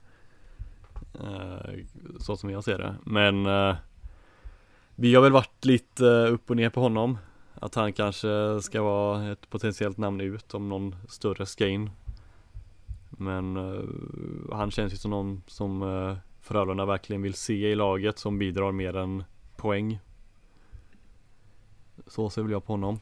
Eh, 1.14 1.78
så 2.20 2.36
som 2.36 2.50
jag 2.50 2.64
ser 2.64 2.78
det. 2.78 2.94
Men 3.04 3.46
eh, 3.46 3.76
vi 4.94 5.14
har 5.14 5.22
väl 5.22 5.32
varit 5.32 5.64
lite 5.64 6.04
upp 6.04 6.50
och 6.50 6.56
ner 6.56 6.70
på 6.70 6.80
honom. 6.80 7.18
Att 7.54 7.74
han 7.74 7.92
kanske 7.92 8.60
ska 8.62 8.82
vara 8.82 9.32
ett 9.32 9.50
potentiellt 9.50 9.98
namn 9.98 10.20
ut 10.20 10.54
om 10.54 10.68
någon 10.68 10.96
större 11.08 11.46
ska 11.46 11.68
in. 11.68 11.90
Men 13.10 13.56
han 14.52 14.70
känns 14.70 14.92
ju 14.92 14.96
som 14.96 15.10
någon 15.10 15.42
som 15.46 15.82
uh, 15.82 16.16
Frölunda 16.48 16.84
verkligen 16.84 17.22
vill 17.22 17.34
se 17.34 17.70
i 17.70 17.74
laget 17.74 18.18
som 18.18 18.38
bidrar 18.38 18.72
mer 18.72 18.96
än 18.96 19.24
poäng. 19.56 19.98
Så 22.06 22.30
ser 22.30 22.42
väl 22.42 22.52
jag 22.52 22.64
på 22.64 22.72
honom. 22.72 22.98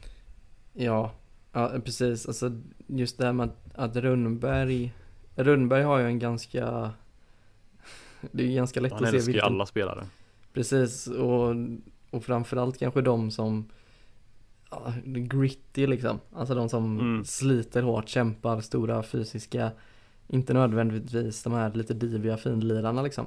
Ja, 0.73 1.11
ja 1.51 1.71
precis. 1.85 2.27
Alltså 2.27 2.51
just 2.87 3.17
det 3.17 3.25
här 3.25 3.33
med 3.33 3.45
att, 3.45 3.75
att 3.75 3.95
Rundberg 3.95 4.93
Rundberg 5.35 5.83
har 5.83 5.99
ju 5.99 6.05
en 6.05 6.19
ganska 6.19 6.91
Det 8.31 8.43
är 8.43 8.47
ju 8.47 8.55
ganska 8.55 8.79
lätt 8.79 8.91
Han 8.93 9.03
att 9.03 9.09
se 9.09 9.15
älskar 9.15 9.33
ju 9.33 9.39
alla 9.41 9.65
spelare. 9.65 10.07
Precis, 10.53 11.07
och, 11.07 11.55
och 12.09 12.23
framförallt 12.23 12.77
kanske 12.77 13.01
de 13.01 13.31
som 13.31 13.69
ja, 14.71 14.93
gritty 15.05 15.87
liksom. 15.87 16.19
Alltså 16.33 16.55
de 16.55 16.69
som 16.69 16.99
Mm. 16.99 17.25
sliter 17.25 17.81
hårt, 17.81 18.09
kämpar, 18.09 18.61
stora 18.61 19.03
fysiska, 19.03 19.71
inte 20.27 20.53
nödvändigtvis 20.53 21.43
de 21.43 21.53
här 21.53 21.71
lite 21.73 21.93
diviga 21.93 22.37
finlirarna 22.37 23.01
liksom. 23.01 23.25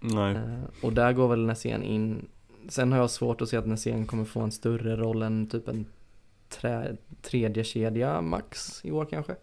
Nej. 0.00 0.36
Eh, 0.36 0.84
och 0.84 0.92
där 0.92 1.12
går 1.12 1.28
väl 1.28 1.46
Nässén 1.46 1.82
in. 1.82 2.28
Sen 2.68 2.92
har 2.92 2.98
jag 2.98 3.10
svårt 3.10 3.40
att 3.40 3.48
se 3.48 3.56
att 3.56 3.66
Nässén 3.66 4.06
kommer 4.06 4.24
få 4.24 4.40
en 4.40 4.52
större 4.52 4.96
roll 4.96 5.22
än 5.22 5.46
typ 5.46 5.68
en 5.68 5.86
trä, 6.48 6.96
tredje 7.22 7.64
kedja 7.64 8.20
max 8.20 8.80
i 8.84 8.90
år 8.90 9.04
kanske. 9.10 9.36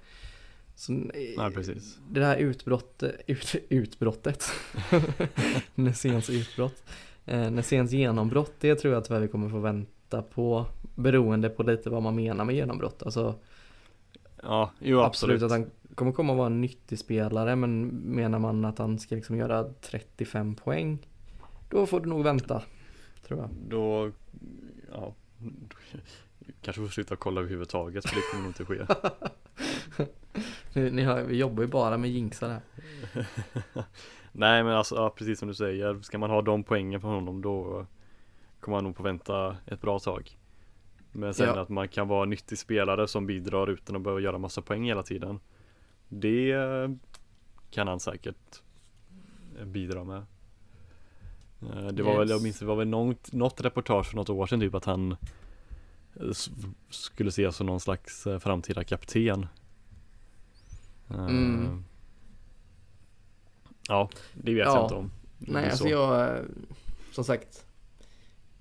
Så, 0.75 0.93
eh, 0.93 0.99
Nej 1.37 1.51
precis. 1.51 1.97
det 2.09 2.25
här 2.25 2.37
utbrottet, 2.37 3.21
ut, 3.27 3.55
utbrottet, 3.69 4.45
Nässéns 5.75 6.29
utbrott, 6.29 6.83
eh, 7.25 7.51
Nässéns 7.51 7.91
genombrott, 7.91 8.53
det 8.59 8.75
tror 8.75 8.93
jag 8.93 9.05
tyvärr 9.05 9.19
vi 9.19 9.27
kommer 9.27 9.49
få 9.49 9.59
vänta 9.59 10.21
på 10.21 10.65
beroende 10.95 11.49
på 11.49 11.63
lite 11.63 11.89
vad 11.89 12.03
man 12.03 12.15
menar 12.15 12.45
med 12.45 12.55
genombrott. 12.55 13.03
Alltså 13.03 13.35
Ja, 14.43 14.71
jo 14.79 14.99
absolut, 14.99 15.43
absolut. 15.43 15.43
att 15.43 15.51
han 15.51 15.71
kommer 15.95 16.11
komma 16.11 16.33
att 16.33 16.37
vara 16.37 16.47
en 16.47 16.61
nyttig 16.61 16.99
spelare 16.99 17.55
men 17.55 17.87
menar 17.87 18.39
man 18.39 18.65
att 18.65 18.77
han 18.77 18.99
ska 18.99 19.15
liksom 19.15 19.37
göra 19.37 19.73
35 19.81 20.55
poäng 20.55 21.07
då 21.69 21.85
får 21.85 21.99
du 21.99 22.09
nog 22.09 22.23
vänta, 22.23 22.63
tror 23.27 23.39
jag. 23.39 23.49
Då, 23.69 24.11
ja, 24.91 25.13
kanske 26.61 26.81
får 26.81 26.89
sluta 26.89 27.15
kolla 27.15 27.41
överhuvudtaget 27.41 28.09
för 28.09 28.15
det 28.15 28.21
kommer 28.31 28.43
nog 28.43 28.49
inte 28.49 28.65
ske. 28.65 28.85
Ni, 30.73 30.91
ni 30.91 31.03
hör, 31.03 31.23
vi 31.23 31.37
jobbar 31.37 31.63
ju 31.63 31.69
bara 31.69 31.97
med 31.97 32.09
jinxar 32.09 32.49
här. 32.49 32.61
Nej 34.31 34.63
men 34.63 34.73
alltså, 34.73 34.95
ja, 34.95 35.09
precis 35.09 35.39
som 35.39 35.47
du 35.47 35.53
säger, 35.53 36.01
ska 36.01 36.17
man 36.17 36.29
ha 36.29 36.41
de 36.41 36.63
poängen 36.63 37.01
från 37.01 37.13
honom 37.13 37.41
då 37.41 37.85
kommer 38.59 38.77
man 38.77 38.83
nog 38.83 38.97
få 38.97 39.03
vänta 39.03 39.57
ett 39.65 39.81
bra 39.81 39.99
tag. 39.99 40.37
Men 41.11 41.33
sen 41.33 41.47
Ja. 41.47 41.61
att 41.61 41.69
man 41.69 41.87
kan 41.87 42.07
vara 42.07 42.23
en 42.23 42.29
nyttig 42.29 42.57
spelare 42.57 43.07
som 43.07 43.25
bidrar 43.27 43.69
utan 43.69 43.95
att 43.95 44.01
behöva 44.01 44.21
göra 44.21 44.37
massa 44.37 44.61
poäng 44.61 44.83
hela 44.83 45.03
tiden. 45.03 45.39
Det 46.09 46.55
kan 47.71 47.87
han 47.87 47.99
säkert 47.99 48.61
bidra 49.65 50.03
med. 50.03 50.25
Eh, 51.61 51.87
Det 51.87 52.03
var 52.03 52.11
Yes. 52.11 52.19
väl, 52.19 52.29
jag 52.29 52.43
minns 52.43 52.59
det 52.59 52.65
var 52.65 52.75
väl 52.75 52.87
något, 52.87 53.33
något 53.33 53.61
reportage 53.61 54.05
för 54.09 54.15
något 54.15 54.29
år 54.29 54.47
sedan 54.47 54.59
typ 54.59 54.75
att 54.75 54.85
han 54.85 55.15
skulle 56.89 57.29
ses 57.29 57.55
som 57.55 57.67
någon 57.67 57.79
slags 57.79 58.27
eh, 58.27 58.39
framtida 58.39 58.83
kapten. 58.83 59.45
Eh, 61.09 61.25
Mm. 61.25 61.83
Ja, 63.87 64.09
det 64.33 64.53
vet 64.53 64.65
Ja. 64.65 64.75
jag 64.75 64.85
inte 64.85 64.95
om. 64.95 65.11
Nej, 65.37 65.65
alltså 65.65 65.83
så. 65.83 65.89
jag, 65.89 66.39
som 67.11 67.23
sagt, 67.23 67.65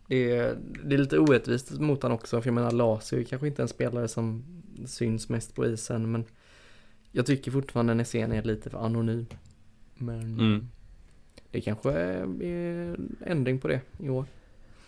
det 0.06 0.36
är, 0.36 0.58
det 0.84 0.94
är 0.94 0.98
lite 0.98 1.18
orättvist 1.18 1.70
mot 1.70 2.02
han 2.02 2.12
också, 2.12 2.40
för 2.42 2.48
jag 2.48 2.54
menar 2.54 2.72
är 3.16 3.24
kanske 3.24 3.46
inte 3.48 3.62
en 3.62 3.68
spelare 3.68 4.08
som 4.08 4.44
syns 4.86 5.28
mest 5.28 5.54
på 5.54 5.66
isen, 5.66 6.12
men 6.12 6.24
jag 7.16 7.26
tycker 7.26 7.50
fortfarande 7.50 7.94
Nässén 7.94 8.32
är 8.32 8.42
lite 8.42 8.70
för 8.70 8.78
anonym. 8.78 9.26
Men 9.94 10.20
Mm. 10.20 10.68
det 11.50 11.60
kanske 11.60 11.90
är 11.92 12.22
en 12.22 13.16
ändring 13.26 13.60
på 13.60 13.68
det 13.68 13.80
i 13.98 14.08
år. 14.08 14.24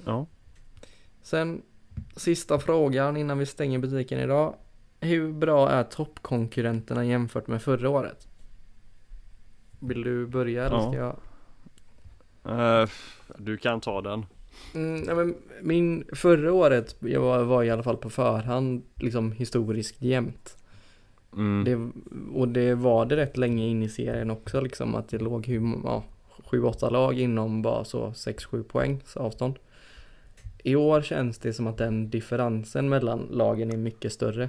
Ja. 0.05 0.27
Sen, 1.23 1.63
sista 2.17 2.59
frågan 2.59 3.17
innan 3.17 3.39
vi 3.39 3.47
stänger 3.47 3.79
butiken 3.79 4.19
idag. 4.21 4.55
Hur 5.01 5.33
bra 5.33 5.71
är 5.71 5.83
toppkonkurrenterna 5.85 7.05
jämfört 7.05 7.47
med 7.47 7.63
förra 7.63 7.89
året? 7.91 8.29
Vill 9.81 10.03
du 10.03 10.27
börja 10.27 10.65
eller 10.67 10.77
Ja. 10.77 10.93
ska 10.93 10.97
jag? 10.97 12.83
Eh, 12.83 12.89
du 13.39 13.57
kan 13.57 13.81
ta 13.81 14.01
den. 14.01 14.27
Mm, 14.75 15.35
min 15.63 16.05
förra 16.13 16.53
året 16.53 16.97
jag 17.01 17.21
var, 17.21 17.45
var 17.45 17.63
i 17.65 17.71
alla 17.71 17.83
fall 17.83 17.97
på 17.97 18.11
förhand 18.11 18.83
liksom 18.95 19.33
historiskt 19.33 20.03
jämnt. 20.03 20.56
Mm. 21.37 21.65
Det, 21.65 22.01
och 22.39 22.49
det 22.49 22.75
var 22.75 23.07
det 23.07 23.17
rätt 23.17 23.37
länge 23.37 23.67
in 23.67 23.83
i 23.83 23.89
serien 23.89 24.31
också 24.31 24.61
liksom 24.61 24.95
att 24.95 25.09
det 25.09 25.19
låg 25.19 25.47
hur, 25.47 25.75
ja, 25.85 26.05
7-8 26.51 26.91
lag 26.91 27.19
inom 27.19 27.63
bara 27.63 27.85
så 27.85 28.07
6-7 28.11 28.63
poängs 28.63 29.17
avstånd. 29.17 29.55
I 30.63 30.77
år 30.77 31.03
känns 31.03 31.39
det 31.39 31.53
som 31.53 31.67
att 31.67 31.79
den 31.79 32.11
differensen 32.11 32.89
mellan 32.89 33.29
lagen 33.31 33.71
är 33.71 33.77
mycket 33.77 34.13
större. 34.13 34.49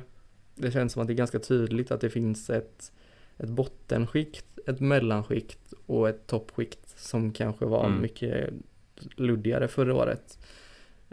Det 0.55 0.72
känns 0.72 0.93
som 0.93 1.01
att 1.01 1.07
det 1.07 1.14
är 1.14 1.18
ganska 1.18 1.39
tydligt 1.39 1.91
att 1.91 2.01
det 2.01 2.09
finns 2.09 2.49
ett, 2.49 2.91
ett 3.38 3.49
bottenskikt, 3.49 4.45
ett 4.68 4.80
mellanskikt 4.80 5.73
och 5.85 6.09
ett 6.09 6.27
toppskikt 6.27 6.99
som 6.99 7.31
kanske 7.31 7.65
var 7.65 7.85
Mm. 7.85 8.01
mycket 8.01 8.49
luddigare 9.15 9.68
förra 9.68 9.95
året. 9.95 10.39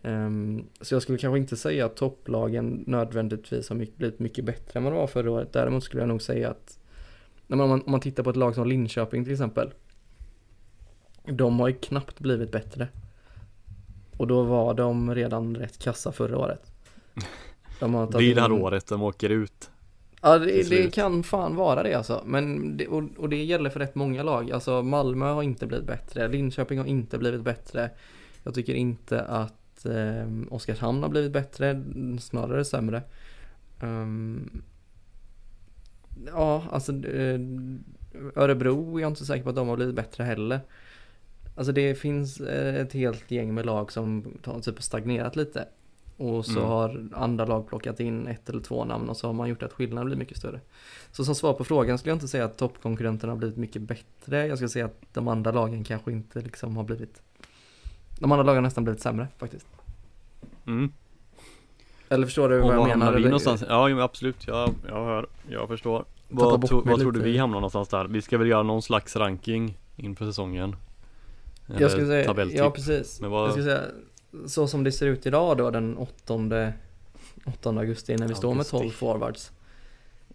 Ehm, 0.02 0.66
så 0.80 0.94
jag 0.94 1.02
skulle 1.02 1.18
kanske 1.18 1.38
inte 1.38 1.56
säga 1.56 1.86
att 1.86 1.96
topplagen 1.96 2.84
nödvändigtvis 2.86 3.68
har 3.68 3.76
mycket, 3.76 3.96
blivit 3.96 4.18
mycket 4.18 4.44
bättre 4.44 4.78
än 4.78 4.84
vad 4.84 4.92
de 4.92 4.96
var 4.96 5.06
förra 5.06 5.30
året. 5.30 5.52
Däremot 5.52 5.84
skulle 5.84 6.02
jag 6.02 6.08
nog 6.08 6.22
säga 6.22 6.50
att 6.50 6.78
när 7.46 7.56
man, 7.56 7.70
om, 7.70 7.82
man, 7.86 8.00
tittar 8.00 8.22
på 8.22 8.30
ett 8.30 8.36
lag 8.36 8.54
som 8.54 8.66
Linköping 8.68 9.24
till 9.24 9.32
exempel. 9.32 9.72
De 11.24 11.60
har 11.60 11.68
ju 11.68 11.74
knappt 11.74 12.20
blivit 12.20 12.50
bättre. 12.50 12.88
Och 14.16 14.26
då 14.26 14.42
var 14.42 14.74
de 14.74 15.14
redan 15.14 15.56
rätt 15.56 15.78
kassa 15.78 16.12
förra 16.12 16.38
året. 16.38 16.72
De 17.80 17.94
har 17.94 18.06
Blir 18.06 18.34
det 18.34 18.40
här 18.40 18.52
in- 18.52 18.62
året 18.62 18.86
de 18.86 19.02
åker 19.02 19.30
ut? 19.30 19.70
Ja 20.22 20.38
det, 20.38 20.70
det 20.70 20.94
kan 20.94 21.22
fan 21.22 21.56
vara 21.56 21.82
det 21.82 21.94
alltså. 21.94 22.22
Men 22.26 22.76
det, 22.76 22.86
och, 22.88 23.02
och 23.16 23.28
det 23.28 23.44
gäller 23.44 23.70
för 23.70 23.80
rätt 23.80 23.94
många 23.94 24.22
lag. 24.22 24.52
Alltså 24.52 24.82
Malmö 24.82 25.26
har 25.26 25.42
inte 25.42 25.66
blivit 25.66 25.86
bättre. 25.86 26.28
Linköping 26.28 26.78
har 26.78 26.86
inte 26.86 27.18
blivit 27.18 27.42
bättre. 27.42 27.90
Jag 28.42 28.54
tycker 28.54 28.74
inte 28.74 29.20
att 29.20 29.63
eh, 29.86 30.28
Oskarshamn 30.50 31.02
har 31.02 31.10
blivit 31.10 31.32
bättre. 31.32 31.82
Snarare 32.20 32.64
sämre. 32.64 33.02
Ehm, 33.80 34.62
ja, 36.26 36.64
alltså 36.70 36.92
eh, 36.92 37.40
Örebro 38.34 38.96
är 38.96 39.00
jag 39.02 39.10
inte 39.10 39.20
så 39.20 39.26
säker 39.26 39.42
på 39.44 39.50
att 39.50 39.56
de 39.56 39.68
har 39.68 39.76
blivit 39.76 39.94
bättre 39.94 40.24
heller. 40.24 40.60
Alltså 41.56 41.72
det 41.72 41.94
finns 41.94 42.40
eh, 42.40 42.74
ett 42.74 42.92
helt 42.92 43.30
gäng 43.30 43.54
med 43.54 43.66
lag 43.66 43.92
som 43.92 44.38
har 44.44 44.60
typ 44.60 44.82
stagnerat 44.82 45.36
lite. 45.36 45.68
Och 46.16 46.46
så 46.46 46.58
Mm. 46.58 46.70
har 46.70 47.08
andra 47.12 47.44
lag 47.44 47.68
plockat 47.68 48.00
in 48.00 48.26
ett 48.26 48.48
eller 48.48 48.60
två 48.62 48.84
namn 48.84 49.08
och 49.08 49.16
så 49.16 49.26
har 49.26 49.32
man 49.34 49.48
gjort 49.48 49.62
att 49.62 49.72
skillnaden 49.72 50.06
blir 50.06 50.16
mycket 50.16 50.36
större. 50.36 50.60
Så 51.12 51.24
som 51.24 51.34
svar 51.34 51.52
på 51.52 51.64
frågan 51.64 51.98
skulle 51.98 52.10
jag 52.10 52.16
inte 52.16 52.28
säga 52.28 52.44
att 52.44 52.58
toppkonkurrenterna 52.58 53.32
har 53.32 53.38
blivit 53.38 53.56
mycket 53.56 53.82
bättre. 53.82 54.46
Jag 54.46 54.58
skulle 54.58 54.68
säga 54.68 54.84
att 54.84 55.00
de 55.12 55.28
andra 55.28 55.50
lagen 55.52 55.84
kanske 55.84 56.12
inte 56.12 56.40
liksom 56.40 56.76
har 56.76 56.84
blivit 56.84 57.22
De 58.18 58.32
andra 58.32 58.42
lagen 58.44 58.56
har 58.56 58.62
nästan 58.62 58.84
blivit 58.84 59.02
sämre 59.02 59.28
faktiskt. 59.38 59.66
Mm. 60.66 60.92
Eller 62.08 62.26
förstår 62.26 62.48
du 62.48 62.60
Och 62.60 62.68
vad 62.68 62.76
jag 62.76 62.98
menar? 62.98 63.12
vi 63.12 63.16
eller? 63.16 63.28
någonstans? 63.28 63.64
Ja, 63.68 64.02
absolut. 64.02 64.46
Jag, 64.46 64.74
jag 64.88 65.04
hör. 65.04 65.26
Jag 65.48 65.68
förstår. 65.68 66.04
Vad, 66.28 66.66
tro, 66.68 66.82
vad 66.84 67.00
tror 67.00 67.12
du 67.12 67.20
vi 67.22 67.38
hamnar 67.38 67.56
någonstans 67.56 67.88
där? 67.88 68.04
Vi 68.04 68.22
ska 68.22 68.38
väl 68.38 68.48
göra 68.48 68.62
någon 68.62 68.82
slags 68.82 69.16
ranking 69.16 69.78
inför 69.96 70.24
säsongen? 70.26 70.76
Jag 71.78 71.90
skulle 71.90 72.06
säga, 72.06 72.48
ja 72.52 72.70
precis. 72.70 73.20
Men 73.20 73.30
vad- 73.30 73.44
Jag 73.44 73.50
skulle 73.50 73.64
säga, 73.64 73.82
så 74.46 74.66
som 74.66 74.84
det 74.84 74.92
ser 74.92 75.06
ut 75.06 75.26
idag 75.26 75.56
då 75.56 75.70
den 75.70 75.96
8, 75.96 76.72
8 77.46 77.70
augusti 77.70 78.16
när 78.16 78.28
vi 78.28 78.34
står 78.34 78.48
med 78.48 78.58
Augusti. 78.58 78.78
12 78.78 78.90
forwards. 78.90 79.52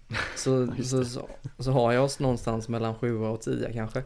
Så, 0.36 0.68
så, 0.84 1.06
så, 1.06 1.30
så 1.60 1.72
har 1.72 1.92
jag 1.94 2.04
oss 2.04 2.20
någonstans 2.20 2.70
mellan 2.70 2.96
7 2.96 3.18
och 3.18 3.42
10 3.42 3.74
kanske. 3.74 4.04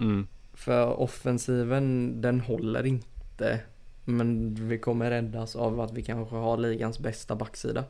Mm. 0.00 0.26
För 0.54 1.00
offensiven 1.00 2.14
den 2.20 2.40
håller 2.40 2.86
inte. 2.86 3.60
Men 4.08 4.54
vi 4.68 4.78
kommer 4.78 5.10
räddas 5.10 5.56
av 5.56 5.80
att 5.80 5.92
vi 5.92 6.02
kanske 6.02 6.36
har 6.36 6.56
ligans 6.56 6.98
bästa 6.98 7.36
backsida. 7.36 7.84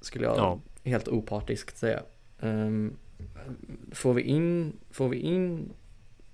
Skulle 0.00 0.24
jag 0.24 0.36
Ja. 0.36 0.60
helt 0.84 1.08
opartiskt 1.08 1.78
säga. 1.78 2.02
Ehm, 2.40 2.96
får, 3.92 4.14
vi 4.14 4.22
in, 4.22 4.72
får 4.90 5.08
vi 5.08 5.16
in 5.18 5.72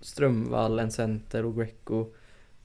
Strömvall, 0.01 0.79
en 0.79 0.91
center 0.91 1.45
och 1.45 1.57
Greco. 1.57 2.07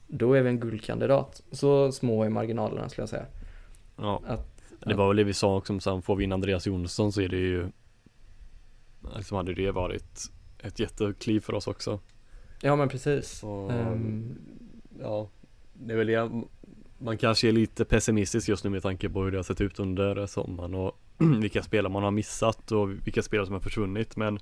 Då 0.06 0.32
är 0.34 0.42
vi 0.42 0.48
en 0.48 0.60
guldkandidat. 0.60 1.42
Så 1.52 1.92
små 1.92 2.24
är 2.24 2.28
marginalerna 2.28 2.88
skulle 2.88 3.02
jag 3.02 3.08
säga. 3.08 3.26
Ja. 3.96 4.22
Att, 4.26 4.60
Det 4.86 4.94
var 4.94 5.08
väl 5.08 5.16
det 5.16 5.24
vi 5.24 5.32
sa 5.34 5.56
också, 5.56 5.80
sen 5.80 6.02
får 6.02 6.16
vi 6.16 6.24
in 6.24 6.32
Andreas 6.32 6.66
Jonsson 6.66 7.12
så 7.12 7.20
är 7.20 7.28
det 7.28 7.36
ju 7.36 7.66
Liksom 9.16 9.36
hade 9.36 9.54
det 9.54 9.70
varit 9.70 10.30
ett 10.62 10.78
jättekliv 10.80 11.40
för 11.40 11.52
oss 11.54 11.66
också 11.66 12.00
Ja 12.60 12.76
men 12.76 12.88
precis. 12.88 13.28
Så, 13.30 13.68
Ehm, 13.70 14.38
Ja, 15.00 15.28
det 15.74 15.92
är 15.92 15.96
väl 15.96 16.06
det 16.06 16.30
Man 16.98 17.18
kanske 17.18 17.48
är 17.48 17.52
lite 17.52 17.84
pessimistisk 17.84 18.48
just 18.48 18.64
nu 18.64 18.70
med 18.70 18.82
tanke 18.82 19.08
på 19.08 19.22
hur 19.22 19.30
det 19.30 19.38
har 19.38 19.42
sett 19.42 19.60
ut 19.60 19.78
under 19.78 20.26
sommaren 20.26 20.74
och 20.74 20.98
vilka 21.40 21.62
spelare 21.62 21.92
man 21.92 22.02
har 22.02 22.10
missat 22.10 22.72
och 22.72 22.90
vilka 23.06 23.22
spelare 23.22 23.46
som 23.46 23.52
har 23.52 23.60
försvunnit 23.60 24.16
men 24.16 24.38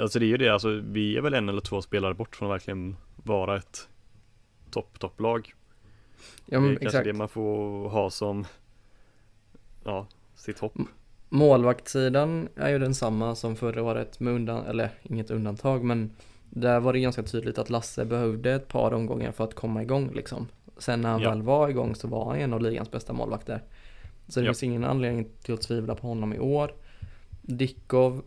Alltså 0.00 0.18
det 0.18 0.24
är 0.24 0.28
ju 0.28 0.36
det, 0.36 0.48
alltså 0.48 0.68
vi 0.84 1.16
är 1.16 1.20
väl 1.20 1.34
en 1.34 1.48
eller 1.48 1.60
två 1.60 1.82
spelare 1.82 2.14
bort 2.14 2.36
från 2.36 2.48
att 2.50 2.54
verkligen 2.54 2.96
vara 3.16 3.56
ett 3.56 3.88
topp, 4.70 4.98
topplag 5.00 5.54
ja 6.46 6.58
Det 6.58 6.60
men 6.60 6.70
är 6.70 6.74
kanske 6.74 6.86
exakt. 6.86 7.04
det 7.04 7.12
man 7.12 7.28
får 7.28 7.88
ha 7.88 8.10
som 8.10 8.44
Ja, 9.84 10.06
sitt 10.34 10.58
hopp 10.58 10.72
Målvaktssidan 11.28 12.48
är 12.56 12.70
ju 12.70 12.78
densamma 12.78 13.34
som 13.34 13.56
förra 13.56 13.82
året 13.82 14.20
med 14.20 14.32
undan, 14.34 14.66
eller 14.66 14.90
inget 15.02 15.30
undantag 15.30 15.84
men 15.84 16.10
där 16.54 16.80
var 16.80 16.92
det 16.92 17.00
ganska 17.00 17.22
tydligt 17.22 17.58
att 17.58 17.70
Lasse 17.70 18.04
behövde 18.04 18.52
ett 18.54 18.68
par 18.68 18.94
omgångar 18.94 19.32
för 19.32 19.44
att 19.44 19.54
komma 19.54 19.82
igång 19.82 20.10
liksom. 20.14 20.48
Sen 20.78 21.00
när 21.00 21.10
han 21.10 21.20
Ja. 21.20 21.30
väl 21.30 21.42
var 21.42 21.68
igång 21.68 21.94
så 21.94 22.08
var 22.08 22.24
han 22.24 22.36
en 22.38 22.52
av 22.52 22.60
ligans 22.62 22.90
bästa 22.90 23.12
målvakter. 23.12 23.62
Så 24.28 24.40
det 24.40 24.46
Ja. 24.46 24.50
finns 24.52 24.62
ingen 24.62 24.84
anledning 24.84 25.28
till 25.42 25.54
att 25.54 25.60
tvivla 25.62 25.94
på 25.94 26.06
honom 26.06 26.32
i 26.32 26.38
år. 26.38 26.72
Dickov, 27.42 28.22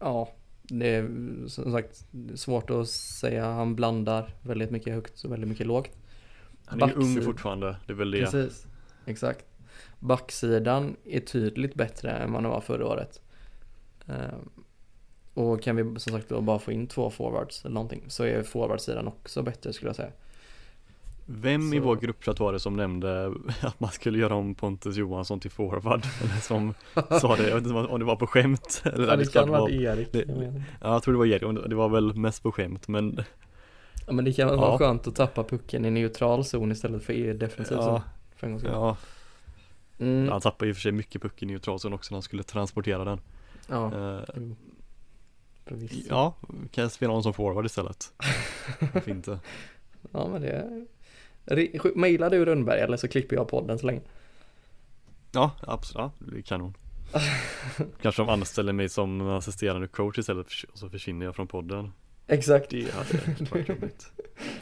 ja, 0.00 0.28
det 0.62 0.94
är 0.94 1.08
som 1.48 1.72
sagt 1.72 2.06
svårt 2.34 2.70
att 2.70 2.88
säga. 2.88 3.46
Han 3.52 3.74
blandar 3.74 4.34
väldigt 4.42 4.70
mycket 4.70 4.94
högt 4.94 5.24
och 5.24 5.32
väldigt 5.32 5.48
mycket 5.48 5.66
lågt. 5.66 5.90
Han 6.66 6.82
är 6.82 6.88
ju 6.88 6.94
ung 6.94 7.22
fortfarande, 7.22 7.76
det 7.86 7.92
är 7.92 7.96
väl 7.96 8.10
det 8.10 8.18
Precis, 8.20 8.66
exakt. 9.06 9.44
Backsidan 10.00 10.96
är 11.04 11.20
tydligt 11.20 11.74
bättre 11.74 12.10
än 12.10 12.32
vad 12.32 12.42
den 12.42 12.50
var 12.50 12.60
förra 12.60 12.86
året. 12.86 13.20
Och 15.34 15.62
kan 15.62 15.76
vi 15.76 15.82
som 16.00 16.12
sagt 16.12 16.28
då 16.28 16.40
bara 16.40 16.58
få 16.58 16.72
in 16.72 16.86
två 16.86 17.10
forwards 17.10 17.64
eller 17.64 17.74
någonting 17.74 18.02
så 18.08 18.24
är 18.24 18.42
forwardsidan 18.42 19.06
också 19.08 19.42
bättre 19.42 19.72
skulle 19.72 19.88
jag 19.88 19.96
säga. 19.96 20.10
Vem 21.26 21.72
i 21.72 21.78
Så- 21.78 21.84
vår 21.84 21.96
gruppchatt 21.96 22.40
var 22.40 22.52
det 22.52 22.60
som 22.60 22.76
nämnde 22.76 23.26
att 23.60 23.80
man 23.80 23.90
skulle 23.90 24.18
göra 24.18 24.34
om 24.34 24.54
Pontus 24.54 24.96
Johansson 24.96 25.40
till 25.40 25.50
forward? 25.50 26.02
Eller 26.22 26.40
som 26.40 26.74
sa 27.20 27.36
det, 27.36 27.48
jag 27.48 27.54
vet 27.54 27.64
inte 27.66 27.74
om 27.78 27.98
det 28.00 28.06
var 28.06 28.16
på 28.16 28.26
skämt 28.26 28.82
eller 28.94 29.08
Ja, 29.08 29.16
det 29.16 29.32
kan 29.32 29.48
vara- 29.50 29.60
vara 29.60 29.70
Erik. 29.70 30.12
det- 30.12 30.24
jag. 30.28 30.62
Ja, 30.80 30.92
jag 30.92 31.02
tror 31.02 31.12
det 31.14 31.18
var 31.18 31.26
Erik, 31.26 31.68
det 31.70 31.74
var 31.76 31.88
väl 31.88 32.14
mest 32.14 32.42
på 32.42 32.52
skämt 32.52 32.88
men 32.88 33.20
Ja, 34.06 34.12
men 34.12 34.24
det 34.24 34.32
kan 34.32 34.48
Ja. 34.48 34.56
vara 34.56 34.78
skönt 34.78 35.06
att 35.06 35.16
tappa 35.16 35.44
pucken 35.44 35.84
i 35.84 35.90
neutral 35.90 36.44
zon 36.44 36.72
istället 36.72 37.04
för 37.04 37.12
i 37.12 37.32
defensiv 37.32 37.76
zon. 37.76 37.84
ja, 37.86 38.02
För 38.36 38.46
en 38.46 38.52
gångs 38.52 38.62
skull. 38.62 38.72
ja, 38.74 38.96
Mm, 39.98 40.28
han 40.28 40.40
tappade 40.40 40.68
i 40.68 40.72
och 40.72 40.76
för 40.76 40.80
sig 40.82 40.92
mycket 40.92 41.22
puck 41.22 41.42
i 41.42 41.46
neutralzon 41.46 41.92
också 41.92 42.12
när 42.12 42.16
han 42.16 42.22
skulle 42.22 42.42
transportera 42.42 43.04
den 43.04 43.20
ja. 43.68 43.84
Eh, 43.86 44.22
Förvisso. 45.66 46.06
Ja, 46.08 46.34
kan 46.70 46.82
jag 46.82 46.92
spela 46.92 47.10
honom 47.10 47.22
som 47.22 47.34
forward 47.34 47.66
istället? 47.66 48.12
Varför 48.92 49.10
inte? 49.10 49.38
ja 50.12 50.28
men 50.28 50.42
det 50.42 51.94
Mailar 51.94 52.30
du 52.30 52.44
Rönnberg 52.44 52.80
eller 52.80 52.96
så 52.96 53.08
klipper 53.08 53.36
jag 53.36 53.48
podden 53.48 53.78
så 53.78 53.86
länge. 53.86 54.00
Ja, 55.32 55.50
absolut, 55.60 55.96
ja, 55.98 56.12
det 56.18 56.38
är 56.38 56.42
kanon 56.42 56.74
Kanske 58.02 58.22
de 58.22 58.28
anställer 58.28 58.72
mig 58.72 58.88
som 58.88 59.20
assisterande 59.20 59.88
coach 59.88 60.18
istället 60.18 60.46
och 60.72 60.78
så 60.78 60.88
försvinner 60.88 61.26
jag 61.26 61.36
från 61.36 61.46
podden 61.46 61.92
Exakt. 62.26 62.70
Det 62.70 62.94
hade 62.94 63.44
varit 63.50 63.68
jobbigt 63.68 64.12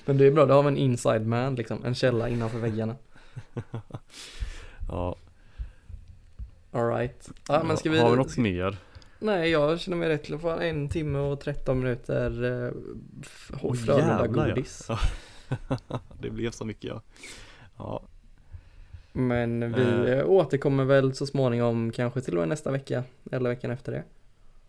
Men 0.04 0.18
det 0.18 0.26
är 0.26 0.30
bra, 0.30 0.46
då 0.46 0.54
har 0.54 0.62
vi 0.62 0.68
en 0.68 0.76
inside 0.76 1.26
man 1.26 1.54
liksom. 1.54 1.84
En 1.84 1.94
källa 1.94 2.28
innanför 2.28 2.58
väggarna. 2.58 2.96
Ja, 4.88 5.16
Alright. 6.72 7.30
Ja 7.48 7.62
men 7.62 7.76
ska 7.76 7.90
vi... 7.90 7.98
har 7.98 8.10
vi 8.10 8.16
något 8.16 8.36
mer? 8.36 8.76
Nej 9.22 9.50
jag 9.50 9.80
känner 9.80 9.96
mig 9.96 10.08
rätt 10.08 10.24
till 10.24 10.34
att 10.34 10.40
få 10.40 10.50
en 10.50 10.88
timme 10.88 11.18
och 11.18 11.40
13 11.40 11.78
minuter 11.78 12.44
uh, 12.44 12.72
Åh, 13.62 13.74
Frölunda 13.74 14.18
jävlar, 14.18 14.46
ja. 14.48 14.54
godis. 14.54 14.88
Det 16.20 16.30
blev 16.30 16.50
så 16.50 16.64
mycket 16.64 16.84
ja 16.84 17.02
Ja, 17.78 18.02
Men 19.12 19.72
vi 19.72 19.82
Eh. 19.82 20.18
eh, 20.18 20.26
återkommer 20.26 20.84
väl 20.84 21.14
så 21.14 21.26
småningom 21.26 21.92
kanske 21.92 22.20
till 22.20 22.34
och 22.34 22.40
med 22.40 22.48
nästa 22.48 22.70
vecka. 22.70 23.04
Eller 23.32 23.50
veckan 23.50 23.70
efter 23.70 23.92
det. 23.92 24.04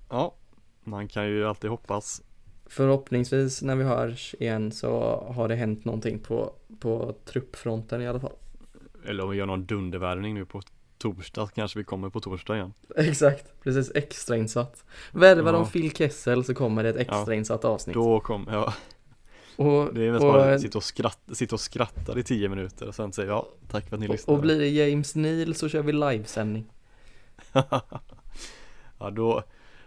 ja 0.10 0.34
Man 0.84 1.08
kan 1.08 1.26
ju 1.28 1.46
alltid 1.48 1.70
hoppas 1.70 2.22
Förhoppningsvis 2.66 3.62
när 3.62 3.76
vi 3.76 3.84
hörs 3.84 4.36
igen 4.40 4.72
så 4.72 5.24
har 5.36 5.48
det 5.48 5.56
hänt 5.56 5.86
någonting 5.86 6.20
på, 6.20 6.54
på 6.80 7.16
truppfronten 7.26 8.02
i 8.02 8.08
alla 8.08 8.20
fall. 8.20 8.34
Eller 9.06 9.24
om 9.24 9.30
vi 9.30 9.38
gör 9.38 9.46
någon 9.46 9.66
dundervärvning 9.66 10.34
nu 10.34 10.46
på 10.46 10.62
torsdag 11.04 11.50
kanske 11.56 11.80
vi 11.80 11.84
kommer 11.86 12.10
på 12.10 12.20
torsdag 12.20 12.56
igen 12.56 12.74
Exakt, 12.96 13.62
precis 13.64 13.92
extrainsatt. 13.96 14.86
Värvar 15.12 15.54
Ja. 15.54 15.60
de 15.60 15.68
Phil 15.70 15.92
Kessel 15.96 16.44
så 16.44 16.54
kommer 16.54 16.84
det 16.84 16.90
ett 16.90 16.96
Ja. 16.96 17.02
extrainsatt 17.20 17.66
avsnitt. 17.66 17.94
Då 17.94 18.20
kommer, 18.20 18.54
ja 18.54 18.74
och, 19.56 19.94
Det 19.94 20.06
är 20.06 20.12
mest 20.12 20.24
och, 20.24 20.34
bara 20.34 20.54
att 20.54 20.62
sitta 20.62 20.78
och, 20.78 20.84
skratta, 20.84 21.36
sitta 21.36 21.56
och 21.56 21.60
skratta 21.60 22.20
i 22.20 22.24
tio 22.24 22.50
minuter 22.50 22.88
och 22.88 22.96
sen 22.96 23.14
säga 23.14 23.28
ja, 23.28 23.48
tack 23.72 23.90
för 23.90 23.96
att 23.96 24.00
ni 24.00 24.08
lyssnade 24.08 24.36
och 24.38 24.42
blir 24.42 24.60
det 24.60 24.68
James 24.68 25.16
Neal 25.16 25.56
så 25.56 25.70
kör 25.70 25.82
vi 25.82 25.92
livesändning. 25.94 26.66
Ja 29.00 29.10
då, 29.10 29.44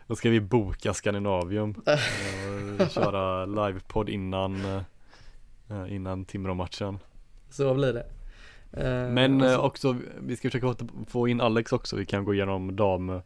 då 0.07 0.17
ska 0.17 0.31
vi 0.31 0.41
boka 0.41 0.95
Skandinavium 0.95 1.71
och 2.81 2.91
köra 2.91 3.47
livepodd 3.47 4.09
innan 4.09 4.65
eh, 4.65 5.95
Innan 5.95 6.25
Timrå-matchen 6.25 6.99
Så 7.51 7.75
blir 7.75 7.93
det. 7.93 8.07
Eh, 8.77 9.11
Men 9.11 9.41
och 9.41 9.47
eh, 9.47 9.55
så- 9.55 9.63
också, 9.63 9.97
vi 10.21 10.37
ska 10.37 10.51
försöka 10.51 10.87
få 11.09 11.29
in 11.29 11.41
Alex 11.41 11.73
också, 11.73 11.97
vi 11.97 12.07
kan 12.07 12.25
gå 12.25 12.35
igenom 12.35 12.77
dam 12.77 13.21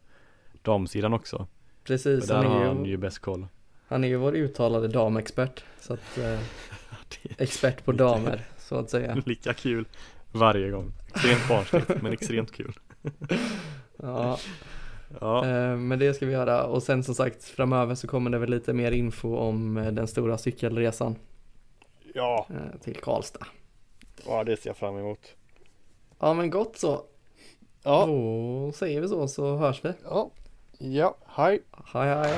Damsidan 0.61 1.13
också, 1.13 1.47
precis, 1.83 2.27
för 2.27 2.33
där 2.33 2.43
han 2.43 2.51
har 2.51 2.61
är, 2.61 2.67
han 2.67 2.85
ju, 2.85 2.91
ju 2.91 2.97
bäst 2.97 3.19
koll 3.19 3.47
han 3.91 4.03
är 4.03 4.07
ju 4.07 4.15
vår 4.15 4.35
uttalade 4.35 4.87
damexpert. 4.87 5.63
Så 5.79 5.93
att, 5.93 6.17
eh, 6.17 6.39
expert 7.37 7.85
på 7.85 7.91
damer, 7.91 8.41
så 8.57 8.75
att 8.75 8.89
säga. 8.89 9.15
lika 9.25 9.53
kul 9.53 9.85
varje 10.31 10.69
gång 10.69 10.91
Extremt 11.13 11.47
barnsligt, 11.49 12.01
men 12.01 12.13
extremt 12.13 12.51
kul 12.51 12.79
Ja, 13.97 14.37
Ja, 15.21 15.45
eh, 15.45 15.77
men 15.77 15.99
det 15.99 16.13
ska 16.13 16.25
vi 16.25 16.31
göra. 16.31 16.63
Och 16.63 16.83
sen 16.83 17.03
som 17.03 17.15
sagt, 17.15 17.43
framöver 17.43 17.95
så 17.95 18.07
kommer 18.07 18.29
det 18.29 18.37
väl 18.37 18.49
lite 18.49 18.73
mer 18.73 18.91
info 18.91 19.35
om 19.35 19.73
den 19.91 20.07
stora 20.07 20.37
cykelresan 20.37 21.15
ja, 22.13 22.47
till 22.83 22.95
Karlstad. 22.95 23.45
ja 24.25 24.43
det 24.43 24.57
ser 24.57 24.69
jag 24.69 24.77
fram 24.77 24.97
emot 24.97 25.35
Ja, 26.21 26.33
men 26.33 26.49
gott 26.49 26.77
så. 26.77 27.01
Ja, 27.83 28.05
Då 28.05 28.71
säger 28.75 29.01
vi 29.01 29.07
så, 29.07 29.27
så 29.27 29.55
hörs 29.55 29.85
vi. 29.85 29.93
ja, 30.03 30.29
ja, 30.77 31.15
hej 31.25 31.61
Hej, 31.93 32.15
hej. 32.15 32.37